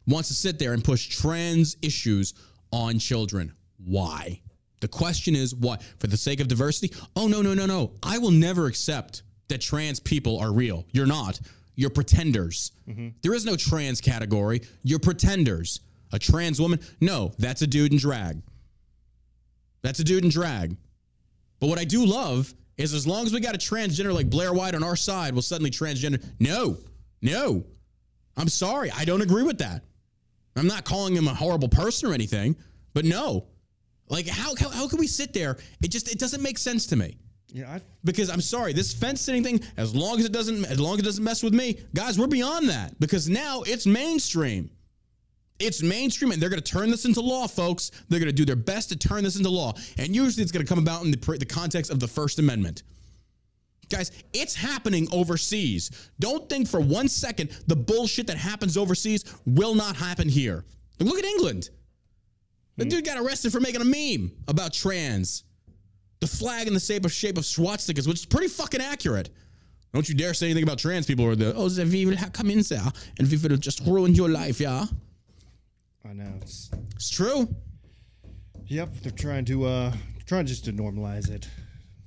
wants 0.06 0.28
to 0.28 0.34
sit 0.34 0.58
there 0.58 0.74
and 0.74 0.84
push 0.84 1.08
trans 1.08 1.78
issues 1.80 2.34
on 2.70 2.98
children. 2.98 3.54
Why? 3.82 4.42
The 4.84 4.88
question 4.88 5.34
is 5.34 5.54
why? 5.54 5.78
For 5.98 6.08
the 6.08 6.16
sake 6.18 6.40
of 6.40 6.48
diversity? 6.48 6.94
Oh, 7.16 7.26
no, 7.26 7.40
no, 7.40 7.54
no, 7.54 7.64
no. 7.64 7.92
I 8.02 8.18
will 8.18 8.30
never 8.30 8.66
accept 8.66 9.22
that 9.48 9.62
trans 9.62 9.98
people 9.98 10.38
are 10.38 10.52
real. 10.52 10.84
You're 10.92 11.06
not. 11.06 11.40
You're 11.74 11.88
pretenders. 11.88 12.72
Mm-hmm. 12.86 13.08
There 13.22 13.32
is 13.32 13.46
no 13.46 13.56
trans 13.56 14.02
category. 14.02 14.60
You're 14.82 14.98
pretenders. 14.98 15.80
A 16.12 16.18
trans 16.18 16.60
woman? 16.60 16.80
No, 17.00 17.32
that's 17.38 17.62
a 17.62 17.66
dude 17.66 17.92
in 17.92 17.98
drag. 17.98 18.42
That's 19.80 20.00
a 20.00 20.04
dude 20.04 20.22
in 20.22 20.28
drag. 20.28 20.76
But 21.60 21.70
what 21.70 21.78
I 21.78 21.84
do 21.84 22.04
love 22.04 22.52
is 22.76 22.92
as 22.92 23.06
long 23.06 23.24
as 23.24 23.32
we 23.32 23.40
got 23.40 23.54
a 23.54 23.58
transgender 23.58 24.12
like 24.12 24.28
Blair 24.28 24.52
White 24.52 24.74
on 24.74 24.84
our 24.84 24.96
side, 24.96 25.32
we'll 25.32 25.40
suddenly 25.40 25.70
transgender. 25.70 26.22
No, 26.38 26.76
no. 27.22 27.64
I'm 28.36 28.48
sorry. 28.48 28.90
I 28.90 29.06
don't 29.06 29.22
agree 29.22 29.44
with 29.44 29.56
that. 29.60 29.82
I'm 30.56 30.66
not 30.66 30.84
calling 30.84 31.16
him 31.16 31.26
a 31.26 31.32
horrible 31.32 31.70
person 31.70 32.10
or 32.10 32.12
anything, 32.12 32.54
but 32.92 33.06
no. 33.06 33.46
Like, 34.08 34.26
how, 34.26 34.54
how, 34.56 34.68
how 34.68 34.88
can 34.88 34.98
we 34.98 35.06
sit 35.06 35.32
there? 35.32 35.56
It 35.82 35.88
just, 35.88 36.10
it 36.10 36.18
doesn't 36.18 36.42
make 36.42 36.58
sense 36.58 36.86
to 36.86 36.96
me. 36.96 37.16
yeah, 37.48 37.74
I, 37.74 37.80
Because 38.04 38.28
I'm 38.28 38.40
sorry, 38.40 38.72
this 38.72 38.92
fence 38.92 39.20
sitting 39.20 39.42
thing, 39.42 39.60
as 39.76 39.94
long 39.94 40.18
as 40.18 40.26
it 40.26 40.32
doesn't, 40.32 40.64
as 40.66 40.78
long 40.78 40.94
as 40.94 41.00
it 41.00 41.04
doesn't 41.04 41.24
mess 41.24 41.42
with 41.42 41.54
me, 41.54 41.78
guys, 41.94 42.18
we're 42.18 42.26
beyond 42.26 42.68
that. 42.68 42.98
Because 43.00 43.28
now 43.28 43.62
it's 43.62 43.86
mainstream. 43.86 44.70
It's 45.60 45.82
mainstream, 45.82 46.32
and 46.32 46.42
they're 46.42 46.50
going 46.50 46.62
to 46.62 46.72
turn 46.72 46.90
this 46.90 47.04
into 47.04 47.20
law, 47.20 47.46
folks. 47.46 47.92
They're 48.08 48.18
going 48.18 48.28
to 48.28 48.32
do 48.32 48.44
their 48.44 48.56
best 48.56 48.88
to 48.88 48.96
turn 48.96 49.22
this 49.22 49.36
into 49.36 49.50
law, 49.50 49.72
and 49.98 50.14
usually 50.14 50.42
it's 50.42 50.50
going 50.50 50.66
to 50.66 50.68
come 50.68 50.80
about 50.80 51.04
in 51.04 51.12
the, 51.12 51.36
the 51.38 51.46
context 51.46 51.92
of 51.92 52.00
the 52.00 52.08
First 52.08 52.40
Amendment. 52.40 52.82
Guys, 53.88 54.10
it's 54.32 54.54
happening 54.54 55.06
overseas. 55.12 56.10
Don't 56.18 56.48
think 56.48 56.66
for 56.66 56.80
one 56.80 57.08
second 57.08 57.50
the 57.66 57.76
bullshit 57.76 58.26
that 58.26 58.36
happens 58.36 58.76
overseas 58.76 59.24
will 59.46 59.74
not 59.74 59.94
happen 59.94 60.28
here. 60.28 60.64
Look 60.98 61.18
at 61.18 61.24
England. 61.24 61.70
The 62.76 62.84
dude 62.84 63.04
got 63.04 63.18
arrested 63.18 63.52
for 63.52 63.60
making 63.60 63.80
a 63.80 63.84
meme 63.84 64.32
about 64.48 64.72
trans. 64.72 65.44
The 66.20 66.26
flag 66.26 66.66
in 66.66 66.74
the 66.74 66.80
shape 66.80 67.04
of 67.04 67.12
shape 67.12 67.38
of 67.38 67.44
swastikas, 67.44 68.06
which 68.08 68.20
is 68.20 68.26
pretty 68.26 68.48
fucking 68.48 68.80
accurate. 68.80 69.30
Don't 69.92 70.08
you 70.08 70.14
dare 70.14 70.34
say 70.34 70.46
anything 70.46 70.64
about 70.64 70.78
trans 70.78 71.06
people 71.06 71.24
or 71.24 71.36
the 71.36 71.54
oh, 71.54 71.68
we 71.84 72.04
will 72.04 72.16
come 72.32 72.50
in 72.50 72.60
there 72.62 72.82
and 73.18 73.30
we 73.30 73.36
will 73.36 73.56
just 73.56 73.80
ruin 73.86 74.14
your 74.14 74.28
life, 74.28 74.58
yeah. 74.58 74.86
I 76.04 76.12
know. 76.12 76.32
It's, 76.40 76.70
It's 76.96 77.10
true. 77.10 77.48
yep, 78.66 78.92
they're 79.02 79.12
trying 79.12 79.44
to 79.46 79.66
uh 79.66 79.92
trying 80.26 80.46
just 80.46 80.64
to 80.64 80.72
normalize 80.72 81.30
it. 81.30 81.48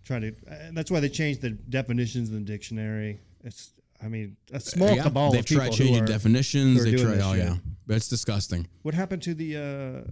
Trying 0.03 0.21
to. 0.21 0.27
Uh, 0.49 0.55
that's 0.73 0.91
why 0.91 0.99
they 0.99 1.09
changed 1.09 1.41
the 1.41 1.51
definitions 1.51 2.29
in 2.29 2.35
the 2.35 2.51
dictionary. 2.51 3.19
It's. 3.43 3.71
I 4.03 4.09
mean, 4.09 4.37
a 4.53 4.59
small 4.59 4.95
yeah, 4.95 5.03
cabal 5.03 5.31
they've 5.31 5.39
of 5.39 5.45
people 5.47 5.65
tried 5.65 5.73
changing 5.73 6.05
definitions. 6.05 6.83
They 6.83 6.95
tried. 6.95 7.19
Oh 7.19 7.33
shit. 7.33 7.45
yeah, 7.45 7.95
it's 7.95 8.07
disgusting. 8.07 8.67
What 8.83 8.93
happened 8.93 9.23
to 9.23 9.33
the 9.33 9.57
uh, 9.57 10.11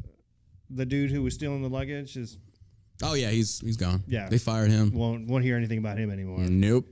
the 0.70 0.86
dude 0.86 1.12
who 1.12 1.24
was 1.24 1.34
stealing 1.34 1.62
the 1.62 1.70
luggage? 1.70 2.18
Is 2.18 2.38
Oh 3.04 3.14
yeah, 3.14 3.30
he's 3.30 3.60
he's 3.60 3.78
gone. 3.78 4.04
Yeah, 4.08 4.30
they 4.30 4.38
fired 4.38 4.72
him. 4.72 4.92
Won't 4.94 5.28
won't 5.28 5.44
hear 5.44 5.58
anything 5.58 5.80
about 5.80 5.98
him 5.98 6.12
anymore. 6.12 6.40
Nope. 6.40 6.88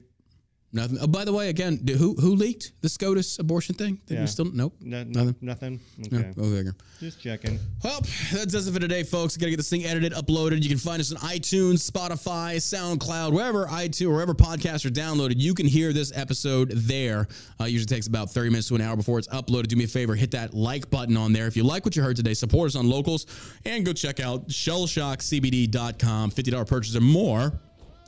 Nothing. 0.76 0.97
Oh, 0.99 1.05
by 1.05 1.24
the 1.24 1.32
way, 1.32 1.49
again, 1.49 1.80
who 1.88 2.15
who 2.15 2.36
leaked 2.36 2.71
the 2.82 2.89
SCOTUS 2.89 3.38
abortion 3.38 3.76
thing? 3.76 4.01
Did 4.07 4.15
yeah. 4.15 4.21
we 4.21 4.28
still 4.28 4.45
nope. 4.45 4.74
No, 4.82 5.03
nothing. 5.03 5.36
Nothing. 5.39 5.80
Okay. 6.07 6.34
No. 6.36 6.71
Just 6.99 7.21
checking. 7.21 7.59
Well, 7.84 8.01
that 8.34 8.49
does 8.49 8.67
it 8.67 8.74
for 8.74 8.80
today, 8.80 9.03
folks. 9.03 9.38
Got 9.38 9.45
to 9.45 9.49
get 9.51 9.57
this 9.57 9.69
thing 9.69 9.86
edited, 9.86 10.13
uploaded. 10.13 10.63
You 10.63 10.69
can 10.69 10.80
find 10.80 10.99
us 10.99 11.13
on 11.13 11.19
iTunes, 11.19 11.88
Spotify, 11.88 12.55
SoundCloud, 12.55 13.34
wherever 13.34 13.67
iTunes, 13.67 14.07
or 14.07 14.13
wherever 14.13 14.34
podcasts 14.34 14.84
are 14.84 14.89
downloaded. 14.89 15.36
You 15.38 15.53
can 15.53 15.67
hear 15.67 15.93
this 15.93 16.11
episode 16.15 16.71
there. 16.71 17.28
Uh, 17.61 17.65
usually 17.65 17.86
takes 17.86 18.07
about 18.07 18.32
thirty 18.32 18.49
minutes 18.49 18.69
to 18.69 18.76
an 18.76 18.82
hour 18.82 18.95
before 18.95 19.19
it's 19.19 19.28
uploaded. 19.28 19.67
Do 19.67 19.76
me 19.76 19.84
a 19.84 19.88
favor, 19.88 20.15
hit 20.15 20.32
that 20.32 20.55
like 20.55 20.89
button 20.89 21.15
on 21.15 21.34
there. 21.34 21.45
If 21.45 21.55
you 21.55 21.63
like 21.63 21.86
what 21.86 21.95
you 21.95 22.01
heard 22.01 22.15
today, 22.15 22.34
support 22.34 22.69
us 22.69 22.76
on 22.76 22.89
locals, 22.89 23.28
and 23.65 23.86
go 23.86 23.93
check 23.93 24.19
out 24.19 24.47
shellshockcbd.com. 24.47 26.32
Fifty 26.32 26.49
dollar 26.49 26.65
purchase 26.65 26.95
or 26.95 27.01
more, 27.01 27.53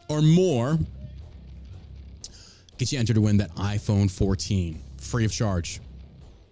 or 0.10 0.24
more 0.24 0.80
Get 2.78 2.92
you 2.92 3.00
entered 3.00 3.16
to 3.16 3.22
win 3.22 3.38
that 3.38 3.54
iPhone 3.56 4.12
14 4.12 4.82
free 5.00 5.26
of 5.26 5.32
charge. 5.32 5.80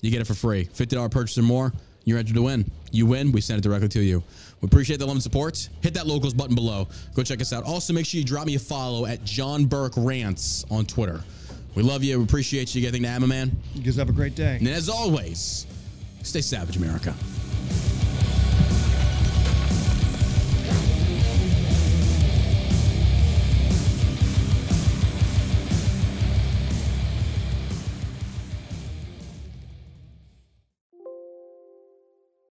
You 0.02 0.12
get 0.12 0.22
it 0.22 0.28
for 0.28 0.34
free. 0.34 0.66
$50 0.66 1.12
purchase 1.12 1.38
or 1.38 1.44
more, 1.44 1.74
you're 2.06 2.18
entered 2.18 2.36
to 2.36 2.42
win. 2.42 2.70
You 2.92 3.06
win, 3.06 3.32
we 3.32 3.42
send 3.42 3.60
it 3.60 3.62
directly 3.62 3.90
to 3.90 4.02
you. 4.02 4.24
We 4.62 4.68
appreciate 4.68 5.00
the 5.00 5.06
love 5.06 5.16
and 5.16 5.24
support. 5.24 5.70
Hit 5.82 5.94
that 5.96 6.08
locals 6.08 6.34
button 6.34 6.56
below. 6.56 6.88
Go 7.16 7.24
check 7.24 7.42
us 7.42 7.52
out. 7.52 7.64
Also, 7.64 7.94
make 7.94 8.06
sure 8.06 8.20
you 8.20 8.26
drop 8.26 8.46
me 8.46 8.56
a 8.56 8.60
follow 8.60 9.06
at 9.06 9.24
John 9.24 9.66
Burk 9.66 9.94
Rants 9.98 10.66
on 10.70 10.86
Twitter. 10.86 11.22
We 11.76 11.84
love 11.84 12.04
you. 12.04 12.18
We 12.20 12.24
appreciate 12.24 12.76
you 12.76 12.82
getting 12.82 13.04
to 13.04 13.08
Amma 13.08 13.28
Man. 13.28 13.52
You 13.74 13.82
guys 13.82 13.96
have 13.96 14.10
a 14.10 14.14
great 14.14 14.36
day. 14.36 14.58
And 14.58 14.68
as 14.68 14.90
always, 14.90 15.66
stay 16.22 16.42
savage, 16.42 16.78
America. 16.78 17.16